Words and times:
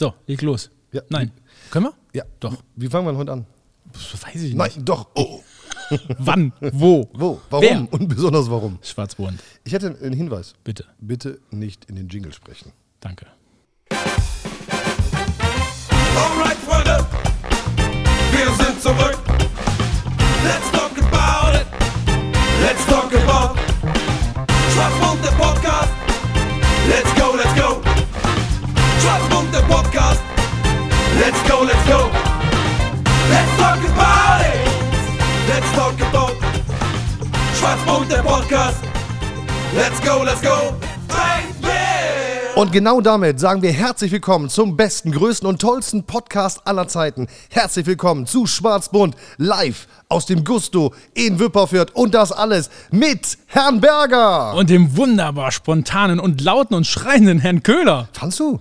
So, 0.00 0.14
leg 0.26 0.40
los. 0.40 0.70
Ja. 0.92 1.02
Nein. 1.10 1.30
Können 1.70 1.84
wir? 1.88 1.92
Ja. 2.14 2.24
Doch. 2.40 2.56
Wie 2.74 2.88
fangen 2.88 3.04
wir 3.04 3.12
denn 3.12 3.18
heute 3.18 3.32
an? 3.32 3.46
Das 3.92 4.14
weiß 4.24 4.42
ich 4.44 4.54
Nein, 4.54 4.70
nicht. 4.74 4.88
doch. 4.88 5.08
Oh. 5.14 5.42
Wann? 6.18 6.54
Wo? 6.72 7.10
Wo? 7.12 7.38
Warum? 7.50 7.62
Wer? 7.62 7.86
Und 7.92 8.08
besonders 8.08 8.50
warum? 8.50 8.78
Schwarzbund. 8.80 9.38
Ich 9.62 9.74
hätte 9.74 9.94
einen 10.00 10.14
Hinweis. 10.14 10.54
Bitte. 10.64 10.86
Bitte 11.00 11.38
nicht 11.50 11.84
in 11.84 11.96
den 11.96 12.08
Jingle 12.08 12.32
sprechen. 12.32 12.72
Danke. 13.00 13.26
Alright, 16.16 16.56
Freunde, 16.66 17.06
wir 18.32 18.64
sind 18.64 18.80
zurück. 18.80 19.18
Let's 20.42 20.70
talk 20.72 20.96
about 20.96 21.58
it. 21.60 21.66
Let's 22.62 22.86
talk 22.86 23.12
about 23.12 23.54
Schwarzmund, 24.72 25.22
der 25.22 25.32
Podcast. 25.32 25.92
Let's 26.88 27.14
go, 27.20 27.36
let's 27.36 27.44
go. 27.44 27.49
Podcast. 29.70 30.20
Let's 31.20 31.40
go, 31.48 31.62
let's 31.62 31.86
go. 31.86 32.10
Let's 33.30 33.56
talk 33.56 33.78
about 33.78 34.42
it. 34.44 34.58
Let's 35.48 35.72
talk 35.76 35.94
about 36.08 36.34
Schwarzmund, 37.54 38.10
der 38.10 38.22
Podcast. 38.22 38.78
Let's 39.76 40.00
go, 40.00 40.24
let's 40.24 40.42
go. 40.42 40.74
Und 42.56 42.72
genau 42.72 43.00
damit 43.00 43.38
sagen 43.38 43.62
wir 43.62 43.72
herzlich 43.72 44.10
willkommen 44.10 44.50
zum 44.50 44.76
besten, 44.76 45.12
größten 45.12 45.48
und 45.48 45.62
tollsten 45.62 46.02
Podcast 46.02 46.66
aller 46.66 46.88
Zeiten. 46.88 47.28
Herzlich 47.48 47.86
willkommen 47.86 48.26
zu 48.26 48.46
Schwarzbund 48.46 49.14
live 49.38 49.86
aus 50.08 50.26
dem 50.26 50.42
Gusto 50.44 50.92
in 51.14 51.38
Wipperfürth 51.38 51.92
und 51.94 52.12
das 52.12 52.32
alles 52.32 52.68
mit 52.90 53.38
Herrn 53.46 53.80
Berger. 53.80 54.54
Und 54.54 54.68
dem 54.68 54.96
wunderbar 54.96 55.52
spontanen 55.52 56.18
und 56.18 56.40
lauten 56.40 56.74
und 56.74 56.88
schreienden 56.88 57.38
Herrn 57.38 57.62
Köhler. 57.62 58.08
Fandst 58.12 58.40
du? 58.40 58.60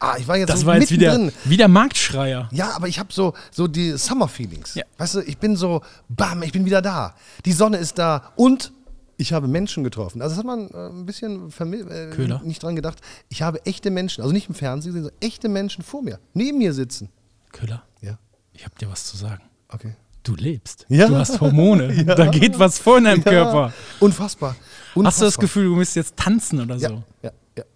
Ja. 0.00 0.08
Ah, 0.12 0.16
ich 0.18 0.28
war 0.28 0.36
jetzt 0.36 0.48
Das 0.50 0.60
so 0.60 0.66
war 0.66 0.78
jetzt 0.78 0.90
wieder, 0.92 1.30
wieder 1.44 1.66
Marktschreier. 1.68 2.48
Ja, 2.52 2.70
aber 2.76 2.86
ich 2.88 2.98
habe 2.98 3.12
so, 3.12 3.34
so 3.50 3.66
die 3.66 3.92
Summer 3.98 4.28
Feelings. 4.28 4.74
Ja. 4.74 4.84
Weißt 4.96 5.16
du, 5.16 5.20
ich 5.22 5.38
bin 5.38 5.56
so, 5.56 5.82
bam, 6.08 6.42
ich 6.42 6.52
bin 6.52 6.64
wieder 6.64 6.80
da. 6.82 7.14
Die 7.44 7.52
Sonne 7.52 7.78
ist 7.78 7.98
da 7.98 8.32
und 8.36 8.72
ich 9.16 9.32
habe 9.32 9.48
Menschen 9.48 9.82
getroffen. 9.82 10.22
Also 10.22 10.36
das 10.36 10.38
hat 10.38 10.46
man 10.46 10.70
äh, 10.70 10.88
ein 10.90 11.04
bisschen 11.04 11.50
äh, 11.58 12.38
nicht 12.44 12.62
dran 12.62 12.76
gedacht. 12.76 13.00
Ich 13.28 13.42
habe 13.42 13.64
echte 13.66 13.90
Menschen, 13.90 14.22
also 14.22 14.32
nicht 14.32 14.48
im 14.48 14.54
Fernsehen, 14.54 14.92
sondern 14.92 15.12
echte 15.20 15.48
Menschen 15.48 15.82
vor 15.82 16.02
mir, 16.02 16.20
neben 16.34 16.58
mir 16.58 16.72
sitzen. 16.72 17.08
Köhler, 17.50 17.82
Ja, 18.00 18.18
ich 18.52 18.64
hab 18.64 18.78
dir 18.78 18.88
was 18.90 19.04
zu 19.04 19.16
sagen. 19.16 19.42
okay. 19.68 19.94
Du 20.24 20.34
lebst. 20.36 20.84
Ja. 20.90 21.08
Du 21.08 21.16
hast 21.16 21.40
Hormone. 21.40 22.04
Da 22.04 22.26
geht 22.26 22.58
was 22.58 22.78
vor 22.78 22.98
in 22.98 23.04
deinem 23.04 23.22
Ja, 23.24 23.30
Körper. 23.30 23.72
Unfassbar. 23.98 24.54
unfassbar. 24.94 25.04
Hast 25.06 25.20
du 25.20 25.24
das 25.24 25.38
Gefühl, 25.38 25.64
du 25.64 25.74
müsst 25.76 25.96
jetzt 25.96 26.16
tanzen 26.16 26.60
oder 26.60 26.76
Ja, 26.76 26.88
so? 26.90 26.94
ja, 26.96 27.02
ja, 27.22 27.30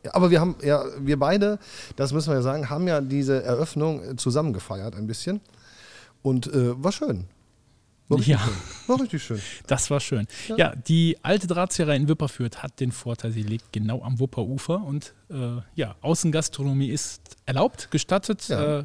ja. 0.04 0.14
Aber 0.14 0.30
wir 0.30 0.40
haben, 0.40 0.56
ja, 0.62 0.84
wir 0.98 1.18
beide, 1.18 1.58
das 1.96 2.12
müssen 2.12 2.28
wir 2.30 2.36
ja 2.36 2.42
sagen, 2.42 2.70
haben 2.70 2.86
ja 2.88 3.00
diese 3.00 3.42
Eröffnung 3.42 4.02
äh, 4.02 4.16
zusammen 4.16 4.52
gefeiert 4.52 4.94
ein 4.96 5.06
bisschen. 5.06 5.40
Und 6.22 6.46
äh, 6.46 6.82
war 6.82 6.92
schön. 6.92 7.24
War 8.08 8.18
Ja. 8.20 8.38
schön. 8.38 8.52
War 8.88 9.00
richtig 9.00 9.22
schön. 9.22 9.40
Das 9.66 9.90
war 9.90 10.00
schön. 10.00 10.26
Ja, 10.56 10.74
die 10.76 11.16
alte 11.22 11.46
Drahtzieherei 11.46 11.96
in 11.96 12.08
Wipperfürth 12.08 12.62
hat 12.62 12.78
den 12.80 12.92
Vorteil, 12.92 13.32
sie 13.32 13.42
liegt 13.42 13.72
genau 13.72 14.02
am 14.02 14.18
Wupperufer 14.20 14.82
und 14.84 15.14
äh, 15.30 15.60
ja, 15.74 15.96
Außengastronomie 16.02 16.88
ist 16.90 17.20
erlaubt, 17.46 17.90
gestattet 17.90 18.48
Ja. 18.48 18.80
äh, 18.80 18.84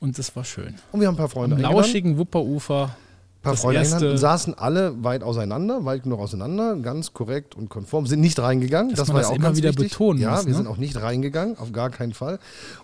und 0.00 0.18
es 0.18 0.34
war 0.36 0.44
schön. 0.44 0.74
Und 0.92 1.00
wir 1.00 1.08
haben 1.08 1.14
ein 1.14 1.18
paar 1.18 1.28
Freunde 1.30 1.56
Am 1.56 1.62
lauschigen 1.62 2.18
Wupperufer. 2.18 2.96
Ein 3.44 3.50
paar 3.52 3.56
Freunde 3.56 3.80
erste- 3.80 4.16
saßen 4.18 4.54
alle 4.54 5.04
weit 5.04 5.22
auseinander, 5.22 5.84
weit 5.84 6.04
genug 6.04 6.18
auseinander, 6.20 6.76
ganz 6.76 7.12
korrekt 7.12 7.54
und 7.54 7.68
konform, 7.68 8.06
sind 8.06 8.20
nicht 8.20 8.38
reingegangen. 8.38 8.90
Dass 8.90 9.00
das 9.00 9.08
man 9.08 9.16
war 9.16 9.20
das 9.20 9.28
ja 9.28 9.32
auch 9.32 9.36
immer 9.36 9.44
ganz 9.48 9.58
wieder 9.58 9.68
wichtig. 9.70 9.90
betonen 9.90 10.20
Ja, 10.20 10.30
muss, 10.36 10.46
wir 10.46 10.52
ne? 10.52 10.56
sind 10.56 10.66
auch 10.66 10.76
nicht 10.78 11.00
reingegangen, 11.00 11.58
auf 11.58 11.72
gar 11.72 11.90
keinen 11.90 12.14
Fall. 12.14 12.38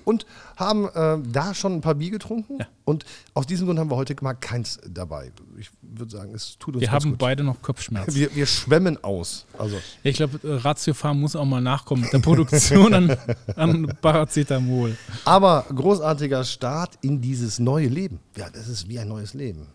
Und 0.04 0.26
haben 0.56 0.86
äh, 0.94 1.18
da 1.32 1.54
schon 1.54 1.74
ein 1.76 1.80
paar 1.80 1.94
Bier 1.94 2.10
getrunken. 2.10 2.58
Ja. 2.60 2.66
Und 2.84 3.04
aus 3.34 3.46
diesem 3.46 3.66
Grund 3.66 3.78
haben 3.78 3.90
wir 3.90 3.96
heute 3.96 4.14
mal 4.20 4.34
keins 4.34 4.78
dabei. 4.86 5.30
Ich 5.58 5.70
würde 5.80 6.10
sagen, 6.10 6.34
es 6.34 6.58
tut 6.58 6.74
uns 6.74 6.82
Wir 6.82 6.90
haben 6.92 7.10
gut. 7.10 7.18
beide 7.18 7.42
noch 7.44 7.62
Kopfschmerzen. 7.62 8.14
Wir, 8.14 8.34
wir 8.34 8.46
schwemmen 8.46 9.02
aus. 9.02 9.46
Also, 9.56 9.76
Ich 10.02 10.16
glaube, 10.16 10.38
äh, 10.46 10.54
Ratio 10.56 10.92
Farm 10.92 11.20
muss 11.20 11.34
auch 11.36 11.44
mal 11.44 11.60
nachkommen 11.60 12.02
mit 12.02 12.12
der 12.12 12.18
Produktion 12.18 12.92
an, 12.94 13.16
an 13.56 13.92
Paracetamol. 14.02 14.96
aber 15.24 15.64
großartiger 15.74 16.44
Start 16.44 16.98
in 17.00 17.20
dieses 17.20 17.58
neue 17.58 17.88
Leben. 17.88 18.18
Ja, 18.36 18.50
das 18.50 18.68
ist 18.68 18.88
wie 18.88 18.98
ein 18.98 19.08
neues 19.08 19.34
Leben. 19.34 19.66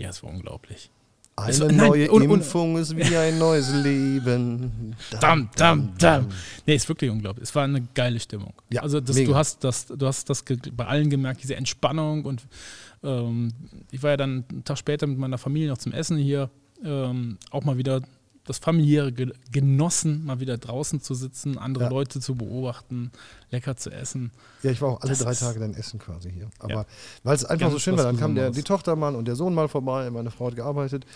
Ja, 0.00 0.08
es 0.08 0.22
war 0.22 0.30
unglaublich. 0.30 0.90
Eine 1.36 1.58
war- 1.60 1.66
nein, 1.72 1.76
neue 1.88 2.10
und- 2.10 2.22
und- 2.22 2.30
Impfung 2.38 2.76
ist 2.78 2.96
wie 2.96 3.16
ein 3.16 3.38
neues 3.38 3.72
Leben. 3.72 4.94
Dam, 5.20 5.48
dam, 5.56 5.92
dam. 5.98 6.26
Nee, 6.66 6.74
ist 6.74 6.88
wirklich 6.88 7.10
unglaublich. 7.10 7.44
Es 7.48 7.54
war 7.54 7.64
eine 7.64 7.82
geile 7.94 8.18
Stimmung. 8.20 8.52
Ja, 8.70 8.82
also 8.82 9.00
das, 9.00 9.16
du 9.16 9.34
hast 9.34 9.62
das, 9.64 9.86
du 9.86 10.06
hast 10.06 10.28
das 10.28 10.44
bei 10.72 10.86
allen 10.86 11.08
gemerkt, 11.10 11.42
diese 11.42 11.56
Entspannung 11.56 12.24
und 12.24 12.46
ähm, 13.02 13.52
ich 13.90 14.02
war 14.02 14.10
ja 14.10 14.16
dann 14.16 14.44
einen 14.50 14.64
Tag 14.64 14.76
später 14.78 15.06
mit 15.06 15.18
meiner 15.18 15.38
Familie 15.38 15.68
noch 15.68 15.78
zum 15.78 15.92
Essen 15.92 16.18
hier, 16.18 16.50
ähm, 16.84 17.38
auch 17.50 17.64
mal 17.64 17.78
wieder 17.78 18.02
das 18.50 18.58
familiäre 18.58 19.12
Ge- 19.12 19.32
genossen, 19.52 20.24
mal 20.24 20.40
wieder 20.40 20.58
draußen 20.58 21.00
zu 21.00 21.14
sitzen, 21.14 21.56
andere 21.58 21.84
Ja. 21.84 21.90
Leute 21.90 22.20
zu 22.20 22.34
beobachten, 22.34 23.10
lecker 23.50 23.76
zu 23.76 23.90
essen. 23.90 24.32
Ja, 24.62 24.70
ich 24.70 24.80
war 24.82 24.90
auch 24.90 25.00
alle 25.00 25.10
Das 25.10 25.20
drei 25.20 25.34
Tage 25.34 25.60
dann 25.60 25.74
essen 25.74 25.98
quasi 25.98 26.30
hier. 26.30 26.50
Aber 26.58 26.72
Ja. 26.72 26.86
weil 27.22 27.34
es 27.36 27.44
einfach 27.44 27.60
Ganz 27.66 27.72
so 27.72 27.78
schön 27.78 27.96
war, 27.96 28.04
dann 28.04 28.16
kam 28.18 28.34
der, 28.34 28.50
die 28.50 28.62
Tochter 28.62 28.96
mal 28.96 29.14
und 29.16 29.26
der 29.26 29.36
Sohn 29.36 29.54
mal 29.54 29.68
vorbei, 29.68 30.10
meine 30.10 30.30
Frau 30.30 30.48
hat 30.48 30.56
gearbeitet. 30.56 31.06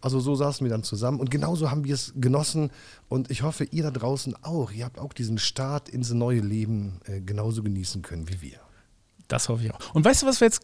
Also 0.00 0.20
so 0.20 0.34
saßen 0.34 0.64
wir 0.64 0.70
dann 0.70 0.82
zusammen 0.84 1.20
und 1.20 1.30
genauso 1.30 1.70
haben 1.70 1.84
wir 1.84 1.94
es 1.94 2.12
genossen 2.16 2.70
und 3.08 3.30
ich 3.30 3.42
hoffe, 3.42 3.64
ihr 3.64 3.82
da 3.82 3.90
draußen 3.90 4.34
auch. 4.42 4.70
Ihr 4.72 4.84
habt 4.84 4.98
auch 4.98 5.12
diesen 5.12 5.38
Start 5.38 5.88
ins 5.88 6.12
neue 6.12 6.40
Leben 6.40 7.00
äh, 7.06 7.20
genauso 7.20 7.62
genießen 7.62 8.02
können 8.02 8.28
wie 8.28 8.40
wir. 8.40 8.58
Das 9.28 9.48
hoffe 9.48 9.64
ich 9.64 9.72
auch. 9.74 9.94
Und 9.94 10.04
weißt 10.04 10.22
du, 10.22 10.26
was 10.26 10.40
wir 10.40 10.46
jetzt 10.46 10.62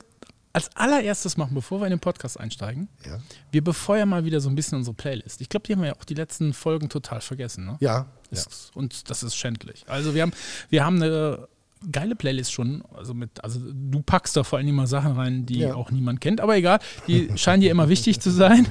als 0.52 0.74
allererstes 0.76 1.36
machen, 1.36 1.54
bevor 1.54 1.80
wir 1.80 1.86
in 1.86 1.90
den 1.90 2.00
Podcast 2.00 2.38
einsteigen? 2.38 2.88
Ja, 3.06 3.18
Wir 3.52 3.62
befeuern 3.62 4.08
mal 4.08 4.24
wieder 4.24 4.40
so 4.40 4.48
ein 4.48 4.54
bisschen 4.54 4.78
unsere 4.78 4.94
Playlist. 4.94 5.40
Ich 5.40 5.48
glaube, 5.48 5.66
die 5.66 5.72
haben 5.74 5.80
wir 5.80 5.88
ja 5.88 5.96
auch 5.96 6.04
die 6.04 6.14
letzten 6.14 6.52
Folgen 6.52 6.88
total 6.88 7.20
vergessen. 7.20 7.66
Ne? 7.66 7.76
ja, 7.80 8.06
ja. 8.30 8.38
Ist, 8.38 8.70
Und 8.74 9.10
das 9.10 9.22
ist 9.22 9.36
schändlich. 9.36 9.84
Also 9.88 10.14
wir 10.14 10.22
haben, 10.22 10.32
wir 10.68 10.84
haben 10.84 11.02
eine 11.02 11.48
geile 11.92 12.14
Playlist 12.14 12.52
schon. 12.52 12.82
Also 12.94 13.14
mit, 13.14 13.42
also 13.42 13.60
du 13.72 14.02
packst 14.02 14.36
da 14.36 14.44
vor 14.44 14.58
allem 14.58 14.68
immer 14.68 14.86
Sachen 14.86 15.12
rein, 15.12 15.46
die 15.46 15.60
Ja. 15.60 15.74
auch 15.74 15.90
niemand 15.90 16.20
kennt, 16.20 16.40
aber 16.40 16.56
egal, 16.56 16.78
die 17.06 17.30
scheinen 17.36 17.60
dir 17.62 17.70
immer 17.70 17.88
wichtig 17.88 18.20
zu 18.20 18.30
sein. 18.30 18.66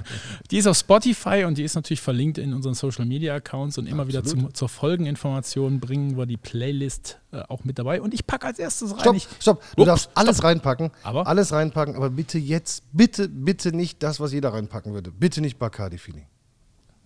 Die 0.51 0.57
ist 0.57 0.67
auf 0.67 0.77
Spotify 0.77 1.43
und 1.45 1.57
die 1.57 1.63
ist 1.63 1.75
natürlich 1.75 2.01
verlinkt 2.01 2.37
in 2.37 2.53
unseren 2.53 2.73
Social 2.75 3.05
Media 3.05 3.33
Accounts 3.35 3.77
und 3.77 3.87
immer 3.87 4.07
wieder 4.07 4.19
Absolut. 4.19 4.43
zum, 4.45 4.53
zur 4.53 4.69
Folgeninformation 4.69 5.79
bringen 5.79 6.17
wir 6.17 6.25
die 6.25 6.37
Playlist 6.37 7.19
äh, 7.31 7.41
auch 7.47 7.63
mit 7.63 7.79
dabei. 7.79 8.01
Und 8.01 8.13
ich 8.13 8.25
packe 8.27 8.47
als 8.47 8.59
erstes 8.59 8.91
rein. 8.93 8.99
Stopp, 9.01 9.15
Ich, 9.15 9.27
stopp. 9.39 9.61
Du 9.75 9.81
Ups, 9.83 9.87
darfst 9.87 10.09
alles 10.15 10.43
reinpacken. 10.43 10.91
Aber? 11.03 11.27
Alles 11.27 11.51
reinpacken, 11.51 11.95
aber 11.95 12.09
bitte 12.09 12.37
jetzt, 12.37 12.83
bitte, 12.93 13.27
bitte 13.29 13.75
nicht 13.75 14.03
das, 14.03 14.19
was 14.19 14.33
jeder 14.33 14.53
reinpacken 14.53 14.93
würde. 14.93 15.11
Bitte 15.11 15.41
nicht 15.41 15.57
Bacardi-Feeling. 15.59 16.25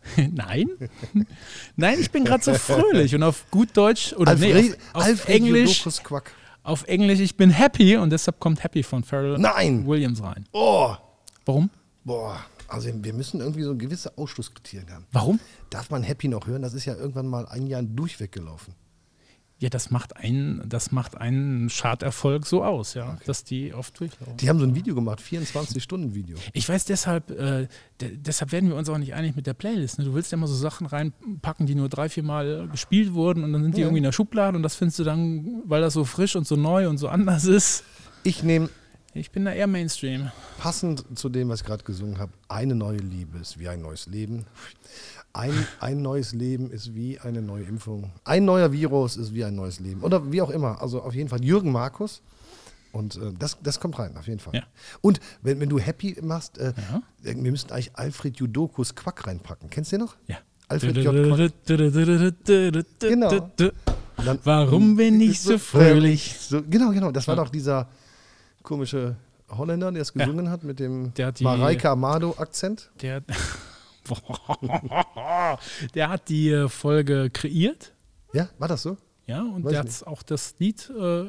Nein, 0.32 0.70
nein, 1.76 1.98
ich 2.00 2.12
bin 2.12 2.26
gerade 2.26 2.44
so 2.44 2.54
fröhlich 2.54 3.16
und 3.16 3.24
auf 3.24 3.50
gut 3.52 3.70
Deutsch 3.74 4.14
oder 4.14 4.36
nee, 4.36 4.54
Alfred, 4.54 4.74
auf, 4.74 5.02
auf 5.02 5.04
Alfred 5.04 5.36
Englisch, 5.36 5.86
auf 6.64 6.84
Englisch, 6.88 7.20
ich 7.20 7.38
bin 7.38 7.50
happy 7.50 7.98
und 7.98 8.10
deshalb 8.10 8.40
kommt 8.40 8.64
Happy 8.64 8.84
von 8.84 9.04
Pharrell 9.04 9.38
Nein. 9.38 9.86
Williams 9.88 10.22
rein. 10.22 10.46
Oh, 10.52 10.96
Warum? 11.46 11.70
boah. 12.04 12.40
Also 12.68 12.90
wir 12.92 13.14
müssen 13.14 13.40
irgendwie 13.40 13.62
so 13.64 13.76
gewisse 13.76 14.18
Ausschlusskriterien 14.18 14.92
haben. 14.92 15.06
Warum? 15.12 15.40
Darf 15.70 15.92
man 15.92 16.02
Happy 16.02 16.28
noch 16.28 16.48
hören? 16.48 16.64
Das 16.64 16.74
ist 16.74 16.86
ja 16.86 16.96
irgendwann 16.96 17.28
mal 17.28 17.46
ein 17.48 17.68
Jahr 17.68 17.84
durchweg 17.84 18.32
gelaufen. 18.32 18.74
Ja, 19.64 19.70
das 19.70 19.92
macht 19.92 20.18
einen, 20.18 20.62
das 20.68 20.92
macht 20.92 21.16
einen 21.16 21.70
Charterfolg 21.70 22.46
so 22.46 22.66
aus, 22.66 22.96
ja, 22.96 23.18
dass 23.26 23.46
die 23.46 23.74
oft 23.74 23.98
durchlaufen. 23.98 24.36
Die 24.36 24.50
haben 24.50 24.60
so 24.60 24.66
ein 24.66 24.76
Video 24.76 24.94
gemacht, 24.94 25.22
24-Stunden-Video. 25.22 26.38
Ich 26.52 26.68
weiß 26.68 26.84
deshalb, 26.84 27.32
äh, 27.32 27.70
de 28.02 28.18
deshalb 28.18 28.52
werden 28.52 28.68
wir 28.68 28.76
uns 28.76 28.90
auch 28.90 28.98
nicht 28.98 29.14
einig 29.14 29.38
mit 29.38 29.48
der 29.48 29.54
Playlist. 29.54 30.00
Ne? 30.00 30.04
Du 30.04 30.14
willst 30.16 30.34
ja 30.34 30.38
immer 30.38 30.48
so 30.48 30.56
Sachen 30.56 30.86
reinpacken, 30.86 31.66
die 31.66 31.76
nur 31.76 31.88
drei, 31.88 32.10
vier 32.10 32.24
Mal 32.24 32.68
gespielt 32.74 33.14
wurden 33.14 33.46
und 33.46 33.54
dann 33.54 33.64
sind 33.64 33.78
die 33.78 33.80
Ja. 33.80 33.86
irgendwie 33.88 34.00
in 34.00 34.04
der 34.04 34.12
Schublade 34.12 34.58
und 34.58 34.64
das 34.64 34.76
findest 34.76 35.00
du 35.00 35.06
dann, 35.06 35.62
weil 35.66 35.80
das 35.80 35.94
so 35.94 36.04
frisch 36.04 36.36
und 36.36 36.46
so 36.46 36.58
neu 36.58 36.90
und 36.90 36.98
so 36.98 37.08
anders 37.08 37.46
ist. 37.46 37.86
Ich 38.24 38.44
nehme 38.44 38.70
Ich 39.14 39.32
bin 39.32 39.46
da 39.46 39.54
eher 39.54 39.68
Mainstream. 39.68 40.30
passend 40.58 41.06
zu 41.18 41.30
dem, 41.30 41.48
was 41.48 41.62
ich 41.62 41.66
gerade 41.68 41.84
gesungen 41.86 42.18
habe, 42.18 42.34
eine 42.50 42.76
neue 42.76 42.98
Liebe 42.98 43.38
ist 43.38 43.60
wie 43.60 43.70
ein 43.70 43.82
neues 43.82 44.08
Leben. 44.08 44.46
Ein, 45.34 45.68
ein 45.80 46.02
neues 46.04 46.34
Leben 46.34 46.70
ist 46.70 46.94
wie 46.94 47.20
eine 47.20 47.42
neue 47.42 47.64
Impfung. 47.64 48.12
Ein 48.24 48.46
neuer 48.46 48.72
Virus 48.72 49.18
ist 49.18 49.34
wie 49.34 49.44
ein 49.44 49.56
neues 49.56 49.80
Leben. 49.80 50.02
Oder 50.02 50.32
wie 50.32 50.42
auch 50.44 50.52
immer. 50.52 50.80
Also 50.82 51.02
auf 51.02 51.16
jeden 51.16 51.28
Fall 51.28 51.44
Jürgen 51.44 51.72
Markus. 51.72 52.22
Und 52.92 53.16
äh, 53.16 53.32
das, 53.40 53.58
das 53.64 53.80
kommt 53.80 53.98
rein, 53.98 54.16
auf 54.16 54.28
jeden 54.28 54.40
Fall. 54.40 54.54
Ja. 54.54 54.64
Und 55.02 55.20
wenn, 55.42 55.60
wenn 55.60 55.70
du 55.70 55.80
happy 55.80 56.16
machst, 56.22 56.60
äh, 56.60 56.74
Ja. 56.92 57.02
wir 57.24 57.52
müssten 57.52 57.74
eigentlich 57.74 57.96
Alfred 57.96 58.38
Judokus 58.38 58.94
Quack 58.94 59.26
reinpacken. 59.26 59.72
Kennst 59.72 59.92
du 59.92 59.98
den 59.98 60.06
noch? 60.06 60.16
Ja. 60.28 60.38
Alfred 60.68 60.98
J. 60.98 61.14
Quack. 61.36 61.52
Genau. 63.00 63.50
Dann- 64.24 64.40
Warum 64.44 64.96
bin 64.96 65.20
ich 65.20 65.42
so 65.42 65.58
fröhlich? 65.58 66.38
So, 66.40 66.62
genau, 66.62 66.92
genau. 66.92 67.12
Das 67.12 67.28
war 67.28 67.36
doch 67.36 67.50
dieser 67.50 67.90
komische 68.62 69.16
Holländer, 69.50 69.92
der 69.92 70.04
es 70.04 70.14
gesungen 70.14 70.50
hat 70.52 70.64
mit 70.64 70.80
dem 70.80 71.12
hat 71.20 71.42
Mareike 71.42 71.90
Amado-Akzent. 71.90 72.92
Der, 73.02 73.24
der 75.96 76.10
hat 76.10 76.30
die 76.30 76.50
äh, 76.50 76.68
Folge 76.70 77.30
kreiert. 77.32 77.94
Ja, 78.34 78.50
war 78.60 78.68
das 78.68 78.84
so? 78.84 78.98
Ja, 79.26 79.42
und 79.42 79.64
Weiß 79.64 79.72
der 79.72 79.80
hat 79.82 80.08
auch 80.08 80.24
das 80.24 80.56
Lied 80.60 80.90
äh, 80.90 81.26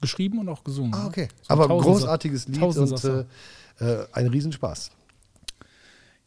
geschrieben 0.00 0.38
und 0.38 0.48
auch 0.48 0.62
gesungen. 0.64 0.94
Ah, 0.94 1.06
okay. 1.06 1.28
So 1.42 1.54
Aber 1.54 1.68
großartiges 1.68 2.48
Lied 2.48 2.62
und 2.62 3.04
äh, 3.04 3.24
äh, 3.84 4.06
ein 4.12 4.26
Riesenspaß. 4.26 4.90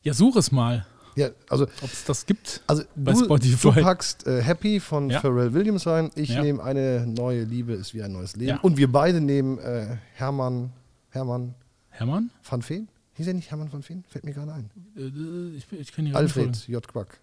Ja, 0.01 0.13
such 0.13 0.35
es 0.37 0.51
mal, 0.51 0.85
Ja, 1.15 1.29
also, 1.49 1.65
ob 1.81 1.91
es 1.93 2.03
das 2.05 2.25
gibt. 2.25 2.61
also 2.67 2.83
Bei 2.95 3.13
du, 3.13 3.23
Spotify. 3.25 3.71
du 3.71 3.81
packst 3.83 4.25
äh, 4.27 4.41
Happy 4.41 4.79
von 4.79 5.09
Ja. 5.09 5.19
Pharrell 5.21 5.53
Williams 5.53 5.85
rein. 5.85 6.09
Ich 6.15 6.29
Ja. 6.29 6.41
nehme 6.41 6.63
eine 6.63 7.05
neue 7.07 7.43
Liebe 7.43 7.73
ist 7.73 7.93
wie 7.93 8.01
ein 8.03 8.11
neues 8.11 8.35
Leben. 8.35 8.49
Ja. 8.49 8.59
Und 8.61 8.77
wir 8.77 8.91
beide 8.91 9.21
nehmen 9.21 9.59
äh, 9.59 9.97
Hermann, 10.15 10.71
Hermann 11.11 11.53
Hermann? 11.91 12.31
van 12.43 12.61
Veen. 12.67 12.87
Hieß 13.15 13.27
er 13.27 13.33
nicht 13.33 13.51
Hermann 13.51 13.71
van 13.71 13.83
Veen? 13.87 14.03
Fällt 14.07 14.23
mir 14.25 14.33
gerade 14.33 14.53
ein. 14.53 14.69
Äh, 14.97 15.57
Ich, 15.57 15.71
ich 15.71 15.91
kenne 15.93 16.15
Alfred 16.15 16.67
J. 16.67 16.87
Quack. 16.87 17.19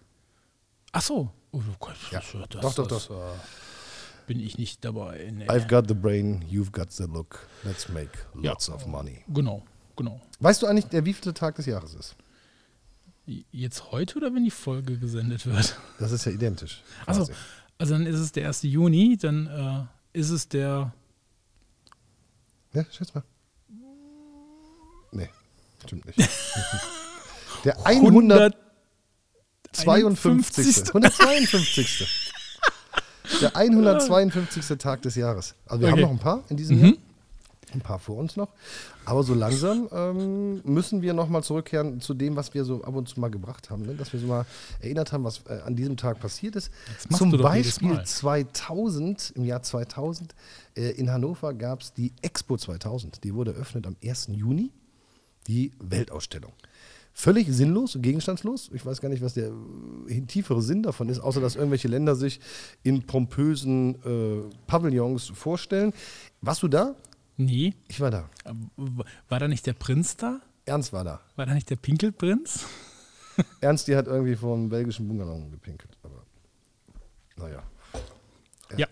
Ach 0.93 1.01
so. 1.01 1.31
Oh 1.51 1.61
Gott, 1.79 1.95
Ja. 2.11 2.19
das, 2.21 2.31
Doch, 2.61 2.73
doch, 2.75 2.87
das, 2.87 3.09
äh, 3.09 3.13
bin 4.27 4.39
ich 4.39 4.57
nicht 4.57 4.85
dabei. 4.85 5.29
Nee. 5.33 5.47
I've 5.49 5.67
got 5.67 5.87
the 5.89 5.93
brain, 5.93 6.43
you've 6.49 6.71
got 6.71 6.91
the 6.91 7.03
look. 7.03 7.45
Let's 7.63 7.89
make 7.89 8.11
Ja. 8.41 8.51
lots 8.51 8.69
of 8.69 8.85
money. 8.87 9.23
Genau, 9.27 9.63
genau. 9.97 10.21
Weißt 10.39 10.61
du 10.61 10.67
eigentlich, 10.67 10.85
der 10.85 11.03
wievielte 11.05 11.33
Tag 11.33 11.55
des 11.55 11.65
Jahres 11.65 11.93
ist? 11.93 12.15
Jetzt 13.51 13.91
heute 13.91 14.17
oder 14.17 14.33
wenn 14.33 14.43
die 14.45 14.51
Folge 14.51 14.97
gesendet 14.97 15.45
wird? 15.45 15.77
Das 15.99 16.11
ist 16.11 16.25
ja 16.25 16.31
identisch. 16.31 16.81
Also, 17.05 17.21
quasi. 17.25 17.33
also 17.77 17.93
dann 17.93 18.05
ist 18.05 18.19
es 18.19 18.31
der 18.31 18.47
1. 18.47 18.63
Juni, 18.63 19.17
dann 19.17 19.47
äh, 19.47 20.17
ist 20.17 20.29
es 20.29 20.47
der. 20.47 20.93
Ja, 22.73 22.85
schätz 22.89 23.13
mal. 23.13 23.23
Nee, 25.11 25.29
stimmt 25.85 26.05
nicht. 26.05 26.19
Der 27.63 27.85
100 27.85 28.55
52. 29.73 30.93
152. 30.93 32.07
Der 33.41 33.55
152. 33.55 34.77
Tag 34.77 35.01
des 35.03 35.15
Jahres. 35.15 35.55
Also 35.65 35.81
wir 35.81 35.87
Okay. 35.87 36.01
haben 36.01 36.01
noch 36.01 36.11
ein 36.11 36.19
paar 36.19 36.43
in 36.49 36.57
diesem 36.57 36.83
Jahr. 36.83 36.93
Ein 37.73 37.79
paar 37.79 37.99
vor 37.99 38.17
uns 38.17 38.35
noch. 38.35 38.49
Aber 39.05 39.23
so 39.23 39.33
langsam 39.33 39.87
ähm, 39.93 40.61
müssen 40.65 41.01
wir 41.01 41.13
nochmal 41.13 41.41
zurückkehren 41.41 42.01
zu 42.01 42.13
dem, 42.13 42.35
was 42.35 42.53
wir 42.53 42.65
so 42.65 42.83
ab 42.83 42.93
und 42.95 43.07
zu 43.07 43.17
mal 43.21 43.29
gebracht 43.31 43.69
haben. 43.69 43.83
Ne? 43.83 43.95
Dass 43.95 44.11
wir 44.11 44.19
so 44.19 44.27
mal 44.27 44.45
erinnert 44.81 45.13
haben, 45.13 45.23
was 45.23 45.41
äh, 45.47 45.61
an 45.65 45.77
diesem 45.77 45.95
Tag 45.95 46.19
passiert 46.19 46.57
ist. 46.57 46.69
Zum 47.17 47.31
Beispiel 47.31 47.93
Mal. 47.93 48.05
2000, 48.05 49.31
im 49.37 49.45
Jahr 49.45 49.63
2000, 49.63 50.35
äh, 50.75 50.89
in 50.91 51.09
Hannover 51.09 51.53
gab 51.53 51.79
es 51.81 51.93
die 51.93 52.11
Expo 52.21 52.57
2000. 52.57 53.23
Die 53.23 53.33
wurde 53.33 53.53
eröffnet 53.53 53.87
am 53.87 53.95
1. 54.03 54.27
Juni. 54.31 54.71
Die 55.47 55.71
Weltausstellung. 55.79 56.53
Völlig 57.13 57.47
sinnlos 57.49 57.95
und 57.95 58.03
gegenstandslos. 58.03 58.69
Ich 58.73 58.85
weiß 58.85 59.01
gar 59.01 59.09
nicht, 59.09 59.21
was 59.21 59.33
der 59.33 59.51
äh, 60.07 60.21
tiefere 60.21 60.61
Sinn 60.61 60.81
davon 60.83 61.09
ist, 61.09 61.19
außer 61.19 61.41
dass 61.41 61.55
irgendwelche 61.55 61.89
Länder 61.89 62.15
sich 62.15 62.39
in 62.83 63.05
pompösen 63.05 63.95
äh, 64.03 64.49
Pavillons 64.67 65.27
vorstellen. 65.27 65.93
Warst 66.39 66.63
du 66.63 66.67
da? 66.69 66.95
Nee. 67.35 67.73
Ich 67.89 67.99
war 67.99 68.11
da. 68.11 68.29
äh, 68.45 68.53
War 69.27 69.39
da 69.39 69.47
nicht 69.47 69.65
der 69.67 69.73
Prinz 69.73 70.15
da? 70.15 70.39
Ernst 70.65 70.93
war 70.93 71.03
da. 71.03 71.19
War 71.35 71.45
da 71.45 71.53
nicht 71.53 71.69
der 71.69 71.75
Pinkelprinz? 71.75 72.65
Ernst, 73.61 73.87
die 73.87 73.95
hat 73.95 74.07
irgendwie 74.07 74.37
einem 74.45 74.69
belgischen 74.69 75.07
Bungalow 75.07 75.49
gepinkelt. 75.49 75.97
Aber 76.03 76.23
naja. 77.35 77.63
Ja. 78.77 78.87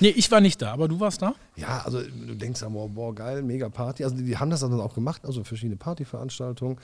Nee, 0.00 0.08
ich 0.08 0.30
war 0.30 0.40
nicht 0.40 0.60
da, 0.62 0.72
aber 0.72 0.88
du 0.88 0.98
warst 1.00 1.22
da? 1.22 1.34
Ja, 1.56 1.82
also 1.84 2.00
du 2.02 2.34
denkst 2.34 2.62
ja, 2.62 2.68
boah, 2.68 2.88
boah 2.88 3.14
geil, 3.14 3.42
mega 3.42 3.68
Party. 3.68 4.02
Also 4.04 4.16
die, 4.16 4.24
die 4.24 4.36
haben 4.36 4.50
das 4.50 4.60
dann 4.60 4.72
auch 4.80 4.94
gemacht, 4.94 5.24
also 5.24 5.44
verschiedene 5.44 5.76
Partyveranstaltungen 5.76 6.78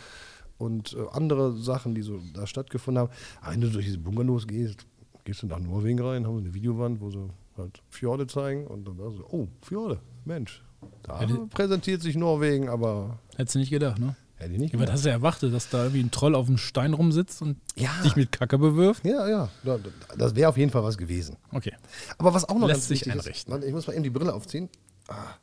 und 0.58 0.92
äh, 0.94 1.04
andere 1.12 1.56
Sachen, 1.56 1.94
die 1.94 2.02
so 2.02 2.20
da 2.34 2.46
stattgefunden 2.46 3.02
haben. 3.02 3.10
Aber 3.40 3.52
wenn 3.52 3.60
du 3.60 3.70
durch 3.70 3.86
diese 3.86 3.98
Bungalows 3.98 4.46
gehst, 4.46 4.86
gehst 5.24 5.42
du 5.42 5.46
nach 5.46 5.58
Norwegen 5.58 6.00
rein, 6.00 6.26
haben 6.26 6.38
sie 6.38 6.44
eine 6.44 6.54
Videowand, 6.54 7.00
wo 7.00 7.10
sie 7.10 7.28
halt 7.56 7.82
Fjorde 7.90 8.26
zeigen 8.26 8.66
und 8.66 8.86
dann 8.86 8.96
da 8.98 9.10
so, 9.10 9.24
oh, 9.30 9.48
Fjorde, 9.62 9.98
Mensch. 10.24 10.62
Da 11.02 11.24
die- 11.24 11.34
präsentiert 11.50 12.02
sich 12.02 12.16
Norwegen, 12.16 12.68
aber 12.68 13.18
Hättest 13.36 13.54
du 13.54 13.58
nicht 13.60 13.70
gedacht, 13.70 13.98
ne? 13.98 14.14
Hätte 14.36 14.52
ich 14.52 14.58
nicht 14.58 14.72
gedacht. 14.72 14.92
hast 14.92 15.04
du 15.04 15.10
erwartet, 15.10 15.52
dass 15.54 15.68
da 15.70 15.84
irgendwie 15.84 16.02
ein 16.02 16.10
Troll 16.10 16.34
auf 16.34 16.46
dem 16.46 16.58
Stein 16.58 16.92
rumsitzt 16.94 17.40
und 17.42 17.56
Ja. 17.74 17.90
dich 18.04 18.16
mit 18.16 18.32
Kacke 18.32 18.58
bewirft? 18.58 19.04
Ja, 19.04 19.28
ja, 19.28 19.48
da- 19.64 19.78
da- 19.78 20.16
das 20.16 20.34
wäre 20.34 20.48
auf 20.50 20.56
jeden 20.56 20.70
Fall 20.70 20.82
was 20.82 20.98
gewesen. 20.98 21.36
Okay. 21.52 21.72
Aber 22.18 22.34
was 22.34 22.44
auch 22.48 22.58
noch 22.58 22.66
Lässt 22.68 22.80
ganz 22.80 22.88
sich 22.88 23.00
wichtig 23.00 23.14
ist, 23.14 23.20
einrichten. 23.26 23.52
warte, 23.52 23.66
ich 23.66 23.72
muss 23.72 23.86
mal 23.86 23.94
eben 23.94 24.02
die 24.02 24.10
Brille 24.10 24.32
aufziehen. 24.34 24.68
Ah. 25.08 25.34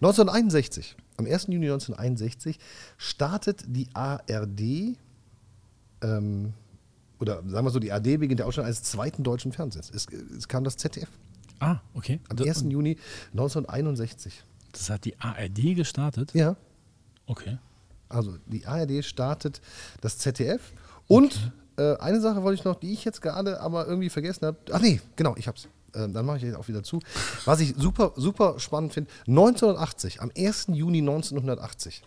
1961, 0.00 0.96
am 1.16 1.26
1. 1.26 1.52
Juni 1.52 1.66
1961, 1.66 2.58
startet 2.98 3.64
die 3.66 3.88
ARD, 3.94 4.96
ähm, 6.02 6.52
oder 7.18 7.42
sagen 7.48 7.66
wir 7.66 7.70
so, 7.70 7.78
die 7.78 7.90
ARD 7.92 8.18
beginnt 8.18 8.40
ja 8.40 8.46
auch 8.46 8.52
schon 8.52 8.64
als 8.64 8.82
zweiten 8.82 9.22
deutschen 9.24 9.52
Fernsehens. 9.52 9.90
Es, 9.90 10.06
es 10.36 10.48
kam 10.48 10.64
das 10.64 10.76
ZDF 10.76 11.08
Ah, 11.58 11.78
okay. 11.94 12.20
am 12.28 12.36
Das, 12.36 12.46
1. 12.46 12.70
Juni 12.70 12.98
1961. 13.32 14.42
das 14.72 14.90
hat 14.90 15.04
die 15.04 15.18
ARD 15.18 15.74
gestartet? 15.74 16.32
Ja, 16.34 16.56
Okay. 17.28 17.58
Also 18.08 18.36
die 18.46 18.66
ARD 18.66 19.04
startet 19.04 19.60
das 20.00 20.18
ZDF 20.18 20.72
und 21.08 21.52
äh, 21.78 21.96
eine 21.96 22.20
Sache 22.20 22.42
wollte 22.42 22.60
ich 22.60 22.64
noch, 22.64 22.76
die 22.76 22.92
ich 22.92 23.04
jetzt 23.04 23.20
gerade 23.20 23.60
aber 23.60 23.86
irgendwie 23.86 24.10
vergessen 24.10 24.46
habe. 24.46 24.58
Ach 24.72 24.80
nee, 24.80 25.00
genau, 25.16 25.34
ich 25.36 25.48
hab's. 25.48 25.68
Äh, 25.92 26.08
dann 26.08 26.26
mache 26.26 26.38
ich 26.38 26.42
jetzt 26.44 26.56
auch 26.56 26.68
wieder 26.68 26.82
zu. 26.82 27.00
Was 27.44 27.60
ich 27.60 27.74
super, 27.76 28.12
super 28.16 28.58
spannend 28.58 28.92
finde, 28.94 29.10
1980, 29.26 30.20
am 30.20 30.30
1. 30.36 30.68
Juni 30.72 30.98
1980, 30.98 32.02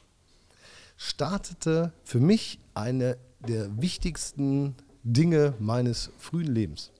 startete 0.97 1.93
für 2.03 2.19
mich 2.19 2.59
eine 2.73 3.17
der 3.39 3.81
wichtigsten 3.81 4.75
Dinge 5.03 5.53
meines 5.59 6.11
frühen 6.17 6.53
Lebens. 6.53 6.91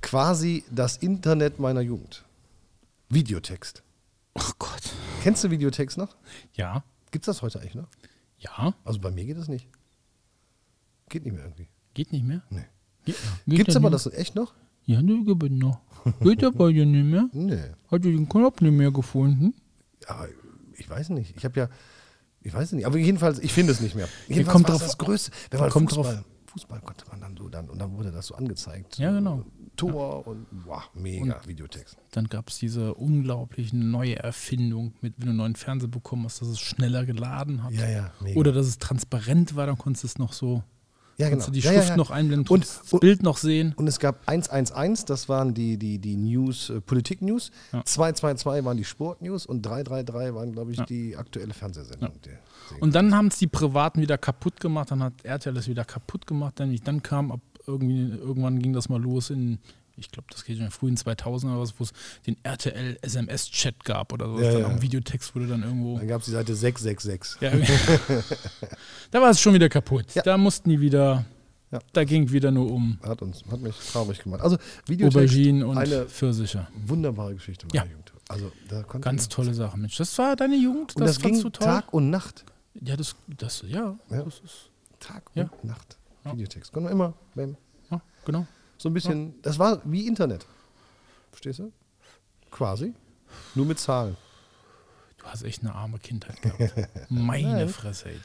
Quasi 0.00 0.64
das 0.70 0.98
Internet 0.98 1.58
meiner 1.58 1.80
Jugend. 1.80 2.24
Videotext. 3.08 3.82
Oh 4.34 4.52
Gott. 4.58 4.82
Kennst 5.22 5.42
du 5.42 5.50
Videotext 5.50 5.98
noch? 5.98 6.16
Ja. 6.54 6.84
Gibt's 7.10 7.26
das 7.26 7.42
heute 7.42 7.60
eigentlich 7.60 7.74
noch? 7.74 7.88
Ja. 8.38 8.74
Also 8.84 9.00
bei 9.00 9.10
mir 9.10 9.24
geht 9.24 9.36
das 9.38 9.48
nicht. 9.48 9.68
Geht 11.08 11.24
nicht 11.24 11.34
mehr 11.34 11.44
irgendwie. 11.44 11.68
Geht 11.94 12.12
nicht 12.12 12.24
mehr? 12.24 12.42
Nee. 12.50 12.64
Ge 13.04 13.14
geht 13.46 13.56
Gibt's 13.58 13.76
aber 13.76 13.90
das 13.90 14.06
echt 14.06 14.34
noch? 14.34 14.54
Ja, 14.84 15.02
ne, 15.02 15.24
gibt 15.24 15.42
es 15.42 15.50
noch. 15.50 15.80
Geht 16.20 16.44
aber 16.44 16.70
ja 16.70 16.84
nicht 16.84 17.04
mehr? 17.04 17.28
Nee. 17.32 17.62
Hat 17.90 18.04
ihr 18.04 18.12
den 18.12 18.28
Knopf 18.28 18.60
nicht 18.60 18.72
mehr 18.72 18.90
gefunden? 18.90 19.54
Aber 20.06 20.28
ich 20.76 20.88
weiß 20.88 21.10
nicht. 21.10 21.34
Ich 21.36 21.44
habe 21.44 21.58
ja, 21.60 21.68
ich 22.40 22.52
weiß 22.54 22.72
nicht. 22.72 22.86
Aber 22.86 22.96
jedenfalls, 22.98 23.38
ich 23.40 23.52
finde 23.52 23.72
es 23.72 23.80
nicht 23.80 23.94
mehr. 23.94 24.08
Jedenfalls 24.28 24.52
kommt 24.52 24.68
drauf- 24.68 24.82
das 24.82 24.96
Größte. 24.98 25.32
Wenn 25.50 25.60
man 25.60 25.70
kommt 25.70 25.90
Fußball, 25.92 26.24
Fußball 26.46 26.80
konnte 26.80 27.04
man 27.10 27.20
dann 27.20 27.36
so 27.36 27.48
dann 27.48 27.68
und 27.68 27.78
dann 27.78 27.96
wurde 27.96 28.12
das 28.12 28.26
so 28.26 28.34
angezeigt. 28.34 28.98
Ja, 28.98 29.12
genau. 29.12 29.44
Tor 29.78 30.26
und 30.26 30.46
wow, 30.66 30.90
mega 30.94 31.40
Videotext. 31.46 31.96
Dann 32.10 32.26
gab 32.28 32.50
es 32.50 32.58
diese 32.58 32.94
unglaubliche 32.94 33.76
neue 33.76 34.16
Erfindung, 34.16 34.92
mit, 35.00 35.14
wenn 35.16 35.24
du 35.26 35.30
einen 35.30 35.36
neuen 35.38 35.56
Fernseher 35.56 35.88
bekommen 35.88 36.24
hast, 36.24 36.40
dass 36.42 36.48
es 36.48 36.60
schneller 36.60 37.06
geladen 37.06 37.62
hat. 37.64 37.72
Ja, 37.72 37.88
ja, 37.88 38.10
mega. 38.20 38.38
Oder 38.38 38.52
dass 38.52 38.66
es 38.66 38.78
transparent 38.78 39.56
war, 39.56 39.66
dann 39.66 39.78
konntest 39.78 40.04
du 40.04 40.06
es 40.08 40.18
noch 40.18 40.32
so, 40.32 40.62
Ja, 41.16 41.28
genau. 41.30 41.44
du 41.46 41.50
die 41.50 41.58
Ja, 41.60 41.72
ja, 41.72 41.78
Schrift 41.78 41.88
ja. 41.90 41.96
noch 41.96 42.10
einblenden, 42.12 42.46
Und- 42.48 42.62
das 42.64 42.92
und- 42.92 43.00
Bild 43.00 43.22
noch 43.24 43.38
sehen. 43.38 43.72
Und 43.76 43.88
es 43.88 43.98
gab 43.98 44.20
111, 44.28 45.04
das 45.04 45.28
waren 45.28 45.52
die, 45.52 45.76
die, 45.76 45.98
die 45.98 46.16
News, 46.16 46.70
äh, 46.70 46.80
Politik-News. 46.80 47.50
Ja. 47.72 47.84
222 47.84 48.64
waren 48.64 48.76
die 48.76 48.84
Sport-News 48.84 49.44
und 49.46 49.62
333 49.62 50.32
waren, 50.34 50.52
glaube 50.52 50.70
ich, 50.72 50.80
die 50.82 51.16
aktuelle 51.16 51.54
Fernsehsendung. 51.54 52.12
Und 52.80 52.94
dann 52.94 53.14
haben 53.16 53.28
es 53.28 53.38
die 53.38 53.46
Privaten 53.48 54.00
wieder 54.00 54.16
kaputt 54.18 54.60
gemacht, 54.60 54.90
dann 54.92 55.02
hat 55.02 55.14
RTL 55.24 55.56
es 55.56 55.66
wieder 55.68 55.84
kaputt 55.84 56.26
gemacht, 56.26 56.58
denn 56.60 56.76
dann 56.84 57.02
kam 57.02 57.32
ab 57.32 57.40
irgendwie, 57.68 58.08
irgendwann 58.10 58.58
ging 58.60 58.72
das 58.72 58.88
mal 58.88 59.00
los 59.00 59.30
in, 59.30 59.58
ich 59.96 60.10
glaube, 60.10 60.28
das 60.30 60.44
geht 60.44 60.56
in 60.56 60.62
den 60.62 60.70
frühen 60.70 60.96
2000 60.96 61.52
oder 61.52 61.60
was, 61.62 61.74
wo 61.78 61.84
es 61.84 61.92
den 62.26 62.36
RTL 62.42 62.98
SMS-Chat 63.02 63.84
gab 63.84 64.12
oder 64.12 64.28
so. 64.28 64.40
Ja, 64.40 64.52
dann 64.52 64.60
ja. 64.62 64.66
am 64.68 64.82
Videotext 64.82 65.34
wurde 65.34 65.46
dann 65.48 65.62
irgendwo. 65.62 65.98
Dann 65.98 66.08
gab 66.08 66.20
es 66.20 66.26
die 66.26 66.32
Seite 66.32 66.54
666. 66.54 67.40
Ja, 67.40 67.50
da 69.10 69.20
war 69.20 69.30
es 69.30 69.40
schon 69.40 69.54
wieder 69.54 69.68
kaputt. 69.68 70.06
Ja. 70.14 70.22
Da 70.22 70.36
mussten 70.38 70.70
die 70.70 70.80
wieder, 70.80 71.24
Ja. 71.70 71.80
da 71.92 72.04
ging 72.04 72.30
wieder 72.30 72.50
nur 72.50 72.70
um 72.70 72.98
Hat, 73.02 73.22
uns, 73.22 73.44
hat 73.50 73.60
mich 73.60 73.76
traurig 73.92 74.22
gemacht. 74.22 74.40
Also 74.40 74.56
Videotext, 74.86 75.16
Auberginen 75.16 75.62
und 75.64 75.78
eine 75.78 76.06
Pfirsiche. 76.06 76.66
wunderbare 76.86 77.34
Geschichte 77.34 77.66
meiner 77.66 77.84
Ja. 77.84 77.90
Jugend. 77.90 78.12
Also 78.28 78.52
da 78.68 78.82
konnte 78.82 79.04
Ganz 79.04 79.28
tolle 79.28 79.54
Sache, 79.54 79.78
Mensch. 79.78 79.96
Das 79.96 80.16
war 80.18 80.36
deine 80.36 80.56
Jugend? 80.56 80.94
Und 80.96 81.00
das, 81.06 81.18
fandst 81.18 81.42
ging? 81.42 81.52
Tag 81.52 81.92
und 81.92 82.10
Nacht. 82.10 82.44
Ja, 82.80 82.96
das, 82.96 83.16
das, 83.26 83.64
ja, 83.66 83.96
Ja. 84.10 84.22
das 84.22 84.40
ist, 84.40 84.70
Tag 85.00 85.22
und 85.34 85.64
Nacht. 85.64 85.97
Ja. 86.28 86.34
Videotext. 86.34 86.72
Konnte 86.72 86.84
man 86.88 86.92
immer, 86.92 87.14
bam. 87.34 87.56
ja, 87.90 88.00
genau. 88.24 88.46
so 88.76 88.88
ein 88.88 88.94
bisschen, 88.94 89.40
das 89.42 89.58
war 89.58 89.80
wie 89.84 90.06
Internet. 90.06 90.46
Verstehst 91.30 91.58
du? 91.58 91.72
Quasi. 92.50 92.94
Nur 93.54 93.66
mit 93.66 93.78
Zahlen. 93.78 94.16
Du 95.18 95.26
hast 95.26 95.42
echt 95.42 95.62
eine 95.62 95.74
arme 95.74 95.98
Kindheit 95.98 96.40
gehabt. 96.40 96.88
Meine 97.10 97.68
Fresse, 97.68 98.10
ey. 98.10 98.20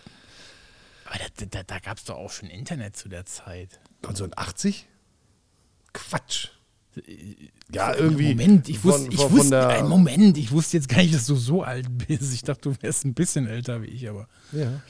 Aber 1.06 1.18
da, 1.38 1.46
da, 1.46 1.64
da 1.64 1.80
gab 1.80 1.98
es 1.98 2.06
doch 2.06 2.16
auch 2.16 2.32
schon 2.32 2.50
Internet 2.50 2.96
zu 2.96 3.10
der 3.10 3.26
Zeit. 3.26 3.80
1980? 4.04 4.88
Quatsch. 5.92 6.48
Ja, 7.72 7.94
irgendwie. 7.96 8.30
Moment, 8.36 8.70
ich 8.70 8.84
wusste, 8.84 9.10
ich 9.12 9.20
wusste, 9.20 9.50
der- 9.50 9.70
ein 9.70 9.88
Moment, 9.90 10.38
ich 10.38 10.52
wusste 10.52 10.78
jetzt 10.78 10.88
gar 10.88 10.98
nicht, 11.02 11.14
dass 11.14 11.26
du 11.26 11.36
so 11.36 11.64
alt 11.64 11.88
bist. 12.08 12.34
Ich 12.34 12.44
dachte, 12.44 12.70
du 12.70 12.76
wärst 12.82 13.04
ein 13.06 13.14
bisschen 13.14 13.48
älter 13.48 13.82
wie 13.82 13.88
ich, 13.88 14.08
aber 14.10 14.28
Ja. 14.52 14.82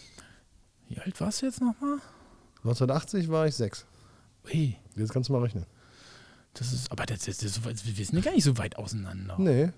wie 0.90 1.00
alt 1.00 1.20
warst 1.22 1.42
du 1.42 1.46
jetzt 1.48 1.62
nochmal? 1.62 1.98
1980 2.64 3.30
war 3.30 3.48
ich 3.48 3.56
sechs. 3.56 3.86
Hey, 4.46 4.78
Jetzt 4.96 5.12
kannst 5.12 5.30
du 5.30 5.34
mal 5.34 5.42
rechnen. 5.42 5.66
das 6.54 6.72
ist, 6.72 6.92
aber 6.92 7.06
das, 7.06 7.26
das, 7.26 7.38
das, 7.38 7.60
wir 7.64 8.06
sind 8.06 8.16
ja 8.18 8.22
gar 8.22 8.34
nicht 8.34 8.44
so 8.44 8.58
weit 8.58 8.78
auseinander. 8.78 9.36
Nee. 9.38 9.70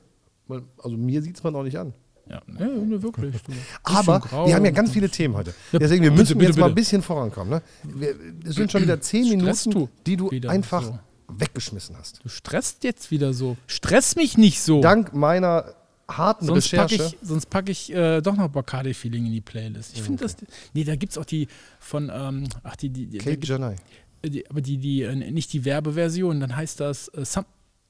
Also 0.77 0.97
mir 0.97 1.21
sieht 1.21 1.37
es 1.37 1.43
man 1.43 1.55
auch 1.55 1.63
nicht 1.63 1.77
an. 1.77 1.93
Ja, 2.29 2.41
nee, 2.47 2.65
nee, 2.65 3.01
wirklich. 3.01 3.35
Aber 3.83 4.19
wir 4.47 4.55
haben 4.55 4.65
ja 4.65 4.71
ganz 4.71 4.91
viele 4.91 5.09
Themen 5.09 5.35
heute. 5.35 5.53
Ja, 5.71 5.77
Deswegen, 5.77 6.03
wir 6.03 6.09
bitte, 6.09 6.21
müssen 6.23 6.37
bitte, 6.39 6.49
jetzt 6.51 6.59
mal 6.59 6.65
ein 6.65 6.69
bitte. 6.75 6.81
bisschen 6.81 7.01
vorankommen. 7.03 7.51
Ne? 7.51 7.61
Wir, 7.83 8.15
es 8.43 8.55
sind 8.55 8.71
schon 8.71 8.81
wieder 8.81 8.99
zehn 8.99 9.39
Stresst 9.39 9.67
Minuten, 9.67 9.91
du 10.03 10.29
die 10.31 10.39
du 10.39 10.49
einfach 10.49 10.83
so. 10.83 10.99
weggeschmissen 11.27 11.95
hast. 11.97 12.23
Du 12.23 12.29
stresst 12.29 12.83
jetzt 12.83 13.11
wieder 13.11 13.31
so. 13.33 13.57
Stress 13.67 14.15
mich 14.15 14.39
nicht 14.39 14.59
so. 14.61 14.81
Dank 14.81 15.13
meiner 15.13 15.75
harten 16.07 16.45
Sonst 16.45 16.71
packe 16.71 16.93
Recherche. 16.93 17.15
ich, 17.21 17.27
sonst 17.27 17.49
pack 17.49 17.69
ich 17.69 17.93
äh, 17.93 18.21
doch 18.21 18.35
noch 18.35 18.49
Bacardi-Feeling 18.49 19.25
in 19.25 19.31
die 19.31 19.41
Playlist. 19.41 19.95
Ich 19.95 20.01
finde 20.03 20.23
das. 20.23 20.37
Nee, 20.73 20.83
da 20.83 20.95
gibt 20.95 21.11
es 21.11 21.17
auch 21.17 21.25
die 21.25 21.47
von. 21.79 22.11
Ähm, 22.13 22.47
ach, 22.63 22.75
die. 22.75 22.89
die, 22.89 23.07
die, 23.07 23.17
Kate 23.17 23.45
Janai. 23.45 23.75
die 24.23 24.49
aber 24.49 24.61
die, 24.61 24.77
die, 24.77 25.01
äh, 25.01 25.15
nicht 25.15 25.51
die 25.53 25.65
Werbeversion, 25.65 26.39
dann 26.39 26.55
heißt 26.55 26.79
das 26.79 27.07
äh, 27.09 27.25
Sum, 27.25 27.45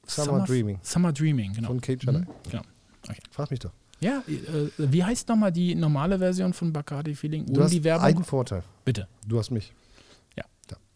Summer 0.05 0.45
Dreaming. 0.45 0.79
Summer 0.81 1.12
Dreaming, 1.12 1.53
genau. 1.53 1.67
Von 1.67 1.81
Kate 1.81 2.05
Janai. 2.05 2.19
Mhm, 2.22 2.27
genau. 2.50 2.63
Okay. 3.07 3.19
Frag 3.31 3.51
mich 3.51 3.60
doch. 3.60 3.72
Ja, 4.00 4.24
äh, 4.27 4.69
wie 4.77 5.03
heißt 5.03 5.27
nochmal 5.29 5.51
die 5.51 5.74
normale 5.74 6.19
Version 6.19 6.53
von 6.53 6.72
Bacardi-Feeling 6.74 7.45
Du 7.45 7.53
ohne 7.53 7.63
hast 7.63 7.72
die 7.72 7.84
Werbung? 7.84 8.05
einen 8.05 8.24
Vorteil. 8.24 8.63
Bitte. 8.84 9.07
Du 9.27 9.39
hast 9.39 9.51
mich. 9.51 9.74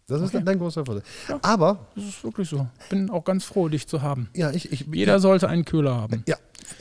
Ja. 0.09 0.15
Das 0.17 0.21
ist 0.27 0.35
Okay. 0.35 0.43
dein 0.45 0.57
großer 0.57 0.85
Vorteil. 0.85 1.03
Ja. 1.27 1.39
Aber, 1.41 1.79
Das 1.95 2.03
ist 2.05 2.23
wirklich 2.23 2.49
so. 2.49 2.67
Bin 2.89 3.09
auch 3.09 3.23
ganz 3.23 3.43
froh, 3.45 3.67
dich 3.69 3.87
zu 3.87 4.01
haben. 4.01 4.29
ja, 4.33 4.51
ich. 4.51 4.71
ich 4.71 4.85
Jeder 4.91 5.19
sollte 5.19 5.47
einen 5.47 5.65
Köhler 5.65 5.95
haben. 5.95 6.23
Ja. 6.27 6.35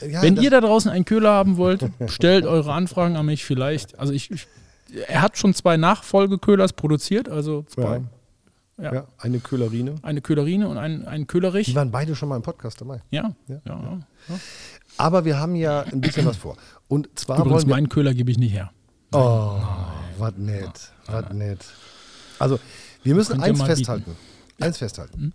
ja 0.07 0.21
Wenn 0.21 0.37
ihr 0.37 0.49
da 0.49 0.61
draußen 0.61 0.89
einen 0.91 1.05
Köhler 1.05 1.31
haben 1.31 1.57
wollt, 1.57 1.85
stellt 2.07 2.45
eure 2.45 2.73
Anfragen 2.73 3.15
an 3.17 3.25
mich 3.25 3.45
vielleicht. 3.45 3.97
Also 3.99 4.13
ich, 4.13 4.31
ich 4.31 4.47
er 5.07 5.21
hat 5.21 5.37
schon 5.37 5.53
zwei 5.53 5.77
Nachfolgeköhlers 5.77 6.73
produziert, 6.73 7.29
also 7.29 7.63
zwei. 7.69 7.97
ja. 7.97 8.01
Ja. 8.81 8.93
ja, 8.93 9.07
eine 9.17 9.39
Köhlerine. 9.39 9.95
Eine 10.03 10.21
Köhlerine 10.21 10.69
und 10.69 10.77
ein, 10.77 11.05
ein 11.05 11.21
Die 11.21 11.27
Köhlerich. 11.27 11.75
waren 11.75 11.91
beide 11.91 12.15
schon 12.15 12.29
mal 12.29 12.37
im 12.37 12.41
Podcast 12.43 12.79
dabei. 12.79 13.01
Ja, 13.11 13.33
Ja. 13.49 13.55
ja. 13.65 13.73
ja, 13.75 13.99
ja. 14.29 14.35
Aber 14.95 15.25
wir 15.25 15.37
haben 15.37 15.55
ja 15.57 15.81
ein 15.81 15.99
bisschen 15.99 16.25
was 16.25 16.37
vor. 16.37 16.55
Und 16.87 17.09
zwar 17.19 17.39
Übrigens, 17.39 17.53
wollen 17.55 17.67
wir. 17.67 17.75
meinen 17.75 17.89
Köhler 17.89 18.13
gebe 18.13 18.31
ich 18.31 18.37
nicht 18.37 18.53
her. 18.53 18.71
Oh, 19.11 19.59
was 20.17 20.33
nett, 20.37 20.91
was 21.07 21.33
nett. 21.33 21.65
Also, 22.39 22.57
wir 23.03 23.15
müssen 23.15 23.39
eins 23.41 23.61
festhalten. 23.61 24.15
Eins 24.59 24.77
festhalten. 24.77 25.21
Mhm. 25.21 25.33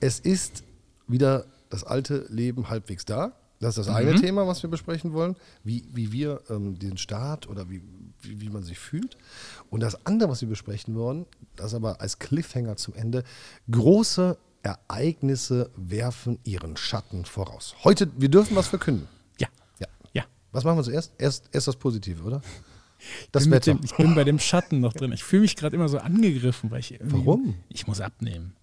Es 0.00 0.18
ist 0.20 0.64
wieder 1.06 1.46
das 1.70 1.84
alte 1.84 2.26
Leben 2.28 2.68
halbwegs 2.68 3.04
da. 3.04 3.32
Das 3.60 3.76
ist 3.78 3.86
das 3.86 3.88
Mhm. 3.88 3.94
eine 4.08 4.14
Thema, 4.20 4.46
was 4.46 4.62
wir 4.62 4.70
besprechen 4.70 5.12
wollen, 5.12 5.36
wie, 5.62 5.84
wie 5.92 6.10
wir 6.12 6.40
ähm, 6.50 6.78
den 6.78 6.96
Staat 6.98 7.48
oder 7.48 7.70
wie, 7.70 7.80
wie, 8.20 8.40
wie 8.40 8.48
man 8.50 8.62
sich 8.64 8.78
fühlt. 8.78 9.16
Und 9.70 9.80
das 9.80 10.04
andere, 10.04 10.28
was 10.30 10.40
wir 10.40 10.48
besprechen 10.48 10.94
wollen, 10.96 11.26
das 11.56 11.72
aber 11.74 12.00
als 12.00 12.18
Cliffhanger 12.18 12.76
zum 12.76 12.94
Ende, 12.94 13.22
große 13.70 14.36
Ereignisse 14.64 15.70
werfen 15.76 16.38
ihren 16.44 16.76
Schatten 16.76 17.24
voraus. 17.24 17.74
Heute, 17.84 18.10
wir 18.16 18.28
dürfen 18.28 18.56
was 18.56 18.68
verkünden. 18.68 19.06
Ja, 19.38 19.48
Ja. 19.78 19.86
ja. 20.12 20.24
Was 20.52 20.64
machen 20.64 20.78
wir 20.78 20.84
zuerst? 20.84 21.12
Erst, 21.18 21.48
erst 21.52 21.68
das 21.68 21.76
Positive, 21.76 22.22
oder? 22.22 22.42
Das 23.32 23.44
bin 23.44 23.52
Wetter. 23.52 23.74
Dem, 23.74 23.80
ich 23.84 23.94
bin 23.96 24.14
bei 24.14 24.24
dem 24.24 24.38
Schatten 24.38 24.80
noch 24.80 24.92
drin. 24.92 25.12
Ich 25.12 25.24
fühle 25.24 25.42
mich 25.42 25.56
gerade 25.56 25.76
immer 25.76 25.88
so 25.88 25.98
angegriffen, 25.98 26.70
weil 26.70 26.80
ich 26.80 26.98
Warum? 27.02 27.56
Ich 27.68 27.86
muss 27.86 28.00
abnehmen. 28.00 28.54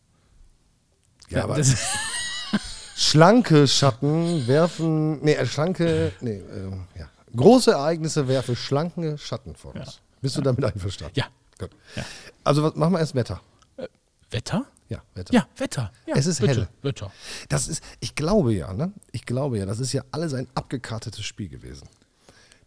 Ja, 1.29 1.43
aber 1.43 1.55
das, 1.57 1.75
schlanke 2.95 3.67
Schatten 3.67 4.47
werfen, 4.47 5.21
nee, 5.23 5.33
äh, 5.33 5.45
schlanke, 5.45 6.11
nee, 6.21 6.37
äh, 6.37 6.71
ja. 6.99 7.09
Große 7.35 7.71
Ereignisse 7.71 8.27
werfen 8.27 8.55
schlanke 8.55 9.17
Schatten 9.17 9.55
voraus. 9.55 10.01
Bist 10.21 10.35
du 10.37 10.41
damit 10.41 10.63
einverstanden? 10.65 11.13
ja. 11.15 11.25
Gut. 11.59 11.71
Ja. 11.95 12.05
Also 12.45 12.63
was 12.63 12.75
machen 12.75 12.93
wir 12.93 12.99
erst 12.99 13.15
Wetter? 13.15 13.41
Wetter? 14.31 14.65
Ja, 14.87 15.03
Wetter. 15.13 15.33
Ja, 15.33 15.47
Wetter. 15.57 15.91
Ja, 16.07 16.15
Es 16.15 16.25
ist 16.25 16.39
bitte. 16.39 16.61
hell. 16.61 16.67
Wetter. 16.81 17.11
Das 17.49 17.67
ist, 17.67 17.83
ich 17.99 18.15
glaube 18.15 18.53
ja, 18.53 18.73
ne? 18.73 18.93
Ich 19.11 19.25
glaube 19.25 19.57
ja, 19.59 19.65
das 19.65 19.79
ist 19.79 19.91
ja 19.93 20.03
alles 20.11 20.33
ein 20.33 20.47
abgekartetes 20.55 21.23
Spiel 21.25 21.49
gewesen. 21.49 21.87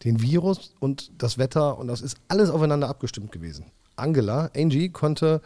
Den 0.04 0.20
Virus 0.20 0.74
und 0.80 1.10
das 1.18 1.38
Wetter 1.38 1.78
und 1.78 1.86
das 1.88 2.00
ist 2.00 2.16
alles 2.28 2.50
aufeinander 2.50 2.88
abgestimmt 2.88 3.30
gewesen. 3.32 3.66
Angela, 3.96 4.50
Angie, 4.56 4.88
konnte 4.88 5.40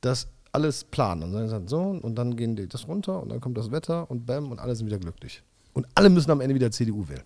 das 0.00 0.26
alles 0.52 0.84
planen. 0.84 1.22
Und 1.24 1.32
dann 1.32 1.48
sagt 1.48 1.68
so, 1.68 1.80
und 1.80 2.14
dann 2.16 2.36
gehen 2.36 2.56
die 2.56 2.66
das 2.68 2.86
runter 2.88 3.22
und 3.22 3.28
dann 3.28 3.40
kommt 3.40 3.56
das 3.58 3.70
Wetter 3.70 4.10
und 4.10 4.26
bam 4.26 4.50
und 4.50 4.58
alle 4.58 4.74
sind 4.74 4.86
wieder 4.86 4.98
glücklich. 4.98 5.42
Und 5.72 5.86
alle 5.94 6.08
müssen 6.10 6.30
am 6.30 6.40
Ende 6.40 6.54
wieder 6.54 6.70
CDU 6.70 7.08
wählen. 7.08 7.22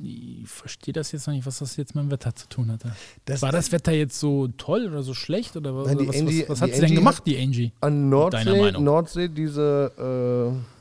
Ich 0.00 0.48
verstehe 0.48 0.92
das 0.94 1.10
jetzt 1.10 1.26
noch 1.26 1.34
nicht, 1.34 1.44
was 1.44 1.58
das 1.58 1.76
jetzt 1.76 1.94
mit 1.96 2.04
dem 2.04 2.10
Wetter 2.12 2.32
zu 2.34 2.48
tun 2.48 2.70
hatte. 2.70 2.92
Das- 3.24 3.42
War 3.42 3.50
das 3.50 3.72
Wetter 3.72 3.90
jetzt 3.92 4.18
so 4.20 4.46
toll 4.46 4.86
oder 4.86 5.02
so 5.02 5.12
schlecht? 5.12 5.56
Oder 5.56 5.74
was, 5.74 5.88
Nein, 5.88 6.06
was, 6.06 6.16
Angie- 6.16 6.42
was, 6.42 6.48
was 6.50 6.62
hat 6.62 6.74
sie 6.74 6.80
denn 6.82 6.94
gemacht, 6.94 7.18
hat- 7.18 7.26
die 7.26 7.36
Angie? 7.38 7.72
An 7.80 8.08
Nordsee? 8.08 8.72
Nordsee 8.72 9.28
diese 9.28 10.52
äh, 10.56 10.77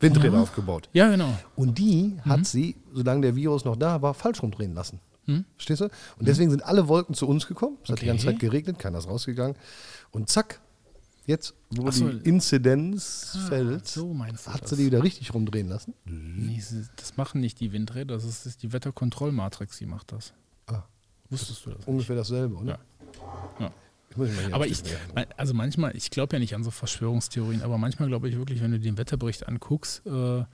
Windräder 0.00 0.34
Ja. 0.34 0.42
aufgebaut. 0.42 0.88
Ja, 0.92 1.10
genau. 1.10 1.36
Und 1.56 1.78
die 1.78 2.14
Mhm. 2.16 2.24
hat 2.24 2.46
sie, 2.46 2.76
solange 2.92 3.22
der 3.22 3.36
Virus 3.36 3.64
noch 3.64 3.76
da 3.76 4.02
war, 4.02 4.14
falsch 4.14 4.42
rumdrehen 4.42 4.74
lassen. 4.74 5.00
Verstehst 5.56 5.80
du? 5.80 5.84
Und 5.86 6.28
deswegen 6.28 6.50
sind 6.52 6.64
alle 6.64 6.86
Wolken 6.86 7.12
zu 7.14 7.26
uns 7.26 7.48
gekommen. 7.48 7.78
Es 7.82 7.90
hat 7.90 8.00
die 8.00 8.04
Mhm. 8.04 8.10
Okay. 8.10 8.18
ganze 8.18 8.26
Zeit 8.26 8.38
geregnet, 8.38 8.78
keiner 8.78 8.98
ist 8.98 9.08
rausgegangen. 9.08 9.56
Und 10.12 10.28
zack, 10.28 10.60
jetzt, 11.26 11.54
wo 11.70 11.90
so. 11.90 12.08
die 12.08 12.28
Inzidenz 12.28 13.32
Ah, 13.36 13.48
fällt, 13.48 13.88
so 13.88 14.16
hat 14.46 14.68
sie 14.68 14.76
die 14.76 14.86
wieder 14.86 15.02
richtig 15.02 15.34
rumdrehen 15.34 15.68
lassen. 15.68 15.94
Nee, 16.04 16.62
das 16.94 17.16
machen 17.16 17.40
nicht 17.40 17.58
die 17.58 17.72
Windräder, 17.72 18.14
das 18.14 18.24
ist, 18.46 18.62
die 18.62 18.72
Wetterkontrollmatrix, 18.72 19.78
die 19.78 19.86
macht 19.86 20.12
das. 20.12 20.32
Ah, 20.68 20.84
Wusstest 21.28 21.66
du 21.66 21.70
das? 21.70 21.84
ungefähr 21.86 22.14
dasselbe, 22.14 22.54
oder? 22.54 22.78
Ja. 23.58 23.64
Ja. 23.66 23.72
Ich 24.18 24.54
Aber 24.54 24.66
ich, 24.66 24.82
also 25.36 25.54
manchmal, 25.54 25.96
ich 25.96 26.10
glaube 26.10 26.36
ja 26.36 26.40
nicht 26.40 26.54
an 26.54 26.64
so 26.64 26.70
Verschwörungstheorien, 26.70 27.62
aber 27.62 27.78
manchmal 27.78 28.08
glaube 28.08 28.28
ich 28.28 28.36
wirklich, 28.36 28.62
wenn 28.62 28.72
du 28.72 28.80
den 28.80 28.98
Wetterbericht 28.98 29.46
anguckst, 29.48 30.06
äh, 30.06 30.44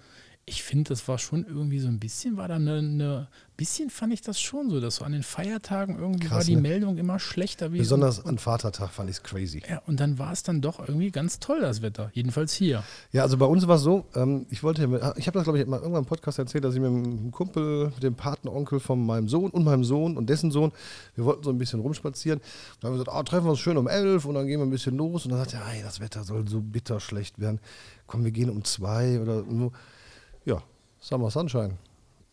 ich 0.44 0.64
finde, 0.64 0.88
das 0.88 1.06
war 1.06 1.18
schon 1.18 1.46
irgendwie 1.46 1.78
so 1.78 1.86
ein 1.86 2.00
bisschen, 2.00 2.36
war 2.36 2.48
da 2.48 2.56
eine, 2.56 2.78
eine 2.78 3.28
bisschen 3.56 3.90
fand 3.90 4.12
ich 4.12 4.22
das 4.22 4.40
schon 4.40 4.70
so, 4.70 4.80
dass 4.80 4.96
so 4.96 5.04
an 5.04 5.12
den 5.12 5.22
Feiertagen 5.22 5.96
irgendwie 5.96 6.26
Krass, 6.26 6.38
war 6.38 6.44
die 6.44 6.56
ne? 6.56 6.62
Meldung 6.62 6.98
immer 6.98 7.20
schlechter. 7.20 7.72
Wie 7.72 7.78
Besonders 7.78 8.26
an 8.26 8.38
Vatertag 8.38 8.90
fand 8.90 9.08
ich 9.08 9.16
es 9.16 9.22
crazy. 9.22 9.62
Ja, 9.68 9.80
und 9.86 10.00
dann 10.00 10.18
war 10.18 10.32
es 10.32 10.42
dann 10.42 10.60
doch 10.60 10.80
irgendwie 10.80 11.12
ganz 11.12 11.38
toll, 11.38 11.60
das 11.60 11.80
Wetter. 11.80 12.10
Jedenfalls 12.12 12.54
hier. 12.54 12.82
Ja, 13.12 13.22
also 13.22 13.36
bei 13.36 13.46
uns 13.46 13.68
war 13.68 13.76
es 13.76 13.82
so, 13.82 14.04
ähm, 14.16 14.46
ich 14.50 14.64
wollte, 14.64 14.82
ich 15.16 15.28
habe 15.28 15.38
das 15.38 15.44
glaube 15.44 15.60
ich 15.60 15.66
mal 15.66 15.78
irgendwann 15.78 16.02
im 16.02 16.08
Podcast 16.08 16.40
erzählt, 16.40 16.64
dass 16.64 16.74
ich 16.74 16.80
mit 16.80 16.90
einem 16.90 17.30
Kumpel, 17.30 17.90
mit 17.90 18.02
dem 18.02 18.16
Patenonkel 18.16 18.80
von 18.80 19.04
meinem 19.04 19.28
Sohn 19.28 19.50
und 19.50 19.62
meinem 19.62 19.84
Sohn 19.84 20.16
und 20.16 20.28
dessen 20.28 20.50
Sohn, 20.50 20.72
wir 21.14 21.24
wollten 21.24 21.44
so 21.44 21.50
ein 21.50 21.58
bisschen 21.58 21.78
rumspazieren. 21.78 22.40
Dann 22.80 22.88
haben 22.88 22.98
wir 22.98 23.04
gesagt, 23.04 23.16
ah, 23.16 23.22
treffen 23.22 23.46
wir 23.46 23.50
uns 23.50 23.60
schön 23.60 23.76
um 23.76 23.86
elf 23.86 24.24
und 24.24 24.34
dann 24.34 24.48
gehen 24.48 24.58
wir 24.58 24.66
ein 24.66 24.70
bisschen 24.70 24.96
los. 24.96 25.24
Und 25.24 25.30
dann 25.30 25.38
sagt 25.38 25.54
er, 25.54 25.64
hey, 25.68 25.82
das 25.82 26.00
Wetter 26.00 26.24
soll 26.24 26.48
so 26.48 26.60
bitter 26.60 26.98
schlecht 26.98 27.38
werden. 27.38 27.60
Komm, 28.08 28.24
wir 28.24 28.32
gehen 28.32 28.50
um 28.50 28.64
zwei 28.64 29.20
oder 29.20 29.44
so. 29.44 29.72
Summer 31.02 31.30
Sunshine. 31.30 31.78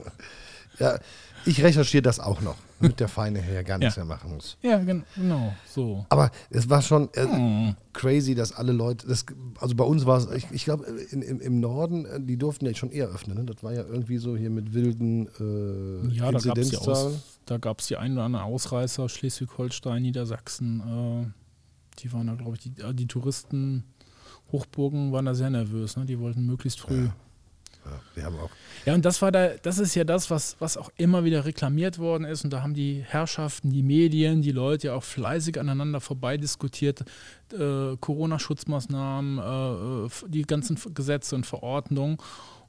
Ja, 0.79 0.97
ich 1.45 1.63
recherchiere 1.63 2.01
das 2.01 2.19
auch 2.19 2.41
noch, 2.41 2.55
damit 2.79 2.99
der 2.99 3.07
Feine 3.07 3.39
her 3.41 3.63
gar 3.63 3.77
nichts 3.77 3.95
Ja. 3.95 4.05
mehr 4.05 4.15
machen 4.15 4.33
muss. 4.35 4.57
ja, 4.61 4.77
gen- 4.83 5.03
genau. 5.15 5.53
So. 5.67 6.05
Aber 6.09 6.31
es 6.49 6.69
war 6.69 6.81
schon 6.81 7.09
äh, 7.13 7.25
Hm. 7.27 7.75
crazy, 7.93 8.35
dass 8.35 8.51
alle 8.53 8.71
Leute, 8.71 9.07
das, 9.07 9.25
also 9.59 9.75
bei 9.75 9.83
uns 9.83 10.05
war 10.05 10.17
es, 10.17 10.27
ich, 10.35 10.47
ich 10.51 10.63
glaube, 10.65 10.85
im, 11.11 11.59
Norden, 11.59 12.05
äh, 12.05 12.19
die 12.21 12.37
durften 12.37 12.65
ja 12.65 12.73
schon 12.75 12.91
eher 12.91 13.07
öffnen. 13.07 13.37
Ne? 13.37 13.43
Das 13.45 13.63
war 13.63 13.73
ja 13.73 13.83
irgendwie 13.83 14.17
so 14.17 14.35
hier 14.37 14.49
mit 14.49 14.73
wilden 14.73 15.27
äh, 15.39 16.13
Ja, 16.15 16.31
da 16.31 16.39
gab 16.39 16.57
es 16.57 16.67
die, 16.69 16.75
Inzidenzzahlen. 16.75 17.15
Ein 17.97 18.13
oder 18.13 18.23
anderen 18.23 18.45
Ausreißer, 18.45 19.09
Schleswig-Holstein, 19.09 20.01
Niedersachsen. 20.01 20.79
Äh, 21.25 21.99
die 21.99 22.11
waren 22.13 22.27
da, 22.27 22.35
glaube 22.35 22.55
ich, 22.55 22.61
die, 22.61 22.73
die 22.93 23.07
Touristen, 23.07 23.83
Hochburgen 24.51 25.11
waren 25.11 25.25
da 25.25 25.33
sehr 25.35 25.49
nervös. 25.49 25.95
Ne? 25.97 26.05
Die 26.05 26.19
wollten 26.19 26.45
möglichst 26.45 26.79
früh. 26.79 27.05
Ja, 27.05 27.15
wir 28.15 28.23
haben 28.23 28.37
auch. 28.37 28.49
Ja, 28.85 28.93
und 28.93 29.05
das 29.05 29.21
war 29.21 29.31
da, 29.31 29.49
das 29.61 29.77
ist 29.77 29.95
ja 29.95 30.03
das, 30.03 30.29
was, 30.29 30.55
was 30.59 30.77
auch 30.77 30.89
immer 30.97 31.23
wieder 31.23 31.45
reklamiert 31.45 31.99
worden 31.99 32.25
ist. 32.25 32.43
Und 32.43 32.51
da 32.51 32.61
haben 32.61 32.73
die 32.73 33.03
Herrschaften, 33.07 33.69
die 33.71 33.83
Medien, 33.83 34.41
die 34.41 34.51
Leute 34.51 34.87
ja 34.87 34.95
auch 34.95 35.03
fleißig 35.03 35.59
aneinander 35.59 36.01
vorbeidiskutiert. 36.01 37.01
Äh, 37.53 37.97
Corona-Schutzmaßnahmen, 37.99 39.37
äh, 39.37 40.05
f- 40.05 40.25
die 40.27 40.43
ganzen 40.43 40.77
Gesetze 40.93 41.35
und 41.35 41.45
Verordnungen. 41.45 42.17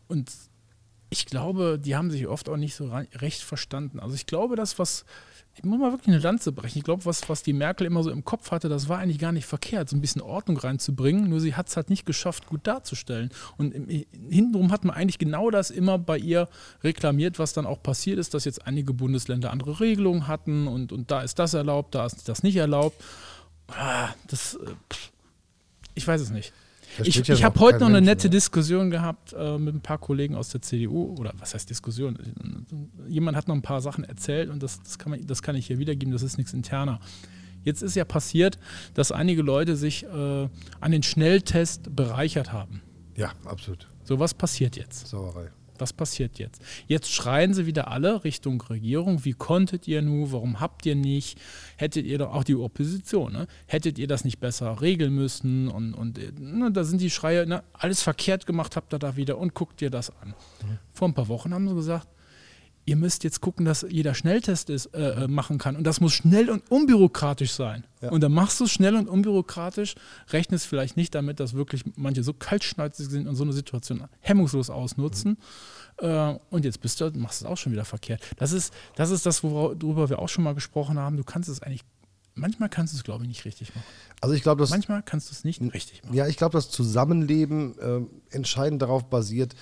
Und 0.08 0.30
ich 1.12 1.26
glaube, 1.26 1.78
die 1.78 1.94
haben 1.94 2.10
sich 2.10 2.26
oft 2.26 2.48
auch 2.48 2.56
nicht 2.56 2.74
so 2.74 2.90
recht 3.16 3.42
verstanden. 3.42 4.00
Also 4.00 4.14
ich 4.14 4.24
glaube, 4.24 4.56
das, 4.56 4.78
was, 4.78 5.04
ich 5.54 5.62
muss 5.62 5.78
mal 5.78 5.92
wirklich 5.92 6.08
eine 6.08 6.18
Lanze 6.22 6.52
brechen. 6.52 6.78
Ich 6.78 6.84
glaube, 6.84 7.04
was, 7.04 7.28
was 7.28 7.42
die 7.42 7.52
Merkel 7.52 7.86
immer 7.86 8.02
so 8.02 8.10
im 8.10 8.24
Kopf 8.24 8.50
hatte, 8.50 8.70
das 8.70 8.88
war 8.88 8.98
eigentlich 8.98 9.18
gar 9.18 9.30
nicht 9.30 9.44
verkehrt, 9.44 9.90
so 9.90 9.96
ein 9.96 10.00
bisschen 10.00 10.22
Ordnung 10.22 10.56
reinzubringen. 10.56 11.28
Nur 11.28 11.38
sie 11.40 11.54
hat 11.54 11.68
es 11.68 11.76
halt 11.76 11.90
nicht 11.90 12.06
geschafft, 12.06 12.46
gut 12.46 12.66
darzustellen. 12.66 13.28
Und 13.58 13.74
hintenrum 14.30 14.72
hat 14.72 14.86
man 14.86 14.96
eigentlich 14.96 15.18
genau 15.18 15.50
das 15.50 15.70
immer 15.70 15.98
bei 15.98 16.16
ihr 16.16 16.48
reklamiert, 16.82 17.38
was 17.38 17.52
dann 17.52 17.66
auch 17.66 17.82
passiert 17.82 18.18
ist, 18.18 18.32
dass 18.32 18.46
jetzt 18.46 18.66
einige 18.66 18.94
Bundesländer 18.94 19.50
andere 19.50 19.80
Regelungen 19.80 20.28
hatten 20.28 20.66
und, 20.66 20.92
und 20.92 21.10
da 21.10 21.20
ist 21.20 21.38
das 21.38 21.52
erlaubt, 21.52 21.94
da 21.94 22.06
ist 22.06 22.26
das 22.26 22.42
nicht 22.42 22.56
erlaubt. 22.56 22.96
Ah, 23.68 24.08
das, 24.28 24.54
äh, 24.54 24.70
ich 25.94 26.08
weiß 26.08 26.22
es 26.22 26.30
nicht. 26.30 26.54
Ich, 27.02 27.28
ich 27.28 27.44
habe 27.44 27.58
heute 27.60 27.80
noch 27.80 27.86
eine 27.86 27.96
Mensch, 27.96 28.06
nette 28.06 28.26
ne? 28.26 28.30
Diskussion 28.30 28.90
gehabt 28.90 29.32
äh, 29.32 29.58
mit 29.58 29.74
ein 29.74 29.80
paar 29.80 29.98
Kollegen 29.98 30.34
aus 30.34 30.50
der 30.50 30.62
CDU. 30.62 31.14
Oder 31.18 31.32
was 31.38 31.54
heißt 31.54 31.68
Diskussion? 31.70 32.18
Jemand 33.08 33.36
hat 33.36 33.48
noch 33.48 33.54
ein 33.54 33.62
paar 33.62 33.80
Sachen 33.80 34.04
erzählt 34.04 34.50
und 34.50 34.62
das, 34.62 34.82
das, 34.82 34.98
kann, 34.98 35.10
man, 35.10 35.26
das 35.26 35.42
kann 35.42 35.56
ich 35.56 35.66
hier 35.66 35.78
wiedergeben, 35.78 36.12
das 36.12 36.22
ist 36.22 36.38
nichts 36.38 36.52
interner. 36.52 37.00
Jetzt 37.64 37.82
ist 37.82 37.94
ja 37.94 38.04
passiert, 38.04 38.58
dass 38.94 39.12
einige 39.12 39.42
Leute 39.42 39.76
sich 39.76 40.04
äh, 40.04 40.48
an 40.80 40.90
den 40.90 41.02
Schnelltest 41.02 41.94
bereichert 41.94 42.52
haben. 42.52 42.82
Ja, 43.16 43.32
absolut. 43.44 43.88
So, 44.04 44.18
was 44.18 44.34
passiert 44.34 44.76
jetzt? 44.76 45.06
Sauerei. 45.06 45.50
Was 45.82 45.92
passiert 45.92 46.38
jetzt? 46.38 46.62
Jetzt 46.86 47.12
schreien 47.12 47.54
sie 47.54 47.66
wieder 47.66 47.88
alle 47.88 48.22
Richtung 48.22 48.60
Regierung. 48.60 49.24
Wie 49.24 49.32
konntet 49.32 49.88
ihr 49.88 50.00
nur? 50.00 50.30
Warum 50.30 50.60
habt 50.60 50.86
ihr 50.86 50.94
nicht? 50.94 51.40
Hättet 51.76 52.06
ihr 52.06 52.18
doch 52.18 52.32
auch 52.32 52.44
die 52.44 52.54
Opposition, 52.54 53.32
ne? 53.32 53.48
hättet 53.66 53.98
ihr 53.98 54.06
das 54.06 54.24
nicht 54.24 54.38
besser 54.38 54.80
regeln 54.80 55.12
müssen? 55.12 55.66
Und, 55.66 55.92
und 55.92 56.18
äh, 56.18 56.30
ne, 56.38 56.70
da 56.70 56.84
sind 56.84 57.00
die 57.00 57.10
Schreie, 57.10 57.46
ne? 57.46 57.64
alles 57.72 58.00
verkehrt 58.00 58.46
gemacht 58.46 58.76
habt 58.76 58.94
ihr 58.94 59.00
da 59.00 59.16
wieder 59.16 59.38
und 59.38 59.54
guckt 59.54 59.80
dir 59.80 59.90
das 59.90 60.10
an. 60.22 60.34
Vor 60.92 61.08
ein 61.08 61.14
paar 61.14 61.26
Wochen 61.26 61.52
haben 61.52 61.68
sie 61.68 61.74
gesagt, 61.74 62.06
ihr 62.84 62.96
müsst 62.96 63.24
jetzt 63.24 63.40
gucken, 63.40 63.64
dass 63.64 63.86
jeder 63.88 64.14
Schnelltest 64.14 64.70
ist, 64.70 64.86
äh, 64.86 65.24
äh, 65.24 65.28
machen 65.28 65.58
kann. 65.58 65.76
Und 65.76 65.84
das 65.84 66.00
muss 66.00 66.12
schnell 66.12 66.50
und 66.50 66.68
unbürokratisch 66.70 67.52
sein. 67.52 67.84
Ja. 68.00 68.10
Und 68.10 68.22
dann 68.22 68.32
machst 68.32 68.58
du 68.60 68.64
es 68.64 68.72
schnell 68.72 68.96
und 68.96 69.08
unbürokratisch, 69.08 69.94
rechnest 70.30 70.66
vielleicht 70.66 70.96
nicht 70.96 71.14
damit, 71.14 71.38
dass 71.38 71.54
wirklich 71.54 71.84
manche 71.96 72.22
so 72.22 72.32
kaltschneuzig 72.32 73.08
sind 73.08 73.28
und 73.28 73.36
so 73.36 73.44
eine 73.44 73.52
Situation 73.52 74.04
hemmungslos 74.20 74.70
ausnutzen. 74.70 75.38
Äh, 75.98 76.34
und 76.50 76.64
jetzt 76.64 76.80
bist 76.80 77.00
du, 77.00 77.10
machst 77.14 77.40
du 77.40 77.44
es 77.46 77.50
auch 77.50 77.56
schon 77.56 77.72
wieder 77.72 77.84
verkehrt. 77.84 78.22
Das 78.36 78.52
ist 78.52 78.72
das, 78.96 79.10
ist 79.10 79.26
das 79.26 79.44
worüber 79.44 80.08
wir 80.08 80.18
auch 80.18 80.28
schon 80.28 80.44
mal 80.44 80.54
gesprochen 80.54 80.98
haben. 80.98 81.16
Du 81.16 81.24
kannst 81.24 81.48
es 81.48 81.62
eigentlich, 81.62 81.84
manchmal 82.34 82.68
kannst 82.68 82.94
du 82.94 82.96
es, 82.96 83.04
glaube 83.04 83.22
ich, 83.24 83.28
nicht 83.28 83.44
richtig 83.44 83.74
machen. 83.74 83.86
Also 84.20 84.34
ich 84.34 84.42
glaube, 84.42 84.60
dass 84.60 84.70
Manchmal 84.70 85.02
kannst 85.02 85.30
du 85.30 85.32
es 85.32 85.44
nicht 85.44 85.60
richtig 85.74 86.02
machen. 86.02 86.14
Ja, 86.14 86.26
ich 86.26 86.36
glaube, 86.36 86.54
das 86.54 86.70
Zusammenleben 86.70 87.76
ähm, 87.80 88.10
entscheidend 88.30 88.82
darauf 88.82 89.08
basiert, 89.08 89.54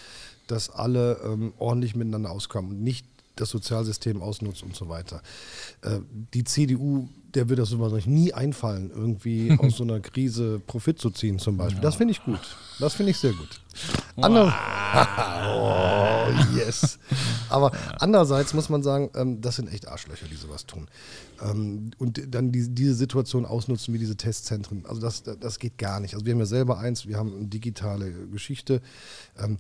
dass 0.51 0.71
alle 0.71 1.21
ähm, 1.25 1.53
ordentlich 1.59 1.95
miteinander 1.95 2.31
auskommen 2.31 2.73
und 2.73 2.83
nicht 2.83 3.07
das 3.41 3.51
Sozialsystem 3.51 4.23
ausnutzt 4.23 4.63
und 4.63 4.77
so 4.77 4.89
weiter. 4.89 5.23
Äh, 5.83 6.01
die 6.35 6.45
CDU, 6.45 7.09
der 7.35 7.49
wird 7.49 7.59
das 7.59 7.71
sowas 7.71 8.07
nie 8.07 8.33
einfallen, 8.33 8.91
irgendwie 8.91 9.53
aus 9.59 9.77
so 9.77 9.85
einer 9.85 10.01
Krise 10.01 10.61
Profit 10.67 10.99
zu 10.99 11.11
ziehen 11.11 11.39
zum 11.39 11.57
Beispiel. 11.57 11.81
Das 11.81 11.97
finde 11.97 12.13
ich 12.13 12.23
gut. 12.23 12.41
Das 12.79 12.95
finde 12.95 13.11
ich 13.11 13.19
sehr 13.19 13.33
gut. 13.33 13.61
Ander 14.17 14.53
oh, 15.47 16.57
yes. 16.57 16.99
Aber 17.49 17.73
andererseits 17.99 18.53
muss 18.53 18.69
man 18.69 18.83
sagen, 18.83 19.11
ähm, 19.15 19.41
das 19.41 19.57
sind 19.57 19.73
echt 19.73 19.89
Arschlöcher, 19.89 20.27
die 20.31 20.37
sowas 20.37 20.67
tun. 20.67 20.89
Ähm, 21.43 21.93
und 21.99 22.21
dann 22.35 22.53
die, 22.53 22.69
diese 22.69 22.95
Situation 22.95 23.47
ausnutzen 23.47 23.95
wie 23.95 23.99
diese 23.99 24.17
Testzentren. 24.17 24.85
Also 24.87 25.01
das, 25.01 25.23
das 25.23 25.59
geht 25.59 25.79
gar 25.79 26.01
nicht. 26.01 26.15
Also 26.15 26.27
wir 26.27 26.33
haben 26.33 26.41
ja 26.41 26.47
selber 26.47 26.79
eins, 26.79 27.07
wir 27.07 27.17
haben 27.17 27.35
eine 27.35 27.47
digitale 27.47 28.13
Geschichte. 28.27 28.83
Ähm, 29.39 29.59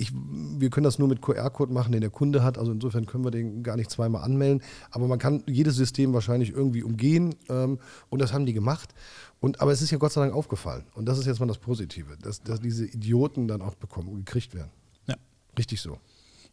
ich, 0.00 0.12
wir 0.12 0.70
können 0.70 0.84
das 0.84 0.98
nur 0.98 1.08
mit 1.08 1.20
QR-Code 1.20 1.72
machen, 1.72 1.92
den 1.92 2.00
der 2.00 2.10
Kunde 2.10 2.42
hat. 2.42 2.56
Also 2.56 2.72
insofern 2.72 3.04
können 3.04 3.22
wir 3.22 3.30
den 3.30 3.62
gar 3.62 3.76
nicht 3.76 3.90
zweimal 3.90 4.22
anmelden. 4.22 4.62
Aber 4.90 5.06
man 5.06 5.18
kann 5.18 5.42
jedes 5.46 5.76
System 5.76 6.14
wahrscheinlich 6.14 6.50
irgendwie 6.50 6.82
umgehen. 6.82 7.34
Ähm, 7.50 7.78
und 8.08 8.20
das 8.20 8.32
haben 8.32 8.46
die 8.46 8.54
gemacht. 8.54 8.94
Und, 9.40 9.60
aber 9.60 9.72
es 9.72 9.82
ist 9.82 9.90
ja 9.90 9.98
Gott 9.98 10.12
sei 10.12 10.22
Dank 10.22 10.34
aufgefallen. 10.34 10.84
Und 10.94 11.04
das 11.04 11.18
ist 11.18 11.26
jetzt 11.26 11.38
mal 11.38 11.46
das 11.46 11.58
Positive, 11.58 12.16
dass, 12.22 12.42
dass 12.42 12.60
diese 12.60 12.86
Idioten 12.86 13.46
dann 13.46 13.60
auch 13.60 13.74
bekommen, 13.74 14.14
gekriegt 14.24 14.54
werden. 14.54 14.70
Ja. 15.06 15.16
Richtig 15.58 15.80
so. 15.82 15.98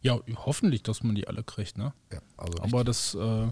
ja, 0.02 0.20
hoffentlich, 0.36 0.82
dass 0.82 1.02
man 1.02 1.14
die 1.14 1.26
alle 1.26 1.42
kriegt. 1.42 1.78
Ne? 1.78 1.94
Ja, 2.12 2.20
also 2.36 2.62
Aber 2.62 2.84
das, 2.84 3.14
äh, 3.14 3.48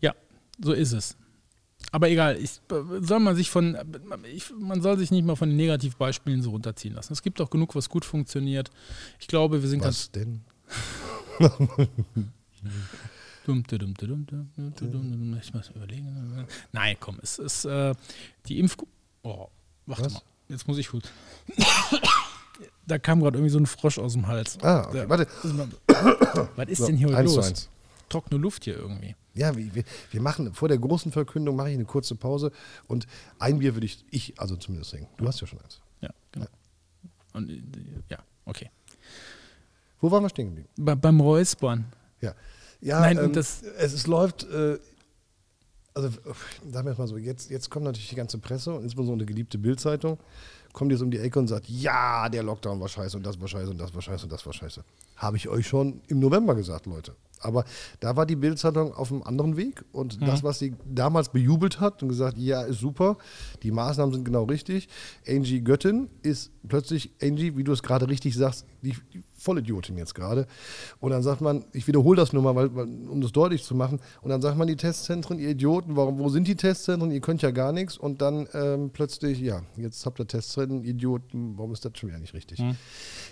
ja, 0.00 0.14
so 0.62 0.72
ist 0.72 0.92
es. 0.92 1.16
Aber 1.92 2.08
egal, 2.10 2.36
ich, 2.36 2.60
soll 3.00 3.20
man 3.20 3.36
sich 3.36 3.50
von, 3.50 3.76
ich, 4.34 4.52
man 4.58 4.82
soll 4.82 4.98
sich 4.98 5.10
nicht 5.10 5.24
mal 5.24 5.36
von 5.36 5.48
den 5.48 5.56
Negativbeispielen 5.56 6.42
so 6.42 6.50
runterziehen 6.50 6.94
lassen. 6.94 7.12
Es 7.12 7.22
gibt 7.22 7.40
auch 7.40 7.50
genug, 7.50 7.74
was 7.74 7.88
gut 7.88 8.04
funktioniert. 8.04 8.70
Ich 9.20 9.28
glaube, 9.28 9.62
wir 9.62 9.68
sind 9.68 9.82
was 9.84 10.10
denn? 10.10 10.42
ganz 11.38 11.52
dumm, 13.46 13.62
dumm, 13.66 13.78
dumm, 13.78 13.94
dumm, 13.94 14.26
dumm, 14.26 14.48
dumm, 14.56 14.74
dumm, 14.76 14.90
dumm. 15.10 15.38
Ich 15.40 15.52
muss 15.54 15.68
überlegen. 15.70 16.46
Nein, 16.72 16.96
komm, 16.98 17.18
es 17.22 17.38
ist 17.38 17.64
äh, 17.64 17.94
die 18.46 18.58
Impf. 18.58 18.76
Oh, 19.22 19.48
warte 19.86 20.06
Was? 20.06 20.14
mal, 20.14 20.22
jetzt 20.48 20.66
muss 20.66 20.78
ich 20.78 20.88
gut. 20.88 21.10
da 22.86 22.98
kam 22.98 23.20
gerade 23.20 23.38
irgendwie 23.38 23.52
so 23.52 23.58
ein 23.58 23.66
Frosch 23.66 23.98
aus 23.98 24.14
dem 24.14 24.26
Hals. 24.26 24.58
Ah, 24.62 24.86
okay. 24.88 25.04
Warte. 25.08 25.26
Was 26.56 26.68
ist 26.68 26.78
So, 26.78 26.86
denn 26.86 26.96
hier 26.96 27.08
zu 27.08 27.22
los? 27.22 27.68
Trockene 28.08 28.40
Luft 28.40 28.64
hier 28.64 28.76
irgendwie. 28.76 29.14
Ja, 29.34 29.56
wir, 29.56 29.84
wir, 30.10 30.20
machen 30.20 30.54
vor 30.54 30.68
der 30.68 30.78
großen 30.78 31.10
Verkündung 31.10 31.56
mache 31.56 31.70
ich 31.70 31.74
eine 31.74 31.84
kurze 31.84 32.14
Pause 32.14 32.52
und 32.86 33.06
ein 33.40 33.58
Bier 33.58 33.74
würde 33.74 33.86
ich, 33.86 34.04
ich 34.10 34.38
also 34.40 34.56
zumindest 34.56 34.92
trinken. 34.92 35.08
Du 35.16 35.26
hast 35.26 35.40
ja 35.40 35.46
schon 35.46 35.60
eins. 35.60 35.80
Ja, 36.00 36.10
genau. 36.30 36.46
Und, 37.32 37.50
äh, 37.50 37.62
ja, 38.08 38.18
okay. 38.44 38.70
Wo 40.00 40.10
waren 40.10 40.22
wir 40.22 40.28
stehen 40.28 40.48
geblieben? 40.48 40.68
Bei, 40.76 40.94
beim 40.94 41.20
Räuspern. 41.20 41.86
Ja. 42.20 42.34
Ja, 42.80 43.00
Nein, 43.00 43.18
ähm, 43.18 43.32
das- 43.32 43.62
es, 43.62 43.92
es 43.92 44.06
läuft, 44.06 44.44
äh, 44.44 44.78
also 45.94 46.10
sagen 46.70 46.86
wir 46.86 46.92
es 46.92 46.98
mal 46.98 47.08
so, 47.08 47.16
jetzt, 47.16 47.50
jetzt 47.50 47.70
kommt 47.70 47.86
natürlich 47.86 48.10
die 48.10 48.16
ganze 48.16 48.38
Presse 48.38 48.74
und 48.74 48.82
insbesondere 48.82 49.24
eine 49.24 49.26
geliebte 49.26 49.58
Bildzeitung, 49.58 50.18
kommt 50.72 50.92
jetzt 50.92 51.00
um 51.00 51.10
die 51.10 51.18
Ecke 51.18 51.38
und 51.38 51.48
sagt, 51.48 51.68
ja, 51.68 52.28
der 52.28 52.42
Lockdown 52.42 52.78
war 52.80 52.88
scheiße 52.88 53.16
und 53.16 53.24
das 53.24 53.40
war 53.40 53.48
scheiße 53.48 53.70
und 53.70 53.78
das 53.78 53.94
war 53.94 54.02
scheiße 54.02 54.24
und 54.24 54.32
das 54.32 54.44
war 54.44 54.52
scheiße. 54.52 54.84
Habe 55.16 55.36
ich 55.36 55.48
euch 55.48 55.66
schon 55.66 56.02
im 56.08 56.18
November 56.18 56.54
gesagt, 56.54 56.86
Leute. 56.86 57.14
Aber 57.44 57.64
da 58.00 58.16
war 58.16 58.26
die 58.26 58.36
Bildzeitung 58.36 58.94
auf 58.94 59.12
einem 59.12 59.22
anderen 59.22 59.56
Weg 59.56 59.84
und 59.92 60.20
das, 60.22 60.42
was 60.42 60.58
sie 60.58 60.74
damals 60.86 61.30
bejubelt 61.30 61.80
hat 61.80 62.02
und 62.02 62.08
gesagt, 62.08 62.38
ja, 62.38 62.62
ist 62.62 62.80
super, 62.80 63.16
die 63.62 63.70
Maßnahmen 63.70 64.14
sind 64.14 64.24
genau 64.24 64.44
richtig. 64.44 64.88
Angie 65.28 65.60
Göttin 65.60 66.08
ist 66.22 66.50
plötzlich, 66.68 67.12
Angie, 67.22 67.56
wie 67.56 67.64
du 67.64 67.72
es 67.72 67.82
gerade 67.82 68.08
richtig 68.08 68.34
sagst, 68.34 68.66
die, 68.82 68.94
die 69.12 69.22
Vollidiotin 69.44 69.96
jetzt 69.98 70.14
gerade. 70.14 70.46
Und 71.00 71.10
dann 71.10 71.22
sagt 71.22 71.40
man, 71.40 71.64
ich 71.72 71.86
wiederhole 71.86 72.16
das 72.16 72.32
nur 72.32 72.42
mal, 72.42 72.54
weil, 72.54 72.66
um 72.66 73.20
das 73.20 73.32
deutlich 73.32 73.62
zu 73.62 73.74
machen. 73.74 74.00
Und 74.22 74.30
dann 74.30 74.40
sagt 74.40 74.56
man, 74.56 74.66
die 74.66 74.76
Testzentren, 74.76 75.38
ihr 75.38 75.50
Idioten, 75.50 75.96
warum, 75.96 76.18
wo 76.18 76.28
sind 76.28 76.48
die 76.48 76.56
Testzentren? 76.56 77.10
Ihr 77.10 77.20
könnt 77.20 77.42
ja 77.42 77.50
gar 77.50 77.72
nichts. 77.72 77.96
Und 77.96 78.22
dann 78.22 78.48
ähm, 78.54 78.90
plötzlich, 78.92 79.40
ja, 79.40 79.62
jetzt 79.76 80.04
habt 80.06 80.18
ihr 80.18 80.26
Testzentren, 80.26 80.84
Idioten, 80.84 81.56
warum 81.56 81.72
ist 81.72 81.84
das 81.84 81.92
schon 81.96 82.08
wieder 82.08 82.18
nicht 82.18 82.34
richtig? 82.34 82.60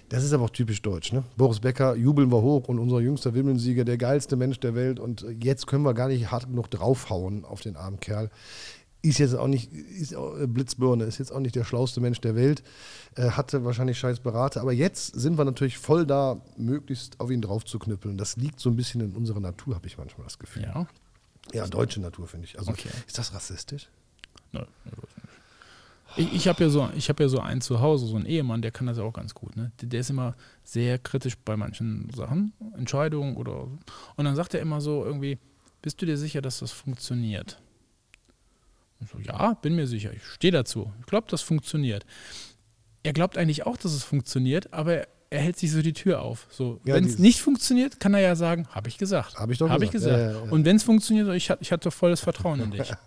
Das 0.08 0.24
ist 0.24 0.32
aber 0.32 0.44
auch 0.44 0.50
typisch 0.50 0.82
deutsch. 0.82 1.12
Ne? 1.12 1.24
Boris 1.36 1.60
Becker 1.60 1.94
jubeln 1.94 2.30
wir 2.30 2.42
hoch 2.42 2.68
und 2.68 2.78
unser 2.78 3.00
jüngster 3.00 3.34
Wimmelsieger, 3.34 3.84
der 3.84 3.96
geilste 3.96 4.36
Mensch 4.36 4.60
der 4.60 4.74
Welt. 4.74 5.00
Und 5.00 5.24
jetzt 5.40 5.66
können 5.66 5.84
wir 5.84 5.94
gar 5.94 6.08
nicht 6.08 6.30
hart 6.30 6.46
genug 6.46 6.70
draufhauen 6.70 7.44
auf 7.44 7.60
den 7.60 7.76
armen 7.76 8.00
Kerl. 8.00 8.30
Ist 9.02 9.18
jetzt 9.18 9.34
auch 9.34 9.48
nicht, 9.48 9.72
ist 9.72 10.14
auch, 10.14 10.38
äh, 10.38 10.46
Blitzbirne, 10.46 11.04
ist 11.04 11.18
jetzt 11.18 11.32
auch 11.32 11.40
nicht 11.40 11.54
der 11.56 11.64
schlauste 11.64 12.00
Mensch 12.00 12.20
der 12.20 12.34
Welt, 12.36 12.62
äh, 13.16 13.30
hatte 13.30 13.64
wahrscheinlich 13.64 13.98
scheiß 13.98 14.20
Berater, 14.20 14.60
aber 14.60 14.72
jetzt 14.72 15.14
sind 15.14 15.36
wir 15.38 15.44
natürlich 15.44 15.78
voll 15.78 16.06
da, 16.06 16.40
möglichst 16.56 17.18
auf 17.20 17.30
ihn 17.30 17.42
drauf 17.42 17.64
zu 17.64 17.78
knüppeln. 17.78 18.16
Das 18.16 18.36
liegt 18.36 18.60
so 18.60 18.70
ein 18.70 18.76
bisschen 18.76 19.00
in 19.00 19.12
unserer 19.12 19.40
Natur, 19.40 19.74
habe 19.74 19.86
ich 19.86 19.98
manchmal 19.98 20.24
das 20.24 20.38
Gefühl. 20.38 20.62
Ja. 20.62 20.86
Ja, 21.52 21.66
deutsche 21.66 22.00
Natur, 22.00 22.28
finde 22.28 22.46
ich. 22.46 22.58
Also, 22.58 22.70
Okay. 22.70 22.88
ist 23.06 23.18
das 23.18 23.34
rassistisch? 23.34 23.88
Nein, 24.52 24.66
nicht. 24.84 24.96
Ich, 26.16 26.32
ich 26.34 26.48
habe 26.48 26.62
ja, 26.62 26.70
so, 26.70 26.88
ich 26.94 27.08
hab 27.08 27.18
ja 27.20 27.28
so 27.28 27.40
einen 27.40 27.62
zu 27.62 27.80
Hause, 27.80 28.06
so 28.06 28.16
einen 28.16 28.26
Ehemann, 28.26 28.60
der 28.62 28.70
kann 28.70 28.86
das 28.86 28.98
ja 28.98 29.02
auch 29.02 29.14
ganz 29.14 29.34
gut. 29.34 29.56
Ne? 29.56 29.72
Der, 29.80 29.88
der 29.88 30.00
ist 30.00 30.10
immer 30.10 30.36
sehr 30.62 30.98
kritisch 30.98 31.36
bei 31.38 31.56
manchen 31.56 32.10
Sachen, 32.14 32.52
Entscheidungen 32.76 33.36
oder. 33.36 33.62
Und 34.16 34.24
dann 34.24 34.36
sagt 34.36 34.52
er 34.54 34.60
immer 34.60 34.80
so 34.82 35.04
irgendwie: 35.04 35.38
Bist 35.80 36.00
du 36.02 36.06
dir 36.06 36.18
sicher, 36.18 36.42
dass 36.42 36.58
das 36.58 36.70
funktioniert? 36.70 37.60
Und 39.02 39.08
so, 39.10 39.18
ja, 39.18 39.54
bin 39.54 39.74
mir 39.74 39.86
sicher. 39.86 40.12
Ich 40.12 40.24
stehe 40.24 40.52
dazu. 40.52 40.92
Ich 41.00 41.06
glaube, 41.06 41.26
das 41.30 41.42
funktioniert. 41.42 42.06
Er 43.02 43.12
glaubt 43.12 43.36
eigentlich 43.36 43.66
auch, 43.66 43.76
dass 43.76 43.92
es 43.92 44.04
funktioniert, 44.04 44.72
aber 44.72 45.06
er, 45.30 45.40
hält 45.40 45.58
sich 45.58 45.72
so 45.72 45.80
die 45.82 45.92
Tür 45.94 46.22
auf. 46.22 46.46
So, 46.50 46.80
Ja, 46.84 46.94
wenn 46.94 47.04
es 47.04 47.18
nicht 47.18 47.40
funktioniert, 47.40 47.98
kann 48.00 48.12
er 48.14 48.20
ja 48.20 48.36
sagen: 48.36 48.66
Habe 48.70 48.88
ich 48.88 48.98
gesagt. 48.98 49.36
Hab 49.36 49.50
ich 49.50 49.58
doch 49.58 49.68
Habe 49.68 49.84
ich 49.84 49.90
gesagt. 49.90 50.14
gesagt. 50.16 50.34
Ja, 50.40 50.44
ja. 50.46 50.52
Und 50.52 50.64
wenn 50.64 50.76
es 50.76 50.82
funktioniert, 50.82 51.28
ich, 51.34 51.50
ich 51.60 51.72
hatte 51.72 51.90
volles 51.90 52.20
Vertrauen 52.20 52.60
in 52.60 52.70
dich. 52.70 52.92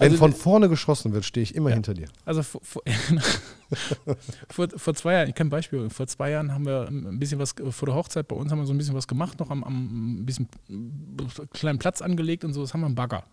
Wenn 0.00 0.12
Also- 0.12 0.18
von 0.18 0.32
vorne 0.32 0.68
geschossen 0.68 1.12
wird, 1.12 1.24
stehe 1.24 1.42
ich 1.42 1.56
immer 1.56 1.70
hinter 1.70 1.92
dir. 1.92 2.06
Also 2.24 2.44
vor, 2.44 2.60
vor, 2.62 2.82
vor, 4.48 4.68
vor 4.76 4.94
zwei 4.94 5.14
Jahren, 5.14 5.28
ich 5.28 5.34
kann 5.34 5.48
ein 5.48 5.50
Beispiel, 5.50 5.90
vor 5.90 6.06
zwei 6.06 6.30
Jahren 6.30 6.52
haben 6.52 6.66
wir 6.66 6.86
ein 6.88 7.18
bisschen 7.18 7.38
was, 7.40 7.54
vor 7.70 7.86
der 7.86 7.96
Hochzeit 7.96 8.28
bei 8.28 8.36
uns 8.36 8.50
haben 8.52 8.58
wir 8.60 8.66
so 8.66 8.72
ein 8.72 8.78
bisschen 8.78 8.94
was 8.94 9.08
gemacht, 9.08 9.40
noch 9.40 9.50
am, 9.50 9.64
am 9.64 10.20
ein 10.20 10.26
bisschen 10.26 10.48
kleinen 11.52 11.80
Platz 11.80 12.00
angelegt 12.00 12.44
und 12.44 12.52
so, 12.52 12.60
das 12.60 12.74
haben 12.74 12.80
wir 12.80 12.86
einen 12.86 12.94
Bagger 12.94 13.24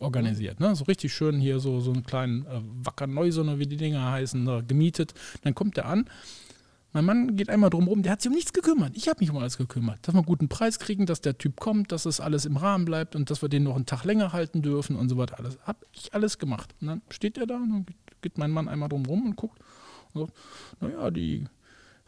organisiert. 0.00 0.60
Ne? 0.60 0.74
So 0.74 0.84
richtig 0.84 1.14
schön 1.14 1.38
hier 1.40 1.60
so, 1.60 1.80
so 1.80 1.92
einen 1.92 2.04
kleinen 2.04 2.46
äh, 2.46 2.60
Wacker 2.84 3.06
Neusonne, 3.06 3.58
wie 3.58 3.66
die 3.66 3.76
Dinger 3.76 4.10
heißen, 4.10 4.44
da 4.44 4.60
gemietet. 4.62 5.14
Dann 5.42 5.54
kommt 5.54 5.76
der 5.76 5.86
an. 5.86 6.06
Mein 6.92 7.04
Mann 7.04 7.36
geht 7.36 7.48
einmal 7.48 7.70
drum 7.70 7.86
rum, 7.86 8.02
der 8.02 8.12
hat 8.12 8.20
sich 8.20 8.30
um 8.30 8.34
nichts 8.34 8.52
gekümmert. 8.52 8.96
Ich 8.96 9.08
habe 9.08 9.20
mich 9.20 9.30
um 9.30 9.36
alles 9.36 9.58
gekümmert. 9.58 9.98
Dass 10.02 10.14
wir 10.14 10.18
einen 10.18 10.26
guten 10.26 10.48
Preis 10.48 10.80
kriegen, 10.80 11.06
dass 11.06 11.20
der 11.20 11.38
Typ 11.38 11.60
kommt, 11.60 11.92
dass 11.92 12.04
es 12.04 12.20
alles 12.20 12.46
im 12.46 12.56
Rahmen 12.56 12.84
bleibt 12.84 13.14
und 13.14 13.30
dass 13.30 13.42
wir 13.42 13.48
den 13.48 13.62
noch 13.62 13.76
einen 13.76 13.86
Tag 13.86 14.04
länger 14.04 14.32
halten 14.32 14.60
dürfen 14.60 14.96
und 14.96 15.08
so 15.08 15.16
weiter. 15.16 15.38
Alles. 15.38 15.58
Habe 15.62 15.86
ich 15.92 16.12
alles 16.12 16.38
gemacht. 16.38 16.74
Und 16.80 16.88
dann 16.88 17.02
steht 17.10 17.38
er 17.38 17.46
da 17.46 17.56
und 17.56 17.70
dann 17.70 17.86
geht 18.22 18.38
mein 18.38 18.50
Mann 18.50 18.68
einmal 18.68 18.88
drum 18.88 19.06
rum 19.06 19.26
und 19.26 19.36
guckt 19.36 19.60
und 20.14 20.22
sagt, 20.22 20.32
naja, 20.80 21.10
die 21.12 21.44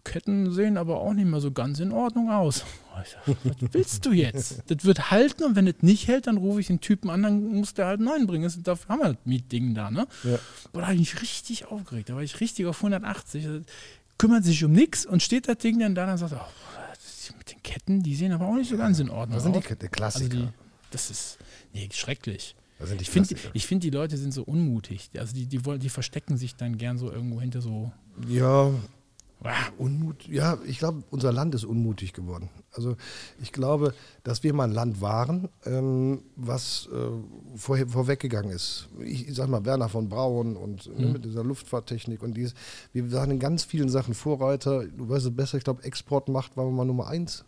Ketten 0.04 0.52
sehen 0.52 0.76
aber 0.76 1.00
auch 1.00 1.12
nicht 1.14 1.26
mehr 1.28 1.40
so 1.40 1.52
ganz 1.52 1.78
in 1.80 1.92
Ordnung 1.92 2.30
aus. 2.30 2.64
Ich 3.04 3.10
sag, 3.10 3.36
Was 3.44 3.72
willst 3.72 4.04
du 4.06 4.12
jetzt? 4.12 4.62
Das 4.66 4.84
wird 4.84 5.10
halten 5.10 5.44
und 5.44 5.56
wenn 5.56 5.66
es 5.66 5.76
nicht 5.80 6.08
hält, 6.08 6.26
dann 6.26 6.36
rufe 6.36 6.60
ich 6.60 6.66
den 6.66 6.80
Typen 6.80 7.08
an, 7.10 7.22
dann 7.22 7.44
muss 7.54 7.74
der 7.74 7.86
halt 7.86 7.98
einen 8.00 8.08
neuen 8.08 8.26
bringen. 8.26 8.44
Das- 8.44 8.60
Dafür 8.62 8.88
haben 8.88 9.00
wir 9.00 9.08
das 9.14 9.18
Mietding 9.24 9.74
da, 9.74 9.90
ne? 9.90 10.06
Ja. 10.24 10.38
Boah, 10.72 10.80
da 10.80 10.86
habe 10.88 10.94
ich 10.94 11.00
mich 11.14 11.22
richtig 11.22 11.66
aufgeregt. 11.66 12.08
Da 12.08 12.14
war 12.14 12.22
ich 12.22 12.40
richtig 12.40 12.66
auf 12.66 12.76
180. 12.78 13.44
Das 13.44 13.62
Kümmert 14.18 14.44
sich 14.44 14.62
um 14.64 14.72
nichts 14.72 15.06
und 15.06 15.22
steht 15.22 15.48
das 15.48 15.58
Ding 15.58 15.78
dann 15.78 15.94
da 15.94 16.10
und 16.10 16.18
sagt, 16.18 16.32
oh, 16.34 16.38
das 16.90 17.32
mit 17.38 17.50
den 17.52 17.62
Ketten, 17.62 18.02
die 18.02 18.14
sehen 18.14 18.32
aber 18.32 18.46
auch 18.46 18.56
nicht 18.56 18.70
so 18.70 18.76
ganz 18.76 18.98
in 18.98 19.08
Ordnung 19.10 19.36
Das 19.36 19.44
sind 19.44 19.54
die 19.54 19.58
aus. 19.60 19.64
Ke- 19.64 19.76
der 19.76 19.88
Also 19.88 19.96
Klassiker. 19.96 20.36
die, 20.36 20.48
das 20.90 21.10
ist, 21.10 21.38
nee, 21.72 21.88
schrecklich. 21.92 22.54
das 22.78 22.90
Ich 22.92 23.08
finde, 23.08 23.34
Klassiker. 23.34 23.60
find, 23.60 23.82
die 23.84 23.90
Leute 23.90 24.16
sind 24.16 24.32
so 24.32 24.42
unmutig. 24.42 25.10
Also 25.16 25.34
die, 25.34 25.46
die, 25.46 25.64
wollen, 25.64 25.80
die 25.80 25.88
verstecken 25.88 26.36
sich 26.36 26.54
dann 26.56 26.76
gern 26.76 26.98
so 26.98 27.10
irgendwo 27.10 27.40
hinter 27.40 27.62
so. 27.62 27.90
ja, 28.28 28.70
Ah, 29.44 29.70
Unmut, 29.78 30.26
ja, 30.28 30.58
ich 30.66 30.78
glaube, 30.78 31.02
unser 31.10 31.32
Land 31.32 31.54
ist 31.54 31.64
unmutig 31.64 32.12
geworden. 32.12 32.48
Also 32.72 32.96
ich 33.40 33.52
glaube, 33.52 33.94
dass 34.22 34.42
wir 34.42 34.54
mal 34.54 34.64
ein 34.64 34.72
Land 34.72 35.00
waren, 35.00 35.48
ähm, 35.66 36.22
was 36.36 36.88
äh, 36.92 37.56
vorher, 37.56 37.88
vorweggegangen 37.88 38.50
ist. 38.50 38.88
Ich, 39.00 39.28
ich 39.28 39.34
sag 39.34 39.48
mal, 39.48 39.64
Werner 39.64 39.88
von 39.88 40.08
Braun 40.08 40.56
und 40.56 40.86
ne, 40.98 41.06
Mhm. 41.06 41.12
mit 41.12 41.24
dieser 41.24 41.44
Luftfahrttechnik 41.44 42.22
und 42.22 42.34
dies. 42.34 42.54
Wir 42.92 43.10
waren 43.12 43.30
in 43.30 43.38
ganz 43.38 43.64
vielen 43.64 43.88
Sachen 43.88 44.14
Vorreiter. 44.14 44.84
Du 44.86 45.08
weißt 45.08 45.26
es 45.26 45.36
besser, 45.36 45.58
ich 45.58 45.64
glaube, 45.64 45.82
Exportmacht 45.84 46.56
waren 46.56 46.68
wir 46.68 46.72
mal 46.72 46.84
Nummer 46.84 47.08
eins. 47.08 47.44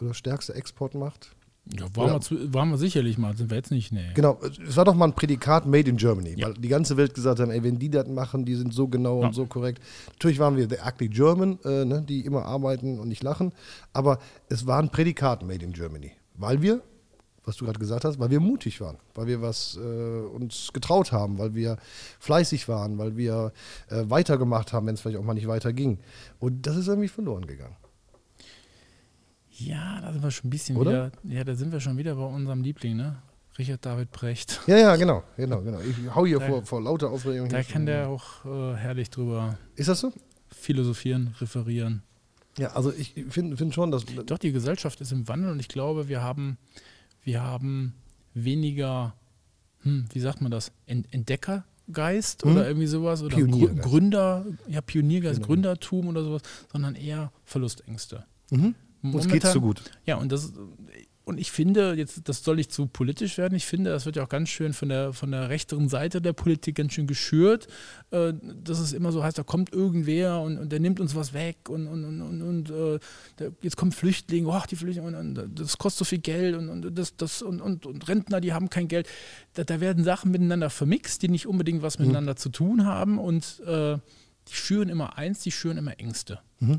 Oder 0.00 0.14
stärkste 0.14 0.54
Exportmacht. 0.54 1.35
Ja, 1.76 1.86
waren, 1.96 2.12
wir 2.12 2.20
zu, 2.20 2.54
waren 2.54 2.70
wir 2.70 2.78
sicherlich 2.78 3.18
mal, 3.18 3.36
sind 3.36 3.50
wir 3.50 3.56
jetzt 3.56 3.72
nicht, 3.72 3.90
nee. 3.92 4.12
Genau, 4.14 4.38
es 4.68 4.76
war 4.76 4.84
doch 4.84 4.94
mal 4.94 5.06
ein 5.06 5.14
Prädikat 5.14 5.66
Made 5.66 5.90
in 5.90 5.96
Germany, 5.96 6.34
Ja. 6.36 6.46
weil 6.46 6.54
die 6.54 6.68
ganze 6.68 6.96
Welt 6.96 7.12
gesagt 7.14 7.40
haben, 7.40 7.50
ey, 7.50 7.62
wenn 7.64 7.78
die 7.78 7.90
das 7.90 8.06
machen, 8.06 8.44
die 8.44 8.54
sind 8.54 8.72
so 8.72 8.86
genau 8.86 9.20
Ja. 9.20 9.26
und 9.28 9.34
so 9.34 9.46
korrekt. 9.46 9.82
Natürlich 10.12 10.38
waren 10.38 10.56
wir 10.56 10.68
the 10.68 10.76
ugly 10.86 11.08
German, 11.08 11.58
äh, 11.64 11.84
ne, 11.84 12.02
die 12.08 12.20
immer 12.24 12.44
arbeiten 12.44 13.00
und 13.00 13.08
nicht 13.08 13.22
lachen, 13.24 13.52
aber 13.92 14.18
es 14.48 14.66
war 14.66 14.78
ein 14.80 14.90
Prädikat 14.90 15.42
Made 15.42 15.64
in 15.64 15.72
Germany, 15.72 16.12
weil 16.36 16.62
wir, 16.62 16.82
was 17.44 17.56
du 17.56 17.64
gerade 17.64 17.80
gesagt 17.80 18.04
hast, 18.04 18.20
weil 18.20 18.30
wir 18.30 18.38
mutig 18.40 18.80
waren, 18.80 18.98
weil 19.14 19.26
wir 19.26 19.42
was 19.42 19.76
äh, 19.76 19.80
uns 19.80 20.70
getraut 20.72 21.10
haben, 21.10 21.36
weil 21.38 21.54
wir 21.56 21.78
fleißig 22.20 22.68
waren, 22.68 22.96
weil 22.98 23.16
wir 23.16 23.52
äh, 23.88 24.04
weitergemacht 24.08 24.72
haben, 24.72 24.86
wenn 24.86 24.94
es 24.94 25.00
vielleicht 25.00 25.18
auch 25.18 25.24
mal 25.24 25.34
nicht 25.34 25.48
weiterging. 25.48 25.98
Und 26.38 26.66
das 26.66 26.76
ist 26.76 26.86
irgendwie 26.88 27.08
verloren 27.08 27.46
gegangen. 27.46 27.74
Ja, 29.58 30.00
da 30.00 30.12
sind 30.12 30.22
wir 30.22 30.30
schon 30.30 30.48
ein 30.48 30.50
bisschen 30.50 30.76
Oder? 30.76 31.10
wieder, 31.24 31.34
ja, 31.34 31.44
da 31.44 31.54
sind 31.54 31.72
wir 31.72 31.80
schon 31.80 31.96
wieder 31.96 32.14
bei 32.16 32.24
unserem 32.24 32.62
Liebling, 32.62 32.96
ne? 32.96 33.16
Richard 33.58 33.84
David 33.86 34.10
Brecht. 34.12 34.60
Ja, 34.66 34.76
ja, 34.76 34.96
genau, 34.96 35.22
genau, 35.36 35.62
genau. 35.62 35.80
Ich 35.80 35.96
hau 36.14 36.26
hier 36.26 36.38
Da- 36.40 36.46
vor, 36.46 36.66
vor 36.66 36.82
lauter 36.82 37.10
Aufregung. 37.10 37.48
Da 37.48 37.62
kann 37.62 37.86
der 37.86 38.08
auch 38.08 38.44
äh, 38.44 38.74
herrlich 38.76 39.08
drüber 39.08 39.56
Ist 39.76 39.88
das 39.88 40.00
so? 40.00 40.12
philosophieren, 40.50 41.34
referieren. 41.40 42.02
Ja, 42.58 42.72
also 42.72 42.92
ich 42.92 43.14
finde 43.30 43.56
find 43.56 43.74
schon, 43.74 43.90
dass. 43.90 44.04
Doch, 44.26 44.38
die 44.38 44.52
Gesellschaft 44.52 45.00
ist 45.00 45.12
im 45.12 45.26
Wandel 45.28 45.50
und 45.52 45.60
ich 45.60 45.68
glaube, 45.68 46.08
wir 46.08 46.22
haben, 46.22 46.58
wir 47.22 47.42
haben 47.42 47.94
weniger, 48.34 49.14
hm, 49.82 50.06
wie 50.12 50.20
sagt 50.20 50.40
man 50.42 50.50
das, 50.50 50.70
Ent 50.86 51.06
Entdeckergeist 51.12 52.42
Hm? 52.44 52.52
oder 52.52 52.66
irgendwie 52.66 52.86
sowas 52.86 53.22
oder. 53.22 53.36
Gründer, 53.38 54.44
ja, 54.68 54.80
Pioniergeist, 54.82 55.36
Genau. 55.36 55.46
Gründertum 55.46 56.08
oder 56.08 56.22
sowas, 56.22 56.42
sondern 56.70 56.94
eher 56.94 57.32
Verlustängste. 57.44 58.24
Mhm. 58.50 58.74
Uns 59.14 59.24
geht's 59.28 59.44
Momentan- 59.44 59.52
so 59.52 59.60
gut. 59.60 59.82
Ja, 60.04 60.16
und 60.16 60.30
das 60.32 60.52
und 61.28 61.38
ich 61.40 61.50
finde, 61.50 61.94
jetzt, 61.94 62.28
das 62.28 62.44
soll 62.44 62.54
nicht 62.54 62.70
zu 62.72 62.86
politisch 62.86 63.36
werden, 63.36 63.56
ich 63.56 63.66
finde, 63.66 63.90
das 63.90 64.06
wird 64.06 64.14
ja 64.14 64.22
auch 64.22 64.28
ganz 64.28 64.48
schön 64.48 64.72
von 64.72 64.88
der, 64.88 65.12
von 65.12 65.32
der 65.32 65.48
rechteren 65.48 65.88
Seite 65.88 66.22
der 66.22 66.32
Politik 66.32 66.76
ganz 66.76 66.92
schön 66.92 67.08
geschürt, 67.08 67.66
äh, 68.12 68.32
dass 68.62 68.78
es 68.78 68.92
immer 68.92 69.10
so 69.10 69.24
heißt, 69.24 69.36
da 69.36 69.42
kommt 69.42 69.72
irgendwer 69.72 70.40
und, 70.40 70.56
und 70.56 70.70
der 70.70 70.78
nimmt 70.78 71.00
uns 71.00 71.16
was 71.16 71.32
weg 71.32 71.68
und, 71.68 71.88
und, 71.88 72.04
und, 72.04 72.42
und, 72.42 72.70
äh, 72.70 73.00
der, 73.40 73.50
jetzt 73.60 73.76
kommen 73.76 73.90
Flüchtlinge, 73.90 74.48
ach, 74.52 74.68
die 74.68 74.76
Flüchtlinge, 74.76 75.08
und, 75.18 75.36
und 75.36 75.58
das 75.58 75.78
kostet 75.78 75.98
so 75.98 76.04
viel 76.04 76.20
Geld 76.20 76.54
und, 76.54 76.68
und, 76.68 76.96
das, 76.96 77.16
das, 77.16 77.42
und, 77.42 77.60
und, 77.60 77.86
und 77.86 78.06
Rentner, 78.06 78.40
die 78.40 78.52
haben 78.52 78.70
kein 78.70 78.86
Geld. 78.86 79.08
Da, 79.54 79.64
da 79.64 79.80
werden 79.80 80.04
Sachen 80.04 80.30
miteinander 80.30 80.70
vermixt, 80.70 81.22
die 81.22 81.28
nicht 81.28 81.48
unbedingt 81.48 81.82
was 81.82 81.98
miteinander 81.98 82.36
zu 82.36 82.50
tun 82.50 82.84
haben 82.86 83.18
und 83.18 83.60
äh, 83.66 83.98
die 84.46 84.54
schüren 84.54 84.88
immer 84.88 85.18
eins, 85.18 85.40
die 85.40 85.50
schüren 85.50 85.76
immer 85.76 85.98
Ängste. 85.98 86.38
D- 86.60 86.78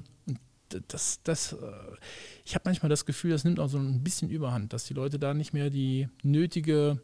das, 0.87 1.19
das, 1.23 1.53
äh, 1.53 1.57
ich 2.45 2.55
habe 2.55 2.63
manchmal 2.65 2.89
das 2.89 3.05
Gefühl, 3.05 3.31
das 3.31 3.43
nimmt 3.43 3.59
auch 3.59 3.69
so 3.69 3.77
ein 3.77 4.03
bisschen 4.03 4.29
Überhand, 4.29 4.73
dass 4.73 4.85
die 4.85 4.93
Leute 4.93 5.19
da 5.19 5.33
nicht 5.33 5.53
mehr 5.53 5.69
die 5.69 6.07
nötige 6.23 7.01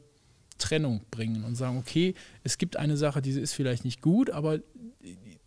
Trennung 0.57 1.01
bringen 1.11 1.43
und 1.43 1.55
sagen, 1.55 1.77
okay, 1.77 2.13
es 2.43 2.57
gibt 2.57 2.77
eine 2.77 2.95
Sache, 2.97 3.21
die 3.21 3.31
ist 3.31 3.53
vielleicht 3.53 3.85
nicht 3.85 4.01
gut, 4.01 4.29
aber 4.29 4.59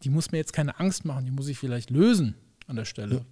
die- 0.03 0.11
muss 0.11 0.31
mir 0.33 0.39
jetzt 0.39 0.53
keine 0.53 0.79
Angst 0.79 1.05
machen, 1.05 1.25
die 1.25 1.31
muss 1.31 1.49
ich 1.49 1.59
vielleicht 1.59 1.91
lösen 1.91 2.35
an 2.67 2.77
der 2.77 2.85
Stelle. 2.85 3.25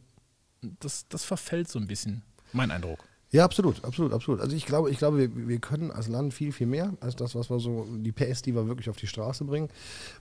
Und 0.62 0.77
Das, 0.83 1.07
das 1.09 1.25
verfällt 1.25 1.68
so 1.68 1.79
ein 1.79 1.87
bisschen, 1.87 2.23
mein 2.53 2.70
Eindruck. 2.70 3.07
Ja, 3.35 3.44
absolut, 3.44 3.85
absolut, 3.85 4.12
absolut. 4.12 4.40
Also 4.40 4.55
ich 4.55 4.64
glaube, 4.64 4.90
ich 4.92 4.99
glaube, 4.99 5.18
wir, 5.18 5.49
wir 5.49 5.59
können 5.59 5.90
als 5.90 6.07
Land 6.07 6.33
viel, 6.33 6.53
viel 6.53 6.68
mehr 6.68 6.92
als 7.01 7.16
das, 7.16 7.35
was 7.35 7.51
wir 7.51 7.59
so, 7.59 7.85
die 7.97 8.12
PS, 8.12 8.42
die 8.42 8.55
wir 8.55 8.68
wirklich 8.68 8.88
auf 8.88 8.97
die 8.97 9.09
Straße 9.09 9.44
bringen. 9.44 9.68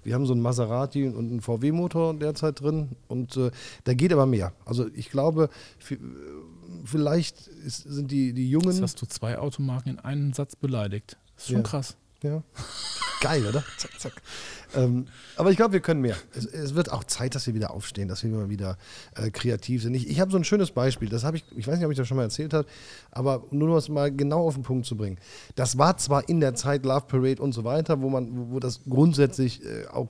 Wir 0.04 0.16
haben 0.16 0.26
so 0.26 0.34
einen 0.34 0.42
Maserati 0.42 1.06
und 1.08 1.18
einen 1.30 1.42
VW-Motor 1.42 2.16
derzeit 2.16 2.60
drin 2.62 2.90
und 3.08 3.38
äh, 3.38 3.52
da 3.84 3.94
geht 3.94 4.12
aber 4.12 4.26
mehr. 4.26 4.52
Also 4.66 4.88
ich 4.96 5.12
glaube, 5.12 5.50
vi- 5.88 6.00
vielleicht 6.86 7.48
ist, 7.48 7.84
sind 7.84 8.10
die, 8.10 8.34
die 8.34 8.50
Jetzt 8.50 8.64
Jungen. 8.66 8.82
hast 8.82 9.02
du 9.02 9.06
zwei 9.06 9.38
Automarken 9.38 9.92
in 9.94 10.00
einem 10.00 10.34
Satz 10.34 10.56
beleidigt. 10.56 11.18
Das 11.36 11.44
ist 11.46 11.50
schon 11.50 11.58
Ja. 11.58 11.64
krass. 11.64 11.96
Ja. 12.24 12.42
Geil, 13.22 13.46
oder? 13.46 13.64
Zack, 13.78 14.00
zack. 14.00 14.14
Ähm, 14.76 15.08
aber 15.36 15.52
ich 15.52 15.58
glaube, 15.58 15.74
wir 15.74 15.80
können 15.80 16.02
mehr. 16.02 16.16
Es, 16.36 16.46
es 16.46 16.76
wird 16.76 16.92
auch 16.92 17.04
Zeit, 17.04 17.36
dass 17.36 17.46
wir 17.48 17.54
wieder 17.54 17.72
aufstehen, 17.72 18.08
dass 18.08 18.24
wir 18.24 18.32
mal 18.32 18.50
wieder 18.50 18.78
äh, 19.16 19.30
kreativ 19.30 19.84
sind. 19.84 19.94
Ich, 19.94 20.10
ich 20.10 20.20
habe 20.20 20.32
so 20.32 20.38
ein 20.38 20.44
schönes 20.44 20.72
Beispiel, 20.72 21.10
das 21.10 21.24
habe 21.24 21.38
ich, 21.38 21.46
ich 21.56 21.68
weiß 21.68 21.78
nicht, 21.78 21.86
ob 21.86 21.92
ich 21.92 21.98
das 21.98 22.08
schon 22.08 22.18
mal 22.18 22.24
erzählt 22.24 22.54
habe, 22.54 22.68
aber 23.12 23.44
nur 23.52 23.70
um 23.70 23.76
es 23.76 23.88
mal 23.90 24.12
genau 24.12 24.48
auf 24.48 24.56
den 24.56 24.64
Punkt 24.64 24.86
zu 24.86 24.98
bringen. 24.98 25.18
Das 25.56 25.78
war 25.78 25.98
zwar 25.98 26.28
in 26.28 26.40
der 26.40 26.56
Zeit 26.56 26.86
Love 26.86 27.06
Parade 27.08 27.42
und 27.42 27.52
so 27.54 27.64
weiter, 27.64 28.02
wo 28.02 28.10
man, 28.10 28.52
wo, 28.52 28.60
das 28.60 28.82
grundsätzlich 28.90 29.64
äh, 29.64 29.86
auch 29.88 30.10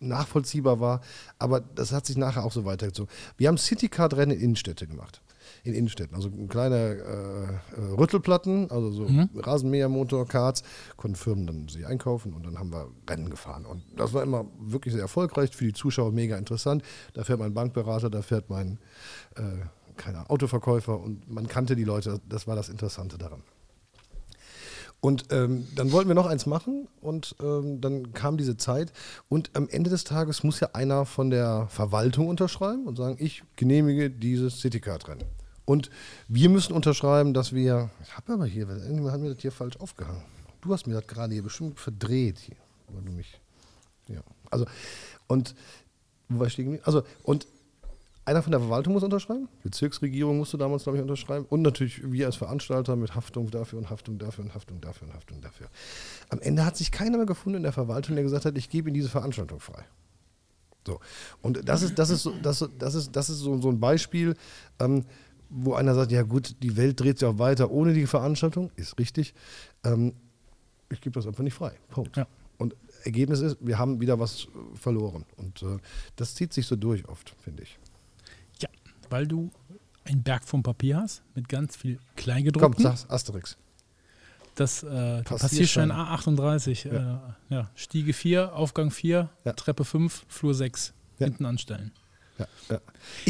nachvollziehbar 0.00 0.80
war, 0.80 1.00
aber 1.38 1.60
das 1.60 1.92
hat 1.92 2.06
sich 2.06 2.16
nachher 2.16 2.44
auch 2.44 2.52
so 2.52 2.64
weitergezogen. 2.64 3.12
Wir 3.36 3.48
haben 3.48 3.58
Citycard-Rennen 3.58 4.36
in 4.36 4.44
Innenstädte 4.44 4.86
gemacht. 4.86 5.22
In 5.64 5.74
Innenstädten, 5.74 6.14
also 6.14 6.30
kleine 6.48 6.76
äh, 6.76 7.80
äh, 7.80 7.94
Rüttelplatten, 7.96 8.70
also 8.70 8.90
so 8.92 9.08
Rasenmähermotor, 9.34 10.26
Karts, 10.28 10.62
konnten 10.98 11.16
Firmen 11.16 11.46
dann 11.46 11.68
sie 11.68 11.86
einkaufen 11.86 12.34
und 12.34 12.44
dann 12.44 12.58
haben 12.58 12.70
wir 12.70 12.88
Rennen 13.08 13.30
gefahren. 13.30 13.64
Und 13.64 13.82
das 13.96 14.12
war 14.12 14.22
immer 14.22 14.44
wirklich 14.58 14.92
sehr 14.92 15.02
erfolgreich, 15.02 15.56
für 15.56 15.64
die 15.64 15.72
Zuschauer 15.72 16.12
mega 16.12 16.36
interessant. 16.36 16.82
Da 17.14 17.24
fährt 17.24 17.38
mein 17.38 17.54
Bankberater, 17.54 18.10
da 18.10 18.20
fährt 18.20 18.50
mein 18.50 18.78
äh, 19.36 19.64
keine 19.96 20.18
Ahnung, 20.18 20.30
Autoverkäufer 20.30 20.98
und 21.00 21.30
man 21.30 21.48
kannte 21.48 21.76
die 21.76 21.84
Leute, 21.84 22.20
das 22.28 22.46
war 22.46 22.56
das 22.56 22.68
Interessante 22.68 23.18
daran. 23.18 23.42
Und 25.00 25.26
ähm, 25.32 25.68
dann 25.74 25.92
wollten 25.92 26.08
wir 26.08 26.14
noch 26.14 26.26
eins 26.26 26.46
machen 26.46 26.88
und 27.02 27.36
ähm, 27.42 27.82
dann 27.82 28.14
kam 28.14 28.38
diese 28.38 28.56
Zeit. 28.56 28.90
Und 29.28 29.50
am 29.52 29.68
Ende 29.68 29.90
des 29.90 30.04
Tages 30.04 30.42
muss 30.44 30.60
ja 30.60 30.70
einer 30.72 31.04
von 31.04 31.28
der 31.28 31.66
Verwaltung 31.68 32.26
unterschreiben 32.26 32.86
und 32.86 32.96
sagen, 32.96 33.16
ich 33.18 33.42
genehmige 33.56 34.10
dieses 34.10 34.60
Citycard-Rennen. 34.60 35.24
Und 35.64 35.90
wir 36.28 36.48
müssen 36.50 36.72
unterschreiben, 36.74 37.32
dass 37.34 37.52
wir. 37.52 37.90
Ich 38.02 38.16
habe 38.16 38.34
aber 38.34 38.46
hier, 38.46 38.68
irgendjemand 38.68 39.12
hat 39.12 39.20
mir 39.20 39.32
das 39.32 39.40
hier 39.40 39.52
falsch 39.52 39.76
aufgehangen. 39.78 40.22
Du 40.60 40.72
hast 40.72 40.86
mir 40.86 40.94
das 40.94 41.06
gerade 41.06 41.32
hier 41.32 41.42
bestimmt 41.42 41.78
verdreht 41.78 42.38
hier, 42.38 42.56
weil 42.88 43.02
du 43.02 43.12
mich. 43.12 43.40
Ja. 44.08 44.20
Also, 44.50 44.66
und? 45.26 45.54
Also, 46.84 47.02
und 47.22 47.46
einer 48.24 48.42
von 48.42 48.52
der 48.52 48.60
Verwaltung 48.60 48.94
muss 48.94 49.02
unterschreiben, 49.02 49.48
Bezirksregierung 49.62 50.38
musste 50.38 50.56
damals, 50.56 50.84
glaube 50.84 50.96
ich, 50.96 51.02
unterschreiben 51.02 51.44
und 51.50 51.60
natürlich 51.60 52.10
wir 52.10 52.26
als 52.26 52.36
Veranstalter 52.36 52.96
mit 52.96 53.14
Haftung 53.14 53.50
dafür 53.50 53.78
und 53.78 53.90
Haftung 53.90 54.18
dafür 54.18 54.44
und 54.44 54.54
Haftung 54.54 54.80
dafür 54.80 55.08
und 55.08 55.14
Haftung 55.14 55.40
dafür. 55.42 55.68
Am 56.30 56.40
Ende 56.40 56.64
hat 56.64 56.76
sich 56.76 56.90
keiner 56.90 57.18
mehr 57.18 57.26
gefunden 57.26 57.58
in 57.58 57.62
der 57.62 57.72
Verwaltung, 57.72 58.14
der 58.14 58.24
gesagt 58.24 58.46
hat, 58.46 58.56
ich 58.56 58.70
gebe 58.70 58.88
Ihnen 58.88 58.94
diese 58.94 59.10
Veranstaltung 59.10 59.60
frei. 59.60 59.84
So. 60.86 61.00
Und 61.42 61.68
das 61.68 61.82
ist, 61.82 61.98
das 61.98 62.10
ist, 62.10 62.22
so, 62.22 62.32
das, 62.42 62.66
das 62.78 62.94
ist, 62.94 63.14
das 63.14 63.28
ist 63.28 63.38
so, 63.38 63.60
so 63.60 63.68
ein 63.68 63.80
Beispiel, 63.80 64.36
ähm, 64.80 65.04
wo 65.50 65.74
einer 65.74 65.94
sagt, 65.94 66.10
ja 66.12 66.22
gut, 66.22 66.56
die 66.62 66.76
Welt 66.76 67.00
dreht 67.00 67.18
sich 67.18 67.28
auch 67.28 67.38
weiter 67.38 67.70
ohne 67.70 67.92
die 67.94 68.06
Veranstaltung, 68.06 68.70
ist 68.76 68.98
richtig. 68.98 69.34
Ähm, 69.84 70.14
ich 70.90 71.00
gebe 71.00 71.14
das 71.14 71.26
einfach 71.26 71.42
nicht 71.42 71.54
frei. 71.54 71.72
Punkt. 71.90 72.16
Ja. 72.16 72.26
Und 72.58 72.74
Ergebnis 73.04 73.40
ist, 73.40 73.56
wir 73.60 73.78
haben 73.78 74.00
wieder 74.00 74.18
was 74.20 74.44
äh, 74.44 74.76
verloren. 74.76 75.24
Und 75.36 75.62
äh, 75.62 75.78
das 76.16 76.34
zieht 76.34 76.52
sich 76.52 76.66
so 76.66 76.76
durch 76.76 77.06
oft, 77.08 77.34
finde 77.42 77.62
ich. 77.64 77.78
Ja, 78.60 78.68
weil 79.10 79.26
du 79.26 79.50
einen 80.04 80.22
Berg 80.22 80.44
vom 80.44 80.62
Papier 80.62 80.98
hast 80.98 81.22
mit 81.34 81.48
ganz 81.48 81.76
viel 81.76 81.96
Komm, 81.96 82.04
Kleingedruckten. 82.16 82.82
sag's 82.84 83.08
Asterix. 83.08 83.56
Das 84.54 84.82
äh, 84.84 85.22
Passierschein. 85.24 85.88
Passierschein 85.88 85.92
A38, 85.92 86.92
ja. 86.92 87.36
Äh, 87.50 87.54
ja, 87.54 87.70
Stiege 87.74 88.12
4, 88.12 88.54
Aufgang 88.54 88.90
4, 88.92 89.28
Ja. 89.44 89.52
Treppe 89.54 89.84
5, 89.84 90.24
Flur 90.28 90.54
6, 90.54 90.92
Ja. 91.18 91.26
hinten 91.26 91.44
anstellen. 91.44 91.90
Ja, 92.38 92.46
ja. 92.70 92.80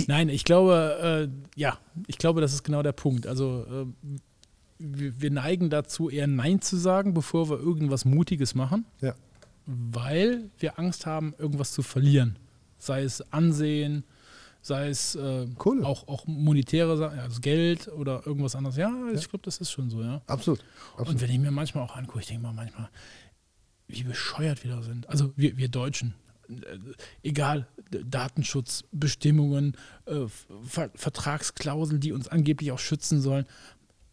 Nein, 0.07 0.29
ich 0.29 0.45
glaube, 0.45 1.29
äh, 1.31 1.61
ja, 1.61 1.79
ich 2.07 2.19
glaube, 2.19 2.41
das 2.41 2.55
ist 2.55 2.63
genau 2.63 2.83
der 2.83 2.93
Punkt. 2.93 3.27
Also 3.27 3.67
äh, 3.71 4.19
wir, 4.79 5.21
wir 5.21 5.31
neigen 5.31 5.71
dazu, 5.71 6.11
eher 6.11 6.27
Nein 6.27 6.61
zu 6.61 6.77
sagen, 6.77 7.15
bevor 7.15 7.51
wir 7.51 7.59
irgendwas 7.59 8.05
Mutiges 8.05 8.55
machen, 8.55 8.87
ja. 9.01 9.15
weil 9.67 10.51
wir 10.59 10.79
Angst 10.79 11.07
haben, 11.07 11.35
irgendwas 11.39 11.73
zu 11.73 11.83
verlieren. 11.83 12.39
Sei 12.79 13.03
es 13.03 13.33
Ansehen, 13.33 14.05
sei 14.61 14.89
es 14.89 15.15
äh, 15.15 15.47
Kohle. 15.57 15.87
auch, 15.87 16.09
auch 16.09 16.27
monetäre 16.27 16.97
Sachen, 16.97 17.19
also 17.19 17.41
Geld 17.41 17.89
oder 17.89 18.27
irgendwas 18.27 18.57
anderes. 18.57 18.77
Ja, 18.77 18.91
ich 19.15 19.29
glaube, 19.29 19.45
das 19.45 19.59
ist 19.59 19.71
schon 19.71 19.91
so, 19.91 20.03
ja. 20.03 20.23
Absolut. 20.27 20.61
Und 20.95 21.01
Absolut. 21.01 21.21
wenn 21.21 21.31
ich 21.31 21.39
mir 21.39 21.51
manchmal 21.51 21.85
auch 21.85 21.95
angucke, 21.95 22.21
ich 22.21 22.27
denke 22.27 22.43
mal 22.43 22.53
manchmal, 22.53 22.89
wie 23.89 24.03
bescheuert 24.03 24.65
wir 24.65 24.75
da 24.75 24.83
sind. 24.83 25.09
Also 25.09 25.33
wir, 25.37 25.57
wir 25.57 25.69
Deutschen. 25.69 26.15
Äh, 26.49 26.79
Egal, 27.23 27.67
D- 27.93 28.05
Datenschutz, 28.09 28.85
Bestimmungen, 28.93 29.77
äh, 30.07 30.27
Ver 30.65 30.91
Vertragsklauseln, 30.95 32.01
die 32.01 32.13
uns 32.13 32.29
angeblich 32.29 32.73
auch 32.73 32.79
schützen 32.79 33.21
sollen. 33.21 33.47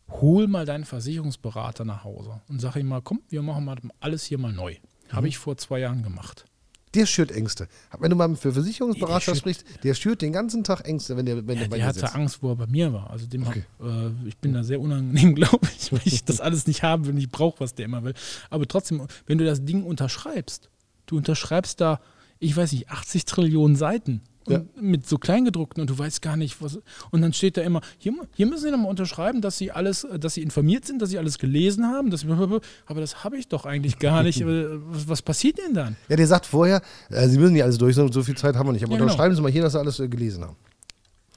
Hol 0.09 0.47
mal 0.47 0.65
deinen 0.65 0.83
Versicherungsberater 0.85 1.85
nach 1.85 2.03
Hause 2.03 2.41
und 2.49 2.59
sag 2.59 2.75
ihm 2.75 2.87
mal, 2.87 3.01
komm, 3.01 3.21
wir 3.29 3.41
machen 3.41 3.63
mal 3.65 3.77
alles 4.01 4.25
hier 4.25 4.37
mal 4.37 4.51
neu. 4.51 4.73
Mhm. 4.73 5.13
Habe 5.15 5.27
ich 5.27 5.37
vor 5.37 5.57
zwei 5.57 5.79
Jahren 5.79 6.03
gemacht. 6.03 6.45
Der 6.93 7.05
schürt 7.05 7.31
Ängste. 7.31 7.69
Wenn 7.99 8.09
du 8.09 8.17
mal 8.17 8.35
für 8.35 8.51
Versicherungsberater 8.51 9.33
sprichst, 9.33 9.63
der 9.85 9.93
schürt 9.93 10.21
den 10.21 10.33
ganzen 10.33 10.65
Tag 10.65 10.81
Ängste, 10.85 11.15
wenn 11.15 11.25
der, 11.25 11.47
wenn 11.47 11.55
Ja, 11.55 11.61
der 11.61 11.69
bei 11.69 11.77
der 11.77 11.85
dir 11.85 11.85
hatte 11.87 11.99
sitzt. 12.01 12.15
Angst, 12.15 12.43
wo 12.43 12.49
er 12.49 12.57
bei 12.57 12.67
mir 12.67 12.91
war. 12.91 13.09
Also 13.09 13.27
dem 13.27 13.47
Okay. 13.47 13.63
hab, 13.79 13.87
äh, 13.87 14.11
ich 14.27 14.37
bin 14.39 14.51
da 14.53 14.65
sehr 14.65 14.81
unangenehm, 14.81 15.33
glaube 15.35 15.65
ich, 15.79 15.93
weil 15.93 16.01
ich 16.03 16.25
das 16.25 16.41
alles 16.41 16.67
nicht 16.67 16.83
haben 16.83 17.05
will 17.05 17.13
und 17.13 17.17
ich 17.19 17.29
brauche, 17.29 17.61
was 17.61 17.73
der 17.75 17.85
immer 17.85 18.03
will. 18.03 18.13
Aber 18.49 18.67
trotzdem, 18.67 19.07
wenn 19.25 19.37
du 19.37 19.45
das 19.45 19.63
Ding 19.63 19.83
unterschreibst, 19.85 20.69
du 21.05 21.15
unterschreibst 21.15 21.79
da, 21.79 22.01
ich 22.41 22.57
weiß 22.57 22.71
nicht, 22.73 22.89
80 22.89 23.23
Trillionen 23.25 23.75
Seiten 23.77 24.21
und 24.45 24.53
Ja. 24.53 24.61
mit 24.81 25.07
so 25.07 25.19
Kleingedruckten 25.19 25.79
und 25.81 25.89
du 25.91 25.97
weißt 25.97 26.23
gar 26.23 26.35
nicht, 26.35 26.59
was. 26.61 26.79
Und 27.11 27.21
dann 27.21 27.31
steht 27.33 27.55
da 27.55 27.61
immer, 27.61 27.81
hier, 27.99 28.13
hier 28.33 28.47
müssen 28.47 28.63
Sie 28.63 28.71
nochmal 28.71 28.89
unterschreiben, 28.89 29.41
dass 29.41 29.59
Sie 29.59 29.71
alles, 29.71 30.03
äh, 30.03 30.17
dass 30.17 30.33
Sie 30.33 30.41
informiert 30.41 30.83
sind, 30.85 30.99
dass 31.01 31.11
Sie 31.11 31.19
alles 31.19 31.37
gelesen 31.37 31.85
haben. 31.85 32.09
Dass 32.09 32.25
aber 32.87 32.99
das 32.99 33.23
habe 33.23 33.37
ich 33.37 33.47
doch 33.47 33.65
eigentlich 33.65 33.99
gar 33.99 34.23
nicht. 34.23 34.43
Was, 34.45 35.07
was 35.07 35.21
passiert 35.21 35.59
denn 35.59 35.75
dann? 35.75 35.95
Ja, 36.09 36.15
der 36.15 36.25
sagt 36.27 36.47
vorher, 36.47 36.81
äh, 37.09 37.27
Sie 37.29 37.37
müssen 37.37 37.53
nicht 37.53 37.63
alles 37.63 37.77
durch, 37.77 37.95
so 37.95 38.23
viel 38.23 38.35
Zeit 38.35 38.55
haben 38.55 38.67
wir 38.67 38.73
nicht. 38.73 38.83
Aber 38.83 38.93
Ja, 38.93 38.97
genau. 38.97 39.11
unterschreiben 39.11 39.35
Sie 39.35 39.41
mal 39.41 39.51
hier, 39.51 39.61
dass 39.61 39.73
Sie 39.73 39.79
alles 39.79 39.99
äh, 39.99 40.07
gelesen 40.09 40.43
haben. 40.43 40.55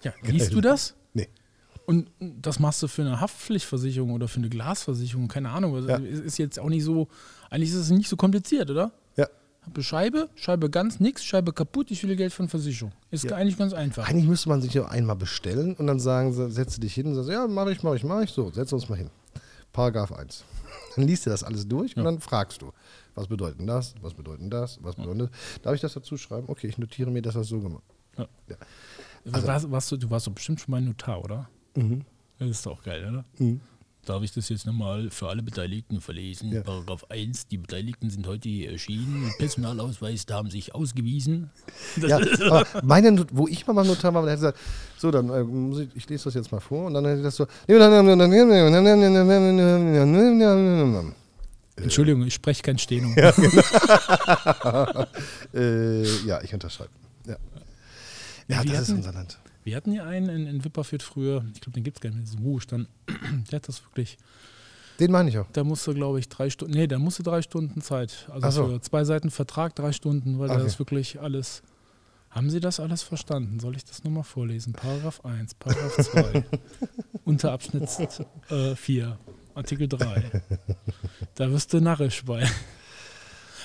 Ja, 0.02 0.12
liest 0.26 0.52
du 0.54 0.60
das? 0.60 0.94
Nee. 1.16 1.28
Und 1.86 2.08
das 2.18 2.58
machst 2.58 2.82
du 2.82 2.88
für 2.88 3.02
eine 3.02 3.20
Haftpflichtversicherung 3.20 4.10
oder 4.12 4.26
für 4.26 4.38
eine 4.38 4.48
Glasversicherung, 4.48 5.28
keine 5.28 5.50
Ahnung. 5.50 5.74
Also 5.76 5.88
Ja. 5.88 5.98
Ist 5.98 6.38
jetzt 6.38 6.58
auch 6.58 6.70
nicht 6.70 6.82
so, 6.82 7.08
eigentlich 7.50 7.68
ist 7.68 7.76
es 7.76 7.90
nicht 7.90 8.08
so 8.08 8.16
kompliziert, 8.16 8.68
oder? 8.70 8.90
Habe 9.66 9.82
Scheibe, 9.82 10.28
Scheibe 10.34 10.68
ganz 10.70 11.00
nix, 11.00 11.24
Scheibe 11.24 11.52
kaputt, 11.52 11.90
ich 11.90 12.02
will 12.06 12.14
Geld 12.16 12.32
von 12.32 12.48
Versicherung. 12.48 12.92
Ist 13.10 13.24
Ja. 13.24 13.36
eigentlich 13.36 13.56
ganz 13.56 13.72
einfach. 13.72 14.08
Eigentlich 14.08 14.26
müsste 14.28 14.48
man 14.48 14.60
sich 14.60 14.74
ja 14.74 14.86
einmal 14.86 15.16
bestellen 15.16 15.74
und 15.74 15.86
dann 15.86 15.98
sagen 16.00 16.32
sie, 16.32 16.50
setze 16.50 16.80
dich 16.80 16.94
hin 16.94 17.06
und 17.06 17.14
sagst, 17.14 17.30
ja, 17.30 17.46
mach 17.46 17.66
ich, 17.68 17.82
mach 17.82 17.94
ich, 17.94 18.04
mach 18.04 18.20
ich. 18.22 18.30
So, 18.30 18.50
setz 18.50 18.72
uns 18.72 18.88
mal 18.88 18.96
hin. 18.96 19.10
Paragraph 19.72 20.12
1. 20.12 20.44
Dann 20.96 21.06
liest 21.08 21.26
du 21.26 21.30
das 21.30 21.42
alles 21.42 21.66
durch 21.66 21.96
und 21.96 22.04
Ja. 22.04 22.10
dann 22.10 22.20
fragst 22.20 22.62
du, 22.62 22.72
was 23.14 23.26
bedeutet 23.26 23.66
das, 23.68 23.94
was 24.02 24.14
bedeutet 24.14 24.52
das, 24.52 24.78
was 24.82 24.94
bedeutet 24.96 25.22
das. 25.32 25.60
Darf 25.62 25.74
ich 25.74 25.80
das 25.80 25.94
dazu 25.94 26.16
schreiben? 26.16 26.44
Okay, 26.48 26.66
ich 26.68 26.78
notiere 26.78 27.10
mir, 27.10 27.22
dass 27.22 27.34
das 27.34 27.48
so 27.48 27.60
gemacht 27.60 27.82
Ja. 28.18 28.26
Ja. 28.48 28.56
Also, 29.32 29.46
warst, 29.48 29.70
warst 29.70 29.92
du, 29.92 29.96
du 29.96 30.10
warst 30.10 30.26
doch 30.26 30.32
bestimmt 30.32 30.60
schon 30.60 30.70
mal 30.72 30.80
Notar, 30.80 31.24
oder? 31.24 31.48
Mhm. 31.74 32.02
Das 32.38 32.48
ist 32.50 32.66
doch 32.66 32.82
geil, 32.82 33.08
oder? 33.08 33.24
Mhm. 33.38 33.60
Darf 34.04 34.22
ich 34.22 34.32
das 34.32 34.48
jetzt 34.48 34.66
nochmal 34.66 35.10
für 35.10 35.28
alle 35.28 35.42
Beteiligten 35.42 36.00
verlesen? 36.00 36.52
Ja. 36.52 36.62
Paragraph 36.62 37.06
1, 37.08 37.48
die 37.48 37.58
Beteiligten 37.58 38.10
sind 38.10 38.26
heute 38.26 38.48
hier 38.48 38.70
erschienen. 38.72 39.32
Personalausweis, 39.38 40.26
da 40.26 40.36
haben 40.36 40.50
sich 40.50 40.74
ausgewiesen. 40.74 41.50
Ja, 41.96 42.20
meine, 42.82 43.24
wo 43.32 43.48
ich 43.48 43.66
mal 43.66 43.72
beim 43.72 43.86
Notar 43.86 44.12
war, 44.12 44.22
der 44.22 44.32
hat 44.32 44.38
gesagt, 44.38 44.58
so, 44.98 45.10
dann 45.10 45.30
äh, 45.30 45.42
muss 45.42 45.80
ich, 45.80 45.88
ich 45.94 46.08
lese 46.08 46.24
das 46.24 46.34
jetzt 46.34 46.52
mal 46.52 46.60
vor 46.60 46.86
und 46.86 46.94
dann 46.94 47.04
hätte 47.04 47.18
ich 47.18 47.24
das 47.24 47.36
so. 47.36 47.46
Entschuldigung, 51.76 52.22
ich 52.24 52.34
spreche 52.34 52.62
kein 52.62 52.78
Steno. 52.78 53.08
äh, 55.54 56.02
ja, 56.26 56.40
ich 56.42 56.54
unterschreibe. 56.54 56.90
Ja, 57.26 57.36
ja 58.48 58.64
das 58.64 58.88
ist 58.88 58.90
unser 58.90 59.12
Land. 59.12 59.38
Wir 59.64 59.76
hatten 59.76 59.92
ja 59.92 60.04
einen 60.04 60.28
in, 60.28 60.46
in 60.46 60.64
Wipperfürth 60.64 61.02
früher, 61.02 61.44
ich 61.54 61.60
glaube, 61.60 61.72
den 61.74 61.84
gibt 61.84 61.96
es 61.96 62.00
gar 62.02 62.10
nicht 62.10 62.18
mehr, 62.18 62.26
so 62.26 62.38
Ruhestand. 62.38 62.88
Der 63.50 63.56
hat 63.56 63.66
das 63.68 63.82
wirklich, 63.82 64.18
Den 65.00 65.10
meine 65.10 65.30
ich 65.30 65.38
auch. 65.38 65.46
da 65.52 65.64
musste, 65.64 65.94
glaube 65.94 66.18
ich, 66.20 66.28
drei 66.28 66.50
Stunden, 66.50 66.74
nee, 66.74 66.86
da 66.86 66.98
musste 66.98 67.22
drei 67.22 67.40
Stunden 67.42 67.80
Zeit. 67.80 68.28
Also 68.30 68.50
so. 68.50 68.68
für 68.68 68.80
zwei 68.82 69.04
Seiten 69.04 69.30
Vertrag, 69.30 69.74
drei 69.74 69.92
Stunden, 69.92 70.38
weil 70.38 70.50
Okay. 70.50 70.62
das 70.62 70.78
wirklich 70.78 71.20
alles. 71.20 71.62
Haben 72.30 72.50
Sie 72.50 72.58
das 72.60 72.80
alles 72.80 73.02
verstanden? 73.02 73.60
Soll 73.60 73.76
ich 73.76 73.84
das 73.84 74.02
nochmal 74.04 74.24
vorlesen? 74.24 74.72
Paragraph 74.72 75.24
1, 75.24 75.54
Paragraph 75.54 75.96
2, 75.98 76.44
Unterabschnitt 77.24 77.88
4, 78.76 79.18
Artikel 79.54 79.88
3. 79.88 80.42
Da 81.36 81.50
wirst 81.50 81.72
du 81.72 81.80
narrisch 81.80 82.24
bei. 82.24 82.46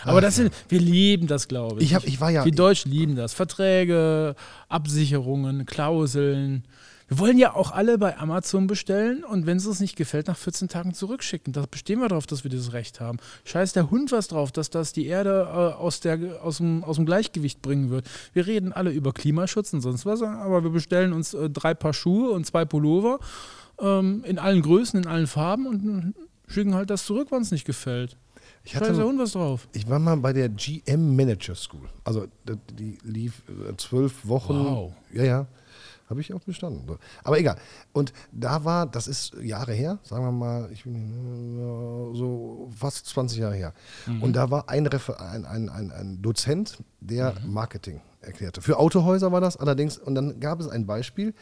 Aber 0.04 0.22
das 0.22 0.36
sind, 0.36 0.54
wir 0.70 0.80
lieben 0.80 1.28
das, 1.28 1.48
glaube 1.48 1.80
ich. 1.80 1.88
Ich, 1.88 1.96
hab, 1.96 2.06
ich 2.06 2.20
war 2.22 2.30
ja. 2.30 2.46
Wir 2.46 2.52
Deutschen 2.52 2.92
lieben 2.92 3.16
das. 3.16 3.34
Verträge, 3.34 4.36
Absicherungen, 4.68 5.66
Klauseln. 5.66 6.64
Wir 7.10 7.18
wollen 7.18 7.40
ja 7.40 7.56
auch 7.56 7.72
alle 7.72 7.98
bei 7.98 8.20
Amazon 8.20 8.68
bestellen 8.68 9.24
und 9.24 9.48
wenn 9.48 9.58
es 9.58 9.66
uns 9.66 9.80
nicht 9.80 9.96
gefällt, 9.96 10.28
nach 10.28 10.38
14 10.38 10.68
Tagen 10.68 10.94
zurückschicken. 10.94 11.54
Da 11.54 11.66
bestehen 11.70 12.00
wir 12.00 12.08
darauf, 12.08 12.28
dass 12.28 12.44
wir 12.44 12.52
dieses 12.52 12.72
Recht 12.72 13.00
haben. 13.00 13.18
Scheiß 13.46 13.74
der 13.74 13.90
Hund 13.90 14.12
was 14.12 14.28
drauf, 14.28 14.52
dass 14.52 14.70
das 14.70 14.94
die 14.94 15.08
Erde 15.08 15.48
äh, 15.50 15.82
aus, 15.82 16.02
der, 16.02 16.20
aus, 16.44 16.58
dem, 16.58 16.84
aus 16.84 16.98
dem 16.98 17.08
Gleichgewicht 17.08 17.64
bringen 17.64 17.90
wird. 17.90 18.06
Wir 18.34 18.46
reden 18.46 18.74
alle 18.74 18.92
über 18.92 19.12
Klimaschutz 19.12 19.74
und 19.74 19.82
sonst 19.82 20.06
was, 20.06 20.22
aber 20.22 20.64
wir 20.64 20.70
bestellen 20.70 21.12
uns 21.14 21.34
äh, 21.34 21.50
drei 21.50 21.74
Paar 21.74 21.94
Schuhe 21.94 22.30
und 22.30 22.46
zwei 22.46 22.64
Pullover 22.64 23.18
ähm, 23.82 24.24
in 24.24 24.38
allen 24.38 24.62
Größen, 24.62 25.02
in 25.02 25.08
allen 25.08 25.26
Farben 25.28 25.66
und 25.66 26.14
äh, 26.16 26.52
schicken 26.54 26.76
halt 26.76 26.92
das 26.92 27.06
zurück, 27.06 27.30
wenn 27.32 27.42
es 27.42 27.50
nicht 27.50 27.66
gefällt. 27.66 28.18
Ich, 28.70 28.76
hatte, 28.76 29.04
Hund 29.04 29.20
was 29.20 29.32
drauf. 29.34 29.68
ich 29.74 29.90
war 29.90 30.00
mal 30.00 30.18
bei 30.18 30.34
der 30.34 30.50
GM 30.50 31.16
Manager 31.16 31.56
School. 31.56 31.88
Also, 32.04 32.28
die- 32.78 32.98
lief 33.04 33.44
äh, 33.48 33.76
zwölf 33.78 34.28
Wochen. 34.28 34.54
Wow. 34.54 34.94
Ja, 35.14 35.24
ja. 35.24 35.48
Habe 36.10 36.22
ich 36.22 36.34
auch 36.34 36.40
bestanden. 36.42 36.98
Aber 37.24 37.38
egal. 37.40 37.58
Und 37.94 38.14
da 38.32 38.66
war, 38.66 38.88
das 38.88 39.08
ist 39.08 39.34
Jahre 39.44 39.74
her, 39.74 40.00
sagen 40.02 40.24
wir 40.26 40.32
mal, 40.32 40.68
ich 40.72 40.84
bin 40.84 40.96
äh, 41.60 42.18
so 42.18 42.68
fast 42.76 43.06
20 43.06 43.38
Jahre 43.38 43.54
her. 43.54 43.74
Und 44.20 44.34
da 44.36 44.50
war 44.50 44.70
ein, 44.70 44.88
Refer 44.88 45.22
ein, 45.22 45.46
ein, 45.46 45.70
ein, 45.70 45.92
ein 45.92 46.20
Dozent, 46.24 46.80
der 47.00 47.36
Marketing 47.46 48.02
erklärte. 48.22 48.60
Für 48.64 48.78
Autohäuser 48.80 49.32
war 49.32 49.40
das 49.40 49.56
allerdings. 49.58 50.00
Und 50.00 50.16
dann 50.16 50.40
gab 50.40 50.60
es 50.60 50.68
ein 50.68 50.88
Beispiel, 50.88 51.36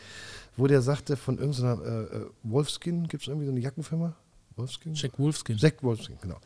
wo 0.57 0.67
der 0.67 0.81
sagte, 0.81 1.15
von 1.15 1.37
irgendeiner 1.37 1.81
äh, 1.85 2.03
äh, 2.17 2.25
Wolfskin, 2.43 3.07
gibt 3.07 3.23
es 3.23 3.27
irgendwie 3.29 3.45
so 3.45 3.51
eine 3.53 3.61
Jackenfirma? 3.61 4.15
Wolfskin? 4.57 4.95
Jack 4.95 5.17
Wolfskin. 5.17 5.55
Jack 5.57 5.81
Wolfskin, 5.83 6.17
genau. 6.21 6.37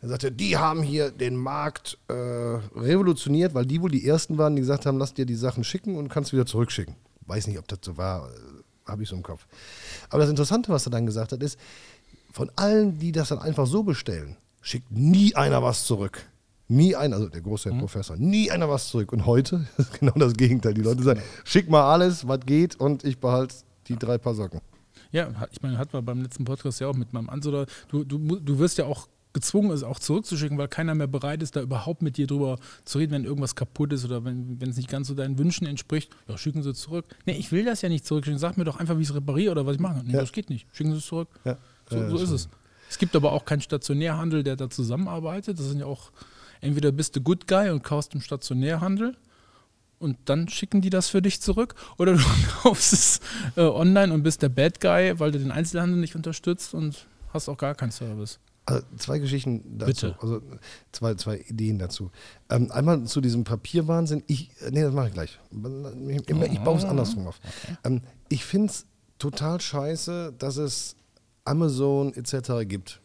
Er 0.00 0.08
sagte, 0.08 0.30
die 0.30 0.56
haben 0.56 0.82
hier 0.82 1.10
den 1.10 1.36
Markt 1.36 1.98
äh, 2.08 2.12
revolutioniert, 2.12 3.54
weil 3.54 3.66
die 3.66 3.82
wohl 3.82 3.90
die 3.90 4.06
ersten 4.06 4.38
waren, 4.38 4.54
die 4.54 4.60
gesagt 4.62 4.86
haben, 4.86 4.98
lass 4.98 5.12
dir 5.14 5.26
die 5.26 5.34
Sachen 5.34 5.64
schicken 5.64 5.96
und 5.96 6.08
kannst 6.08 6.32
wieder 6.32 6.46
zurückschicken. 6.46 6.94
Weiß 7.26 7.46
nicht, 7.46 7.58
ob 7.58 7.66
das 7.68 7.80
so 7.82 7.96
war, 7.96 8.28
äh, 8.28 8.32
habe 8.90 9.02
ich 9.02 9.08
so 9.08 9.16
im 9.16 9.22
Kopf. 9.22 9.46
Aber 10.10 10.20
das 10.20 10.30
Interessante, 10.30 10.70
was 10.72 10.86
er 10.86 10.90
dann 10.90 11.04
gesagt 11.06 11.32
hat, 11.32 11.42
ist, 11.42 11.58
von 12.32 12.50
allen, 12.56 12.98
die 12.98 13.10
das 13.12 13.28
dann 13.30 13.38
einfach 13.40 13.66
so 13.66 13.82
bestellen, 13.82 14.36
schickt 14.60 14.90
nie 14.92 15.34
einer 15.34 15.62
was 15.62 15.84
zurück. 15.84 16.22
Nie 16.70 16.94
einer, 16.94 17.16
also 17.16 17.28
der 17.28 17.40
große 17.40 17.72
Mhm. 17.72 17.78
Professor, 17.80 18.16
nie 18.16 18.50
einer 18.50 18.68
was 18.68 18.88
zurück. 18.90 19.12
Und 19.12 19.26
heute 19.26 19.66
ist 19.78 19.98
genau 19.98 20.12
das 20.14 20.34
Gegenteil. 20.34 20.74
Die 20.74 20.82
Leute 20.82 21.02
sagen, 21.02 21.22
schick 21.44 21.68
mal 21.68 21.90
alles, 21.92 22.28
was 22.28 22.40
geht 22.46 22.76
und 22.76 23.02
ich 23.04 23.18
behalte 23.18 23.56
die 23.88 23.96
drei 23.96 24.18
Paar 24.18 24.34
Socken. 24.34 24.60
Ja, 25.10 25.32
hat- 25.34 25.48
ich 25.52 25.62
meine, 25.62 25.78
hatten 25.78 25.92
wir 25.94 26.02
beim 26.02 26.22
letzten 26.22 26.44
Podcast 26.44 26.78
ja 26.80 26.86
auch 26.88 26.94
mit 26.94 27.12
meinem 27.14 27.30
Ansatz. 27.30 27.70
Du, 27.88 28.04
du, 28.04 28.18
du 28.38 28.58
wirst 28.58 28.76
ja 28.78 28.84
auch 28.84 29.08
gezwungen, 29.40 29.70
es 29.70 29.82
auch 29.82 29.98
zurückzuschicken, 29.98 30.58
weil 30.58 30.68
keiner 30.68 30.94
mehr 30.94 31.06
bereit 31.06 31.42
ist, 31.42 31.54
da 31.56 31.60
überhaupt 31.62 32.02
mit 32.02 32.16
dir 32.16 32.26
drüber 32.26 32.58
zu 32.84 32.98
reden, 32.98 33.12
wenn 33.12 33.24
irgendwas 33.24 33.54
kaputt 33.54 33.92
ist 33.92 34.04
oder 34.04 34.24
wenn, 34.24 34.60
wenn 34.60 34.70
es 34.70 34.76
nicht 34.76 34.88
ganz 34.88 35.08
so 35.08 35.14
deinen 35.14 35.38
Wünschen 35.38 35.66
entspricht. 35.66 36.10
Ja, 36.28 36.36
schicken 36.36 36.62
Sie 36.62 36.74
zurück. 36.74 37.04
Nee, 37.26 37.36
ich 37.38 37.52
will 37.52 37.64
das 37.64 37.82
ja 37.82 37.88
nicht 37.88 38.04
zurückschicken. 38.06 38.38
Sag 38.38 38.56
mir 38.56 38.64
doch 38.64 38.78
einfach, 38.78 38.96
wie 38.98 39.02
ich 39.02 39.08
es 39.10 39.14
repariere 39.14 39.52
oder 39.52 39.66
was 39.66 39.74
ich 39.76 39.80
mache. 39.80 40.02
Nee, 40.04 40.12
Ja. 40.14 40.20
das 40.20 40.32
geht 40.32 40.50
nicht. 40.50 40.66
Schicken 40.72 40.92
Sie 40.92 40.98
es 40.98 41.06
zurück. 41.06 41.28
Ja. 41.44 41.56
So, 41.90 42.08
so 42.10 42.16
ist 42.18 42.30
es. 42.30 42.48
Es 42.90 42.98
gibt 42.98 43.14
aber 43.16 43.32
auch 43.32 43.44
keinen 43.44 43.60
Stationärhandel, 43.60 44.42
der 44.42 44.56
da 44.56 44.68
zusammenarbeitet. 44.70 45.58
Das 45.58 45.66
sind 45.66 45.80
ja 45.80 45.86
auch, 45.86 46.10
entweder 46.60 46.90
bist 46.90 47.14
du 47.16 47.20
Good 47.20 47.46
Guy 47.46 47.70
und 47.70 47.82
kaufst 47.84 48.14
im 48.14 48.20
Stationärhandel 48.22 49.16
und 49.98 50.16
dann 50.26 50.48
schicken 50.48 50.80
die 50.80 50.90
das 50.90 51.08
für 51.08 51.20
dich 51.22 51.40
zurück 51.40 51.74
oder 51.98 52.12
du 52.16 52.22
kaufst 52.62 52.92
es 52.92 53.20
äh, 53.56 53.60
online 53.62 54.12
und 54.14 54.22
bist 54.22 54.42
der 54.42 54.48
Bad 54.48 54.80
Guy, 54.80 55.18
weil 55.18 55.32
du 55.32 55.38
den 55.38 55.50
Einzelhandel 55.50 55.98
nicht 55.98 56.16
unterstützt 56.16 56.72
und 56.74 57.06
hast 57.32 57.48
auch 57.48 57.58
gar 57.58 57.74
keinen 57.74 57.90
Service. 57.90 58.38
Also 58.68 58.82
zwei 58.98 59.18
Geschichten 59.18 59.78
dazu, 59.78 59.86
Bitte. 59.86 60.16
also 60.20 60.42
zwei, 60.92 61.14
zwei 61.14 61.38
Ideen 61.38 61.78
dazu. 61.78 62.10
Ähm, 62.50 62.70
einmal 62.70 63.02
zu 63.04 63.22
diesem 63.22 63.44
Papierwahnsinn. 63.44 64.22
Ich, 64.26 64.50
äh, 64.60 64.70
nee, 64.70 64.82
das 64.82 64.92
mache 64.92 65.08
ich 65.08 65.14
gleich. 65.14 65.38
Ich, 66.08 66.28
ich, 66.28 66.52
ich 66.52 66.60
baue 66.60 66.76
es 66.76 66.84
andersrum 66.84 67.26
auf. 67.28 67.40
Ähm, 67.82 68.02
ich 68.28 68.44
finde 68.44 68.68
es 68.68 68.84
total 69.18 69.58
scheiße, 69.58 70.34
dass 70.38 70.58
es 70.58 70.96
Amazon 71.46 72.12
etc. 72.12 72.68
gibt. 72.68 73.00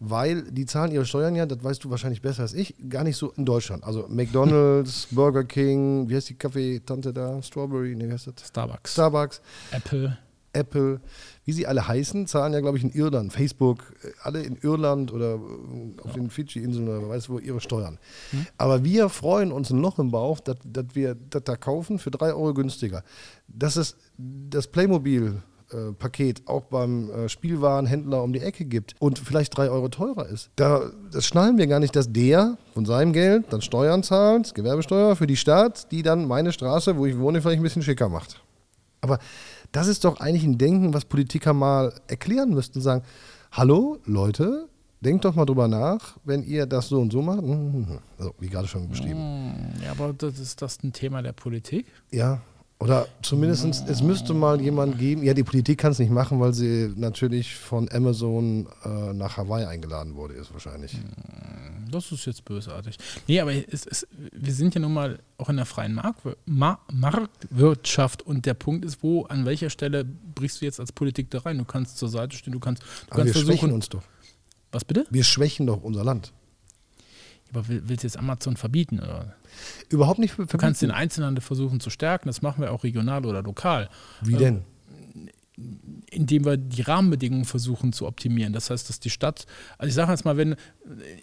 Weil 0.00 0.50
die 0.50 0.66
zahlen 0.66 0.90
ihre 0.90 1.04
Steuern 1.04 1.36
ja, 1.36 1.46
das 1.46 1.62
weißt 1.62 1.84
du 1.84 1.90
wahrscheinlich 1.90 2.20
besser 2.20 2.42
als 2.42 2.54
ich, 2.54 2.74
gar 2.88 3.04
nicht 3.04 3.16
so 3.16 3.30
in 3.36 3.44
Deutschland. 3.44 3.84
Also 3.84 4.08
McDonalds, 4.08 5.06
Burger 5.12 5.44
King, 5.44 6.08
wie 6.08 6.16
heißt 6.16 6.30
die 6.30 6.34
Kaffeetante 6.34 7.12
da? 7.12 7.40
Strawberry, 7.42 7.94
nee, 7.94 8.08
wie 8.08 8.12
heißt 8.12 8.26
das? 8.26 8.48
Starbucks, 8.48 8.92
Starbucks. 8.92 9.40
Apple. 9.70 10.18
Apple, 10.52 11.00
wie 11.44 11.52
sie 11.52 11.66
alle 11.66 11.86
heißen, 11.86 12.26
zahlen 12.26 12.52
ja, 12.52 12.60
glaube 12.60 12.78
ich, 12.78 12.84
in 12.84 12.90
Irland, 12.90 13.32
Facebook, 13.32 13.94
äh, 14.02 14.08
alle 14.22 14.42
in 14.42 14.56
Irland 14.56 15.12
oder 15.12 15.34
äh, 15.34 16.00
auf 16.02 16.12
den 16.12 16.30
Fidschi-Inseln 16.30 16.88
oder 16.88 17.08
weiß 17.08 17.28
wo 17.28 17.38
ihre 17.38 17.60
Steuern. 17.60 17.98
Aber 18.56 18.84
wir 18.84 19.08
freuen 19.08 19.52
uns 19.52 19.70
ein 19.70 19.80
Loch 19.80 19.98
im 19.98 20.10
Bauch, 20.10 20.40
dass 20.40 20.56
dass 20.64 20.94
wir 20.94 21.14
das 21.14 21.44
da 21.44 21.56
kaufen 21.56 21.98
für 21.98 22.10
drei 22.10 22.32
Euro 22.32 22.54
günstiger. 22.54 23.02
Dass 23.48 23.76
es 23.76 23.96
das 24.18 24.66
Playmobil-Paket 24.68 26.46
auch 26.46 26.64
beim 26.64 27.10
äh, 27.10 27.28
Spielwarenhändler 27.28 28.22
um 28.22 28.32
die 28.32 28.40
Ecke 28.40 28.64
gibt 28.64 28.94
und 28.98 29.18
vielleicht 29.18 29.56
drei 29.56 29.70
Euro 29.70 29.88
teurer 29.88 30.26
ist. 30.28 30.50
Da, 30.56 30.90
das 31.10 31.26
schnallen 31.26 31.58
wir 31.58 31.66
gar 31.66 31.80
nicht, 31.80 31.96
dass 31.96 32.12
der 32.12 32.58
von 32.74 32.84
seinem 32.86 33.12
Geld 33.12 33.46
dann 33.50 33.62
Steuern 33.62 34.02
zahlt, 34.02 34.54
Gewerbesteuer 34.54 35.16
für 35.16 35.26
die 35.26 35.36
Stadt, 35.36 35.90
die 35.92 36.02
dann 36.02 36.26
meine 36.26 36.52
Straße, 36.52 36.96
wo 36.96 37.06
ich 37.06 37.18
wohne, 37.18 37.40
vielleicht 37.40 37.60
ein 37.60 37.64
bisschen 37.64 37.82
schicker 37.82 38.08
macht. 38.08 38.40
Aber 39.00 39.18
das 39.72 39.86
ist 39.86 40.04
doch 40.04 40.20
eigentlich 40.20 40.44
ein 40.44 40.58
Denken, 40.58 40.94
was 40.94 41.04
Politiker 41.04 41.52
mal 41.52 41.92
erklären 42.08 42.50
müssten. 42.50 42.80
Sagen, 42.80 43.02
hallo 43.52 43.98
Leute, 44.04 44.68
denkt 45.00 45.24
doch 45.24 45.34
mal 45.34 45.44
drüber 45.44 45.68
nach, 45.68 46.16
wenn 46.24 46.42
ihr 46.42 46.66
das 46.66 46.88
so 46.88 47.00
und 47.00 47.12
so 47.12 47.22
macht. 47.22 47.42
Also, 48.18 48.34
wie 48.38 48.48
gerade 48.48 48.68
schon 48.68 48.88
beschrieben. 48.88 49.74
Ja, 49.84 49.92
aber 49.92 50.12
das 50.12 50.38
ist 50.38 50.62
das 50.62 50.82
ein 50.82 50.92
Thema 50.92 51.22
der 51.22 51.32
Politik? 51.32 51.86
Ja, 52.10 52.40
oder 52.80 53.06
zumindest, 53.20 53.86
es 53.88 54.02
müsste 54.02 54.32
mal 54.32 54.58
jemand 54.58 54.98
geben, 54.98 55.22
ja, 55.22 55.34
die 55.34 55.44
Politik 55.44 55.78
kann 55.78 55.92
es 55.92 55.98
nicht 55.98 56.10
machen, 56.10 56.40
weil 56.40 56.54
sie 56.54 56.90
natürlich 56.96 57.54
von 57.54 57.90
Amazon 57.92 58.66
äh, 58.84 59.12
nach 59.12 59.36
Hawaii 59.36 59.66
eingeladen 59.66 60.14
wurde, 60.14 60.32
ist 60.34 60.50
wahrscheinlich. 60.54 60.98
Das 61.90 62.10
ist 62.12 62.24
jetzt 62.26 62.44
bösartig. 62.44 62.96
Nee, 63.26 63.40
aber 63.40 63.52
es, 63.52 63.86
es, 63.86 64.06
wir 64.32 64.52
sind 64.52 64.74
ja 64.74 64.80
nun 64.80 64.92
mal 64.94 65.18
auch 65.38 65.48
in 65.48 65.56
der 65.56 65.66
freien 65.66 65.94
Marktwir 65.94 66.36
Ma 66.46 66.78
Marktwirtschaft 66.92 68.22
und 68.22 68.46
der 68.46 68.54
Punkt 68.54 68.84
ist, 68.84 69.02
wo, 69.02 69.24
an 69.24 69.44
welcher 69.46 69.70
Stelle 69.70 70.04
brichst 70.04 70.60
du 70.60 70.64
jetzt 70.64 70.80
als 70.80 70.92
Politik 70.92 71.30
da 71.30 71.40
rein? 71.40 71.58
Du 71.58 71.64
kannst 71.64 71.98
zur 71.98 72.08
Seite 72.08 72.36
stehen, 72.36 72.52
du 72.52 72.60
kannst, 72.60 72.82
du 72.82 72.86
Aber 73.08 73.16
kannst 73.22 73.34
wir 73.34 73.40
schwächen 73.42 73.58
versuchen. 73.58 73.72
uns 73.74 73.88
doch. 73.88 74.02
Was 74.72 74.84
bitte? 74.84 75.06
Wir 75.10 75.24
schwächen 75.24 75.66
doch 75.66 75.82
unser 75.82 76.04
Land. 76.04 76.32
Aber 77.52 77.66
will- 77.68 77.82
willst 77.86 78.04
du 78.04 78.06
jetzt 78.06 78.16
Amazon 78.16 78.56
verbieten? 78.56 79.00
Oder? 79.00 79.34
Überhaupt 79.88 80.20
nicht 80.20 80.38
Du 80.38 80.46
kannst 80.58 80.82
den 80.82 80.92
Einzelhandel 80.92 81.42
versuchen 81.42 81.80
zu 81.80 81.90
stärken, 81.90 82.28
das 82.28 82.42
machen 82.42 82.62
wir 82.62 82.72
auch 82.72 82.84
regional 82.84 83.26
oder 83.26 83.42
lokal. 83.42 83.88
Wie 84.20 84.36
denn? 84.36 84.62
Indem 86.12 86.44
wir 86.44 86.56
die 86.56 86.82
Rahmenbedingungen 86.82 87.44
versuchen 87.44 87.92
zu 87.92 88.06
optimieren. 88.06 88.52
Das 88.52 88.70
heißt, 88.70 88.88
dass 88.88 88.98
die 89.00 89.10
Stadt, 89.10 89.46
also 89.78 89.88
ich 89.88 89.94
sage 89.94 90.10
jetzt 90.10 90.24
mal, 90.24 90.36
wenn 90.36 90.56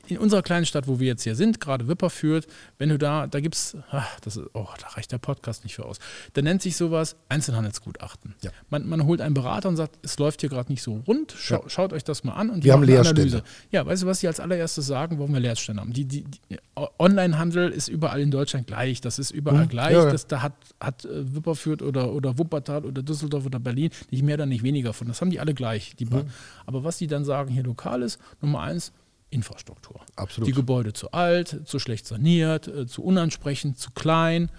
in 0.08 0.17
unserer 0.17 0.41
kleinen 0.41 0.65
Stadt, 0.65 0.88
wo 0.88 1.00
wir 1.00 1.08
jetzt 1.08 1.23
hier 1.23 1.36
sind, 1.36 1.60
gerade 1.60 1.88
Wipperfürth, 1.89 2.47
wenn 2.78 2.89
du 2.89 2.97
da, 2.97 3.28
da 3.28 3.39
gibt 3.41 3.56
es, 3.56 3.76
das 4.23 4.38
ist, 4.38 4.45
oh, 4.54 4.67
da 4.80 4.88
reicht 4.89 5.12
der 5.12 5.17
Podcast 5.17 5.63
nicht 5.63 5.76
für 5.76 5.86
aus. 5.86 6.00
Da 6.34 6.41
nennt 6.41 6.62
sich 6.62 6.78
sowas 6.78 7.15
Einzelhandelsgutachten. 7.30 8.36
Ja. 8.43 8.52
Man, 8.69 8.88
man 8.88 9.04
holt 9.06 9.19
einen 9.21 9.34
Berater 9.34 9.67
und 9.69 9.76
sagt, 9.76 9.97
es 10.04 10.17
läuft 10.19 10.41
hier 10.41 10.50
gerade 10.50 10.71
nicht 10.71 10.82
so 10.82 11.04
rund, 11.08 11.34
schau, 11.38 11.63
Ja. 11.63 11.69
schaut 11.69 11.91
euch 11.93 12.04
das 12.04 12.23
mal 12.23 12.34
an 12.34 12.50
und 12.50 12.63
Wir 12.63 12.73
haben 12.73 12.84
Leerstände. 12.84 13.43
Ja, 13.71 13.86
weißt 13.86 14.04
du, 14.04 14.08
was 14.08 14.19
sie 14.21 14.28
als 14.28 14.39
allererstes 14.39 14.86
sagen, 14.88 15.17
warum 15.19 15.34
wir 15.34 15.39
Leerstände 15.39 15.82
haben? 15.82 15.91
Die, 15.93 16.06
die, 16.06 16.23
die 16.50 16.58
Onlinehandel 17.00 17.69
ist 17.71 17.88
überall 17.88 18.21
in 18.21 18.32
Deutschland 18.32 18.67
gleich, 18.67 19.02
das 19.02 19.19
ist 19.19 19.32
überall 19.32 19.65
Mhm. 19.65 19.69
gleich, 19.69 19.93
Ja, 19.93 20.10
das 20.12 20.28
da 20.28 20.41
hat, 20.41 20.54
hat 20.80 21.06
äh, 21.06 21.36
Wipperfürth 21.36 21.82
oder, 21.82 22.13
oder 22.13 22.38
Wuppertal 22.38 22.86
oder 22.86 23.02
Düsseldorf 23.02 23.45
oder 23.45 23.60
Berlin 23.60 23.89
nicht 24.12 24.23
mehr 24.28 24.36
oder 24.36 24.46
nicht 24.46 24.62
weniger 24.63 24.94
von. 24.94 25.08
Das 25.08 25.20
haben 25.22 25.32
die 25.32 25.40
alle 25.40 25.54
gleich. 25.56 25.96
Die 25.96 26.06
ba- 26.06 26.26
Aber 26.68 26.84
was 26.84 26.98
die 27.00 27.08
dann 27.08 27.26
sagen, 27.26 27.52
hier 27.52 27.63
lokal 27.63 28.04
ist, 28.04 28.20
Nummer 28.42 28.62
eins, 28.62 28.92
Infrastruktur. 29.32 30.00
Absolut. 30.16 30.48
Die 30.48 30.54
Gebäude 30.54 30.94
zu 30.94 31.12
alt, 31.12 31.62
zu 31.66 31.80
schlecht 31.80 32.06
saniert, 32.08 32.68
äh, 32.68 32.86
zu 32.88 33.04
unansprechend, 33.04 33.78
zu 33.78 33.92
klein. 33.92 34.50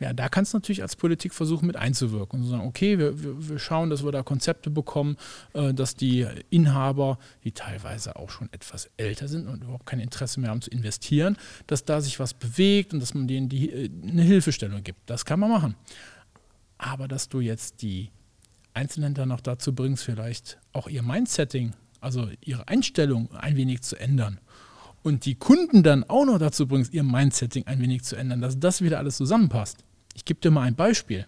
Ja, 0.00 0.12
da 0.12 0.28
kannst 0.28 0.52
du 0.52 0.56
natürlich 0.56 0.82
als 0.82 0.96
Politik 0.96 1.32
versuchen, 1.32 1.66
mit 1.68 1.76
einzuwirken 1.76 2.40
und 2.40 2.44
zu 2.46 2.50
sagen, 2.50 2.66
okay, 2.66 2.98
wir, 2.98 3.22
wir, 3.22 3.48
wir 3.50 3.58
schauen, 3.60 3.88
dass 3.88 4.02
wir 4.04 4.10
da 4.10 4.24
Konzepte 4.24 4.68
bekommen, 4.70 5.16
äh, 5.52 5.72
dass 5.72 5.94
die 5.94 6.26
Inhaber, 6.50 7.18
die 7.44 7.52
teilweise 7.52 8.16
auch 8.16 8.28
schon 8.30 8.48
etwas 8.52 8.90
älter 8.96 9.28
sind 9.28 9.46
und 9.46 9.62
überhaupt 9.62 9.86
kein 9.86 10.00
Interesse 10.00 10.40
mehr 10.40 10.50
haben 10.50 10.60
zu 10.62 10.70
investieren, 10.70 11.36
dass 11.68 11.84
da 11.84 12.00
sich 12.00 12.18
was 12.18 12.34
bewegt 12.34 12.92
und 12.92 12.98
dass 12.98 13.14
man 13.14 13.28
denen 13.28 13.48
die, 13.48 13.70
äh, 13.70 13.88
eine 14.02 14.22
Hilfestellung 14.22 14.82
gibt. 14.82 14.98
Das 15.08 15.24
kann 15.24 15.38
man 15.38 15.50
machen. 15.50 15.76
Aber 16.78 17.06
dass 17.06 17.28
du 17.28 17.38
jetzt 17.38 17.82
die 17.82 18.10
Einzelhändler 18.74 19.26
noch 19.26 19.40
dazu 19.40 19.74
bringst, 19.74 20.04
vielleicht 20.04 20.58
auch 20.72 20.88
ihr 20.88 21.02
Mindsetting, 21.02 21.72
also 22.00 22.28
ihre 22.40 22.68
Einstellung 22.68 23.30
ein 23.32 23.56
wenig 23.56 23.82
zu 23.82 23.96
ändern 23.96 24.40
und 25.02 25.24
die 25.24 25.34
Kunden 25.34 25.82
dann 25.82 26.04
auch 26.04 26.24
noch 26.24 26.38
dazu 26.38 26.66
bringst, 26.66 26.92
ihr 26.94 27.02
Mindsetting 27.02 27.66
ein 27.66 27.80
wenig 27.80 28.04
zu 28.04 28.16
ändern, 28.16 28.40
dass 28.40 28.58
das 28.58 28.82
wieder 28.82 28.98
alles 28.98 29.16
zusammenpasst. 29.16 29.78
Ich 30.14 30.24
gebe 30.24 30.40
dir 30.40 30.50
mal 30.50 30.62
ein 30.62 30.74
Beispiel. 30.74 31.26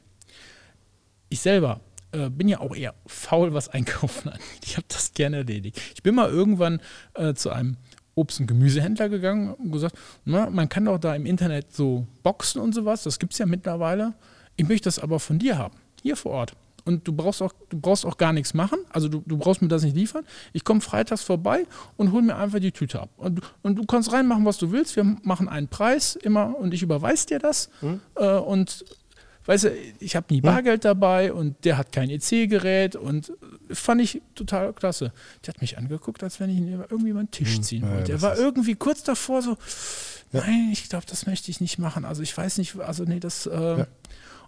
Ich 1.29 1.41
selber 1.41 1.81
äh, 2.13 2.31
bin 2.31 2.49
ja 2.49 2.61
auch 2.61 2.75
eher 2.75 2.95
faul, 3.07 3.53
was 3.53 3.69
Einkaufen 3.69 4.29
angeht. 4.33 4.65
Ich 4.65 4.77
habe 4.77 4.87
das 4.89 5.13
gerne 5.13 5.39
erledigt. 5.39 5.81
Ich 5.95 6.03
bin 6.03 6.15
mal 6.15 6.31
irgendwann 6.31 6.81
äh, 7.15 7.35
zu 7.35 7.51
einem 7.51 7.77
Obst- 8.15 8.39
und 8.39 8.47
Gemüsehändler 8.47 9.09
gegangen 9.09 9.55
und 9.55 9.73
gesagt, 9.73 9.99
na, 10.25 10.49
man 10.49 10.69
kann 10.69 10.85
doch 10.85 10.99
da 10.99 11.15
im 11.17 11.27
Internet 11.27 11.75
so 11.75 12.07
Boxen 12.23 12.61
und 12.61 12.73
sowas, 12.73 13.03
das 13.03 13.19
gibt 13.19 13.33
es 13.33 13.41
ja 13.41 13.47
mittlerweile. 13.47 14.15
Ich 14.57 14.69
möchte 14.69 14.85
das 14.85 15.01
aber 15.01 15.19
von 15.19 15.41
dir 15.41 15.59
haben, 15.59 15.75
hier 16.03 16.17
vor 16.17 16.33
Ort. 16.33 16.57
Und 16.85 17.09
du 17.09 17.13
brauchst 17.13 17.41
auch, 17.41 17.53
du 17.71 17.79
brauchst 17.81 18.05
auch 18.05 18.19
gar 18.19 18.33
nichts 18.33 18.53
machen. 18.53 18.79
Also 18.91 19.09
du, 19.09 19.23
du 19.25 19.39
brauchst 19.39 19.63
mir 19.63 19.69
das 19.69 19.83
nicht 19.83 19.97
liefern. 19.97 20.25
Ich 20.53 20.65
komme 20.65 20.81
freitags 20.83 21.23
vorbei 21.23 21.67
und 21.97 22.13
hol 22.13 22.21
mir 22.23 22.37
einfach 22.37 22.59
die 22.59 22.73
Tüte 22.73 23.01
ab. 23.01 23.09
Und, 23.17 23.41
und 23.63 23.77
du 23.77 23.85
kannst 23.87 24.13
reinmachen, 24.13 24.45
was 24.45 24.59
du 24.59 24.71
willst. 24.71 24.95
Wir 24.97 25.05
machen 25.23 25.49
einen 25.49 25.69
Preis 25.69 26.15
immer 26.17 26.59
und 26.59 26.75
ich 26.75 26.83
überweise 26.83 27.27
dir 27.27 27.39
das. 27.39 27.71
Äh, 28.17 28.27
und 28.27 28.85
weißt 29.47 29.65
du, 29.65 29.73
ich 29.99 30.15
habe 30.17 30.27
nie 30.33 30.41
Bargeld 30.43 30.85
dabei 30.85 31.33
und 31.33 31.65
der 31.65 31.79
hat 31.79 31.93
kein 31.93 32.11
EC-Gerät 32.11 32.97
und 32.97 33.33
fand 33.71 34.01
ich 34.03 34.21
total 34.35 34.73
klasse. 34.73 35.13
Der 35.47 35.55
hat 35.55 35.61
mich 35.61 35.79
angeguckt, 35.79 36.23
als 36.23 36.39
wenn 36.41 36.51
ich 36.51 36.59
ihn 36.59 36.69
irgendwie 36.69 37.11
über 37.11 37.23
den 37.23 37.31
Tisch 37.31 37.61
ziehen 37.63 37.85
ja, 37.85 37.95
wollte. 37.95 38.13
Er 38.13 38.17
das 38.17 38.23
war 38.23 38.37
irgendwie 38.37 38.75
kurz 38.75 39.03
davor 39.03 39.41
so, 39.43 39.57
nein, 40.33 40.69
ich 40.73 40.89
glaube, 40.89 41.07
das 41.09 41.27
möchte 41.27 41.51
ich 41.51 41.61
nicht 41.61 41.79
machen. 41.79 42.05
Also 42.05 42.23
ich 42.23 42.37
weiß 42.37 42.59
nicht, 42.59 42.79
also 42.79 43.05
nee, 43.05 43.21
das. 43.21 43.47
Äh, 43.47 43.87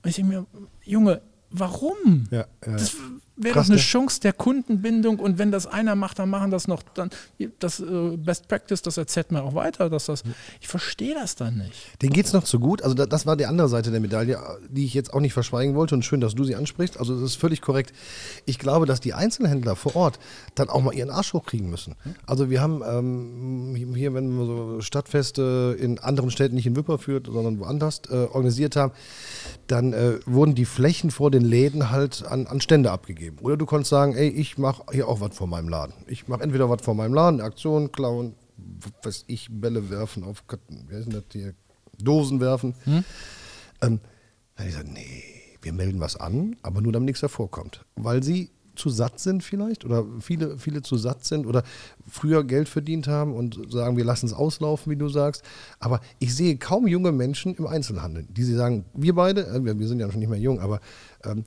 Und 0.02 0.10
ich 0.10 0.16
denke 0.16 0.30
mir, 0.30 0.46
Junge, 0.84 1.20
warum? 1.58 2.26
Ja, 2.30 2.46
ja, 2.64 2.72
Das. 2.72 2.96
Wäre 3.36 3.54
Krass, 3.54 3.66
doch 3.66 3.72
eine 3.72 3.76
ne? 3.76 3.82
Chance 3.82 4.20
der 4.20 4.32
Kundenbindung 4.32 5.18
und 5.18 5.38
wenn 5.38 5.50
das 5.50 5.66
einer 5.66 5.94
macht, 5.94 6.18
dann 6.18 6.30
machen 6.30 6.50
das 6.50 6.68
noch 6.68 6.82
dann 6.94 7.10
das 7.58 7.80
äh, 7.80 8.16
Best 8.16 8.48
Practice, 8.48 8.82
das 8.82 8.96
erzählt 8.96 9.32
mir 9.32 9.42
auch 9.42 9.54
weiter, 9.54 9.90
dass 9.90 10.06
das 10.06 10.22
ich 10.60 10.68
verstehe 10.68 11.14
das 11.14 11.34
dann 11.34 11.58
nicht. 11.58 12.02
Denen 12.02 12.12
geht 12.12 12.26
es 12.26 12.32
noch 12.32 12.44
zu 12.44 12.60
gut. 12.60 12.82
Also 12.82 12.94
da, 12.94 13.06
das 13.06 13.26
war 13.26 13.36
die 13.36 13.46
andere 13.46 13.68
Seite 13.68 13.90
der 13.90 14.00
Medaille, 14.00 14.38
die 14.68 14.84
ich 14.84 14.94
jetzt 14.94 15.12
auch 15.12 15.20
nicht 15.20 15.32
verschweigen 15.32 15.74
wollte. 15.74 15.94
Und 15.94 16.04
schön, 16.04 16.20
dass 16.20 16.34
du 16.34 16.44
sie 16.44 16.56
ansprichst. 16.56 16.98
Also 16.98 17.14
das 17.14 17.30
ist 17.30 17.36
völlig 17.36 17.60
korrekt. 17.60 17.92
Ich 18.44 18.58
glaube, 18.58 18.86
dass 18.86 19.00
die 19.00 19.14
Einzelhändler 19.14 19.76
vor 19.76 19.96
Ort 19.96 20.18
dann 20.54 20.68
auch 20.68 20.82
mal 20.82 20.94
ihren 20.94 21.10
Arsch 21.10 21.32
hochkriegen 21.32 21.68
müssen. 21.68 21.94
Also 22.26 22.50
wir 22.50 22.60
haben 22.60 22.82
ähm, 22.86 23.94
hier, 23.94 24.14
wenn 24.14 24.36
wir 24.36 24.46
so 24.46 24.80
Stadtfeste 24.80 25.76
in 25.78 25.98
anderen 25.98 26.30
Städten, 26.30 26.54
nicht 26.54 26.66
in 26.66 26.76
Wipperfürth, 26.76 27.26
sondern 27.26 27.58
woanders 27.58 28.02
äh, 28.10 28.14
organisiert 28.14 28.76
haben, 28.76 28.92
dann 29.66 29.92
äh, 29.92 30.18
wurden 30.26 30.54
die 30.54 30.64
Flächen 30.64 31.10
vor 31.10 31.30
den 31.30 31.44
Läden 31.44 31.90
halt 31.90 32.24
an, 32.24 32.46
an 32.46 32.60
Stände 32.60 32.90
abgegeben. 32.90 33.25
Geben. 33.26 33.38
Oder 33.40 33.56
du 33.56 33.66
konntest 33.66 33.90
sagen, 33.90 34.14
ey, 34.14 34.28
ich 34.28 34.58
mache 34.58 34.84
hier 34.92 35.08
auch 35.08 35.20
was 35.20 35.36
vor 35.36 35.46
meinem 35.46 35.68
Laden. 35.68 35.94
Ich 36.06 36.28
mache 36.28 36.42
entweder 36.42 36.70
was 36.70 36.82
vor 36.82 36.94
meinem 36.94 37.14
Laden, 37.14 37.40
eine 37.40 37.48
Aktion, 37.48 37.92
klauen, 37.92 38.34
was 39.02 39.24
ich, 39.26 39.48
Bälle 39.50 39.90
werfen 39.90 40.24
auf, 40.24 40.42
wie 40.68 40.94
heißt 40.94 41.12
das 41.12 41.24
hier, 41.32 41.54
Dosen 41.98 42.40
werfen. 42.40 42.74
Ähm, 42.86 43.04
dann 43.80 44.00
ich 44.58 44.66
gesagt, 44.66 44.88
nee, 44.92 45.22
wir 45.62 45.72
melden 45.72 46.00
was 46.00 46.16
an, 46.16 46.56
aber 46.62 46.80
nur 46.80 46.92
damit 46.92 47.06
nichts 47.06 47.22
hervorkommt. 47.22 47.84
Weil 47.96 48.22
sie 48.22 48.50
zu 48.76 48.90
satt 48.90 49.18
sind 49.18 49.42
vielleicht 49.42 49.86
oder 49.86 50.04
viele, 50.20 50.58
viele 50.58 50.82
zu 50.82 50.96
satt 50.96 51.24
sind 51.24 51.46
oder 51.46 51.62
früher 52.08 52.44
Geld 52.44 52.68
verdient 52.68 53.08
haben 53.08 53.34
und 53.34 53.72
sagen, 53.72 53.96
wir 53.96 54.04
lassen 54.04 54.26
es 54.26 54.34
auslaufen, 54.34 54.90
wie 54.92 54.96
du 54.96 55.08
sagst. 55.08 55.42
Aber 55.80 56.00
ich 56.18 56.34
sehe 56.34 56.58
kaum 56.58 56.86
junge 56.86 57.10
Menschen 57.10 57.54
im 57.54 57.66
Einzelhandel, 57.66 58.26
die 58.28 58.44
sie 58.44 58.54
sagen, 58.54 58.84
wir 58.92 59.14
beide, 59.14 59.46
äh, 59.46 59.64
wir, 59.64 59.78
wir 59.78 59.88
sind 59.88 60.00
ja 60.00 60.10
schon 60.10 60.20
nicht 60.20 60.28
mehr 60.28 60.38
jung, 60.38 60.60
aber 60.60 60.80
ähm, 61.24 61.44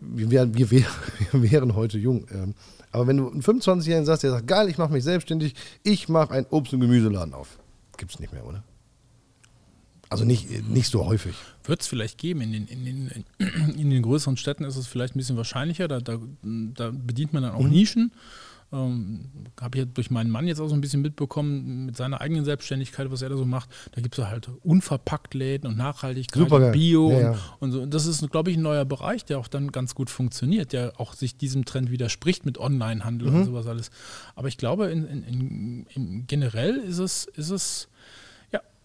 wir, 0.00 0.30
wären, 0.30 0.54
wir, 0.54 0.70
wär, 0.70 0.86
wir 1.32 1.50
wären 1.50 1.74
heute 1.74 1.98
jung. 1.98 2.26
Ähm, 2.30 2.54
aber 2.92 3.06
wenn 3.06 3.16
du 3.18 3.30
einen 3.30 3.42
25-Jährigen 3.42 4.06
sagst, 4.06 4.22
der 4.22 4.30
sagt, 4.30 4.46
geil, 4.46 4.68
ich 4.68 4.78
mache 4.78 4.92
mich 4.92 5.04
selbstständig, 5.04 5.54
ich 5.82 6.08
mache 6.08 6.32
einen 6.32 6.46
Obst- 6.50 6.72
und 6.72 6.80
Gemüseladen 6.80 7.34
auf. 7.34 7.58
Gibt 7.96 8.12
es 8.12 8.20
nicht 8.20 8.32
mehr, 8.32 8.46
oder? 8.46 8.62
Also 10.08 10.24
nicht, 10.24 10.68
nicht 10.68 10.90
so 10.90 11.04
häufig. 11.04 11.34
Wird 11.64 11.80
es 11.80 11.88
vielleicht 11.88 12.18
geben. 12.18 12.40
In 12.40 12.52
den, 12.52 12.66
in, 12.68 12.84
den, 12.84 13.24
in 13.76 13.90
den 13.90 14.02
größeren 14.02 14.36
Städten 14.36 14.64
ist 14.64 14.76
es 14.76 14.86
vielleicht 14.86 15.16
ein 15.16 15.18
bisschen 15.18 15.36
wahrscheinlicher. 15.36 15.88
Da, 15.88 16.00
da, 16.00 16.18
da 16.42 16.92
bedient 16.92 17.32
man 17.32 17.42
dann 17.42 17.52
auch 17.52 17.66
Nischen. 17.66 18.12
Ähm, 18.76 19.30
Habe 19.60 19.78
ich 19.78 19.84
ja 19.84 19.90
durch 19.92 20.10
meinen 20.10 20.30
Mann 20.30 20.46
jetzt 20.46 20.60
auch 20.60 20.68
so 20.68 20.74
ein 20.74 20.80
bisschen 20.80 21.00
mitbekommen, 21.02 21.86
mit 21.86 21.96
seiner 21.96 22.20
eigenen 22.20 22.44
Selbstständigkeit, 22.44 23.10
was 23.10 23.22
er 23.22 23.30
da 23.30 23.36
so 23.36 23.44
macht. 23.46 23.70
Da 23.92 24.00
gibt 24.02 24.18
es 24.18 24.24
halt 24.24 24.50
unverpackt 24.62 25.32
Läden 25.34 25.66
und 25.68 25.76
Nachhaltigkeit, 25.78 26.42
Supergeil. 26.42 26.66
und 26.68 26.72
Bio 26.72 27.10
Ja, 27.10 27.16
und, 27.16 27.22
ja. 27.22 27.38
und 27.60 27.72
so. 27.72 27.80
Und 27.82 27.94
das 27.94 28.06
ist, 28.06 28.30
glaube 28.30 28.50
ich, 28.50 28.56
ein 28.56 28.62
neuer 28.62 28.84
Bereich, 28.84 29.24
der 29.24 29.38
auch 29.38 29.48
dann 29.48 29.72
ganz 29.72 29.94
gut 29.94 30.10
funktioniert, 30.10 30.72
der 30.72 30.92
auch 31.00 31.14
sich 31.14 31.36
diesem 31.36 31.64
Trend 31.64 31.90
widerspricht 31.90 32.44
mit 32.44 32.58
Onlinehandel 32.58 33.30
Mhm. 33.30 33.36
und 33.36 33.44
sowas 33.46 33.66
alles. 33.66 33.90
Aber 34.34 34.48
ich 34.48 34.58
glaube, 34.58 34.90
in, 34.90 35.06
in, 35.06 35.86
in, 35.94 36.26
generell 36.26 36.76
ist 36.76 36.98
es, 36.98 37.24
ist 37.34 37.50
es 37.50 37.88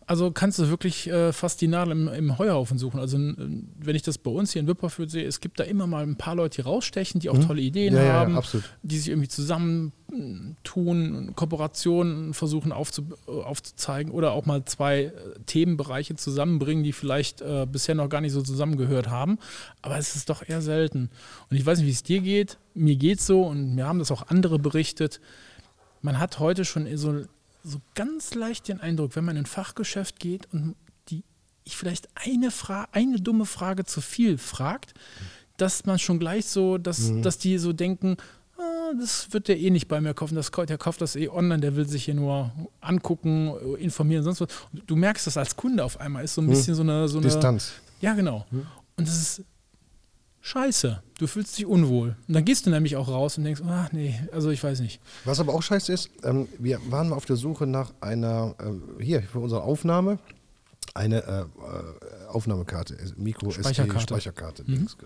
also 0.08 0.32
kannst 0.32 0.60
du 0.60 0.70
wirklich 0.70 1.08
äh, 1.08 1.32
fast 1.32 1.62
die 1.62 1.68
Nadel 1.68 1.92
im, 1.92 2.08
im 2.08 2.38
Heuhaufen 2.38 2.78
suchen. 2.78 3.00
Also 3.00 3.18
wenn 3.18 3.96
ich 3.96 4.02
das 4.02 4.18
bei 4.18 4.32
uns 4.32 4.52
hier 4.52 4.62
in 4.62 4.68
Wipperfürth 4.68 5.12
sehe, 5.12 5.26
es 5.26 5.40
gibt 5.40 5.60
da 5.60 5.64
immer 5.64 5.88
mal 5.88 6.04
ein 6.04 6.18
paar 6.18 6.36
Leute, 6.36 6.62
die 6.62 6.68
rausstechen, 6.68 7.22
die 7.22 7.30
auch 7.30 7.38
tolle 7.38 7.62
Ideen 7.62 7.94
Mhm. 7.94 8.00
Ja, 8.00 8.04
ja, 8.04 8.08
ja, 8.08 8.20
haben, 8.20 8.38
absolut. 8.38 8.66
die 8.84 8.98
sich 8.98 9.10
irgendwie 9.10 9.28
zusammentun, 9.28 11.34
Kooperationen 11.36 12.34
versuchen 12.34 12.72
aufzu, 12.72 13.04
äh, 13.28 13.32
aufzuzeigen 13.32 14.12
oder 14.12 14.34
auch 14.34 14.46
mal 14.46 14.66
zwei 14.66 15.04
äh, 15.04 15.12
Themenbereiche 15.46 16.16
zusammenbringen, 16.16 16.84
die 16.84 16.94
vielleicht 16.94 17.42
äh, 17.42 17.66
bisher 17.70 17.96
noch 17.96 18.10
gar 18.10 18.22
nicht 18.22 18.34
so 18.34 18.42
zusammengehört 18.42 19.10
haben. 19.10 19.40
Aber 19.82 19.98
es 19.98 20.16
ist 20.16 20.30
doch 20.30 20.48
eher 20.48 20.62
selten. 20.62 21.10
Und 21.50 21.58
ich 21.58 21.66
weiß 21.66 21.80
nicht, 21.80 21.88
wie 21.88 21.92
es 21.92 22.04
dir 22.04 22.22
geht. 22.22 22.58
Mir 22.74 22.96
geht 22.96 23.22
so 23.22 23.44
und 23.44 23.76
mir 23.76 23.88
haben 23.88 24.00
das 24.00 24.12
auch 24.12 24.28
andere 24.28 24.60
berichtet 24.60 25.20
man 26.02 26.20
hat 26.20 26.40
heute 26.40 26.66
schon 26.66 26.96
so, 26.98 27.22
so 27.64 27.80
ganz 27.96 28.34
leicht 28.34 28.68
den 28.68 28.80
Eindruck, 28.80 29.16
wenn 29.16 29.26
man 29.26 29.36
in 29.36 29.44
ein 29.44 29.46
Fachgeschäft 29.46 30.20
geht 30.20 30.48
und 30.54 30.76
die 31.10 31.24
ich 31.64 31.78
vielleicht 31.78 32.10
eine 32.16 32.52
Frage, 32.52 32.90
eine 32.92 33.20
dumme 33.20 33.46
Frage 33.46 33.86
zu 33.86 34.02
viel 34.02 34.38
fragt, 34.38 34.94
dass 35.58 35.86
man 35.86 36.00
schon 36.00 36.20
gleich 36.20 36.46
so, 36.46 36.78
dass, 36.78 37.12
dass 37.22 37.38
die 37.38 37.58
so 37.60 37.72
denken, 37.72 38.18
ah, 38.58 38.94
das 39.00 39.32
wird 39.32 39.48
der 39.48 39.60
eh 39.60 39.70
nicht 39.70 39.88
bei 39.88 40.02
mir 40.02 40.14
kaufen, 40.14 40.36
das, 40.36 40.50
der 40.50 40.78
kauft 40.78 41.02
das 41.02 41.16
eh 41.16 41.30
online, 41.30 41.60
der 41.62 41.76
will 41.76 41.88
sich 41.88 42.06
hier 42.06 42.16
nur 42.16 42.52
angucken, 42.80 43.54
informieren, 43.78 44.24
sonst 44.24 44.42
was. 44.42 44.48
Du 44.88 44.96
merkst 44.96 45.28
das 45.28 45.38
als 45.38 45.56
Kunde 45.56 45.84
auf 45.84 46.00
einmal, 46.00 46.24
ist 46.24 46.34
so 46.34 46.42
ein 46.42 46.48
bisschen 46.48 46.74
so 46.74 46.82
eine, 46.82 47.08
so 47.08 47.20
eine 47.20 47.28
Distanz. 47.28 47.74
ja, 48.02 48.14
genau. 48.14 48.46
Und 48.98 49.08
das 49.08 49.16
ist 49.22 49.46
scheiße. 50.42 51.02
Du 51.18 51.28
fühlst 51.28 51.58
dich 51.58 51.66
unwohl. 51.66 52.16
Und 52.28 52.34
dann 52.34 52.46
gehst 52.46 52.66
du 52.66 52.70
nämlich 52.70 52.96
auch 52.96 53.08
raus 53.08 53.38
und 53.38 53.44
denkst, 53.44 53.62
ach 53.68 53.92
nee, 53.92 54.20
also 54.32 54.50
ich 54.50 54.64
weiß 54.64 54.80
nicht. 54.82 55.00
Was 55.24 55.40
aber 55.40 55.54
auch 55.54 55.62
scheiße 55.62 55.94
ist, 55.94 56.10
ähm, 56.24 56.48
wir 56.60 56.80
waren 56.90 57.10
mal 57.10 57.16
auf 57.16 57.26
der 57.26 57.36
Suche 57.36 57.68
nach 57.68 57.94
einer, 58.02 58.56
äh, 58.60 59.04
hier 59.04 59.22
für 59.22 59.40
unsere 59.40 59.64
Aufnahme, 59.64 60.20
eine 60.94 61.24
äh, 61.24 61.42
äh, 61.42 62.28
Aufnahmekarte, 62.28 62.96
äh, 62.96 63.12
Micro 63.16 63.52
Speicherkarte. 63.52 64.00
SD 64.00 64.02
Speicherkarte. 64.02 64.64
Dings. 64.64 64.98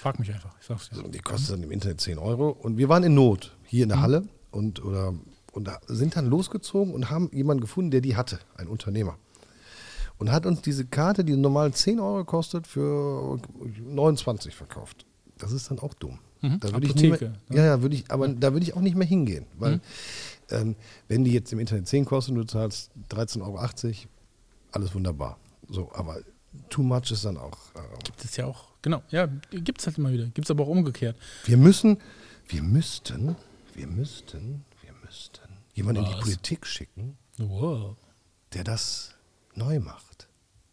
Frag 0.00 0.18
mich 0.18 0.32
einfach. 0.32 0.54
Ich 0.60 0.66
sag's 0.66 0.88
dir. 0.88 0.96
So, 0.96 1.02
die 1.08 1.18
kostet 1.18 1.52
dann 1.52 1.62
im 1.62 1.70
Internet 1.70 2.00
10 2.00 2.18
Euro. 2.18 2.50
Und 2.50 2.78
wir 2.78 2.88
waren 2.88 3.02
in 3.02 3.14
Not 3.14 3.54
hier 3.66 3.82
in 3.82 3.90
der 3.90 4.00
Halle 4.00 4.26
und, 4.50 4.82
oder, 4.84 5.14
und 5.52 5.64
da 5.68 5.78
sind 5.86 6.16
dann 6.16 6.26
losgezogen 6.26 6.94
und 6.94 7.10
haben 7.10 7.30
jemanden 7.32 7.60
gefunden, 7.60 7.90
der 7.90 8.00
die 8.00 8.16
hatte, 8.16 8.40
ein 8.56 8.66
Unternehmer. 8.66 9.18
Und 10.20 10.30
hat 10.30 10.44
uns 10.44 10.60
diese 10.60 10.84
Karte, 10.84 11.24
die 11.24 11.34
normal 11.34 11.72
10 11.72 11.98
Euro 11.98 12.24
kostet, 12.24 12.66
für 12.66 13.40
29 13.82 14.54
verkauft. 14.54 15.06
Das 15.38 15.50
ist 15.50 15.70
dann 15.70 15.78
auch 15.78 15.94
dumm. 15.94 16.18
Mhm. 16.42 16.60
Da 16.60 16.72
würde 16.72 16.86
ich 16.86 16.94
nicht 16.94 17.02
mehr, 17.04 17.14
Apotheke, 17.30 17.56
ja, 17.56 17.64
ja, 17.64 17.82
würde 17.82 17.96
ich, 17.96 18.10
aber 18.10 18.28
da 18.28 18.52
würde 18.52 18.64
ich 18.64 18.74
auch 18.76 18.82
nicht 18.82 18.96
mehr 18.96 19.06
hingehen. 19.06 19.46
Weil 19.58 19.80
ähm, 20.50 20.76
wenn 21.08 21.24
die 21.24 21.32
jetzt 21.32 21.52
im 21.52 21.58
Internet 21.58 21.88
10 21.88 22.04
kosten, 22.04 22.34
du 22.34 22.44
zahlst 22.44 22.90
13,80 23.10 23.40
Euro, 23.42 23.58
alles 24.72 24.94
wunderbar. 24.94 25.38
So, 25.70 25.90
aber 25.94 26.18
too 26.68 26.82
much 26.82 27.10
ist 27.10 27.24
dann 27.24 27.38
auch. 27.38 27.56
Äh, 27.74 27.80
Gibt 28.04 28.22
es 28.24 28.36
ja 28.36 28.44
auch, 28.44 28.64
genau, 28.82 29.02
ja, 29.10 29.26
gibt 29.50 29.80
es 29.80 29.86
halt 29.86 29.96
immer 29.96 30.12
wieder. 30.12 30.26
Gibt 30.26 30.46
es 30.46 30.50
aber 30.50 30.64
auch 30.64 30.68
umgekehrt. 30.68 31.16
Wir 31.46 31.56
müssen, 31.56 31.96
wir 32.46 32.62
müssten, 32.62 33.36
wir 33.74 33.86
müssten, 33.86 34.64
wir 34.82 34.92
müssten 35.02 35.40
jemanden 35.72 36.02
in 36.04 36.08
die 36.10 36.16
Was? 36.16 36.20
Politik 36.24 36.66
schicken, 36.66 37.16
Wow. 37.38 37.96
der 38.52 38.64
das 38.64 39.14
neu 39.54 39.80
macht, 39.80 40.09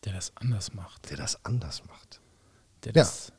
Der 0.08 0.14
das 0.16 0.32
anders 0.36 0.74
macht. 0.74 1.10
der 1.12 1.18
das 1.18 1.44
anders 1.46 1.84
macht. 1.88 2.20
Der 2.86 2.94
Ja. 2.94 3.02
das 3.04 3.32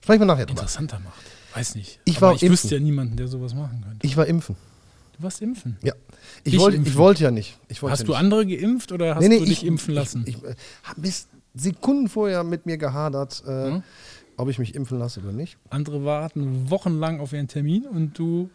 Sprechen 0.00 0.20
wir 0.20 0.26
nachher 0.26 0.46
drüber. 0.46 0.60
interessanter 0.60 0.98
macht. 1.00 1.20
Weiß 1.54 1.74
nicht. 1.74 2.00
Ich 2.04 2.20
war 2.22 2.34
ich 2.34 2.42
impfen. 2.42 2.52
wüsste 2.52 2.74
ja 2.76 2.80
niemanden, 2.80 3.16
der 3.16 3.28
sowas 3.28 3.54
machen 3.54 3.82
könnte. 3.86 4.06
Ich 4.06 4.16
war 4.16 4.26
impfen. 4.26 4.56
Du 5.16 5.22
warst 5.22 5.42
impfen. 5.42 5.76
Ja. 5.82 5.92
Ich, 6.44 6.58
wollte, 6.58 6.76
ich 6.76 6.82
impfen. 6.86 6.96
wollte 6.98 7.24
ja 7.24 7.30
nicht. 7.30 7.58
Ich 7.68 7.82
wollte 7.82 7.92
Hast 7.92 8.00
ja 8.00 8.06
du 8.06 8.12
nicht. 8.12 8.18
andere 8.20 8.46
geimpft 8.46 8.90
oder 8.92 9.14
hast 9.16 9.22
Nee, 9.22 9.28
nee, 9.28 9.38
du 9.40 9.44
dich 9.44 9.62
ich- 9.62 9.66
impfen 9.66 9.94
lassen? 9.94 10.24
Ich, 10.26 10.36
ich 10.36 10.42
äh, 10.44 10.54
habe 10.84 11.00
bis 11.02 11.28
Sekunden 11.54 12.08
vorher 12.08 12.42
mit 12.44 12.64
mir 12.66 12.78
gehadert, 12.78 13.42
äh, 13.46 13.70
Mhm. 13.70 13.82
ob 14.38 14.48
ich 14.48 14.58
mich 14.58 14.74
impfen 14.74 14.98
lasse 14.98 15.20
oder 15.20 15.32
nicht. 15.32 15.58
andere 15.70 16.04
warten 16.04 16.70
wochenlang 16.70 17.20
auf 17.20 17.32
ihren 17.34 17.48
Termin 17.48 17.84
und 17.86 18.18
du 18.18 18.48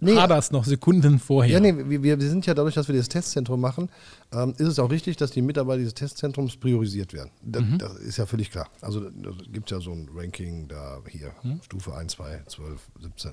Nee, 0.00 0.14
haderst 0.16 0.52
noch 0.52 0.64
Sekunden 0.64 1.18
vorher. 1.18 1.54
Ja, 1.54 1.60
nee, 1.60 1.74
wir, 1.88 2.02
wir 2.02 2.20
sind 2.20 2.46
ja 2.46 2.54
dadurch, 2.54 2.74
dass 2.74 2.86
wir 2.88 2.94
das 2.96 3.08
Testzentrum 3.08 3.60
machen, 3.60 3.90
ähm, 4.32 4.54
ist 4.58 4.68
es 4.68 4.78
auch 4.78 4.90
richtig, 4.90 5.16
dass 5.16 5.30
die 5.32 5.42
Mitarbeiter 5.42 5.78
dieses 5.78 5.94
Testzentrums 5.94 6.56
priorisiert 6.56 7.12
werden. 7.12 7.30
Das, 7.42 7.62
Mhm. 7.62 7.78
das 7.78 7.96
ist 7.96 8.16
ja 8.16 8.26
völlig 8.26 8.50
klar. 8.50 8.68
Also 8.80 9.00
da 9.00 9.30
gibt 9.50 9.70
es 9.70 9.76
ja 9.76 9.80
so 9.82 9.90
ein 9.92 10.08
Ranking 10.14 10.68
da 10.68 11.00
hier, 11.08 11.32
Mhm. 11.42 11.60
Stufe 11.62 11.94
1, 11.94 12.12
2, 12.12 12.42
12, 12.46 12.80
17. 13.00 13.32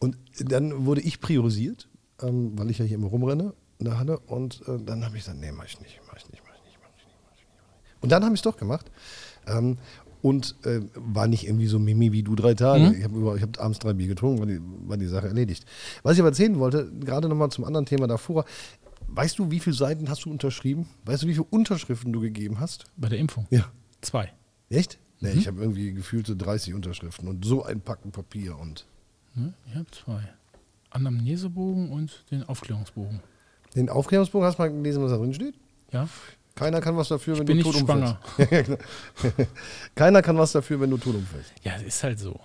Und 0.00 0.16
dann 0.38 0.84
wurde 0.84 1.00
ich 1.00 1.20
priorisiert, 1.20 1.88
ähm, 2.20 2.58
weil 2.58 2.70
ich 2.70 2.78
ja 2.78 2.84
hier 2.84 2.96
immer 2.96 3.08
rumrenne 3.08 3.54
in 3.78 3.86
der 3.86 3.98
Halle. 3.98 4.18
Und 4.18 4.60
äh, 4.68 4.78
dann 4.84 5.04
habe 5.04 5.16
ich 5.16 5.24
gesagt, 5.24 5.40
nee, 5.40 5.50
mach 5.50 5.64
ich 5.64 5.80
nicht, 5.80 5.98
mach 6.06 6.16
ich 6.18 6.28
nicht, 6.30 6.42
mach 6.46 6.54
ich 6.54 6.64
nicht, 6.64 6.78
mach 6.82 6.90
ich 6.90 7.06
nicht, 7.06 7.16
mach 7.22 7.32
ich 7.32 7.36
nicht. 7.38 7.48
Mach 7.56 7.72
ich 7.72 7.92
nicht. 7.92 8.02
Und 8.02 8.12
dann 8.12 8.22
habe 8.22 8.34
ich 8.34 8.40
es 8.40 8.44
doch 8.44 8.56
gemacht. 8.58 8.90
Ähm, 9.46 9.78
und 10.24 10.56
äh, 10.64 10.80
war 10.94 11.26
nicht 11.26 11.44
irgendwie 11.46 11.66
so 11.66 11.78
Mimi 11.78 12.10
wie 12.12 12.22
du 12.22 12.34
drei 12.34 12.54
Tage. 12.54 12.86
Mhm. 12.86 12.94
Ich 12.96 13.04
habe 13.04 13.40
hab 13.42 13.60
abends 13.60 13.78
drei 13.78 13.92
Bier 13.92 14.08
getrunken, 14.08 14.38
war 14.40 14.46
die, 14.46 14.58
war 14.88 14.96
die 14.96 15.06
Sache 15.06 15.28
erledigt. 15.28 15.66
Was 16.02 16.14
ich 16.14 16.20
aber 16.20 16.30
erzählen 16.30 16.58
wollte, 16.58 16.90
gerade 16.98 17.28
nochmal 17.28 17.50
zum 17.50 17.64
anderen 17.64 17.84
Thema 17.84 18.06
davor, 18.06 18.46
weißt 19.08 19.38
du, 19.38 19.50
wie 19.50 19.60
viele 19.60 19.76
Seiten 19.76 20.08
hast 20.08 20.24
du 20.24 20.30
unterschrieben? 20.30 20.88
Weißt 21.04 21.22
du, 21.22 21.26
wie 21.26 21.32
viele 21.34 21.44
Unterschriften 21.50 22.12
du 22.12 22.20
gegeben 22.20 22.58
hast? 22.58 22.86
Bei 22.96 23.10
der 23.10 23.18
Impfung. 23.18 23.46
Ja. 23.50 23.66
Zwei. 24.00 24.32
Echt? 24.70 24.98
Nee, 25.20 25.32
Mhm. 25.34 25.38
ich 25.38 25.46
habe 25.46 25.60
irgendwie 25.60 25.92
gefühlte 25.92 26.36
30 26.36 26.72
Unterschriften 26.74 27.28
und 27.28 27.44
so 27.44 27.62
ein 27.62 27.80
Packen 27.82 28.10
Papier 28.10 28.58
und 28.58 28.86
Ne? 29.36 29.52
Ich 29.68 29.74
habe 29.74 29.90
zwei. 29.90 30.22
Anamnesebogen 30.90 31.90
und 31.90 32.24
den 32.30 32.44
Aufklärungsbogen. 32.44 33.20
den 33.74 33.88
Aufklärungsbogen 33.90 34.46
hast 34.46 34.58
du 34.58 34.62
mal 34.62 34.68
gelesen, 34.70 35.02
was 35.02 35.10
da 35.10 35.18
drin 35.18 35.34
steht? 35.34 35.54
Ja, 35.92 36.08
Keiner 36.54 36.80
kann 36.80 36.96
was 36.96 37.08
dafür, 37.08 37.38
wenn 37.38 37.46
bin 37.46 37.58
du 37.58 37.64
tot 37.64 37.76
schwanger. 37.76 38.20
umfällst. 38.38 38.66
Genau. 38.66 38.78
Keiner 39.94 40.22
kann 40.22 40.38
was 40.38 40.52
dafür, 40.52 40.80
wenn 40.80 40.90
du 40.90 40.98
tot 40.98 41.16
umfällst. 41.16 41.52
Ja, 41.62 41.72
das 41.74 41.82
ist 41.82 42.04
halt 42.04 42.18
so. 42.18 42.38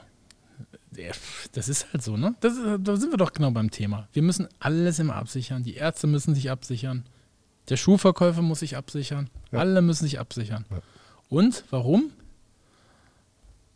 Das 1.53 1.69
ist 1.69 1.93
halt 1.93 2.01
so, 2.03 2.17
ne? 2.17 2.35
Das, 2.41 2.53
da 2.79 2.95
sind 2.97 3.11
wir 3.11 3.17
doch 3.17 3.31
genau 3.31 3.51
beim 3.51 3.69
Thema. 3.71 4.07
Wir 4.11 4.23
müssen 4.23 4.47
alles 4.59 4.99
immer 4.99 5.15
absichern. 5.15 5.63
Die 5.63 5.75
Ärzte 5.75 6.07
müssen 6.07 6.33
sich 6.35 6.49
absichern. 6.49 7.05
Der 7.69 7.77
Schuhverkäufer 7.77 8.41
muss 8.41 8.59
sich 8.61 8.75
absichern. 8.75 9.29
Ja. 9.51 9.59
Alle 9.59 9.81
müssen 9.81 10.05
sich 10.05 10.19
absichern. 10.19 10.65
Ja. 10.71 10.81
Und 11.29 11.63
warum? 11.69 12.09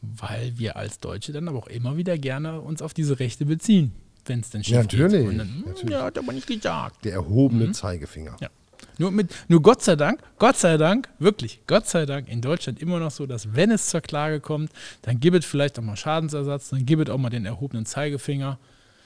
Weil 0.02 0.58
wir 0.58 0.76
als 0.76 1.00
Deutsche 1.00 1.32
dann 1.32 1.48
aber 1.48 1.60
auch 1.60 1.68
immer 1.68 1.96
wieder 1.96 2.18
gerne 2.18 2.60
uns 2.60 2.82
auf 2.82 2.94
diese 2.94 3.20
Rechte 3.20 3.46
beziehen, 3.46 3.94
wenn 4.26 4.40
es 4.42 4.50
denn 4.50 4.64
schief 4.64 4.74
Ja, 4.74 4.82
geht. 4.82 5.00
natürlich, 5.00 5.28
Und 5.30 5.38
dann, 5.38 5.64
natürlich. 5.66 5.92
Ja, 5.92 6.04
hat 6.06 6.18
aber 6.18 6.34
nicht 6.34 6.48
gesagt. 6.48 7.06
Der 7.06 7.14
erhobene 7.14 7.72
Zeigefinger. 7.72 8.36
Ja. 8.42 8.50
Nur, 8.98 9.12
mit, 9.12 9.34
nur 9.48 9.62
Gott 9.62 9.82
sei 9.82 9.96
Dank, 9.96 10.22
Gott 10.40 10.58
sei 10.58 10.78
Dank, 10.78 11.10
wirklich, 11.20 11.62
Gott 11.68 11.88
sei 11.88 12.06
Dank 12.06 12.28
in 12.30 12.42
Deutschland 12.42 12.82
immer 12.82 13.00
noch 13.00 13.12
so, 13.12 13.26
dass 13.26 13.56
wenn 13.56 13.72
es 13.72 13.88
zur 13.88 14.02
Klage 14.02 14.40
kommt, 14.40 14.72
dann 15.04 15.20
gibt 15.20 15.38
es 15.38 15.46
vielleicht 15.46 15.78
auch 15.80 15.84
mal 15.84 15.96
Schadensersatz, 15.96 16.70
dann 16.70 16.86
gibt 16.86 17.08
es 17.08 17.14
auch 17.14 17.18
mal 17.18 17.30
den 17.30 17.46
erhobenen 17.46 17.86
Zeigefinger. 17.86 18.58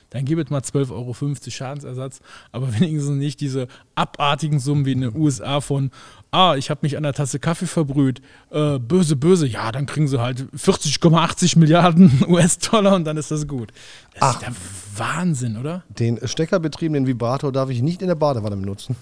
dann 0.09 0.23
gib 0.23 0.39
es 0.39 0.49
mal 0.49 0.61
12,50 0.61 0.91
Euro 0.91 1.13
Schadensersatz, 1.49 2.21
aber 2.51 2.73
wenigstens 2.80 3.17
nicht 3.17 3.41
diese 3.41 3.67
abartigen 3.95 4.59
Summen 4.59 4.86
wie 4.86 4.93
in 4.93 5.01
den 5.01 5.15
USA 5.15 5.59
von, 5.61 5.91
ah, 6.32 6.55
ich 6.55 6.69
habe 6.69 6.80
mich 6.84 6.97
an 6.97 7.03
der 7.03 7.13
Tasse 7.13 7.39
Kaffee 7.39 7.65
verbrüht, 7.65 8.21
äh, 8.51 8.80
böse, 8.80 9.15
böse, 9.15 9.47
ja, 9.47 9.71
dann 9.71 9.86
kriegen 9.86 10.07
sie 10.07 10.19
halt 10.19 10.47
40,80 10.55 11.59
Milliarden 11.59 12.23
US-Dollar 12.28 12.95
und 12.95 13.05
dann 13.05 13.17
ist 13.17 13.32
das 13.32 13.47
gut. 13.47 13.71
Das 14.13 14.21
Ach. 14.21 14.34
ist 14.34 14.41
der 14.41 14.53
Wahnsinn, 14.95 15.57
oder? 15.57 15.84
Den 15.89 16.19
steckerbetriebenen 16.25 17.05
Vibrator 17.07 17.51
darf 17.51 17.69
ich 17.69 17.82
nicht 17.82 18.01
in 18.01 18.07
der 18.07 18.15
Badewanne 18.15 18.57
benutzen. 18.57 18.95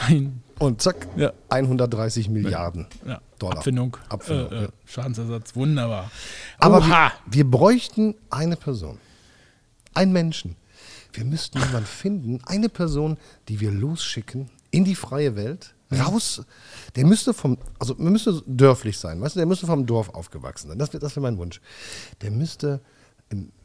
Nein, 0.00 0.42
Und 0.58 0.82
zack, 0.82 1.08
Ja. 1.16 1.32
130 1.48 2.28
Milliarden 2.28 2.86
ja. 3.06 3.20
Dollar. 3.38 3.58
Abfindung, 3.58 3.96
Abfindung, 4.08 4.52
äh, 4.52 4.64
äh. 4.64 4.68
Schadensersatz, 4.84 5.54
wunderbar. 5.56 6.10
Aber 6.58 6.86
wir, 6.86 7.12
wir 7.26 7.50
bräuchten 7.50 8.14
eine 8.28 8.56
Person. 8.56 8.98
Einen 9.94 10.12
Menschen. 10.12 10.56
Wir 11.12 11.24
müssten 11.24 11.58
jemanden 11.58 11.86
finden, 11.86 12.40
eine 12.46 12.68
Person, 12.68 13.16
die 13.48 13.60
wir 13.60 13.72
losschicken 13.72 14.50
in 14.70 14.84
die 14.84 14.94
freie 14.94 15.34
Welt, 15.34 15.74
raus. 15.92 16.42
Der 16.94 17.04
müsste 17.04 17.34
vom, 17.34 17.58
also 17.78 17.94
der 17.94 18.10
müsste 18.10 18.42
dörflich 18.46 18.98
sein, 18.98 19.20
weißt 19.20 19.34
du, 19.34 19.40
der 19.40 19.46
müsste 19.46 19.66
vom 19.66 19.86
Dorf 19.86 20.10
aufgewachsen 20.10 20.68
sein. 20.68 20.78
Das 20.78 20.92
wäre 20.92 21.00
das 21.00 21.16
wär 21.16 21.22
mein 21.22 21.38
Wunsch. 21.38 21.60
Der 22.22 22.30
müsste 22.30 22.80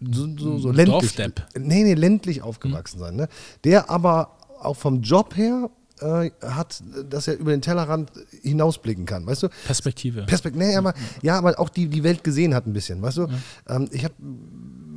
so, 0.01 0.27
so, 0.37 0.57
so 0.59 0.71
ländlich, 0.71 1.17
nee, 1.57 1.83
nee, 1.83 1.93
ländlich 1.93 2.41
aufgewachsen 2.41 2.99
sein. 2.99 3.15
Ne? 3.15 3.27
Der 3.63 3.89
aber 3.89 4.37
auch 4.59 4.75
vom 4.75 5.01
Job 5.01 5.35
her 5.35 5.69
äh, 6.01 6.29
hat, 6.41 6.83
dass 7.09 7.27
er 7.27 7.37
über 7.37 7.51
den 7.51 7.61
Tellerrand 7.61 8.11
hinausblicken 8.41 9.05
kann, 9.05 9.25
weißt 9.25 9.43
du? 9.43 9.49
Perspektive. 9.65 10.23
Perspektive, 10.23 10.63
nee, 10.65 10.75
aber, 10.75 10.93
ja, 11.21 11.37
aber 11.37 11.59
auch 11.59 11.69
die, 11.69 11.87
die 11.87 12.03
Welt 12.03 12.23
gesehen 12.23 12.53
hat 12.53 12.65
ein 12.67 12.73
bisschen, 12.73 13.01
weißt 13.01 13.17
du? 13.17 13.27
Ähm, 13.67 13.87
ich 13.91 14.03
habe 14.03 14.13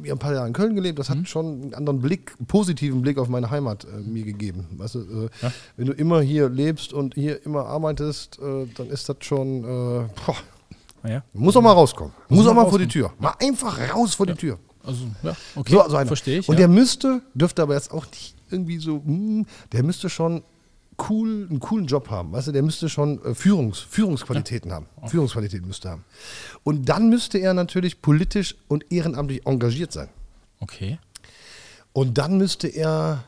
ja 0.05 0.15
ein 0.15 0.19
paar 0.19 0.33
Jahre 0.33 0.47
in 0.47 0.53
Köln 0.53 0.75
gelebt, 0.75 0.99
das 0.99 1.11
hat 1.11 1.29
schon 1.29 1.63
einen 1.63 1.75
anderen 1.75 2.01
Blick, 2.01 2.35
einen 2.39 2.47
positiven 2.47 3.03
Blick 3.03 3.19
auf 3.19 3.29
meine 3.29 3.51
Heimat 3.51 3.85
äh, 3.85 4.01
mir 4.01 4.25
gegeben. 4.25 4.67
Weißt 4.77 4.95
du, 4.97 5.01
äh, 5.01 5.29
Ja. 5.43 5.53
wenn 5.77 5.87
du 5.87 5.93
immer 5.93 6.21
hier 6.21 6.49
lebst 6.49 6.93
und 6.93 7.15
hier 7.15 7.45
immer 7.45 7.67
arbeitest, 7.67 8.39
äh, 8.39 8.67
dann 8.77 8.89
ist 8.89 9.09
das 9.09 9.17
schon, 9.21 9.65
äh, 9.65 10.09
boah, 10.27 10.37
Ah 11.05 11.09
ja. 11.11 11.25
muss 11.33 11.57
auch 11.57 11.63
mal 11.63 11.73
rauskommen. 11.73 12.13
Muss, 12.29 12.45
mal 12.45 12.51
auch 12.51 12.55
mal 12.55 12.69
vor 12.69 12.79
die 12.79 12.85
rauskommen. 12.87 13.09
Tür. 13.11 13.13
Mal 13.21 13.35
einfach 13.41 13.95
raus 13.95 14.15
vor 14.15 14.27
die 14.27 14.35
Tür. 14.35 14.59
Also, 14.83 15.05
ja, 15.23 15.37
okay. 15.55 15.73
So, 15.75 15.89
so 15.89 15.97
einer. 15.97 16.07
Verstehe 16.09 16.39
ich. 16.41 16.49
Und 16.49 16.55
ja. 16.55 16.61
der 16.61 16.69
müsste, 16.69 17.23
dürfte 17.35 17.63
aber 17.63 17.75
jetzt 17.75 17.93
auch 17.93 18.07
nicht 18.07 18.35
irgendwie 18.51 18.79
so, 18.79 19.03
hm, 19.05 19.47
der 19.73 19.83
müsste 19.85 20.09
schon 20.09 20.43
cool, 21.09 21.47
einen 21.49 21.61
coolen 21.61 21.87
Job 21.87 22.11
haben. 22.11 22.33
Weißt 22.33 22.49
du, 22.49 22.53
der 22.53 22.63
müsste 22.63 22.89
schon 22.89 23.25
äh, 23.25 23.35
Führungs, 23.35 23.79
Führungsqualitäten 23.79 24.73
haben. 24.73 24.87
Führungsqualitäten 25.07 25.67
müsste 25.67 25.91
haben. 25.91 26.05
Und 26.65 26.89
dann 26.89 27.09
müsste 27.09 27.39
er 27.39 27.55
natürlich 27.55 28.03
politisch 28.03 28.57
und 28.69 28.85
ehrenamtlich 28.91 29.47
engagiert 29.47 29.93
sein. 29.93 30.09
okay. 30.61 30.99
Und 31.95 32.17
dann 32.19 32.37
müsste 32.39 32.69
er, 32.69 33.25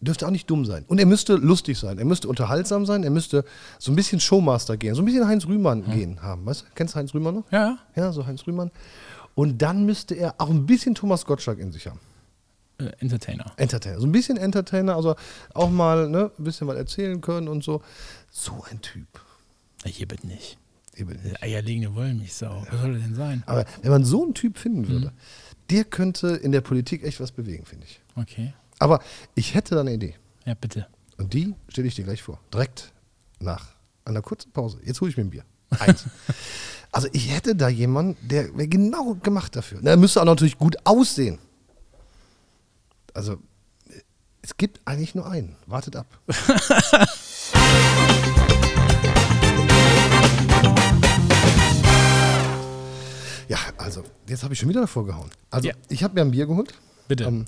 dürfte 0.00 0.26
auch 0.26 0.30
nicht 0.32 0.50
dumm 0.50 0.64
sein. 0.64 0.84
Und 0.88 0.98
er 0.98 1.06
müsste 1.06 1.34
lustig 1.36 1.78
sein. 1.78 1.98
Er 1.98 2.04
müsste 2.04 2.26
unterhaltsam 2.28 2.84
sein. 2.84 3.04
Er 3.04 3.10
müsste 3.10 3.44
so 3.78 3.92
ein 3.92 3.96
bisschen 3.96 4.18
Showmaster 4.18 4.76
gehen. 4.76 4.96
So 4.96 5.02
ein 5.02 5.04
bisschen 5.04 5.28
Heinz 5.28 5.46
Rühmann 5.46 5.84
gehen 5.84 6.20
haben. 6.20 6.44
Weißt 6.44 6.62
du, 6.62 6.66
kennst 6.74 6.94
du 6.94 6.98
Heinz 6.98 7.14
Rühmann 7.14 7.36
noch? 7.36 7.52
Ja, 7.52 7.78
ja. 7.94 8.02
Ja, 8.04 8.12
so 8.12 8.26
Heinz 8.26 8.44
Rühmann. 8.46 8.72
Und 9.36 9.62
dann 9.62 9.86
müsste 9.86 10.14
er 10.16 10.34
auch 10.38 10.50
ein 10.50 10.66
bisschen 10.66 10.94
Thomas 10.96 11.24
Gottschalk 11.24 11.60
in 11.60 11.70
sich 11.70 11.86
haben. 11.86 12.00
Äh, 12.80 12.92
Entertainer. 12.98 13.52
Entertainer. 13.56 14.00
So 14.00 14.06
ein 14.06 14.12
bisschen 14.12 14.36
Entertainer, 14.36 14.96
also 14.96 15.14
auch 15.54 15.70
mal 15.70 16.08
ne, 16.08 16.30
ein 16.38 16.44
bisschen 16.44 16.66
was 16.68 16.76
erzählen 16.76 17.20
können 17.20 17.48
und 17.48 17.62
so. 17.64 17.82
So 18.30 18.64
ein 18.70 18.80
Typ. 18.80 19.06
Ja, 19.84 19.90
Hier 19.90 20.08
bitte 20.08 20.26
nicht. 20.26 20.58
Eben 20.96 21.10
nicht. 21.10 21.24
Der 21.24 21.42
eierlegende 21.42 21.94
Wollmilchsau. 21.94 22.66
Was 22.70 22.80
soll 22.80 22.94
er 22.94 23.00
denn 23.00 23.14
sein? 23.14 23.42
Aber 23.46 23.64
wenn 23.82 23.90
man 23.90 24.04
so 24.04 24.24
einen 24.24 24.34
Typ 24.34 24.58
finden 24.58 24.88
würde, 24.88 25.06
Mhm. 25.06 25.12
der 25.70 25.84
könnte 25.84 26.28
in 26.28 26.52
der 26.52 26.60
Politik 26.60 27.04
echt 27.04 27.20
was 27.20 27.32
bewegen, 27.32 27.64
finde 27.64 27.86
ich. 27.86 28.00
Okay. 28.16 28.52
Aber 28.78 29.00
ich 29.34 29.54
hätte 29.54 29.74
da 29.74 29.82
eine 29.82 29.92
Idee. 29.94 30.14
Ja, 30.46 30.54
bitte. 30.54 30.86
Und 31.18 31.32
die 31.34 31.54
stelle 31.68 31.86
ich 31.88 31.94
dir 31.94 32.04
gleich 32.04 32.22
vor. 32.22 32.40
Direkt 32.52 32.92
nach 33.38 33.74
einer 34.04 34.22
kurzen 34.22 34.50
Pause. 34.52 34.78
Jetzt 34.84 35.00
hole 35.00 35.10
ich 35.10 35.16
mir 35.16 35.24
ein 35.24 35.30
Bier. 35.30 35.44
Eins. 35.78 36.04
also 36.92 37.08
ich 37.12 37.32
hätte 37.32 37.54
da 37.54 37.68
jemanden, 37.68 38.16
der 38.26 38.56
wäre 38.56 38.66
genau 38.68 39.14
gemacht 39.22 39.54
dafür. 39.54 39.78
Na, 39.82 39.90
Er 39.92 39.96
müsste 39.96 40.20
auch 40.20 40.24
natürlich 40.24 40.58
gut 40.58 40.76
aussehen. 40.84 41.38
Also 43.14 43.38
es 44.42 44.56
gibt 44.56 44.80
eigentlich 44.84 45.14
nur 45.14 45.26
einen. 45.30 45.56
Wartet 45.66 45.96
ab. 45.96 46.06
ja, 53.48 53.58
also 53.78 54.04
jetzt 54.28 54.42
habe 54.42 54.54
ich 54.54 54.60
schon 54.60 54.68
wieder 54.68 54.82
davor 54.82 55.06
gehauen. 55.06 55.30
Also 55.50 55.68
Ja. 55.68 55.74
ich 55.88 56.02
habe 56.04 56.14
mir 56.14 56.20
ein 56.22 56.30
Bier 56.30 56.46
geholt. 56.46 56.74
Bitte. 57.08 57.24
Ähm, 57.24 57.46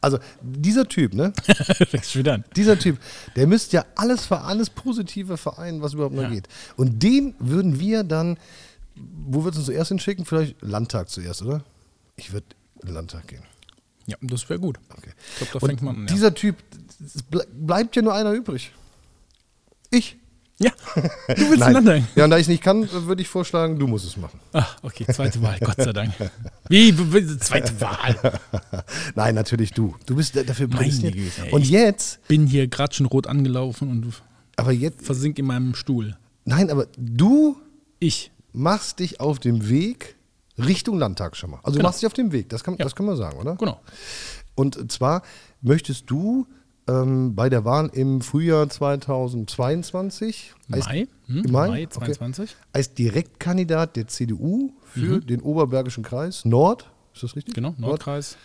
also 0.00 0.18
dieser 0.42 0.88
Typ, 0.88 1.14
ne? 1.14 1.32
Fängst 1.88 2.12
schon 2.12 2.20
wieder 2.20 2.34
an. 2.34 2.44
Dieser 2.56 2.78
Typ, 2.78 2.98
der 3.36 3.46
müsste 3.46 3.76
ja 3.78 3.84
alles 3.94 4.26
für 4.26 4.40
alles 4.40 4.68
Positive 4.70 5.36
vereinen, 5.36 5.80
was 5.82 5.94
überhaupt 5.94 6.14
Ja. 6.16 6.22
nur 6.22 6.30
geht. 6.30 6.48
Und 6.76 7.02
den 7.02 7.34
würden 7.38 7.78
wir 7.78 8.02
dann, 8.04 8.38
wo 8.96 9.44
würdest 9.44 9.56
du 9.56 9.60
uns 9.60 9.66
zuerst 9.66 9.88
hinschicken? 9.88 10.24
Vielleicht 10.24 10.56
Landtag 10.62 11.08
zuerst, 11.08 11.42
oder? 11.42 11.62
Ich 12.16 12.32
würde 12.32 12.46
in 12.80 12.88
den 12.88 12.94
Landtag 12.94 13.26
gehen. 13.28 13.42
Ja, 14.06 14.16
das 14.20 14.48
wäre 14.48 14.60
gut. 14.60 14.78
Okay. 14.96 15.10
Ich 15.32 15.36
glaube, 15.50 15.52
da 15.52 15.58
Und 15.60 15.68
fängt 15.68 15.82
man 15.82 15.96
an. 15.96 16.06
Ja. 16.08 16.14
dieser 16.14 16.34
Typ, 16.34 16.56
ble 17.30 17.44
bleibt 17.52 17.96
ja 17.96 18.02
nur 18.02 18.14
einer 18.14 18.32
übrig. 18.32 18.72
Ich. 19.90 20.16
ja, 20.58 20.70
du 21.28 21.50
willst 21.50 21.58
Landtag. 21.58 22.02
Ja, 22.14 22.24
und 22.24 22.30
da 22.30 22.36
ich 22.36 22.42
es 22.42 22.48
nicht 22.48 22.62
kann, 22.62 22.88
würde 22.90 23.20
ich 23.22 23.28
vorschlagen, 23.28 23.78
du 23.78 23.86
musst 23.86 24.06
es 24.06 24.16
machen. 24.16 24.40
Ach, 24.52 24.76
okay, 24.82 25.06
zweite 25.12 25.40
Wahl, 25.42 25.58
Gott 25.60 25.76
sei 25.76 25.92
Dank. 25.92 26.12
Wie, 26.68 26.94
zweite 27.38 27.78
Wahl? 27.80 28.40
Nein, 29.14 29.34
natürlich 29.34 29.72
du. 29.72 29.94
Du 30.06 30.16
bist 30.16 30.34
da- 30.36 30.42
dafür 30.44 30.68
prädestiniert. 30.68 31.32
Und 31.52 31.68
jetzt, 31.68 32.26
Bin 32.28 32.46
hier 32.46 32.66
gerade 32.68 32.94
schon 32.94 33.06
rot 33.06 33.26
angelaufen 33.26 33.90
und 33.90 34.22
aber 34.56 34.72
jetzt, 34.72 35.04
versink 35.04 35.38
in 35.38 35.44
meinem 35.46 35.74
Stuhl. 35.74 36.16
nein, 36.46 36.70
aber 36.70 36.86
du 36.96 37.56
Ich. 37.98 38.30
machst 38.52 39.00
dich 39.00 39.20
auf 39.20 39.38
dem 39.38 39.68
Weg 39.68 40.15
Richtung 40.58 40.98
Landtag 40.98 41.36
schon 41.36 41.50
mal. 41.50 41.58
Also 41.58 41.72
du 41.72 41.78
Genau. 41.78 41.88
machst 41.88 42.00
dich 42.02 42.06
auf 42.06 42.12
dem 42.14 42.32
Weg, 42.32 42.48
das 42.48 42.64
kann, 42.64 42.74
Ja. 42.78 42.84
das 42.84 42.94
kann 42.94 43.06
man 43.06 43.16
sagen, 43.16 43.38
oder? 43.38 43.56
Genau. 43.56 43.80
Und 44.54 44.90
zwar 44.90 45.22
möchtest 45.60 46.10
du 46.10 46.46
ähm, 46.88 47.34
bei 47.34 47.48
der 47.48 47.64
Wahl 47.64 47.90
im 47.92 48.20
Frühjahr 48.20 48.68
2022 48.68 50.54
als, 50.70 50.86
Mai, 50.86 51.08
hm, 51.26 51.44
im 51.44 51.50
Mai, 51.52 51.68
Mai 51.68 51.84
Okay. 51.86 51.98
22. 51.98 52.56
als 52.72 52.94
Direktkandidat 52.94 53.96
der 53.96 54.06
CDU 54.08 54.72
für 54.84 55.20
den 55.20 55.40
Oberbergischen 55.42 56.04
Kreis 56.04 56.44
Nord, 56.44 56.90
ist 57.14 57.22
das 57.22 57.34
richtig? 57.36 57.54
Mhm. 57.56 57.62
Genau, 57.62 57.74
Nordkreis. 57.78 58.36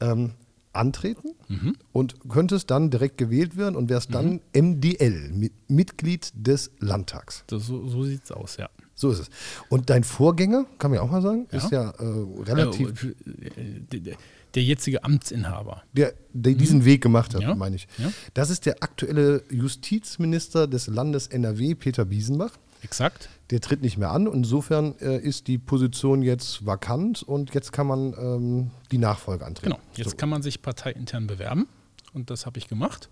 ähm, 0.00 0.32
antreten 0.72 1.30
Mhm. 1.48 1.74
und 1.92 2.14
könntest 2.28 2.70
dann 2.70 2.90
direkt 2.90 3.18
gewählt 3.18 3.56
werden 3.56 3.74
und 3.76 3.90
wärst 3.90 4.14
dann 4.14 4.40
MDL, 4.54 5.30
Mi- 5.34 5.50
Mitglied 5.68 6.30
des 6.34 6.70
Landtags. 6.78 7.42
Das, 7.48 7.66
so, 7.66 7.86
so 7.88 8.04
sieht 8.04 8.22
es 8.24 8.30
aus, 8.32 8.56
ja. 8.56 8.68
So 9.00 9.10
ist 9.10 9.18
es. 9.20 9.30
Und 9.70 9.88
dein 9.88 10.04
Vorgänger, 10.04 10.66
kann 10.78 10.90
man 10.90 10.98
ja 10.98 11.02
auch 11.02 11.10
mal 11.10 11.22
sagen, 11.22 11.46
ist 11.50 11.70
ja 11.70 11.90
äh, 11.90 12.42
relativ, 12.42 13.02
Äh, 13.04 13.80
der, 13.92 14.16
der- 14.54 14.62
jetzige 14.62 15.02
Amtsinhaber. 15.04 15.82
der, 15.94 16.12
der 16.34 16.52
diesen 16.54 16.84
Weg 16.84 17.02
gemacht 17.02 17.32
hat, 17.34 17.40
Mhm. 17.40 17.48
Ja, 17.48 17.54
meine 17.54 17.76
ich. 17.76 17.88
ja. 17.96 18.12
Das 18.34 18.50
ist 18.50 18.66
der 18.66 18.82
aktuelle 18.82 19.42
Justizminister 19.50 20.66
des 20.66 20.86
Landes 20.86 21.28
NRW, 21.28 21.74
Peter 21.76 22.04
Biesenbach. 22.04 22.52
Exakt. 22.82 23.28
Der 23.50 23.60
tritt 23.60 23.80
nicht 23.82 23.96
mehr 23.98 24.10
an. 24.10 24.26
Insofern 24.26 24.94
äh, 25.00 25.18
ist 25.18 25.46
die 25.48 25.56
Position 25.58 26.20
jetzt 26.22 26.64
vakant 26.66 27.22
und 27.22 27.54
jetzt 27.54 27.72
kann 27.72 27.86
man 27.86 28.14
ähm, 28.18 28.70
die 28.92 28.98
Nachfolge 28.98 29.46
antreten. 29.46 29.72
Genau. 29.72 29.80
Jetzt 29.96 30.10
so. 30.10 30.16
kann 30.16 30.28
man 30.28 30.42
sich 30.42 30.60
parteiintern 30.62 31.26
bewerben 31.26 31.68
und 32.12 32.28
das 32.30 32.44
habe 32.44 32.58
ich 32.58 32.68
gemacht. 32.68 33.08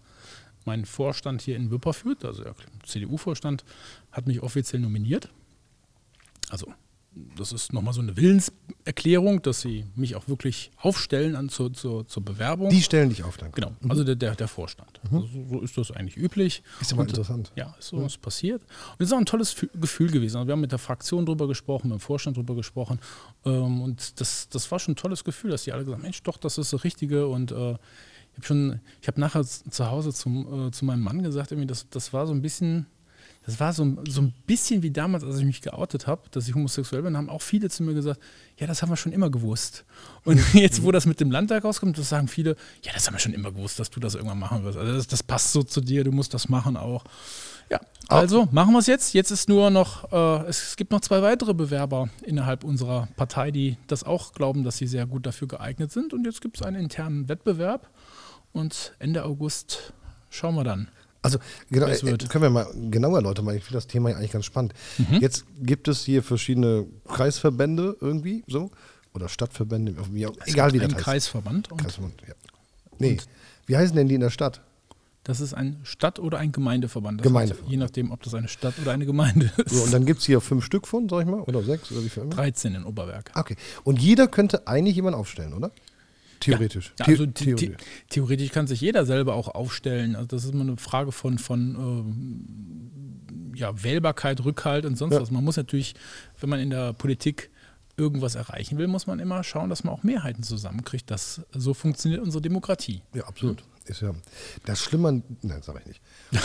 Mein 0.67 0.85
Vorstand 0.85 1.41
hier 1.41 1.57
in 1.57 1.71
Wipperfürth, 1.71 2.25
also 2.27 2.45
der 2.45 2.55
CDU-Vorstand, 2.85 3.65
hat 4.13 4.27
mich 4.27 4.43
offiziell 4.43 4.83
nominiert. 4.83 5.31
Also 6.51 6.73
das 7.37 7.53
ist 7.53 7.73
nochmal 7.73 7.95
so 7.95 8.01
eine 8.01 8.17
Willenserklärung, 8.17 9.43
dass 9.43 9.61
sie 9.61 9.85
mich 9.97 10.15
auch 10.15 10.29
wirklich 10.29 10.71
aufstellen 10.77 11.35
an 11.35 11.49
zur, 11.49 11.73
zur, 11.73 12.07
zur 12.07 12.25
Bewerbung. 12.25 12.71
Die 12.71 12.81
stellen 12.81 13.09
dich 13.09 13.25
auf, 13.25 13.37
danke. 13.37 13.61
Genau, 13.61 13.75
also 13.89 14.05
der, 14.05 14.15
der, 14.15 14.37
der 14.37 14.47
Vorstand. 14.47 15.01
Also 15.11 15.27
so, 15.51 15.61
ist 15.61 15.77
das 15.77 15.91
eigentlich 15.91 16.17
üblich. 16.17 16.63
Ist 16.81 16.93
aber 16.93 17.03
interessant. 17.03 17.51
Ja, 17.57 17.75
ist 17.79 17.89
so 17.89 18.01
was 18.01 18.17
passiert. 18.19 18.63
Und 18.63 19.01
es 19.01 19.07
ist 19.09 19.13
auch 19.13 19.19
ein 19.19 19.27
tolles 19.27 19.57
Fü- 19.57 19.69
Gefühl 19.81 20.11
gewesen. 20.11 20.37
Also 20.37 20.47
wir 20.47 20.53
haben 20.53 20.61
mit 20.61 20.71
der 20.71 20.79
Fraktion 20.79 21.27
drüber 21.27 21.49
gesprochen, 21.49 21.89
mit 21.89 21.99
dem 21.99 22.01
Vorstand 22.01 22.37
drüber 22.37 22.55
gesprochen. 22.55 23.01
Ähm, 23.45 23.81
und 23.83 24.21
das, 24.21 24.49
das 24.49 24.71
war 24.71 24.79
schon 24.79 24.93
ein 24.93 24.97
tolles 24.97 25.25
Gefühl, 25.25 25.51
dass 25.51 25.65
die 25.65 25.73
alle 25.73 25.83
gesagt 25.85 25.97
haben, 25.99 26.03
Mensch, 26.03 26.23
doch, 26.23 26.37
das 26.37 26.57
ist 26.57 26.73
das 26.73 26.85
Richtige. 26.85 27.27
Und 27.27 27.51
äh, 27.51 27.73
ich 27.73 28.37
habe 28.37 28.47
schon, 28.47 28.81
ich 29.03 29.09
habe 29.09 29.19
nachher 29.21 29.43
zu 29.45 29.91
Hause 29.91 30.13
zum, 30.13 30.69
äh, 30.69 30.71
zu 30.71 30.85
meinem 30.85 31.03
Mann 31.03 31.23
gesagt, 31.23 31.51
irgendwie, 31.51 31.67
das, 31.67 31.89
das 31.91 32.13
war 32.13 32.27
so 32.29 32.33
ein 32.33 32.43
bisschen, 32.43 32.87
das 33.49 33.59
war 33.61 33.73
so, 33.73 33.97
so 34.07 34.21
ein 34.21 34.35
bisschen 34.47 34.83
wie 34.83 34.91
damals, 34.91 35.25
als 35.25 35.39
ich 35.39 35.45
mich 35.47 35.63
geoutet 35.63 36.07
habe, 36.07 36.21
dass 36.33 36.47
ich 36.47 36.55
homosexuell 36.55 37.01
bin, 37.01 37.17
haben 37.17 37.31
auch 37.31 37.41
viele 37.41 37.71
zu 37.71 37.83
mir 37.83 37.95
gesagt, 37.95 38.21
ja, 38.59 38.67
das 38.67 38.83
haben 38.83 38.91
wir 38.91 38.97
schon 38.99 39.11
immer 39.11 39.31
gewusst. 39.31 39.87
Und 40.25 40.39
jetzt, 40.53 40.83
wo 40.83 40.93
das 40.93 41.07
mit 41.07 41.19
dem 41.19 41.31
Landtag 41.31 41.65
rauskommt, 41.65 41.97
das 41.97 42.11
sagen 42.11 42.29
viele, 42.29 42.57
ja, 42.85 42.93
das 42.93 43.07
haben 43.07 43.15
wir 43.15 43.21
schon 43.21 43.33
immer 43.33 43.51
gewusst, 43.51 43.79
dass 43.79 43.89
du 43.89 44.01
das 44.01 44.17
irgendwann 44.17 44.39
machen 44.39 44.65
wirst. 44.65 44.77
Also 44.77 44.93
das, 44.93 45.07
das 45.07 45.23
passt 45.23 45.53
so 45.53 45.63
zu 45.63 45.81
dir, 45.81 46.05
du 46.05 46.13
musst 46.13 46.35
das 46.35 46.51
machen 46.51 46.77
auch. 46.77 47.05
Ja, 47.71 47.81
also 48.09 48.47
machen 48.53 48.75
wir 48.75 48.81
es 48.81 48.87
jetzt. 48.87 49.15
Jetzt 49.15 49.31
ist 49.31 49.49
nur 49.49 49.71
noch, 49.71 50.13
äh, 50.13 50.47
es, 50.47 50.69
es 50.69 50.77
gibt 50.77 50.93
noch 50.93 51.01
zwei 51.01 51.23
weitere 51.23 51.55
Bewerber 51.55 52.11
innerhalb 52.23 52.65
unserer 52.65 53.09
Partei, 53.17 53.51
die 53.51 53.79
das 53.87 54.05
auch 54.05 54.35
glauben, 54.35 54.63
dass 54.63 54.77
sie 54.77 54.87
sehr 54.87 55.07
gut 55.07 55.25
dafür 55.25 55.49
geeignet 55.49 55.91
sind. 55.91 56.13
Und 56.13 56.27
jetzt 56.27 56.43
gibt 56.43 56.59
es 56.59 56.63
einen 56.63 56.77
internen 56.77 57.31
Wettbewerb. 57.31 57.89
und 58.53 58.95
Ende 58.99 59.25
August 59.25 59.95
schauen 60.29 60.55
wir 60.55 60.65
dann. 60.65 60.89
Also 61.23 61.39
genau, 61.71 61.87
äh, 61.87 61.97
können 62.29 62.43
wir 62.43 62.51
mal 62.51 62.67
genauer 62.91 63.17
erläutern, 63.17 63.47
weil 63.47 63.57
ich 63.57 63.65
finde 63.65 63.79
das 63.79 63.87
Thema 63.87 64.11
ja 64.11 64.17
eigentlich 64.17 64.33
ganz 64.33 64.45
spannend. 64.45 64.73
Mhm. 64.99 65.21
Jetzt 65.21 65.45
gibt 65.61 65.89
es 65.89 66.05
hier 66.05 66.23
verschiedene 66.23 66.87
Kreisverbände 67.09 67.97
irgendwie 68.01 68.45
so 68.47 68.71
oder 69.15 69.29
Stadtverbände, 69.29 69.95
wie 70.13 70.27
auch, 70.27 70.35
egal 70.47 70.73
wie 70.73 70.79
das 70.79 70.95
heißt. 70.95 71.05
Kreisverband. 71.05 71.73
Und 71.73 71.81
Kreisverband, 71.83 72.23
ja. 72.27 72.35
Nee, 72.99 73.19
wie 73.67 73.77
heißen 73.77 73.97
denn 73.97 74.09
die 74.09 74.15
in 74.15 74.21
der 74.21 74.31
Stadt? 74.31 74.61
das 75.29 75.41
ist 75.43 75.53
ein 75.53 75.79
Stadt- 75.83 76.19
oder 76.19 76.39
ein 76.39 76.53
Gemeindeverband. 76.53 77.21
Das 77.21 77.27
Gemeindeverband. 77.27 77.67
Heißt, 77.67 77.71
je 77.71 77.77
nachdem, 77.77 78.13
ob 78.13 78.23
das 78.23 78.33
eine 78.33 78.49
Stadt 78.49 78.73
oder 78.81 78.93
eine 78.93 79.05
Gemeinde 79.05 79.53
ist. 79.59 79.75
So, 79.75 79.83
und 79.83 79.93
dann 79.93 80.07
gibt 80.07 80.21
es 80.21 80.27
hier 80.27 80.41
fünf 80.41 80.65
Stück 80.65 80.87
von, 80.89 81.07
sag 81.07 81.21
ich 81.21 81.27
mal, 81.27 81.43
oder 81.43 81.63
sechs 81.63 81.93
oder 81.93 82.03
wie 82.03 82.09
viel 82.09 82.23
immer. 82.23 82.35
13 82.35 82.75
in 82.75 82.85
Oberberg. 82.85 83.31
Ah, 83.35 83.41
Okay. 83.41 83.57
Und 83.85 84.01
jeder 84.01 84.27
könnte 84.27 84.67
eigentlich 84.67 84.97
jemanden 84.97 85.21
aufstellen, 85.21 85.53
oder? 85.53 85.71
Theoretisch. 86.41 86.93
Ja, 86.99 87.07
also 87.07 87.25
the- 87.25 87.31
theoretisch. 87.33 87.77
the- 87.81 87.85
theoretisch 88.11 88.51
kann 88.51 88.67
sich 88.67 88.81
jeder 88.81 89.05
selber 89.07 89.35
auch 89.35 89.49
aufstellen. 89.49 90.15
Also 90.17 90.27
das 90.29 90.45
ist 90.45 90.53
immer 90.53 90.63
eine 90.63 90.77
Frage 90.77 91.13
von, 91.13 91.39
von 91.39 91.75
ähm, 91.75 93.53
ja, 93.55 93.83
Wählbarkeit, 93.83 94.45
Rückhalt 94.45 94.85
und 94.87 94.97
sonst 94.97 95.15
Ja. 95.15 95.21
was. 95.21 95.31
Man 95.31 95.45
muss 95.45 95.57
natürlich, 95.57 95.95
wenn 96.41 96.49
man 96.51 96.61
in 96.61 96.71
der 96.71 96.93
Politik 96.93 97.51
irgendwas 97.97 98.37
erreichen 98.37 98.79
will, 98.79 98.87
muss 98.87 99.07
man 99.09 99.19
immer 99.19 99.43
schauen, 99.43 99.69
dass 99.71 99.83
man 99.83 99.93
auch 99.93 100.05
Mehrheiten 100.05 100.43
zusammenkriegt. 100.45 101.11
Das, 101.11 101.41
so 101.53 101.75
funktioniert 101.75 102.21
unsere 102.23 102.41
Demokratie. 102.41 103.03
Ja, 103.15 103.25
absolut. 103.25 103.65
Ist 103.87 104.03
ja 104.03 104.13
das 104.65 104.81
Schlimme 104.81 105.09
an, 105.09 105.23
nein, 105.43 105.63
sage 105.63 105.81
ich 105.81 105.87
nicht. 105.87 106.01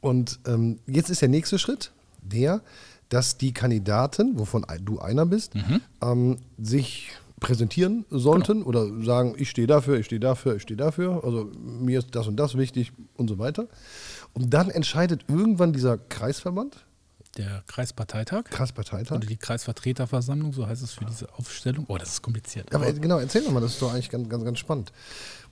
Und 0.00 0.38
ähm, 0.46 0.78
jetzt 0.86 1.10
ist 1.10 1.22
der 1.22 1.28
nächste 1.30 1.58
Schritt 1.58 1.90
der, 2.22 2.62
dass 3.08 3.36
die 3.38 3.52
Kandidaten, 3.52 4.38
wovon 4.38 4.64
du 4.82 4.98
einer 5.00 5.26
bist, 5.26 5.54
Mhm. 5.54 5.80
ähm, 6.02 6.36
sich 6.58 7.10
präsentieren 7.44 8.04
sollten 8.10 8.58
Genau. 8.58 8.66
oder 8.66 9.02
sagen, 9.04 9.34
ich 9.38 9.50
stehe 9.50 9.66
dafür, 9.66 9.98
ich 9.98 10.06
stehe 10.06 10.20
dafür, 10.20 10.56
ich 10.56 10.62
stehe 10.62 10.76
dafür, 10.76 11.22
also 11.24 11.50
mir 11.62 11.98
ist 12.00 12.14
das 12.14 12.26
und 12.26 12.36
das 12.36 12.56
wichtig 12.56 12.92
und 13.16 13.28
so 13.28 13.38
weiter. 13.38 13.68
Und 14.32 14.50
dann 14.52 14.70
entscheidet 14.70 15.24
irgendwann 15.28 15.72
dieser 15.72 15.98
Kreisverband, 15.98 16.84
Der 17.36 17.62
Kreisparteitag 17.66 18.44
Kreisparteitag. 18.44 19.16
oder 19.16 19.26
die 19.26 19.36
Kreisvertreterversammlung, 19.36 20.52
so 20.52 20.66
heißt 20.66 20.82
es 20.82 20.92
für 20.92 21.04
diese 21.04 21.32
Aufstellung. 21.34 21.84
Oh, 21.88 21.98
das 21.98 22.08
ist 22.10 22.22
kompliziert. 22.22 22.74
Aber 22.74 22.86
äh, 22.86 22.92
genau, 22.94 23.18
erzähl 23.18 23.42
doch 23.42 23.50
mal, 23.52 23.60
das 23.60 23.72
ist 23.74 23.82
doch 23.82 23.92
eigentlich 23.92 24.10
ganz, 24.10 24.28
ganz, 24.28 24.44
ganz 24.44 24.58
spannend. 24.58 24.92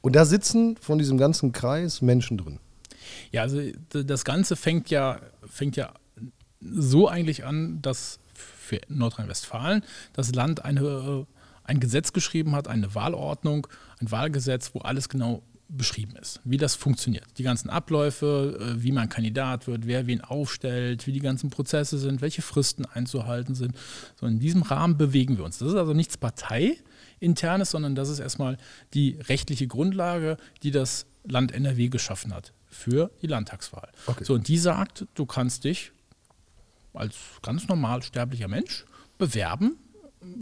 Und 0.01 0.15
da 0.17 0.25
sitzen 0.25 0.77
von 0.81 0.99
diesem 0.99 1.19
ganzen 1.19 1.53
Kreis 1.53 2.01
Menschen 2.03 2.39
drin. 2.39 2.59
Ja, 3.31 3.43
also 3.43 3.61
das 3.91 4.25
Ganze 4.25 4.57
fängt 4.57 4.91
ja, 4.91 5.21
fängt 5.47 5.77
ja 5.77 5.93
so 6.61 7.09
eigentlich 7.09 7.45
an, 7.45 7.83
dass 7.83 8.19
für 8.35 8.81
Nordrhein-Westfalen 8.89 9.83
das 10.13 10.33
Land 10.35 10.65
eine, 10.65 10.81
äh, 10.81 11.27
ein 11.73 11.81
Gesetz 11.81 12.13
geschrieben 12.13 12.55
hat, 12.55 12.69
eine 12.69 12.95
Wahlordnung, 12.95 13.67
ein 14.01 14.11
Wahlgesetz, 14.11 14.75
wo 14.75 14.81
alles 14.81 15.09
genau 15.09 15.43
beschrieben 15.69 16.17
ist, 16.21 16.41
wie 16.45 16.59
das 16.59 16.75
funktioniert. 16.75 17.25
Die 17.39 17.43
ganzen 17.43 17.71
Abläufe, 17.71 18.59
äh, 18.61 18.83
wie 18.83 18.93
man 18.93 19.09
Kandidat 19.09 19.67
wird, 19.67 19.87
wer 19.87 20.07
wen 20.07 20.21
aufstellt, 20.21 21.07
wie 21.07 21.13
die 21.13 21.21
ganzen 21.21 21.49
Prozesse 21.49 21.99
sind, 21.99 22.21
welche 22.21 22.43
Fristen 22.43 22.85
einzuhalten 22.85 23.55
sind. 23.55 23.75
So 24.21 24.27
in 24.27 24.39
diesem 24.39 24.63
Rahmen 24.63 24.99
bewegen 24.99 25.39
wir 25.39 25.45
uns. 25.45 25.59
Das 25.59 25.69
ist 25.69 25.75
also 25.75 25.95
nichts 25.95 26.19
Parteiinternes, 26.19 27.71
sondern 27.71 27.95
das 27.95 28.11
ist 28.11 28.19
erstmal 28.19 28.59
die 28.93 29.19
rechtliche 29.29 29.67
Grundlage, 29.67 30.37
die 30.63 30.73
das 30.73 31.07
Land 31.25 31.53
NRW 31.53 31.89
geschaffen 31.89 32.35
hat 32.35 32.53
für 32.69 33.11
die 33.23 33.27
Landtagswahl. 33.27 33.89
Okay. 34.07 34.25
So, 34.25 34.35
und 34.35 34.49
die 34.49 34.59
sagt, 34.59 35.07
du 35.15 35.25
kannst 35.25 35.65
dich 35.65 35.93
als 36.93 37.17
ganz 37.41 37.67
normal 37.67 38.03
sterblicher 38.03 38.49
Mensch 38.49 38.85
bewerben 39.17 39.79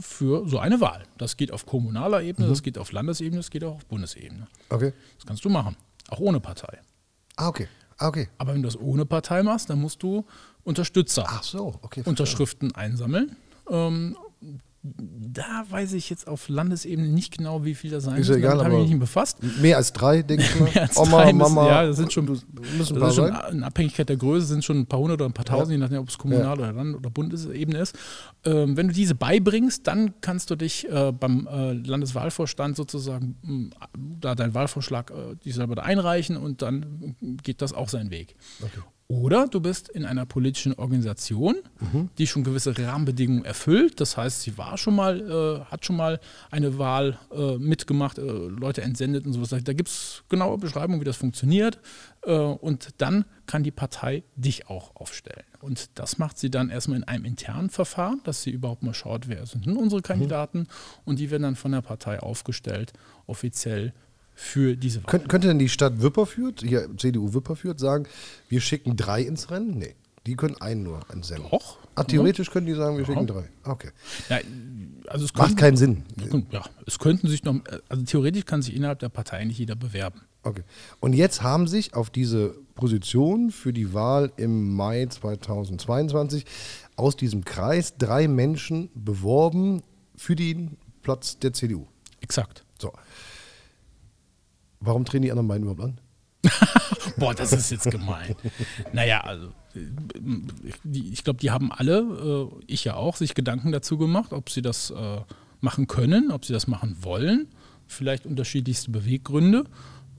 für 0.00 0.48
so 0.48 0.58
eine 0.58 0.80
Wahl. 0.80 1.04
Das 1.18 1.36
geht 1.36 1.52
auf 1.52 1.66
kommunaler 1.66 2.22
Ebene, 2.22 2.46
Mhm. 2.46 2.50
das 2.50 2.62
geht 2.62 2.78
auf 2.78 2.92
Landesebene, 2.92 3.38
das 3.38 3.50
geht 3.50 3.64
auch 3.64 3.76
auf 3.76 3.86
Bundesebene. 3.86 4.46
Okay. 4.68 4.92
Das 5.16 5.26
kannst 5.26 5.44
du 5.44 5.48
machen, 5.48 5.76
auch 6.08 6.20
ohne 6.20 6.40
Partei. 6.40 6.78
Ah, 7.36 7.48
okay. 7.48 7.68
Ah, 7.98 8.08
okay. 8.08 8.28
Aber 8.38 8.54
wenn 8.54 8.62
du 8.62 8.68
das 8.68 8.78
ohne 8.78 9.04
Partei 9.06 9.42
machst, 9.42 9.68
dann 9.70 9.80
musst 9.80 10.02
du 10.02 10.24
Unterstützer 10.64 11.26
so, 11.42 11.78
okay. 11.82 12.02
Unterschriften 12.04 12.74
einsammeln. 12.74 13.36
Ähm, 13.68 14.16
da 14.82 15.64
weiß 15.68 15.92
ich 15.92 16.08
jetzt 16.08 16.26
auf 16.26 16.48
Landesebene 16.48 17.06
nicht 17.06 17.36
genau, 17.36 17.64
wie 17.66 17.74
viel 17.74 17.90
das 17.90 18.04
sein 18.04 18.16
Ist 18.18 18.28
ja 18.28 18.36
müssen. 18.36 18.44
egal, 18.46 18.58
habe 18.58 18.60
ich 18.60 18.66
aber- 18.74 18.80
mich 18.80 18.90
nicht 18.90 18.98
befasst. 19.00 19.38
Mehr 19.60 19.76
als 19.76 19.92
drei, 19.92 20.22
denke 20.22 20.42
ich 20.44 20.58
mal. 20.58 20.70
Mehr 20.72 20.82
als 20.82 20.96
Oma, 20.96 21.10
drei 21.22 21.32
müssen- 21.34 21.54
Mama. 21.54 21.68
ja, 21.68 21.86
das 21.86 21.96
sind 21.98 22.12
schon- 22.12 22.26
Das 22.26 22.90
ist 22.90 23.14
schon 23.14 23.32
in 23.52 23.62
Abhängigkeit 23.62 24.08
der 24.08 24.16
Größe 24.16 24.46
sind 24.46 24.64
schon 24.64 24.78
ein 24.78 24.86
paar 24.86 25.00
hundert 25.00 25.20
oder 25.20 25.28
ein 25.28 25.34
paar 25.34 25.44
tausend, 25.44 25.72
je 25.72 25.76
nachdem, 25.78 25.98
ob 26.00 26.08
es 26.08 26.16
kommunal 26.16 26.58
oder 26.58 26.72
Land- 26.72 26.96
oder 26.96 27.10
Bundesebene 27.10 27.78
ist. 27.78 27.94
Ähm, 28.44 28.76
wenn 28.78 28.88
du 28.88 28.94
diese 28.94 29.14
beibringst, 29.14 29.86
dann 29.86 30.14
kannst 30.22 30.50
du 30.50 30.56
dich 30.56 30.88
äh, 30.88 31.12
beim 31.12 31.46
äh, 31.46 31.72
Landeswahlvorstand 31.74 32.74
sozusagen 32.76 33.36
mh, 33.42 33.70
da 34.20 34.34
deinen 34.34 34.54
Wahlvorschlag 34.54 35.10
äh, 35.10 35.36
dich 35.44 35.54
selber 35.56 35.74
da 35.74 35.82
einreichen 35.82 36.38
und 36.38 36.62
dann 36.62 37.16
geht 37.42 37.60
das 37.60 37.74
auch 37.74 37.90
seinen 37.90 38.10
Weg. 38.10 38.34
Okay. 38.62 38.80
Oder 39.10 39.48
du 39.48 39.58
bist 39.58 39.88
in 39.88 40.04
einer 40.04 40.24
politischen 40.24 40.72
Organisation, 40.74 41.56
die 42.16 42.28
schon 42.28 42.44
gewisse 42.44 42.78
Rahmenbedingungen 42.78 43.44
erfüllt. 43.44 44.00
Das 44.00 44.16
heißt, 44.16 44.42
sie 44.42 44.56
war 44.56 44.78
schon 44.78 44.94
mal, 44.94 45.20
äh, 45.20 45.64
hat 45.68 45.84
schon 45.84 45.96
mal 45.96 46.20
eine 46.52 46.78
Wahl 46.78 47.18
äh, 47.32 47.58
mitgemacht, 47.58 48.18
äh, 48.18 48.22
Leute 48.22 48.82
entsendet 48.82 49.26
und 49.26 49.32
sowas. 49.32 49.48
Da 49.48 49.72
gibt 49.72 49.88
es 49.88 50.22
genaue 50.28 50.58
Beschreibungen, 50.58 51.00
wie 51.00 51.04
das 51.04 51.16
funktioniert. 51.16 51.80
Äh, 52.22 52.34
und 52.34 52.90
dann 52.98 53.24
kann 53.46 53.64
die 53.64 53.72
Partei 53.72 54.22
dich 54.36 54.70
auch 54.70 54.94
aufstellen. 54.94 55.44
Und 55.60 55.90
das 55.98 56.18
macht 56.18 56.38
sie 56.38 56.48
dann 56.48 56.70
erstmal 56.70 56.98
in 56.98 57.04
einem 57.04 57.24
internen 57.24 57.70
Verfahren, 57.70 58.20
dass 58.22 58.42
sie 58.42 58.50
überhaupt 58.50 58.84
mal 58.84 58.94
schaut, 58.94 59.26
wer 59.26 59.44
sind 59.44 59.66
denn 59.66 59.76
unsere 59.76 60.02
Kandidaten. 60.02 60.68
Und 61.04 61.18
die 61.18 61.32
werden 61.32 61.42
dann 61.42 61.56
von 61.56 61.72
der 61.72 61.82
Partei 61.82 62.20
aufgestellt, 62.20 62.92
offiziell 63.26 63.92
für 64.42 64.74
diese 64.76 65.00
Wahl. 65.04 65.10
Könnt, 65.10 65.28
könnte 65.28 65.48
denn 65.48 65.58
die 65.58 65.68
Stadt 65.68 66.02
Wipperfürth, 66.02 66.62
hier 66.62 66.88
CDU 66.96 67.34
Wipperfürth, 67.34 67.78
sagen, 67.78 68.06
wir 68.48 68.60
schicken 68.62 68.96
drei 68.96 69.22
ins 69.22 69.50
Rennen? 69.50 69.76
Nee. 69.78 69.94
Die 70.26 70.34
können 70.36 70.56
einen 70.60 70.82
nur 70.82 71.00
entsenden. 71.12 71.48
Doch. 71.50 71.78
Ah, 71.94 72.04
theoretisch 72.04 72.50
können 72.50 72.66
die 72.66 72.74
sagen, 72.74 72.96
wir 72.96 73.04
Ja. 73.04 73.06
schicken 73.06 73.26
drei. 73.26 73.48
Okay. 73.64 73.90
Ja, 74.28 74.38
also 75.08 75.24
es 75.26 75.34
Macht 75.34 75.48
könnten- 75.48 75.56
keinen 75.56 75.76
Sinn. 75.76 76.02
Ja, 76.50 76.64
es 76.86 76.98
könnten 76.98 77.28
sich 77.28 77.44
noch, 77.44 77.56
also 77.88 78.02
theoretisch 78.04 78.44
kann 78.46 78.62
sich 78.62 78.74
innerhalb 78.74 78.98
der 79.00 79.08
Partei 79.10 79.44
nicht 79.44 79.58
jeder 79.58 79.76
bewerben. 79.76 80.20
Okay. 80.42 80.62
Und 81.00 81.12
jetzt 81.14 81.42
haben 81.42 81.68
sich 81.68 81.92
auf 81.94 82.08
diese 82.10 82.54
Position 82.74 83.50
für 83.50 83.72
die 83.74 83.92
Wahl 83.92 84.32
im 84.38 84.74
Mai 84.74 85.04
2022 85.06 86.46
aus 86.96 87.16
diesem 87.16 87.44
Kreis 87.44 87.96
drei 87.98 88.26
Menschen 88.28 88.88
beworben 88.94 89.82
für 90.16 90.36
den 90.36 90.76
Platz 91.02 91.38
der 91.38 91.52
CDU. 91.52 91.86
Exakt. 92.22 92.64
So. 92.78 92.92
Warum 94.80 95.04
treten 95.04 95.22
die 95.22 95.30
anderen 95.30 95.48
beiden 95.48 95.68
überhaupt 95.68 95.82
an? 95.82 96.00
Boah, 97.16 97.34
das 97.34 97.52
ist 97.52 97.70
jetzt 97.70 97.90
gemein. 97.90 98.34
naja, 98.92 99.20
also 99.20 99.52
ich 100.92 101.22
glaube, 101.22 101.38
die 101.38 101.50
haben 101.50 101.70
alle, 101.70 101.98
äh, 102.00 102.64
ich 102.66 102.84
ja 102.84 102.94
auch, 102.94 103.16
sich 103.16 103.34
Gedanken 103.34 103.72
dazu 103.72 103.98
gemacht, 103.98 104.32
ob 104.32 104.50
sie 104.50 104.62
das 104.62 104.90
äh, 104.90 105.20
machen 105.60 105.86
können, 105.86 106.30
ob 106.30 106.44
sie 106.44 106.52
das 106.52 106.66
machen 106.66 106.96
wollen. 107.02 107.48
Vielleicht 107.86 108.26
unterschiedlichste 108.26 108.90
Beweggründe. 108.90 109.64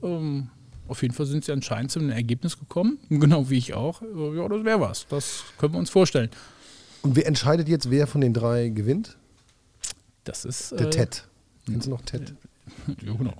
Ähm, 0.02 0.50
auf 0.88 1.02
jeden 1.02 1.14
Fall 1.14 1.26
sind 1.26 1.44
sie 1.44 1.52
anscheinend 1.52 1.90
zu 1.90 1.98
einem 1.98 2.10
Ergebnis 2.10 2.58
gekommen, 2.58 2.98
genau 3.08 3.50
wie 3.50 3.58
ich 3.58 3.74
auch. 3.74 4.02
Äh, 4.02 4.36
ja, 4.36 4.48
das 4.48 4.64
wäre 4.64 4.80
was. 4.80 5.06
Das 5.08 5.44
können 5.58 5.74
wir 5.74 5.78
uns 5.78 5.90
vorstellen. 5.90 6.30
Und 7.02 7.16
wer 7.16 7.26
entscheidet 7.26 7.68
jetzt, 7.68 7.90
wer 7.90 8.06
von 8.06 8.20
den 8.20 8.32
drei 8.32 8.68
gewinnt? 8.68 9.16
Das 10.24 10.44
ist. 10.44 10.72
Der 10.72 10.86
äh, 10.86 10.90
Ted. 10.90 11.26
Kennst 11.66 11.86
du 11.86 11.90
noch 11.90 12.02
Ted? 12.02 12.34
Ja, 13.04 13.12
genau. 13.12 13.34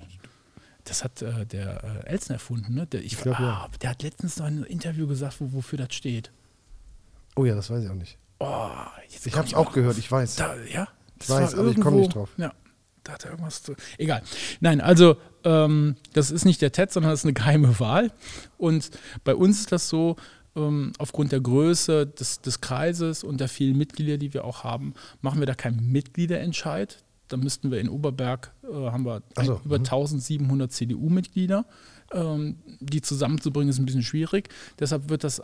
Das 0.85 1.03
hat 1.03 1.21
äh, 1.21 1.45
der 1.45 1.83
äh, 2.05 2.07
Elsen 2.09 2.33
erfunden, 2.33 2.73
ne? 2.73 2.85
Der, 2.87 3.01
ich, 3.03 3.17
glaub, 3.17 3.39
ja. 3.39 3.65
ah, 3.65 3.69
der 3.81 3.91
hat 3.91 4.03
letztens 4.03 4.37
noch 4.37 4.47
in 4.47 4.55
einem 4.57 4.63
Interview 4.65 5.07
gesagt, 5.07 5.37
wo, 5.39 5.53
wofür 5.53 5.77
das 5.77 5.93
steht. 5.93 6.31
Oh 7.35 7.45
ja, 7.45 7.55
das 7.55 7.69
weiß 7.69 7.83
ich 7.83 7.89
auch 7.89 7.95
nicht. 7.95 8.17
Oh, 8.39 8.67
Ich 9.25 9.35
habe 9.35 9.47
es 9.47 9.53
auch 9.53 9.71
gehört, 9.71 9.97
ich 9.97 10.11
weiß. 10.11 10.35
Da, 10.35 10.55
ja, 10.71 10.87
das 11.19 11.29
weiß, 11.29 11.55
aber 11.55 11.69
ich 11.69 11.79
komm 11.79 11.95
nicht 11.95 12.07
irgendwo- 12.07 12.19
drauf. 12.19 12.29
Ja, 12.37 12.51
da 13.03 13.13
hat 13.13 13.23
er 13.23 13.31
irgendwas 13.31 13.63
zu. 13.63 13.75
Egal. 13.97 14.21
Nein, 14.59 14.81
also 14.81 15.15
ähm, 15.45 15.95
das 16.13 16.31
ist 16.31 16.43
nicht 16.45 16.61
der 16.61 16.71
TED, 16.73 16.91
sondern 16.91 17.11
das 17.11 17.21
ist 17.21 17.25
eine 17.25 17.33
geheime 17.33 17.79
Wahl. 17.79 18.11
Und 18.57 18.91
bei 19.23 19.33
uns 19.35 19.61
ist 19.61 19.71
das 19.71 19.87
so, 19.87 20.17
ähm, 20.55 20.91
aufgrund 20.99 21.31
der 21.31 21.39
Größe 21.41 22.05
des, 22.05 22.41
des 22.41 22.61
Kreises 22.61 23.23
und 23.23 23.39
der 23.39 23.47
vielen 23.49 23.77
Mitglieder, 23.77 24.17
die 24.17 24.33
wir 24.33 24.43
auch 24.45 24.63
haben, 24.63 24.93
machen 25.21 25.39
wir 25.39 25.47
da 25.47 25.55
keinen 25.55 25.91
Mitgliederentscheid. 25.91 27.02
Da 27.33 27.37
müssten 27.37 27.71
wir 27.71 27.79
in 27.79 27.89
Oberberg, 27.89 28.53
äh, 28.63 28.73
haben 28.73 29.05
wir 29.05 29.23
so, 29.43 29.59
über 29.65 29.79
mhm. 29.79 29.85
1700 29.85 30.71
CDU-Mitglieder. 30.71 31.65
Ähm, 32.11 32.57
die 32.79 33.01
zusammenzubringen 33.01 33.69
ist 33.69 33.79
ein 33.79 33.85
bisschen 33.85 34.03
schwierig. 34.03 34.49
Deshalb 34.79 35.09
wird 35.09 35.23
das 35.23 35.41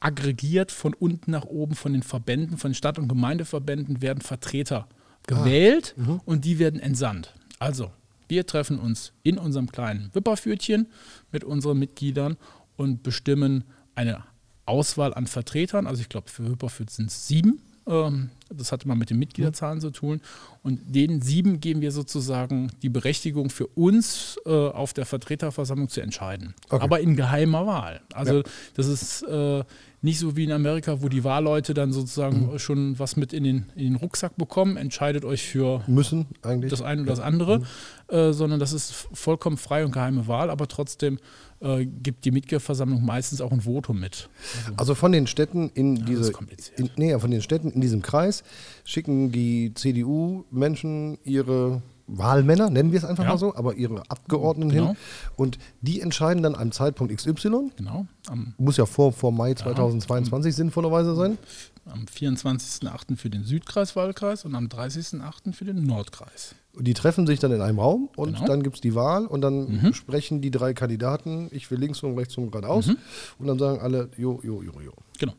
aggregiert 0.00 0.72
von 0.72 0.94
unten 0.94 1.30
nach 1.30 1.44
oben 1.44 1.74
von 1.74 1.92
den 1.92 2.02
Verbänden, 2.02 2.58
von 2.58 2.70
den 2.70 2.74
Stadt- 2.74 2.98
und 2.98 3.08
Gemeindeverbänden 3.08 4.02
werden 4.02 4.20
Vertreter 4.20 4.88
gewählt 5.26 5.94
und 6.24 6.44
die 6.44 6.58
werden 6.58 6.80
entsandt. 6.80 7.34
Also, 7.58 7.90
wir 8.28 8.46
treffen 8.46 8.78
uns 8.78 9.12
in 9.22 9.38
unserem 9.38 9.70
kleinen 9.70 10.10
Wipperfürtchen 10.12 10.88
mit 11.30 11.44
unseren 11.44 11.78
Mitgliedern 11.78 12.36
und 12.76 13.02
bestimmen 13.02 13.64
eine 13.94 14.24
Auswahl 14.66 15.14
an 15.14 15.26
Vertretern. 15.26 15.86
Also 15.86 16.02
ich 16.02 16.08
glaube, 16.08 16.30
für 16.30 16.50
Wipperfürth 16.50 16.90
sind 16.90 17.06
es 17.06 17.28
sieben 17.28 17.60
ähm, 17.86 18.30
Das 18.56 18.72
hat 18.72 18.84
immer 18.84 18.94
mit 18.94 19.10
den 19.10 19.18
Mitgliederzahlen 19.18 19.80
zu 19.80 19.90
tun. 19.90 20.20
Und 20.62 20.80
den 20.94 21.20
sieben 21.20 21.60
geben 21.60 21.80
wir 21.80 21.92
sozusagen 21.92 22.70
die 22.82 22.88
Berechtigung 22.88 23.50
für 23.50 23.66
uns 23.68 24.38
äh, 24.46 24.50
auf 24.50 24.92
der 24.92 25.06
Vertreterversammlung 25.06 25.88
zu 25.88 26.00
entscheiden. 26.00 26.54
Okay. 26.68 26.82
Aber 26.82 27.00
in 27.00 27.16
geheimer 27.16 27.66
Wahl. 27.66 28.00
Also 28.14 28.38
Ja. 28.38 28.42
das 28.74 28.86
ist 28.86 29.22
äh, 29.22 29.64
nicht 30.02 30.18
so 30.18 30.36
wie 30.36 30.44
in 30.44 30.52
Amerika, 30.52 31.00
wo 31.00 31.08
die 31.08 31.22
Wahlleute 31.22 31.74
dann 31.74 31.92
sozusagen 31.92 32.58
schon 32.58 32.98
was 32.98 33.16
mit 33.16 33.32
in 33.32 33.44
den, 33.44 33.66
in 33.76 33.84
den 33.84 33.96
Rucksack 33.96 34.36
bekommen, 34.36 34.76
entscheidet 34.76 35.24
euch 35.24 35.42
für 35.44 35.82
Müssen 35.86 36.26
eigentlich. 36.42 36.70
das 36.70 36.82
eine 36.82 37.02
oder 37.02 37.10
das 37.10 37.20
andere, 37.20 37.62
äh, 38.08 38.32
sondern 38.32 38.58
das 38.58 38.72
ist 38.72 38.92
vollkommen 39.12 39.56
frei 39.56 39.84
und 39.84 39.92
geheime 39.92 40.26
Wahl, 40.26 40.50
aber 40.50 40.66
trotzdem 40.66 41.18
äh, 41.60 41.86
gibt 41.86 42.24
die 42.24 42.32
Mitgliederversammlung 42.32 43.04
meistens 43.04 43.40
auch 43.40 43.52
ein 43.52 43.60
Votum 43.60 44.00
mit. 44.00 44.28
Also 44.76 44.96
von 44.96 45.12
den 45.12 45.28
Städten 45.28 45.70
in 45.74 45.94
das 45.94 46.06
diese, 46.06 46.32
in, 46.76 46.90
nee, 46.96 47.16
von 47.16 47.30
den 47.30 47.40
Städten 47.42 47.70
in 47.70 47.80
diesem 47.80 48.02
Kreis 48.02 48.41
schicken 48.84 49.30
die 49.32 49.72
CDU-Menschen 49.74 51.18
ihre 51.24 51.82
Wahlmänner, 52.08 52.68
nennen 52.68 52.90
wir 52.92 52.98
es 52.98 53.04
einfach 53.04 53.24
Ja. 53.24 53.30
mal 53.30 53.38
so, 53.38 53.54
aber 53.54 53.74
ihre 53.74 54.02
Abgeordneten 54.10 54.70
Genau. 54.72 54.88
hin 54.88 54.96
und 55.36 55.58
die 55.80 56.00
entscheiden 56.00 56.42
dann 56.42 56.54
am 56.54 56.72
Zeitpunkt 56.72 57.14
XY, 57.16 57.70
Genau, 57.76 58.06
am, 58.28 58.54
muss 58.58 58.76
ja 58.76 58.86
vor, 58.86 59.12
vor 59.12 59.32
Mai 59.32 59.54
2022 59.54 60.54
sinnvollerweise 60.54 61.14
sein, 61.14 61.38
am 61.86 62.04
24.08. 62.06 63.16
für 63.16 63.30
den 63.30 63.44
Südkreiswahlkreis 63.44 64.44
und 64.44 64.54
am 64.54 64.66
30.08. 64.68 65.52
für 65.54 65.64
den 65.64 65.84
Nordkreis. 65.84 66.54
Und 66.76 66.86
die 66.86 66.94
treffen 66.94 67.26
sich 67.26 67.38
dann 67.38 67.52
in 67.52 67.60
einem 67.60 67.78
Raum 67.78 68.08
und 68.16 68.34
Genau. 68.34 68.46
dann 68.46 68.62
gibt 68.62 68.76
es 68.76 68.80
die 68.80 68.94
Wahl 68.94 69.26
und 69.26 69.40
dann 69.40 69.80
Mhm. 69.80 69.94
sprechen 69.94 70.40
die 70.42 70.50
drei 70.50 70.74
Kandidaten, 70.74 71.48
ich 71.50 71.70
will 71.70 71.78
links 71.78 72.02
und 72.02 72.18
rechts 72.18 72.36
und 72.36 72.50
geradeaus 72.50 72.88
Mhm. 72.88 72.96
und 73.38 73.46
dann 73.46 73.58
sagen 73.58 73.80
alle, 73.80 74.08
jo, 74.16 74.40
jo, 74.42 74.62
jo, 74.62 74.72
jo. 74.84 74.92
Genau. 75.18 75.34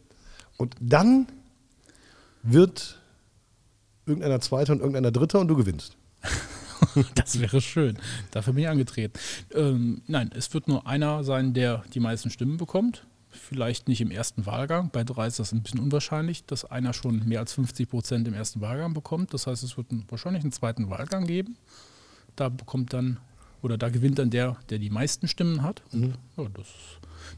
Und 0.57 0.75
dann 0.79 1.27
wird 2.43 2.99
irgendeiner 4.05 4.39
Zweiter 4.41 4.73
und 4.73 4.79
irgendeiner 4.79 5.11
Dritter 5.11 5.39
und 5.39 5.47
du 5.47 5.55
gewinnst. 5.55 5.97
Das 7.15 7.39
wäre 7.39 7.61
schön. 7.61 7.97
Dafür 8.31 8.53
bin 8.53 8.63
ich 8.63 8.69
angetreten. 8.69 9.17
Ähm, 9.55 10.01
nein, 10.05 10.29
es 10.35 10.53
wird 10.53 10.67
nur 10.67 10.85
einer 10.85 11.23
sein, 11.23 11.53
der 11.53 11.83
die 11.93 12.01
meisten 12.01 12.29
Stimmen 12.29 12.57
bekommt. 12.57 13.05
Vielleicht 13.29 13.87
nicht 13.87 14.01
im 14.01 14.11
ersten 14.11 14.45
Wahlgang. 14.45 14.89
Bei 14.91 15.03
drei 15.03 15.27
ist 15.27 15.39
das 15.39 15.53
ein 15.53 15.63
bisschen 15.63 15.79
unwahrscheinlich, 15.79 16.45
dass 16.45 16.65
einer 16.65 16.93
schon 16.93 17.27
mehr 17.27 17.39
als 17.39 17.53
50 17.53 17.89
Prozent 17.89 18.27
im 18.27 18.33
ersten 18.33 18.61
Wahlgang 18.61 18.93
bekommt. 18.93 19.33
Das 19.33 19.47
heißt, 19.47 19.63
es 19.63 19.77
wird 19.77 19.91
einen, 19.91 20.05
wahrscheinlich 20.09 20.43
einen 20.43 20.51
zweiten 20.51 20.89
Wahlgang 20.89 21.25
geben. 21.25 21.57
Da 22.35 22.49
bekommt 22.49 22.93
dann, 22.93 23.19
oder 23.61 23.77
da 23.77 23.89
gewinnt 23.89 24.19
dann 24.19 24.29
der, 24.29 24.57
der 24.69 24.77
die 24.77 24.89
meisten 24.89 25.27
Stimmen 25.27 25.63
hat. 25.63 25.81
Und, 25.93 26.15
ja, 26.37 26.45
das, 26.53 26.67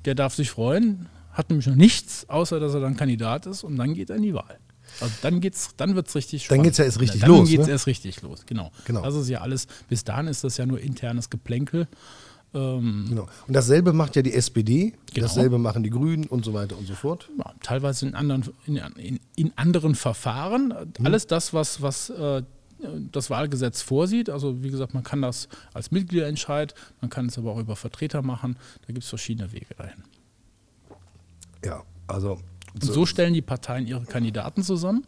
der 0.05 0.15
darf 0.15 0.33
sich 0.33 0.49
freuen, 0.49 1.07
hat 1.31 1.49
nämlich 1.49 1.67
noch 1.67 1.75
nichts, 1.75 2.27
außer 2.29 2.59
dass 2.59 2.73
er 2.73 2.79
dann 2.79 2.97
Kandidat 2.97 3.45
ist 3.45 3.63
und 3.63 3.77
dann 3.77 3.93
geht 3.93 4.09
er 4.09 4.15
in 4.15 4.23
die 4.23 4.33
Wahl. 4.33 4.59
Also 5.01 5.13
dann 5.21 5.41
geht's, 5.41 5.69
dann 5.77 5.95
wird 5.95 6.07
es 6.07 6.15
richtig 6.15 6.41
Dann 6.43 6.45
spannend. 6.45 6.63
geht's 6.65 6.77
ja 6.77 6.85
erst 6.85 6.99
richtig 6.99 7.21
dann 7.21 7.29
los, 7.29 7.39
Dann 7.39 7.47
geht's 7.49 7.65
ne? 7.67 7.71
erst 7.71 7.87
richtig 7.87 8.21
los, 8.21 8.45
genau. 8.45 8.71
Genau. 8.85 9.01
Das 9.01 9.15
ist 9.15 9.29
ja 9.29 9.41
alles, 9.41 9.67
bis 9.89 10.03
dahin 10.03 10.27
ist 10.27 10.43
das 10.43 10.57
ja 10.57 10.65
nur 10.65 10.79
internes 10.79 11.29
Geplänkel. 11.29 11.87
Ähm, 12.53 13.05
Genau. 13.09 13.27
Und 13.47 13.53
dasselbe 13.53 13.91
macht 13.93 14.15
ja 14.15 14.21
die 14.21 14.33
SPD, 14.33 14.93
Genau. 15.13 15.27
dasselbe 15.27 15.57
machen 15.57 15.83
die 15.83 15.89
Grünen 15.89 16.25
und 16.25 16.45
so 16.45 16.53
weiter 16.53 16.77
und 16.77 16.87
so 16.87 16.93
fort. 16.95 17.29
ja, 17.37 17.53
teilweise 17.61 18.07
in 18.07 18.15
anderen, 18.15 18.43
in, 18.65 18.77
in, 18.97 19.19
in 19.35 19.51
anderen 19.57 19.95
Verfahren. 19.95 20.73
Alles 21.03 21.27
das, 21.27 21.53
was, 21.53 21.81
was 21.81 22.09
äh, 22.11 22.43
das 23.11 23.29
Wahlgesetz 23.29 23.81
vorsieht. 23.81 24.29
Also 24.29 24.63
wie 24.63 24.69
gesagt, 24.69 24.93
man 24.93 25.03
kann 25.03 25.21
das 25.21 25.49
als 25.73 25.91
Mitgliederentscheid, 25.91 26.73
man 27.01 27.09
kann 27.09 27.25
es 27.27 27.37
aber 27.37 27.51
auch 27.51 27.59
über 27.59 27.75
Vertreter 27.75 28.21
machen. 28.21 28.57
Da 28.81 28.93
gibt 28.93 29.03
es 29.03 29.09
verschiedene 29.09 29.51
Wege 29.51 29.73
dahin. 29.77 30.03
Ja, 31.63 31.83
also 32.07 32.39
Und 32.75 32.83
so 32.83 33.05
stellen 33.05 33.33
die 33.33 33.41
Parteien 33.41 33.87
ihre 33.87 34.03
Kandidaten 34.05 34.63
zusammen. 34.63 35.05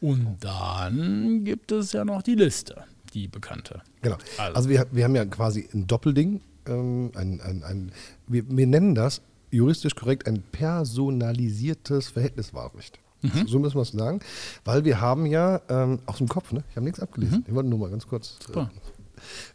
Und 0.00 0.38
dann 0.40 1.44
gibt 1.44 1.70
es 1.72 1.92
ja 1.92 2.04
noch 2.04 2.22
die 2.22 2.34
Liste, 2.34 2.84
die 3.14 3.28
bekannte. 3.28 3.82
Genau. 4.00 4.16
Also- 4.38 4.54
Also, 4.56 4.68
wir, 4.68 4.86
wir 4.90 5.04
haben 5.04 5.14
ja 5.14 5.24
quasi 5.24 5.68
ein 5.72 5.86
Doppelding. 5.86 6.40
Ähm, 6.66 7.10
ein, 7.14 7.40
ein, 7.40 7.62
ein, 7.64 7.92
wir, 8.28 8.44
wir 8.48 8.66
nennen 8.66 8.94
das 8.94 9.20
juristisch 9.50 9.94
korrekt 9.94 10.26
ein 10.26 10.42
personalisiertes 10.52 12.08
Verhältniswahlrecht. 12.08 12.98
Mhm. 13.22 13.46
So 13.46 13.58
müssen 13.58 13.76
wir 13.76 13.82
es 13.82 13.90
sagen. 13.90 14.20
Weil 14.64 14.84
wir 14.84 15.00
haben 15.00 15.26
ja 15.26 15.60
ähm, 15.68 16.00
aus 16.06 16.18
dem 16.18 16.28
Kopf, 16.28 16.52
ne? 16.52 16.64
ich 16.70 16.76
habe 16.76 16.84
nichts 16.84 17.00
abgelesen. 17.00 17.44
Ich 17.46 17.54
wollte 17.54 17.68
nur 17.68 17.78
mal 17.78 17.90
ganz 17.90 18.06
kurz. 18.06 18.38
Äh, 18.54 18.58
Mhm. 18.60 18.68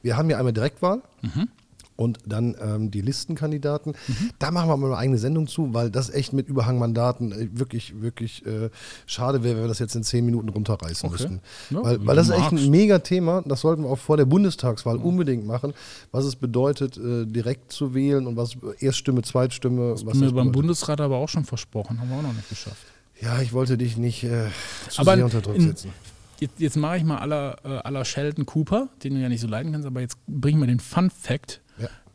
Wir 0.01 0.15
haben 0.15 0.29
ja 0.29 0.37
einmal 0.37 0.53
Direktwahl. 0.53 1.01
Mhm. 1.21 1.49
Und 1.97 2.19
dann 2.25 2.55
ähm, 2.61 2.91
die 2.91 3.01
Listenkandidaten. 3.01 3.93
Da 4.39 4.51
machen 4.51 4.69
wir 4.69 4.77
mal 4.77 4.87
eine 4.87 4.97
eigene 4.97 5.17
Sendung 5.17 5.47
zu, 5.47 5.73
weil 5.73 5.89
das 5.89 6.09
echt 6.11 6.31
mit 6.31 6.47
Überhangmandaten 6.47 7.31
äh, 7.31 7.49
wirklich, 7.51 8.01
wirklich 8.01 8.45
äh, 8.45 8.69
schade 9.07 9.43
wäre, 9.43 9.55
wenn 9.55 9.63
wir 9.63 9.67
das 9.67 9.79
jetzt 9.79 9.95
in 9.95 10.03
zehn 10.03 10.23
Minuten 10.25 10.47
runterreißen 10.49 11.09
Okay. 11.09 11.23
müssten. 11.23 11.41
Ja, 11.71 11.83
weil, 11.83 12.05
weil 12.05 12.15
das 12.15 12.29
ist 12.29 12.35
echt 12.35 12.51
ein 12.51 12.69
mega 12.69 12.99
Thema. 12.99 13.41
Das 13.45 13.61
sollten 13.61 13.83
wir 13.83 13.89
auch 13.89 13.97
vor 13.97 14.15
der 14.15 14.25
Bundestagswahl 14.25 14.97
unbedingt 14.97 15.45
machen, 15.45 15.73
was 16.11 16.23
es 16.25 16.35
bedeutet, 16.35 16.97
äh, 16.97 17.25
direkt 17.25 17.71
zu 17.71 17.93
wählen 17.93 18.27
und 18.27 18.37
was 18.37 18.55
Erststimme, 18.79 19.23
Zweitstimme, 19.23 19.93
was 19.93 20.01
Haben 20.01 20.05
wir 20.05 20.13
das 20.13 20.19
beim 20.21 20.29
bedeutet. 20.29 20.53
Bundesrat 20.53 21.01
aber 21.01 21.17
auch 21.17 21.29
schon 21.29 21.45
versprochen, 21.45 21.99
haben 21.99 22.09
wir 22.09 22.17
auch 22.17 22.21
noch 22.21 22.33
nicht 22.33 22.47
geschafft. 22.49 22.85
Ja, 23.19 23.41
ich 23.41 23.51
wollte 23.53 23.75
dich 23.77 23.97
nicht 23.97 24.23
äh, 24.23 24.45
zu 24.89 25.01
Aber 25.01 25.15
sehr 25.15 25.25
unter 25.25 25.41
Druck 25.41 25.59
setzen. 25.59 25.91
Jetzt, 26.39 26.59
jetzt 26.59 26.77
mache 26.77 26.97
ich 26.97 27.03
mal 27.03 27.17
aller, 27.17 27.55
äh, 27.65 27.69
aller 27.79 28.05
Sheldon 28.05 28.45
Cooper, 28.45 28.89
den 29.03 29.15
du 29.15 29.19
ja 29.21 29.29
nicht 29.29 29.41
so 29.41 29.47
leiden 29.47 29.71
kannst, 29.71 29.87
aber 29.87 30.01
jetzt 30.01 30.17
bringe 30.27 30.57
ich 30.57 30.59
mal 30.59 30.67
den 30.67 30.79
Fun 30.79 31.09
Fact. 31.09 31.61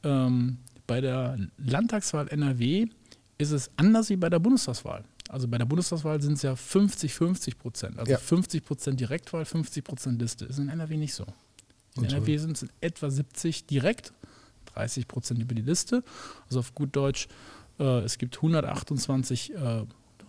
Ähm, 0.04 0.58
bei 0.86 1.00
der 1.00 1.38
Landtagswahl 1.58 2.28
NRW 2.28 2.86
ist 3.38 3.50
es 3.50 3.70
anders 3.76 4.08
wie 4.10 4.16
bei 4.16 4.28
der 4.30 4.38
Bundestagswahl. 4.38 5.04
Also 5.28 5.48
bei 5.48 5.58
der 5.58 5.64
Bundestagswahl 5.64 6.20
sind 6.20 6.34
es 6.34 6.42
ja 6.42 6.52
50-50 6.52 7.56
Prozent. 7.56 7.98
Also 7.98 8.12
Ja. 8.12 8.18
50 8.18 8.64
Prozent 8.64 9.00
Direktwahl, 9.00 9.44
50 9.44 9.84
Prozent 9.84 10.20
Liste. 10.20 10.44
Ist 10.44 10.58
in 10.58 10.68
NRW 10.68 10.96
nicht 10.96 11.14
so. 11.14 11.24
In 11.96 12.02
Und. 12.02 12.12
NRW 12.12 12.36
sind 12.36 12.62
es 12.62 12.68
etwa 12.80 13.10
70 13.10 13.66
direkt, 13.66 14.12
30 14.74 15.08
Prozent 15.08 15.40
über 15.40 15.54
die 15.54 15.62
Liste. 15.62 16.04
Also 16.46 16.60
auf 16.60 16.74
gut 16.74 16.94
Deutsch, 16.94 17.28
äh, 17.78 18.00
es 18.00 18.18
gibt 18.18 18.36
128, 18.36 19.54
äh, 19.54 19.84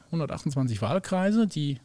128 0.05 0.81
Wahlkreise, 0.81 1.47
die 1.47 1.79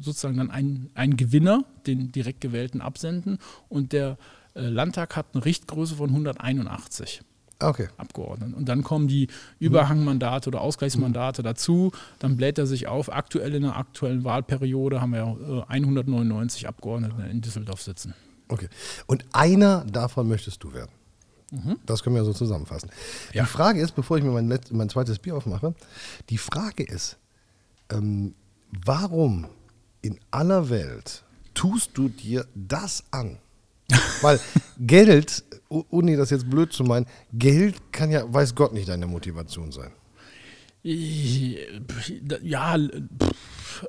sozusagen 0.00 0.36
dann 0.36 0.50
einen, 0.50 0.90
einen 0.94 1.16
Gewinner, 1.16 1.64
den 1.86 2.10
direkt 2.12 2.40
gewählten, 2.40 2.80
absenden. 2.80 3.38
Und 3.68 3.92
der 3.92 4.18
Landtag 4.60 5.16
hat 5.16 5.26
eine 5.34 5.44
Richtgröße 5.44 5.96
von 5.96 6.10
181 6.10 7.22
Ah, 7.58 7.68
Okay. 7.70 7.88
Abgeordneten. 7.96 8.52
Und 8.54 8.68
dann 8.68 8.82
kommen 8.82 9.08
die 9.08 9.28
Überhangmandate 9.58 10.48
oder 10.50 10.60
Ausgleichsmandate 10.60 11.42
dazu. 11.42 11.90
Dann 12.18 12.36
bläht 12.36 12.58
er 12.58 12.66
sich 12.66 12.86
auf. 12.86 13.10
Aktuell 13.10 13.54
in 13.54 13.62
der 13.62 13.76
aktuellen 13.76 14.24
Wahlperiode 14.24 15.00
haben 15.00 15.12
wir 15.12 15.64
äh, 15.66 15.72
199 15.72 16.68
Abgeordnete 16.68 17.22
in 17.30 17.40
Düsseldorf 17.40 17.80
sitzen. 17.80 18.12
Okay. 18.48 18.68
Und 19.06 19.24
einer 19.32 19.84
davon 19.86 20.28
möchtest 20.28 20.62
du 20.62 20.72
werden. 20.74 20.90
Das 21.86 22.02
können 22.02 22.16
wir 22.16 22.24
so 22.24 22.32
zusammenfassen. 22.32 22.90
Ja. 23.32 23.44
Die 23.44 23.48
Frage 23.48 23.80
ist, 23.80 23.92
bevor 23.92 24.18
ich 24.18 24.24
mir 24.24 24.32
mein, 24.32 24.48
letzt, 24.48 24.72
mein 24.72 24.88
zweites 24.88 25.20
Bier 25.20 25.36
aufmache, 25.36 25.74
die 26.28 26.38
Frage 26.38 26.82
ist, 26.82 27.18
ähm, 27.88 28.34
warum 28.84 29.46
in 30.02 30.18
aller 30.32 30.68
Welt 30.70 31.22
tust 31.54 31.92
du 31.94 32.08
dir 32.08 32.46
das 32.54 33.04
an? 33.12 33.38
Weil 34.22 34.40
Geld, 34.78 35.44
oh- 35.68 35.84
ohne 35.90 36.16
das 36.16 36.30
jetzt 36.30 36.48
blöd 36.50 36.72
zu 36.72 36.84
meinen, 36.84 37.06
Geld 37.32 37.92
kann 37.92 38.10
ja, 38.10 38.32
weiß 38.32 38.54
Gott 38.54 38.72
nicht 38.72 38.88
deine 38.88 39.06
Motivation 39.06 39.72
sein. 39.72 39.90
Ja, 42.42 42.78
pff, 42.78 43.86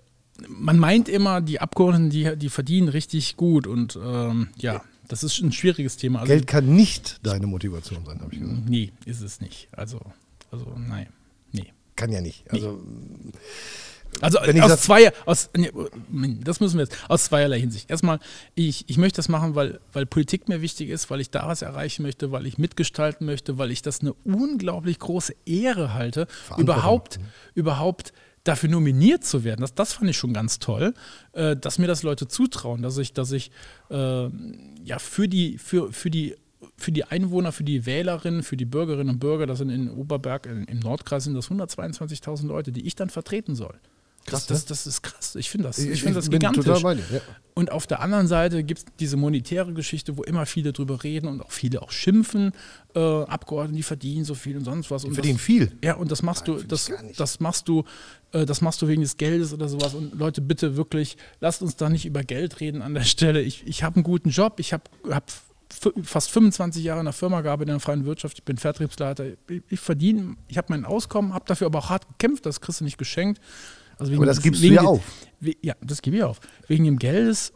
man 0.48 0.80
meint 0.80 1.10
immer, 1.10 1.42
die 1.42 1.60
Abgeordneten, 1.60 2.10
die, 2.10 2.36
die 2.38 2.50
verdienen 2.50 2.90
richtig 2.90 3.38
gut. 3.38 3.68
Und 3.68 3.98
ähm, 4.04 4.50
ja, 4.58 4.84
das 5.08 5.24
ist 5.24 5.40
ein 5.40 5.52
schwieriges 5.52 5.98
Thema. 5.98 6.20
Also, 6.22 6.34
Geld 6.34 6.48
kann 6.48 6.76
nicht 6.76 7.20
deine 7.24 7.48
Motivation 7.48 8.06
sein, 8.06 8.20
habe 8.22 8.34
ich 8.34 8.40
gesagt. 8.40 8.70
Nee, 8.70 8.92
ist 9.06 9.22
es 9.22 9.42
nicht. 9.42 9.68
Also, 9.72 10.00
also 10.52 10.66
nein. 10.78 11.08
Nee. 11.52 11.72
Kann 11.96 12.12
ja 12.12 12.22
nicht. 12.22 12.52
Also, 12.52 12.82
Also 14.22 14.40
aus 14.40 14.48
sag- 14.48 14.80
zwei, 14.80 15.12
aus, 15.26 15.50
nee, 15.56 15.72
das 16.44 16.60
müssen 16.60 16.78
wir 16.78 16.86
jetzt, 16.86 16.98
aus 17.10 17.26
zweierlei 17.26 17.60
Hinsicht. 17.60 17.90
Erstmal, 17.90 18.20
ich, 18.56 18.86
ich 18.90 18.98
möchte 18.98 19.18
das 19.18 19.30
machen, 19.30 19.56
weil, 19.56 19.80
weil 19.94 20.06
Politik 20.06 20.50
mir 20.50 20.62
wichtig 20.62 20.90
ist, 20.90 21.10
weil 21.10 21.22
ich 21.22 21.30
da 21.30 21.48
was 21.48 21.62
erreichen 21.62 22.04
möchte, 22.04 22.32
weil 22.32 22.46
ich 22.46 22.58
mitgestalten 22.58 23.26
möchte, 23.26 23.58
weil 23.58 23.72
ich 23.72 23.82
das 23.82 24.02
eine 24.02 24.14
unglaublich 24.24 25.00
große 25.00 25.34
Ehre 25.46 25.94
halte, 25.94 26.28
überhaupt, 26.58 27.20
überhaupt 27.54 28.14
dafür 28.44 28.70
nominiert 28.70 29.26
zu 29.26 29.44
werden. 29.44 29.62
Das, 29.62 29.74
das 29.74 29.94
fand 29.94 30.10
ich 30.10 30.18
schon 30.18 30.34
ganz 30.34 30.60
toll, 30.60 30.94
äh, 31.34 31.56
dass 31.56 31.80
mir 31.80 31.88
das 31.88 32.04
Leute 32.04 32.28
zutrauen, 32.28 32.82
dass 32.82 32.98
ich, 32.98 33.14
dass 33.14 33.32
ich 33.32 33.52
äh, 33.90 34.30
ja 34.84 35.00
für 35.00 35.28
die, 35.28 35.58
für, 35.58 35.92
für 35.92 36.10
die 36.10 36.36
für 36.76 36.92
die 36.92 37.06
Einwohner, 37.06 37.52
für 37.52 37.64
die 37.64 37.86
Wählerinnen, 37.86 38.44
für 38.44 38.58
die 38.58 38.66
Bürgerinnen 38.66 39.10
und 39.10 39.20
Bürger, 39.20 39.46
das 39.46 39.60
sind 39.60 39.70
in 39.70 39.90
Oberberg, 39.92 40.48
im 40.48 40.80
Nordkreis 40.80 41.24
sind 41.24 41.34
das 41.36 41.50
122.000 41.50 42.48
Leute, 42.48 42.72
die 42.72 42.86
ich 42.86 42.96
dann 42.96 43.10
vertreten 43.10 43.56
soll. 43.56 43.80
Das, 44.28 44.46
Krass, 44.46 44.46
das, 44.48 44.60
ne? 44.64 44.66
das 44.70 44.88
ist 44.88 45.02
krass. 45.02 45.36
Ich 45.36 45.50
finde 45.50 45.68
das, 45.68 45.80
Ich- 45.80 45.90
ich, 45.90 46.02
finde 46.02 46.16
das 46.16 46.30
gigantisch. 46.30 46.66
dir, 46.66 46.96
ja. 47.12 47.22
Und 47.54 47.72
auf 47.72 47.88
der 47.88 48.02
anderen 48.02 48.28
Seite 48.28 48.64
gibt 48.64 48.80
es 48.80 48.86
diese 49.00 49.18
monetäre 49.18 49.74
Geschichte, 49.74 50.16
wo 50.18 50.24
immer 50.24 50.46
viele 50.46 50.74
drüber 50.74 51.04
reden 51.04 51.28
und 51.28 51.42
auch 51.42 51.52
viele 51.52 51.82
auch 51.82 51.90
schimpfen. 51.92 52.52
Äh, 52.94 53.00
Abgeordnete, 53.00 53.78
die 53.78 53.84
verdienen 53.84 54.26
so 54.26 54.36
viel 54.36 54.58
und 54.58 54.66
sonst 54.66 54.92
was. 54.92 55.06
Und 55.06 55.14
verdienen 55.14 55.38
das, 55.38 55.46
viel. 55.46 55.72
Ja, 55.84 55.96
und 55.96 56.12
das 56.12 56.22
machst 56.22 56.48
Nein, 56.48 56.58
du, 56.58 56.64
das, 56.64 56.92
das 57.16 57.40
machst 57.40 57.68
du, 57.68 57.84
äh, 58.34 58.46
das 58.46 58.62
machst 58.62 58.82
du 58.82 58.88
wegen 58.88 59.02
des 59.02 59.18
Geldes 59.18 59.54
oder 59.54 59.70
sowas. 59.70 59.94
Und 59.96 60.14
Leute, 60.14 60.42
bitte 60.42 60.76
wirklich, 60.76 61.18
lasst 61.40 61.62
uns 61.64 61.76
da 61.78 61.90
nicht 61.90 62.06
über 62.06 62.22
Geld 62.24 62.60
reden 62.60 62.82
an 62.82 62.94
der 62.94 63.06
Stelle. 63.06 63.42
Ich, 63.42 63.66
ich 63.66 63.82
habe 63.84 63.96
einen 63.96 64.04
guten 64.04 64.30
Job, 64.30 64.60
ich 64.60 64.74
habe 64.74 64.84
hab 65.10 65.32
fast 66.04 66.32
25 66.32 66.84
Jahre 66.84 67.00
in 67.00 67.06
der 67.06 67.14
Firma 67.14 67.42
gearbeitet, 67.42 67.70
in 67.70 67.74
der 67.76 67.80
freien 67.80 68.06
Wirtschaft, 68.06 68.38
ich 68.38 68.44
bin 68.46 68.58
Vertriebsleiter, 68.58 69.26
ich, 69.50 69.62
ich 69.70 69.80
verdiene, 69.80 70.36
ich 70.48 70.58
habe 70.58 70.68
mein 70.70 70.86
Auskommen, 70.86 71.34
habe 71.34 71.46
dafür 71.48 71.68
aber 71.68 71.80
auch 71.80 71.90
hart 71.90 72.08
gekämpft, 72.08 72.46
das 72.46 72.62
kriegst 72.62 72.80
du 72.82 72.86
nicht 72.86 72.98
geschenkt. 72.98 73.42
Also 73.98 74.12
wegen 74.12 74.20
Aber 74.22 74.26
das 74.28 74.42
gibst 74.42 74.62
du 74.62 74.66
wegen 74.66 74.76
ja 74.76 74.82
des- 74.82 74.90
auf. 74.90 75.02
We- 75.40 75.56
Ja, 75.62 75.76
das 75.82 76.02
gebe 76.02 76.18
ich 76.18 76.24
auf. 76.24 76.40
Wegen 76.68 76.86
dem 76.86 76.98
Geldes, 77.00 77.52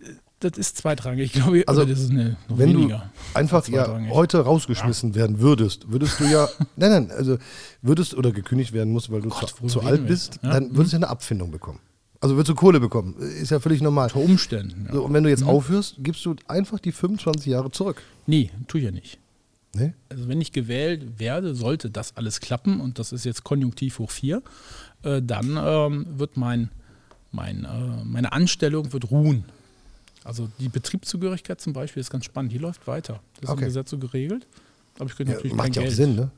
äh, 0.00 0.10
das 0.40 0.58
ist 0.58 0.76
zweitrangig. 0.78 1.26
Ich 1.26 1.32
glaube, 1.42 1.62
Also, 1.66 1.84
das 1.84 2.00
ist 2.00 2.10
eine, 2.10 2.36
noch 2.48 2.58
Wenn 2.58 2.70
weniger. 2.70 3.10
du 3.32 3.38
einfach 3.38 3.66
ja 3.68 3.98
heute 4.10 4.38
rausgeschmissen 4.40 5.14
werden 5.14 5.40
würdest, 5.40 5.90
würdest 5.90 6.20
du 6.20 6.24
ja, 6.24 6.48
nein, 6.76 6.90
nein, 6.90 7.10
also 7.10 7.38
würdest 7.82 8.14
oder 8.14 8.32
gekündigt 8.32 8.72
werden 8.72 8.92
musst, 8.92 9.10
weil 9.10 9.22
du 9.22 9.28
Gott, 9.30 9.54
zu, 9.58 9.66
zu 9.66 9.80
alt 9.82 10.06
bist? 10.06 10.38
Ja. 10.42 10.52
dann 10.54 10.76
würdest 10.76 10.92
du 10.92 10.96
ja 10.96 11.02
eine 11.04 11.08
Abfindung 11.08 11.50
bekommen. 11.50 11.80
Also 12.20 12.34
würdest 12.36 12.48
du 12.50 12.54
Kohle 12.54 12.80
bekommen. 12.80 13.14
Ist 13.18 13.50
ja 13.50 13.60
völlig 13.60 13.82
normal. 13.82 14.06
Unter 14.14 14.20
Umständen. 14.20 14.86
Ja. 14.86 14.94
So, 14.94 15.04
und 15.04 15.12
wenn 15.12 15.22
du 15.22 15.28
Mhm. 15.28 15.36
jetzt 15.36 15.44
aufhörst, 15.44 15.96
gibst 15.98 16.24
du 16.24 16.34
einfach 16.48 16.78
die 16.80 16.92
25 16.92 17.46
Jahre 17.46 17.70
zurück. 17.70 18.02
Nee, 18.26 18.50
tue 18.68 18.80
ich 18.80 18.86
ja 18.86 18.90
nicht. 18.90 19.18
Ne? 19.74 19.92
Also 20.08 20.26
wenn 20.26 20.40
ich 20.40 20.52
gewählt 20.52 21.18
werde, 21.18 21.54
sollte 21.54 21.90
das 21.90 22.16
alles 22.16 22.40
klappen 22.40 22.80
und 22.80 22.98
das 22.98 23.12
ist 23.12 23.26
jetzt 23.26 23.44
Konjunktiv 23.44 23.98
hoch 23.98 24.10
4, 24.10 24.42
äh, 25.02 25.20
dann 25.22 25.58
ähm, 25.60 26.06
wird 26.18 26.36
mein, 26.36 26.70
mein, 27.32 27.64
äh, 27.64 28.04
meine 28.04 28.32
Anstellung 28.32 28.92
wird 28.92 29.10
ruhen. 29.10 29.44
Also 30.24 30.48
die 30.58 30.68
Betriebszugehörigkeit 30.68 31.60
zum 31.60 31.72
Beispiel 31.72 32.00
ist 32.00 32.10
ganz 32.10 32.24
spannend, 32.24 32.52
die 32.52 32.58
läuft 32.58 32.86
weiter. 32.86 33.20
Das 33.36 33.44
ist 33.44 33.50
Okay. 33.50 33.60
im 33.62 33.66
Gesetz 33.66 33.90
so 33.90 33.98
geregelt. 33.98 34.46
Aber 34.98 35.08
ich 35.08 35.14
kriege 35.16 35.30
Ja, 35.30 35.36
natürlich 35.36 35.52
kein 35.56 35.66
macht 35.68 35.76
ja 35.76 35.82
auch 35.82 35.86
Geld. 35.86 35.96
Sinn, 35.96 36.16
ne? 36.16 36.30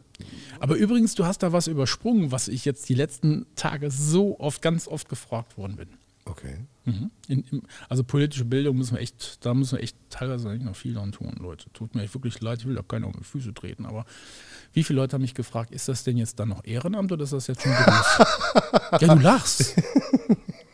Aber 0.59 0.75
übrigens, 0.75 1.15
du 1.15 1.25
hast 1.25 1.43
da 1.45 1.53
was 1.53 1.69
übersprungen, 1.69 2.33
was 2.33 2.49
ich 2.49 2.65
jetzt 2.65 2.89
die 2.89 2.95
letzten 2.95 3.47
Tage 3.55 3.91
so 3.91 4.39
oft, 4.41 4.61
ganz 4.63 4.89
oft 4.89 5.09
gefragt 5.09 5.57
worden 5.57 5.77
bin. 5.77 5.89
Okay. 6.29 6.57
Mhm. 6.85 7.11
In, 7.29 7.45
im, 7.51 7.63
also 7.89 8.05
politische 8.05 8.45
Bildung 8.45 8.77
müssen 8.77 8.95
wir 8.95 9.01
echt, 9.01 9.45
da 9.45 9.55
müssen 9.55 9.77
wir 9.79 9.83
echt 9.83 9.97
teilweise 10.11 10.49
noch 10.57 10.77
viel 10.77 10.95
dran 10.95 11.13
tun, 11.13 11.35
Leute. 11.41 11.67
Tut 11.73 11.95
mir 11.95 12.03
echt 12.03 12.15
wirklich 12.15 12.41
leid, 12.41 12.61
ich 12.61 12.67
will 12.67 12.75
da 12.75 12.83
keiner 12.83 13.07
auf 13.07 13.17
die 13.17 13.25
Füße 13.25 13.55
treten, 13.55 13.87
aber 13.87 14.05
wie 14.73 14.85
viele 14.85 15.01
Leute 15.01 15.15
haben 15.15 15.23
mich 15.23 15.35
gefragt, 15.35 15.71
ist 15.71 15.89
das 15.89 16.05
denn 16.05 16.17
jetzt 16.17 16.39
dann 16.39 16.49
noch 16.51 16.65
Ehrenamt 16.65 17.11
oder 17.13 17.25
ist 17.25 17.33
das 17.33 17.47
jetzt 17.47 17.63
schon 17.63 17.73
Beruf? 17.73 18.21
ja, 19.01 19.15
du 19.15 19.23
lachst. 19.23 19.75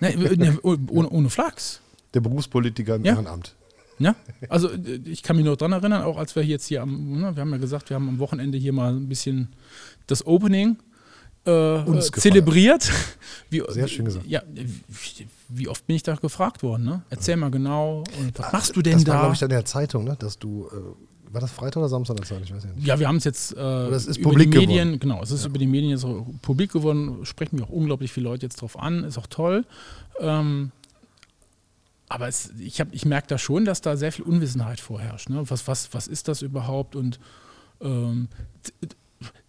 ne, 0.00 0.16
ne, 0.16 0.58
ohne, 0.62 1.08
ohne 1.08 1.30
Flachs. 1.30 1.80
Der 2.14 2.20
Berufspolitiker 2.20 2.96
im 2.96 3.04
Ja. 3.04 3.12
Ehrenamt. 3.14 3.54
Ja, 3.98 4.16
also 4.48 4.70
äh, 4.70 5.00
ich 5.04 5.22
kann 5.22 5.36
mich 5.36 5.44
noch 5.44 5.56
dran 5.56 5.72
erinnern, 5.72 6.02
auch 6.02 6.18
als 6.18 6.34
wir 6.34 6.44
jetzt 6.44 6.66
hier 6.66 6.82
am, 6.82 7.20
ne, 7.20 7.36
wir 7.36 7.40
haben 7.40 7.50
ja 7.52 7.58
gesagt, 7.58 7.90
wir 7.90 7.94
haben 7.94 8.08
am 8.08 8.18
Wochenende 8.18 8.58
hier 8.58 8.72
mal 8.72 8.92
ein 8.92 9.08
bisschen 9.08 9.54
das 10.08 10.26
Opening 10.26 10.78
äh, 11.46 12.00
zelebriert. 12.00 12.90
Wie, 13.50 13.62
Sehr 13.68 13.86
schön 13.88 14.04
gesagt. 14.04 14.26
Ja, 14.26 14.42
wie, 15.48 15.68
oft 15.68 15.86
bin 15.86 15.96
ich 15.96 16.02
da 16.02 16.14
gefragt 16.16 16.62
worden? 16.62 16.84
Ne? 16.84 17.02
Erzähl 17.10 17.36
mal 17.36 17.50
genau. 17.50 18.02
Was 18.36 18.52
machst 18.52 18.76
du 18.76 18.82
denn 18.82 18.94
das 18.94 19.06
war, 19.06 19.14
da? 19.14 19.20
glaube 19.20 19.34
ich, 19.34 19.40
dann 19.40 19.50
in 19.50 19.56
der 19.56 19.64
Zeitung, 19.64 20.04
ne? 20.04 20.16
dass 20.18 20.38
du, 20.38 20.66
äh, 20.72 21.32
war 21.32 21.40
das 21.40 21.52
Freitag 21.52 21.76
oder 21.76 21.88
Samstag 21.88 22.16
der? 22.16 22.40
Ich 22.40 22.52
weiß 22.54 22.64
ja 22.64 22.70
nicht. 22.70 22.86
ja, 22.86 22.98
wir 22.98 23.06
haben 23.06 23.16
es 23.16 23.24
jetzt 23.24 23.56
äh, 23.56 23.94
ist 23.94 24.16
über 24.16 24.30
publik 24.30 24.50
die 24.50 24.58
Medien, 24.58 24.88
geworden. 24.88 25.00
genau, 25.00 25.22
es 25.22 25.30
ist 25.30 25.44
über 25.44 25.58
die 25.58 25.66
Medien 25.66 25.90
jetzt 25.90 26.06
publik 26.42 26.72
geworden, 26.72 27.24
sprechen 27.24 27.56
mir 27.56 27.64
auch 27.64 27.68
unglaublich 27.70 28.12
viele 28.12 28.24
Leute 28.24 28.46
jetzt 28.46 28.60
drauf 28.60 28.78
an, 28.78 29.04
ist 29.04 29.18
auch 29.18 29.26
toll. 29.28 29.64
Ähm, 30.18 30.72
aber 32.08 32.28
es, 32.28 32.50
ich, 32.58 32.80
hab- 32.80 32.92
ich 32.92 33.04
merke 33.04 33.28
da 33.28 33.38
schon, 33.38 33.64
dass 33.64 33.80
da 33.80 33.96
sehr 33.96 34.12
viel 34.12 34.24
Unwissenheit 34.24 34.80
vorherrscht. 34.80 35.28
Ne? 35.28 35.42
Was, 35.48 35.68
was, 35.68 35.92
was 35.92 36.06
ist 36.08 36.28
das 36.28 36.42
überhaupt? 36.42 36.96
Und 36.96 37.18
ähm, 37.80 38.28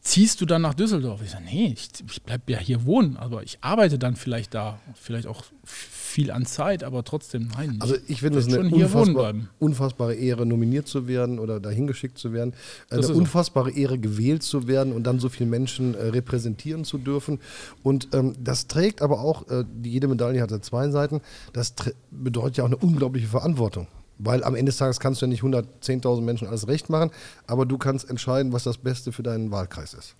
ziehst 0.05 0.39
du 0.39 0.45
dann 0.45 0.61
nach 0.61 0.75
Düsseldorf? 0.75 1.21
Ich 1.23 1.31
sage, 1.31 1.43
nee, 1.45 1.73
ich, 1.75 1.89
ich 2.09 2.21
bleibe 2.21 2.51
ja 2.51 2.59
hier 2.59 2.85
wohnen, 2.85 3.17
aber 3.17 3.43
ich 3.43 3.57
arbeite 3.61 3.99
dann 3.99 4.15
vielleicht 4.15 4.53
da, 4.53 4.79
vielleicht 4.93 5.27
auch 5.27 5.43
viel 5.65 6.31
an 6.31 6.45
Zeit, 6.45 6.83
aber 6.83 7.03
trotzdem, 7.03 7.49
nein. 7.57 7.77
Also 7.79 7.95
ich 8.07 8.21
finde 8.21 8.39
es 8.39 8.47
eine 8.47 8.69
unfassbar, 8.69 9.33
unfassbare 9.59 10.13
Ehre, 10.13 10.45
nominiert 10.45 10.87
zu 10.87 11.07
werden 11.07 11.39
oder 11.39 11.59
dahin 11.59 11.87
geschickt 11.87 12.19
zu 12.19 12.31
werden. 12.31 12.53
Eine 12.89 13.01
Das 13.01 13.09
ist 13.09 13.15
so. 13.15 13.19
unfassbare 13.19 13.71
Ehre, 13.71 13.97
gewählt 13.97 14.43
zu 14.43 14.67
werden 14.67 14.93
und 14.93 15.03
dann 15.03 15.19
so 15.19 15.27
viele 15.27 15.49
Menschen 15.49 15.95
äh, 15.95 16.03
repräsentieren 16.03 16.85
zu 16.85 16.99
dürfen. 16.99 17.39
Und 17.83 18.09
ähm, 18.13 18.35
das 18.39 18.67
trägt 18.67 19.01
aber 19.01 19.19
auch, 19.19 19.49
äh, 19.49 19.65
jede 19.83 20.07
Medaille 20.07 20.41
hat 20.41 20.51
ja 20.51 20.61
zwei 20.61 20.89
Seiten, 20.89 21.19
das 21.51 21.73
bedeutet 22.11 22.57
ja 22.57 22.63
auch 22.63 22.69
eine 22.69 22.77
unglaubliche 22.77 23.27
Verantwortung. 23.27 23.87
Weil 24.17 24.43
am 24.43 24.55
Ende 24.55 24.69
des 24.71 24.77
Tages 24.77 24.99
kannst 24.99 25.21
du 25.21 25.25
ja 25.25 25.29
nicht 25.29 25.43
110.000 25.43 26.21
Menschen 26.21 26.47
alles 26.47 26.67
recht 26.67 26.89
machen, 26.89 27.11
aber 27.47 27.65
du 27.65 27.77
kannst 27.77 28.09
entscheiden, 28.09 28.53
was 28.53 28.63
das 28.63 28.77
Beste 28.77 29.11
für 29.11 29.23
deinen 29.23 29.51
Wahlkreis 29.51 29.93
ist. 29.93 30.15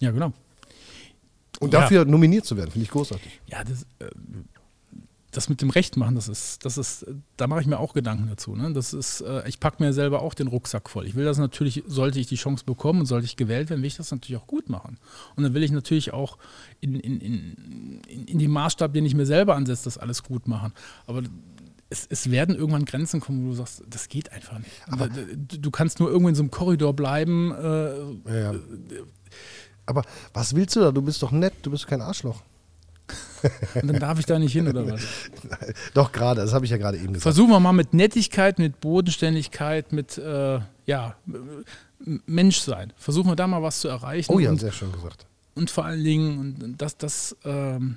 Ja, 0.00 0.10
genau. 0.12 0.32
Und 1.60 1.72
Ja. 1.72 1.80
dafür 1.80 2.04
nominiert 2.04 2.44
zu 2.44 2.56
werden, 2.56 2.70
finde 2.70 2.84
ich 2.84 2.90
großartig. 2.90 3.40
Ja, 3.46 3.64
das, 3.64 3.82
äh, 3.98 4.10
das 5.32 5.48
mit 5.48 5.60
dem 5.60 5.68
Recht 5.70 5.96
machen, 5.96 6.14
das 6.14 6.26
ist, 6.28 6.64
das 6.64 6.78
ist, 6.78 7.04
da 7.36 7.46
mache 7.48 7.60
ich 7.60 7.66
mir 7.66 7.78
auch 7.78 7.92
Gedanken 7.92 8.28
dazu. 8.28 8.54
Ne? 8.56 8.72
Das 8.72 8.94
ist, 8.94 9.20
äh, 9.20 9.46
ich 9.48 9.60
packe 9.60 9.82
mir 9.82 9.92
selber 9.92 10.22
auch 10.22 10.32
den 10.34 10.46
Rucksack 10.46 10.88
voll. 10.88 11.06
Ich 11.06 11.16
will 11.16 11.24
das 11.24 11.36
natürlich, 11.38 11.82
sollte 11.86 12.18
ich 12.18 12.28
die 12.28 12.36
Chance 12.36 12.64
bekommen 12.64 13.00
und 13.00 13.06
sollte 13.06 13.26
ich 13.26 13.36
gewählt 13.36 13.68
werden, 13.68 13.80
will 13.82 13.88
ich 13.88 13.96
das 13.96 14.10
natürlich 14.10 14.40
auch 14.40 14.46
gut 14.46 14.68
machen. 14.70 14.98
Und 15.36 15.42
dann 15.42 15.52
will 15.52 15.62
ich 15.62 15.70
natürlich 15.70 16.12
auch 16.14 16.38
in, 16.80 16.94
in, 16.94 17.20
in, 17.20 18.00
in, 18.08 18.24
in 18.26 18.38
dem 18.38 18.50
Maßstab, 18.52 18.92
den 18.94 19.04
ich 19.04 19.14
mir 19.14 19.26
selber 19.26 19.54
ansetze, 19.56 19.84
das 19.84 19.98
alles 19.98 20.22
gut 20.22 20.48
machen. 20.48 20.72
Aber 21.06 21.22
es, 21.90 22.06
es 22.10 22.30
werden 22.30 22.54
irgendwann 22.54 22.84
Grenzen 22.84 23.20
kommen, 23.20 23.44
wo 23.44 23.50
du 23.50 23.54
sagst, 23.56 23.82
das 23.88 24.08
geht 24.08 24.32
einfach 24.32 24.58
nicht. 24.58 24.70
Aber- 24.88 25.08
du, 25.08 25.70
kannst 25.70 26.00
nur 26.00 26.08
irgendwo 26.08 26.28
in 26.28 26.34
so 26.34 26.42
einem 26.42 26.50
Korridor 26.50 26.94
bleiben. 26.94 27.52
Äh, 27.52 28.40
Ja. 28.40 28.54
Aber 29.86 30.02
was 30.34 30.54
willst 30.54 30.76
du 30.76 30.80
da? 30.80 30.92
Du 30.92 31.00
bist 31.00 31.22
doch 31.22 31.30
nett, 31.30 31.54
du 31.62 31.70
bist 31.70 31.86
kein 31.86 32.02
Arschloch. 32.02 32.42
und 33.74 33.86
dann 33.88 33.98
darf 34.00 34.18
ich 34.18 34.26
da 34.26 34.38
nicht 34.38 34.52
hin 34.52 34.68
oder 34.68 34.86
was? 34.86 35.00
Doch, 35.94 36.12
gerade, 36.12 36.42
das 36.42 36.52
habe 36.52 36.66
ich 36.66 36.70
ja 36.70 36.76
gerade 36.76 36.98
eben 36.98 37.14
gesagt. 37.14 37.22
Versuchen 37.22 37.48
wir 37.50 37.60
mal 37.60 37.72
mit 37.72 37.94
Nettigkeit, 37.94 38.58
mit 38.58 38.80
Bodenständigkeit, 38.80 39.92
mit 39.92 40.18
äh, 40.18 40.60
ja, 40.84 41.16
Menschsein. 42.26 42.92
Versuchen 42.98 43.30
wir 43.30 43.36
da 43.36 43.46
mal 43.46 43.62
was 43.62 43.80
zu 43.80 43.88
erreichen. 43.88 44.30
Oh 44.30 44.38
ja, 44.38 44.50
und, 44.50 44.60
sehr 44.60 44.72
schön 44.72 44.92
gesagt. 44.92 45.24
und 45.54 45.70
vor 45.70 45.86
allen 45.86 46.04
Dingen, 46.04 46.56
und 46.62 46.82
das, 46.82 46.98
das, 46.98 47.34
ähm, 47.44 47.96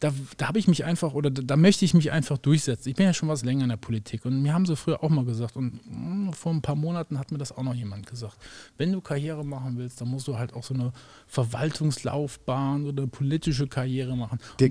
da, 0.00 0.12
da 0.36 0.48
habe 0.48 0.58
ich 0.58 0.68
mich 0.68 0.84
einfach, 0.84 1.14
oder 1.14 1.30
da, 1.30 1.42
da 1.42 1.56
möchte 1.56 1.84
ich 1.84 1.94
mich 1.94 2.12
einfach 2.12 2.38
durchsetzen. 2.38 2.88
Ich 2.88 2.94
bin 2.94 3.06
ja 3.06 3.12
schon 3.12 3.28
was 3.28 3.44
länger 3.44 3.64
in 3.64 3.70
der 3.70 3.76
Politik 3.76 4.24
und 4.24 4.42
mir 4.42 4.54
haben 4.54 4.66
sie 4.66 4.76
früher 4.76 5.02
auch 5.02 5.08
mal 5.08 5.24
gesagt, 5.24 5.56
und 5.56 5.80
mm, 5.84 6.32
vor 6.32 6.52
ein 6.52 6.62
paar 6.62 6.76
Monaten 6.76 7.18
hat 7.18 7.32
mir 7.32 7.38
das 7.38 7.52
auch 7.52 7.62
noch 7.62 7.74
jemand 7.74 8.06
gesagt. 8.06 8.36
Wenn 8.76 8.92
du 8.92 9.00
Karriere 9.00 9.44
machen 9.44 9.76
willst, 9.76 10.00
dann 10.00 10.08
musst 10.08 10.28
du 10.28 10.38
halt 10.38 10.54
auch 10.54 10.62
so 10.62 10.74
eine 10.74 10.92
Verwaltungslaufbahn 11.26 12.86
oder 12.86 13.02
eine 13.02 13.10
politische 13.10 13.66
Karriere 13.66 14.16
machen. 14.16 14.38
Der 14.60 14.70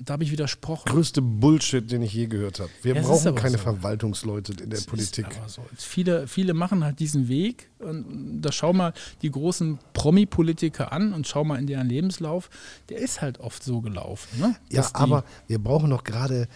da 0.00 0.14
habe 0.14 0.24
ich 0.24 0.30
widersprochen. 0.32 0.88
größte 0.90 1.22
Bullshit, 1.22 1.90
den 1.90 2.02
ich 2.02 2.12
je 2.14 2.26
gehört 2.26 2.60
habe. 2.60 2.70
Wir 2.82 2.94
Ja, 2.94 3.02
brauchen 3.02 3.34
keine 3.34 3.58
so. 3.58 3.62
Verwaltungsleute 3.62 4.52
in 4.62 4.70
der 4.70 4.78
Es 4.78 4.86
Politik. 4.86 5.26
So. 5.46 5.62
Viele, 5.76 6.26
viele 6.26 6.54
machen 6.54 6.84
halt 6.84 6.98
diesen 6.98 7.28
Weg. 7.28 7.68
Und 7.78 8.40
da 8.42 8.52
schau 8.52 8.72
mal 8.72 8.92
die 9.22 9.30
großen 9.30 9.78
Promi-Politiker 9.92 10.92
an 10.92 11.12
und 11.12 11.26
schau 11.26 11.44
mal 11.44 11.58
in 11.58 11.66
deren 11.66 11.88
Lebenslauf. 11.88 12.48
Der 12.88 12.98
ist 12.98 13.20
halt 13.20 13.40
oft 13.40 13.62
so 13.62 13.80
gelaufen. 13.80 14.40
Ne? 14.40 14.56
Ja, 14.70 14.88
aber 14.94 15.24
wir 15.46 15.58
brauchen 15.58 15.90
doch 15.90 16.04
gerade 16.04 16.48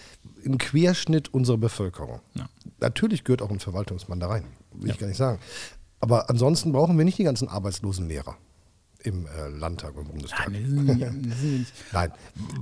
einen 0.45 0.59
Querschnitt 0.59 1.32
unserer 1.34 1.59
Bevölkerung. 1.59 2.20
Ja. 2.34 2.49
Natürlich 2.80 3.24
gehört 3.24 3.43
auch 3.43 3.51
ein 3.51 3.61
Verwaltungsmann 3.61 4.20
da 4.20 4.28
rein, 4.28 4.45
will 4.72 4.89
Ja. 4.89 4.95
ich 4.95 5.01
gar 5.01 5.09
nicht 5.09 5.16
sagen. 5.16 5.41
Aber 5.99 6.30
ansonsten 6.30 6.72
brauchen 6.72 6.97
wir 6.99 7.05
nicht 7.05 7.18
die 7.18 7.24
ganzen 7.24 7.49
arbeitslosen 7.49 8.09
Lehrer 8.09 8.37
im 9.07 9.27
äh, 9.27 9.49
Landtag 9.59 9.97
und 9.97 10.09
Bundestag. 10.09 10.51
Nein, 10.51 11.35
sind, 11.41 11.67
Nein. 11.93 12.11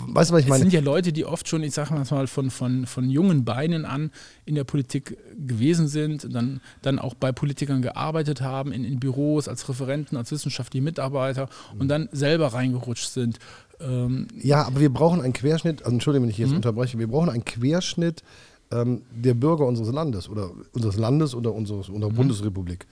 Weißt 0.08 0.30
du, 0.30 0.34
was 0.34 0.40
ich 0.40 0.46
es 0.46 0.50
meine? 0.50 0.60
sind 0.62 0.72
ja 0.72 0.80
Leute, 0.80 1.12
die 1.12 1.24
oft 1.24 1.48
schon, 1.48 1.62
ich 1.62 1.72
sage 1.74 1.94
mal, 1.94 2.26
von, 2.26 2.50
von, 2.50 2.86
von 2.86 3.10
jungen 3.10 3.44
Beinen 3.44 3.84
an 3.84 4.10
in 4.44 4.54
der 4.54 4.64
Politik 4.64 5.16
gewesen 5.38 5.88
sind, 5.88 6.32
dann, 6.34 6.60
dann 6.82 6.98
auch 6.98 7.14
bei 7.14 7.32
Politikern 7.32 7.82
gearbeitet 7.82 8.40
haben, 8.42 8.72
in, 8.72 8.84
in 8.84 9.00
Büros, 9.00 9.48
als 9.48 9.68
Referenten, 9.68 10.16
als 10.16 10.30
wissenschaftliche 10.30 10.82
Mitarbeiter 10.84 11.48
und 11.78 11.88
dann 11.88 12.08
selber 12.12 12.48
reingerutscht 12.48 13.08
sind. 13.10 13.38
Ähm, 13.80 14.28
Ja, 14.40 14.64
aber 14.66 14.80
wir 14.80 14.92
brauchen 14.92 15.20
einen 15.20 15.32
Querschnitt, 15.32 15.82
also 15.82 15.94
Entschuldigung, 15.94 16.24
wenn 16.26 16.30
ich 16.30 16.38
Mhm. 16.38 16.44
jetzt 16.44 16.54
unterbreche, 16.54 16.98
wir 16.98 17.08
brauchen 17.08 17.30
einen 17.30 17.44
Querschnitt 17.44 18.22
ähm, 18.70 19.02
der 19.14 19.34
Bürger 19.34 19.66
unseres 19.66 19.92
Landes 19.92 20.28
oder 20.28 20.50
unseres 20.72 20.96
Landes 20.96 21.34
oder 21.34 21.52
unseres, 21.52 21.88
unserer 21.88 22.10
Mhm. 22.10 22.16
Bundesrepublik, 22.16 22.86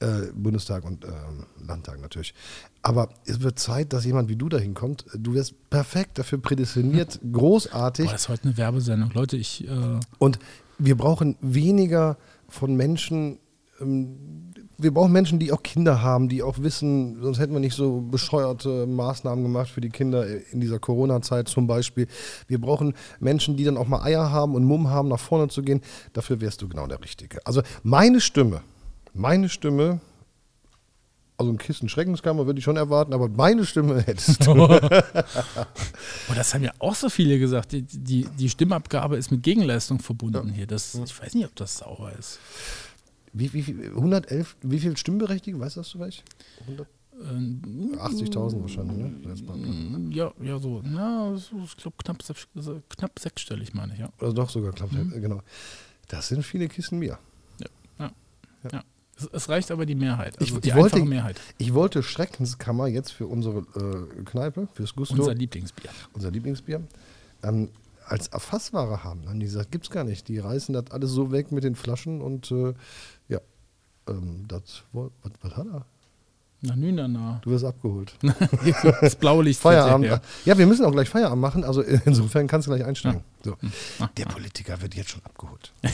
äh, 0.00 0.32
Bundestag 0.34 0.84
und 0.84 1.04
ähm, 1.04 1.46
Landtag 1.66 2.00
natürlich. 2.00 2.34
Aber 2.82 3.08
es 3.26 3.40
wird 3.42 3.58
Zeit, 3.58 3.92
dass 3.92 4.04
jemand 4.04 4.28
wie 4.28 4.36
du 4.36 4.48
dahin 4.48 4.74
kommt. 4.74 5.04
Du 5.14 5.34
wirst 5.34 5.54
perfekt 5.70 6.18
dafür 6.18 6.38
prädestiniert, 6.38 7.20
großartig. 7.32 8.06
boah, 8.06 8.12
das 8.12 8.22
ist 8.22 8.28
heute 8.28 8.44
eine 8.44 8.56
Werbesendung. 8.56 9.10
Leute, 9.12 9.36
ich. 9.36 9.66
Äh, 9.68 10.00
Und 10.18 10.38
wir 10.78 10.96
brauchen 10.96 11.36
weniger 11.40 12.16
von 12.48 12.74
Menschen, 12.76 13.38
ähm, 13.80 14.47
wir 14.78 14.94
brauchen 14.94 15.12
Menschen, 15.12 15.40
die 15.40 15.52
auch 15.52 15.62
Kinder 15.62 16.02
haben, 16.02 16.28
die 16.28 16.42
auch 16.42 16.58
wissen, 16.60 17.20
sonst 17.20 17.40
hätten 17.40 17.52
wir 17.52 17.60
nicht 17.60 17.74
so 17.74 18.00
bescheuerte 18.00 18.86
Maßnahmen 18.86 19.42
gemacht 19.42 19.68
für 19.68 19.80
die 19.80 19.90
Kinder 19.90 20.24
in 20.52 20.60
dieser 20.60 20.78
Corona-Zeit 20.78 21.48
zum 21.48 21.66
Beispiel. 21.66 22.06
Wir 22.46 22.60
brauchen 22.60 22.94
Menschen, 23.18 23.56
die 23.56 23.64
dann 23.64 23.76
auch 23.76 23.88
mal 23.88 24.02
Eier 24.02 24.30
haben 24.30 24.54
und 24.54 24.64
Mumm 24.64 24.88
haben, 24.88 25.08
nach 25.08 25.18
vorne 25.18 25.48
zu 25.48 25.62
gehen. 25.62 25.82
Dafür 26.12 26.40
wärst 26.40 26.62
du 26.62 26.68
genau 26.68 26.86
der 26.86 27.02
Richtige. 27.02 27.44
Also 27.44 27.62
meine 27.82 28.20
Stimme, 28.20 28.60
meine 29.14 29.48
Stimme, 29.48 30.00
also 31.36 31.52
ein 31.52 31.58
Kissen 31.58 31.88
Schreckenskammer 31.88 32.46
würde 32.46 32.58
ich 32.58 32.64
schon 32.64 32.76
erwarten, 32.76 33.12
aber 33.12 33.28
meine 33.28 33.66
Stimme 33.66 34.00
hättest 34.06 34.46
du. 34.46 34.54
Oh, 36.30 36.34
das 36.34 36.52
haben 36.52 36.62
ja 36.62 36.72
auch 36.78 36.94
so 36.94 37.08
viele 37.08 37.38
gesagt. 37.38 37.72
Die, 37.72 37.82
die, 37.82 38.26
die 38.38 38.50
Stimmabgabe 38.50 39.16
ist 39.16 39.30
mit 39.30 39.42
Gegenleistung 39.42 39.98
verbunden 39.98 40.50
hier. 40.50 40.66
Das, 40.66 40.94
ich 40.94 41.22
weiß 41.22 41.34
nicht, 41.34 41.46
ob 41.46 41.56
das 41.56 41.78
sauber 41.78 42.12
ist. 42.18 42.38
Wie, 43.32 43.52
wie, 43.52 43.62
viel- 43.62 43.90
111, 43.94 44.56
wie 44.62 44.78
viel 44.78 44.96
Stimmberechtigte, 44.96 45.58
weißt 45.60 45.76
du 45.76 45.80
das 45.80 45.90
vielleicht? 45.90 46.24
100 46.66 46.86
Ähm, 47.30 47.96
80.000 47.98 48.60
wahrscheinlich, 48.60 48.96
ne? 48.96 50.14
Ja, 50.14 50.32
ja, 50.40 50.58
so. 50.58 50.82
Ja, 50.94 51.34
so, 51.36 51.62
ich 51.64 51.76
glaube, 51.76 51.96
knapp, 52.04 52.18
also 52.54 52.80
knapp 52.88 53.18
sechsstellig, 53.18 53.74
meine 53.74 53.94
ich, 53.94 53.98
ja. 54.00 54.08
Oder 54.20 54.32
doch 54.32 54.48
sogar 54.50 54.72
klappt, 54.72 54.92
genau. 54.92 55.40
Das 56.08 56.28
sind 56.28 56.44
viele 56.44 56.68
Kissen 56.68 57.00
Bier. 57.00 57.18
Ja. 57.98 58.12
ja. 58.72 58.84
Es, 59.16 59.28
es 59.32 59.48
reicht 59.48 59.72
aber 59.72 59.84
die 59.84 59.96
Mehrheit. 59.96 60.38
Also 60.40 60.54
Ich- 60.56 60.60
die 60.60 60.68
ich 60.68 60.74
wollte- 60.76 60.94
einfache 60.96 61.08
Mehrheit. 61.10 61.40
Ich 61.58 61.74
wollte 61.74 62.02
Schreckenskammer 62.04 62.86
jetzt 62.86 63.10
für 63.10 63.26
unsere 63.26 63.58
äh, 63.74 64.22
Kneipe, 64.24 64.68
fürs 64.74 64.94
Gusto, 64.94 65.14
Unser 65.14 65.24
unser, 65.30 65.34
Lieblingsbier. 65.34 65.90
Lieblingsbier, 66.30 66.82
ähm, 67.42 67.70
als 68.06 68.28
Erfassware 68.28 69.02
haben. 69.04 69.20
Dann 69.22 69.30
haben 69.30 69.40
die 69.40 69.46
gesagt, 69.46 69.70
gibt's 69.72 69.90
gar 69.90 70.04
nicht. 70.04 70.28
Die 70.28 70.38
reißen 70.38 70.72
das 70.72 70.92
alles 70.92 71.10
so 71.10 71.30
weg 71.32 71.50
mit 71.52 71.64
den 71.64 71.74
Flaschen 71.74 72.20
und 72.22 72.50
äh, 72.52 72.68
ja, 72.68 72.74
ähm, 74.08 74.44
das, 74.48 74.82
was, 74.92 75.10
was 75.42 75.56
hat 75.56 75.66
er? 75.66 75.84
Nach 76.60 76.74
Nünana. 76.74 77.40
Du 77.42 77.50
wirst 77.50 77.64
abgeholt. 77.64 78.12
Das 79.00 79.14
blaue 79.14 79.44
Licht. 79.44 79.60
Feierabend. 79.62 80.06
Ja. 80.06 80.20
Ja, 80.44 80.58
wir 80.58 80.66
müssen 80.66 80.84
auch 80.84 80.90
gleich 80.92 81.08
Feierabend 81.08 81.40
machen, 81.40 81.64
also 81.64 81.82
insofern 81.82 82.48
kannst 82.48 82.66
du 82.66 82.72
gleich 82.72 82.84
einsteigen. 82.84 83.22
So. 83.44 83.56
Ah, 84.00 84.08
Der 84.16 84.24
Politiker 84.26 84.80
wird 84.82 84.94
jetzt 84.96 85.10
schon 85.10 85.22
abgeholt. 85.24 85.72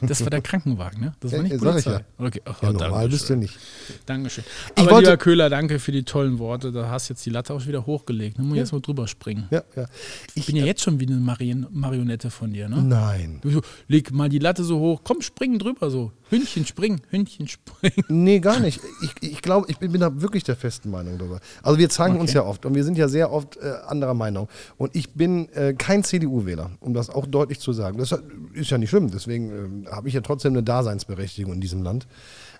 Das 0.00 0.20
war 0.20 0.28
der 0.28 0.42
Krankenwagen, 0.42 1.00
ne? 1.00 1.14
Das 1.20 1.32
war 1.32 1.38
Ja, 1.38 1.42
nicht 1.44 1.58
sag 1.60 1.78
ich 1.78 1.84
Polizei. 1.84 2.04
Okay. 2.18 2.40
Oh, 2.46 2.52
Ja, 2.66 2.72
normal 2.72 3.08
bist 3.08 3.30
du 3.30 3.36
nicht. 3.36 3.58
Dankeschön. 4.04 4.44
Ich 4.76 4.82
Aber 4.82 4.90
wollte- 4.90 5.10
lieber 5.10 5.16
Köhler, 5.16 5.48
danke 5.48 5.78
für 5.78 5.92
die 5.92 6.02
tollen 6.02 6.38
Worte. 6.38 6.72
Da 6.72 6.90
hast 6.90 7.08
jetzt 7.08 7.24
die 7.24 7.30
Latte 7.30 7.54
auch 7.54 7.64
wieder 7.66 7.86
hochgelegt. 7.86 8.38
Da 8.38 8.42
muss 8.42 8.52
ich 8.54 8.58
jetzt 8.58 8.72
mal 8.72 8.80
drüber 8.82 9.08
springen. 9.08 9.46
Ja, 9.50 9.62
ja. 9.76 9.86
Ich 10.34 10.44
bin 10.44 10.56
ja 10.56 10.64
jetzt 10.66 10.82
schon 10.82 11.00
wie 11.00 11.06
eine 11.06 11.16
Marien 11.16 11.66
Marionette 11.70 12.30
von 12.30 12.52
dir, 12.52 12.68
ne? 12.68 12.82
Nein. 12.82 13.38
Du 13.40 13.62
leg 13.88 14.10
mal 14.12 14.28
die 14.28 14.40
Latte 14.40 14.62
so 14.62 14.78
hoch, 14.78 15.00
komm, 15.04 15.22
spring 15.22 15.58
drüber 15.58 15.88
so. 15.90 16.12
Hündchen 16.28 16.66
springen, 16.66 17.00
Hündchen 17.10 17.48
springen. 17.48 18.04
Nee, 18.08 18.40
gar 18.40 18.58
nicht. 18.60 18.80
Ich, 19.02 19.30
ich 19.30 19.42
glaube, 19.42 19.66
ich 19.70 19.78
bin, 19.78 19.92
bin 19.92 20.00
da 20.00 20.20
wirklich 20.20 20.42
der 20.44 20.56
festen 20.56 20.90
Meinung 20.90 21.16
darüber. 21.18 21.40
Also 21.62 21.78
wir 21.78 21.88
zanken 21.88 22.18
uns 22.20 22.30
Okay. 22.30 22.38
ja 22.38 22.44
oft 22.44 22.66
und 22.66 22.74
wir 22.74 22.82
sind 22.84 22.98
ja 22.98 23.08
sehr 23.08 23.30
oft 23.32 23.56
äh, 23.58 23.72
anderer 23.86 24.14
Meinung. 24.14 24.48
Und 24.76 24.94
ich 24.96 25.10
bin 25.10 25.48
äh, 25.50 25.74
kein 25.74 26.02
CDU-Wähler, 26.02 26.70
um 26.80 26.94
das 26.94 27.10
auch 27.10 27.26
deutlich 27.26 27.60
zu 27.60 27.72
sagen. 27.72 27.98
Das 27.98 28.14
ist 28.52 28.70
ja 28.70 28.78
nicht 28.78 28.90
schlimm, 28.90 29.10
deswegen 29.10 29.50
ähm, 29.50 29.86
habe 29.90 30.08
ich 30.08 30.14
ja 30.14 30.20
trotzdem 30.20 30.52
eine 30.52 30.62
Daseinsberechtigung 30.62 31.52
in 31.54 31.60
diesem 31.60 31.82
Land. 31.82 32.06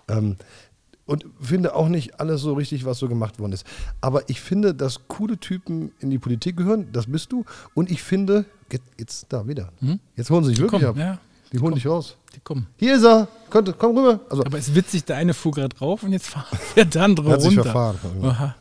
Ähm, 0.07 0.35
und 1.07 1.23
finde 1.39 1.75
auch 1.75 1.87
nicht 1.87 2.19
alles 2.19 2.41
so 2.41 2.53
richtig, 2.53 2.83
was 2.83 2.97
so 2.97 3.07
gemacht 3.07 3.37
worden 3.39 3.51
ist. 3.53 3.63
Aber 4.01 4.27
ich 4.27 4.41
finde, 4.41 4.73
dass 4.73 5.07
coole 5.07 5.37
Typen 5.37 5.91
in 5.99 6.09
die 6.09 6.17
Politik 6.17 6.57
gehören, 6.57 6.87
das 6.93 7.05
bist 7.05 7.31
du. 7.31 7.45
Und 7.75 7.91
ich 7.91 8.01
finde, 8.01 8.45
jetzt, 8.97 9.27
da 9.29 9.47
wieder. 9.47 9.69
Jetzt 10.15 10.31
holen 10.31 10.43
sie 10.45 10.51
dich 10.53 10.61
wirklich 10.61 10.81
Hm? 10.81 10.87
Komm, 10.93 11.01
ab. 11.01 11.07
ja, 11.07 11.19
die 11.53 11.59
holen 11.59 11.75
dich 11.75 11.85
raus. 11.85 12.17
die 12.35 12.39
kommen. 12.39 12.65
Hier 12.77 12.95
ist 12.95 13.03
er. 13.03 13.27
Könnt, 13.51 13.77
komm 13.77 13.95
rüber. 13.95 14.19
Also, 14.31 14.43
Aber 14.43 14.57
es 14.57 14.69
ist 14.69 14.73
witzig, 14.75 15.05
der 15.05 15.17
eine 15.17 15.35
fuhr 15.35 15.51
gerade 15.51 15.69
drauf 15.75 16.01
und 16.01 16.11
jetzt 16.11 16.27
fährt 16.73 16.95
der 16.95 17.03
andere 17.03 17.29
Hat 17.33 17.41
sich 17.43 17.49
runter. 17.55 17.71
verfahren. 17.71 18.55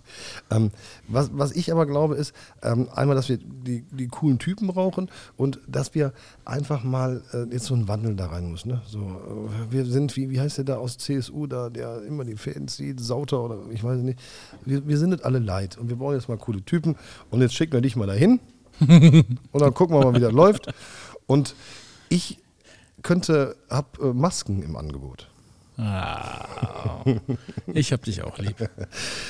Ähm, 0.54 0.70
was, 1.08 1.30
was 1.32 1.52
ich 1.52 1.72
aber 1.72 1.86
glaube, 1.86 2.14
ist 2.16 2.34
ähm, 2.62 2.88
einmal, 2.94 3.16
dass 3.16 3.28
wir 3.28 3.38
die, 3.38 3.82
die 3.90 4.08
coolen 4.08 4.38
Typen 4.38 4.68
brauchen 4.68 5.10
und 5.36 5.60
dass 5.66 5.94
wir 5.94 6.12
einfach 6.44 6.84
mal 6.84 7.22
äh, 7.32 7.44
jetzt 7.52 7.66
so 7.66 7.74
einen 7.74 7.88
Wandel 7.88 8.14
da 8.14 8.26
rein 8.26 8.50
muss. 8.50 8.64
Ne? 8.64 8.82
So, 8.86 8.98
äh, 8.98 9.72
wir 9.72 9.86
sind, 9.86 10.16
wie, 10.16 10.30
wie 10.30 10.40
heißt 10.40 10.58
der 10.58 10.64
da 10.64 10.76
aus 10.76 10.98
CSU, 10.98 11.46
da, 11.46 11.70
der 11.70 12.02
immer 12.02 12.24
die 12.24 12.36
Fäden 12.36 12.68
zieht, 12.68 13.00
Sauter 13.00 13.42
oder 13.42 13.58
ich 13.72 13.82
weiß 13.82 14.00
nicht. 14.00 14.20
Wir, 14.64 14.86
wir 14.86 14.98
sind 14.98 15.10
nicht 15.10 15.24
alle 15.24 15.38
leid 15.38 15.78
und 15.78 15.88
wir 15.88 15.96
brauchen 15.96 16.14
jetzt 16.14 16.28
mal 16.28 16.38
coole 16.38 16.62
Typen 16.62 16.96
und 17.30 17.40
jetzt 17.40 17.54
schicken 17.54 17.72
wir 17.72 17.80
dich 17.80 17.96
mal 17.96 18.06
dahin 18.06 18.40
und 18.80 19.60
dann 19.60 19.74
gucken 19.74 19.96
wir 19.96 20.04
mal, 20.04 20.14
wie 20.14 20.20
das 20.20 20.32
läuft. 20.32 20.72
Und 21.26 21.54
ich 22.08 22.38
könnte, 23.02 23.56
hab 23.68 23.98
äh, 24.00 24.12
Masken 24.12 24.62
im 24.62 24.76
Angebot. 24.76 25.28
Ah, 25.76 27.04
ich 27.72 27.92
hab 27.92 28.02
dich 28.04 28.22
auch 28.22 28.38
lieb. 28.38 28.68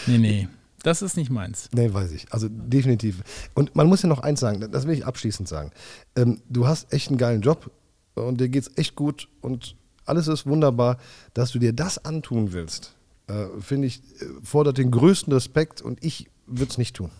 Nee, 0.06 0.18
nee, 0.18 0.48
das 0.84 1.00
ist 1.00 1.16
nicht 1.16 1.30
meins. 1.30 1.70
Nee, 1.74 1.92
weiß 1.92 2.12
ich. 2.12 2.30
Also 2.30 2.48
definitiv. 2.48 3.22
Und 3.54 3.74
man 3.74 3.86
muss 3.86 4.02
ja 4.02 4.08
noch 4.08 4.20
eins 4.20 4.38
sagen, 4.38 4.70
das 4.70 4.86
will 4.86 4.94
ich 4.94 5.06
abschließend 5.06 5.48
sagen. 5.48 5.70
Ähm, 6.14 6.42
du 6.48 6.66
hast 6.66 6.92
echt 6.92 7.08
einen 7.08 7.16
geilen 7.16 7.40
Job 7.40 7.70
und 8.14 8.38
dir 8.38 8.50
geht's 8.50 8.70
echt 8.76 8.94
gut 8.94 9.28
und 9.40 9.76
alles 10.04 10.28
ist 10.28 10.46
wunderbar, 10.46 10.98
dass 11.32 11.52
du 11.52 11.58
dir 11.58 11.72
das 11.72 12.04
antun 12.04 12.52
willst. 12.52 12.94
Äh, 13.28 13.46
Finde 13.60 13.88
ich, 13.88 14.02
äh, 14.20 14.26
fordert 14.42 14.76
den 14.76 14.90
größten 14.90 15.32
Respekt 15.32 15.80
und 15.80 16.04
ich 16.04 16.28
würde 16.46 16.70
es 16.70 16.76
nicht 16.78 16.96
tun. 16.96 17.10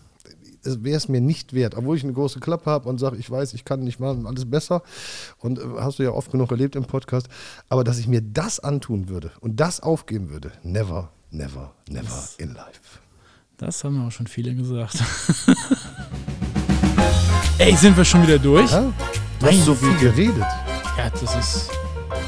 Es 0.63 0.83
wäre 0.83 0.97
es 0.97 1.09
mir 1.09 1.21
nicht 1.21 1.53
wert, 1.53 1.75
obwohl 1.75 1.97
ich 1.97 2.03
eine 2.03 2.13
große 2.13 2.39
Klappe 2.39 2.69
habe 2.69 2.87
und 2.87 2.99
sage, 2.99 3.17
ich 3.17 3.29
weiß, 3.29 3.55
ich 3.55 3.65
kann 3.65 3.79
nicht 3.79 3.99
machen, 3.99 4.27
alles 4.27 4.47
besser. 4.47 4.83
Und 5.39 5.57
äh, 5.57 5.63
hast 5.79 5.97
du 5.97 6.03
ja 6.03 6.11
oft 6.11 6.31
genug 6.31 6.51
erlebt 6.51 6.75
im 6.75 6.85
Podcast. 6.85 7.29
Aber 7.67 7.83
dass 7.83 7.97
ich 7.97 8.07
mir 8.07 8.21
das 8.21 8.59
antun 8.59 9.09
würde 9.09 9.31
und 9.41 9.59
das 9.59 9.79
aufgeben 9.79 10.29
würde, 10.29 10.51
never, 10.61 11.11
never, 11.31 11.73
never 11.89 12.29
in 12.37 12.53
life. 12.53 12.99
Das 13.57 13.85
haben 13.85 14.05
auch 14.05 14.11
schon 14.11 14.27
viele 14.27 14.53
gesagt. 14.53 14.97
Ey, 17.57 17.73
sind 17.75 17.95
wir 17.95 18.03
schon 18.03 18.21
wieder 18.23 18.37
durch? 18.37 18.69
Ja? 18.69 18.91
Du 19.39 19.45
hast 19.45 19.63
so 19.63 19.73
viel 19.73 19.95
geredet. 19.95 20.43
Ja, 20.97 21.09
das 21.09 21.35
ist, 21.35 21.69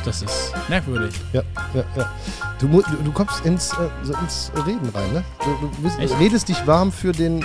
das 0.05 0.21
ist 0.21 0.53
merkwürdig. 0.69 1.13
Ja, 1.34 1.41
ja, 1.73 1.84
ja. 1.97 2.13
Du, 2.59 2.67
du, 2.67 2.82
du 3.03 3.11
kommst 3.11 3.45
ins, 3.45 3.73
äh, 3.73 3.89
ins 4.23 4.53
Reden 4.65 4.88
rein, 4.93 5.11
ne? 5.11 5.25
Du, 5.43 5.67
du 5.67 5.82
bist, 5.82 5.99
redest 6.17 6.47
dich 6.47 6.65
warm 6.65 6.93
für 6.93 7.11
den 7.11 7.43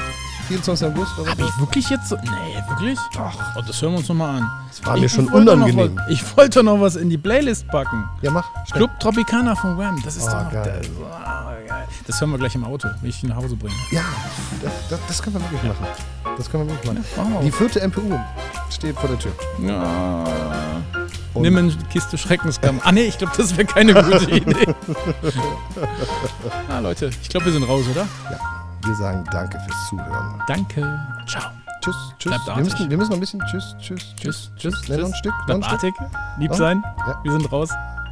24. 0.48 0.86
August 0.88 1.18
oder 1.18 1.30
Habe 1.30 1.42
ich 1.42 1.58
wirklich 1.58 1.88
jetzt 1.90 2.08
so. 2.08 2.16
Nee, 2.16 2.62
wirklich? 2.68 2.98
Doch. 3.14 3.32
Oh, 3.56 3.60
das 3.66 3.80
hören 3.80 3.92
wir 3.92 3.98
uns 3.98 4.08
nochmal 4.08 4.40
an. 4.40 4.50
Das 4.68 4.86
war 4.86 4.96
mir 4.96 5.06
Ich 5.06 5.12
schon 5.12 5.30
wollte 5.32 5.44
noch 5.46 5.52
unangenehm. 5.66 5.96
was- 5.96 6.08
Ich 6.10 6.36
wollte 6.36 6.62
noch 6.62 6.80
was 6.80 6.96
in 6.96 7.10
die 7.10 7.18
Playlist 7.18 7.68
packen. 7.68 8.08
Ja, 8.22 8.30
mach. 8.30 8.44
Club 8.72 8.90
Tropicana 9.00 9.54
von 9.54 9.76
Wham. 9.78 10.00
Das 10.04 10.16
ist 10.16 10.24
Oh, 10.24 10.30
doch 10.30 10.44
noch 10.44 10.52
geil. 10.52 10.80
Das, 10.80 10.88
oh, 10.98 11.68
geil. 11.68 11.86
das 12.06 12.20
hören 12.20 12.30
wir 12.30 12.38
gleich 12.38 12.54
im 12.54 12.64
Auto, 12.64 12.88
wenn 13.00 13.10
ich 13.10 13.20
dich 13.20 13.28
nach 13.28 13.36
Hause 13.36 13.56
bringe. 13.56 13.74
Ja, 13.90 14.02
das, 14.90 14.98
das, 15.08 15.22
können 15.22 15.36
wir 15.36 15.42
wirklich 15.50 15.62
machen. 15.62 15.86
Das 16.36 16.50
können 16.50 16.66
wir 16.68 16.74
wirklich 16.74 16.92
machen. 17.16 17.36
Die 17.44 17.50
vierte 17.52 17.80
MPU 17.80 18.18
steht 18.70 18.96
vor 18.98 19.08
der 19.08 19.18
Tür. 19.18 19.32
Ja. 19.66 20.24
Und- 21.34 21.42
Nimm 21.42 21.56
eine 21.56 21.72
Kiste 21.90 22.18
Schreckenskamm. 22.18 22.80
Ah, 22.84 22.92
nee, 22.92 23.04
ich 23.04 23.16
glaube, 23.16 23.32
das 23.36 23.56
wäre 23.56 23.64
keine 23.66 23.94
gute 23.94 24.30
Idee. 24.30 24.74
ah, 26.68 26.78
Leute, 26.80 27.10
ich 27.22 27.28
glaube, 27.28 27.46
wir 27.46 27.52
sind 27.52 27.62
raus, 27.64 27.84
oder? 27.90 28.02
Ja, 28.30 28.38
wir 28.84 28.94
sagen 28.96 29.24
danke 29.30 29.58
fürs 29.60 29.88
Zuhören. 29.88 30.42
Danke. 30.46 31.00
Ciao. 31.26 31.50
Tschüss, 31.80 31.96
tschüss. 32.18 32.32
Bleibt 32.44 32.46
Wir 32.46 32.64
müssen, 32.64 32.90
wir 32.90 32.96
müssen 32.96 33.10
noch 33.10 33.16
ein 33.16 33.20
bisschen 33.20 33.40
tschüss, 33.46 33.74
tschüss, 33.80 34.14
Tschüss, 34.16 34.52
tschüss. 34.56 34.84
Schnell 34.84 35.00
noch 35.00 35.08
ein 35.08 35.14
Stück, 35.14 35.32
noch 35.32 35.46
Bleibt 35.46 35.64
ein 35.64 35.78
Stück. 35.78 36.00
artig. 36.00 36.18
Lieb 36.38 36.54
sein. 36.54 36.82
Ja. 37.06 37.20
Wir 37.24 37.32
sind 37.32 37.50
raus. 37.52 37.70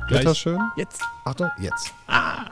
Wetter 0.09 0.23
Gleich. 0.23 0.39
schön. 0.39 0.61
Jetzt. 0.77 1.03
Achtung, 1.25 1.51
jetzt. 1.59 1.93
Ah. 2.09 2.47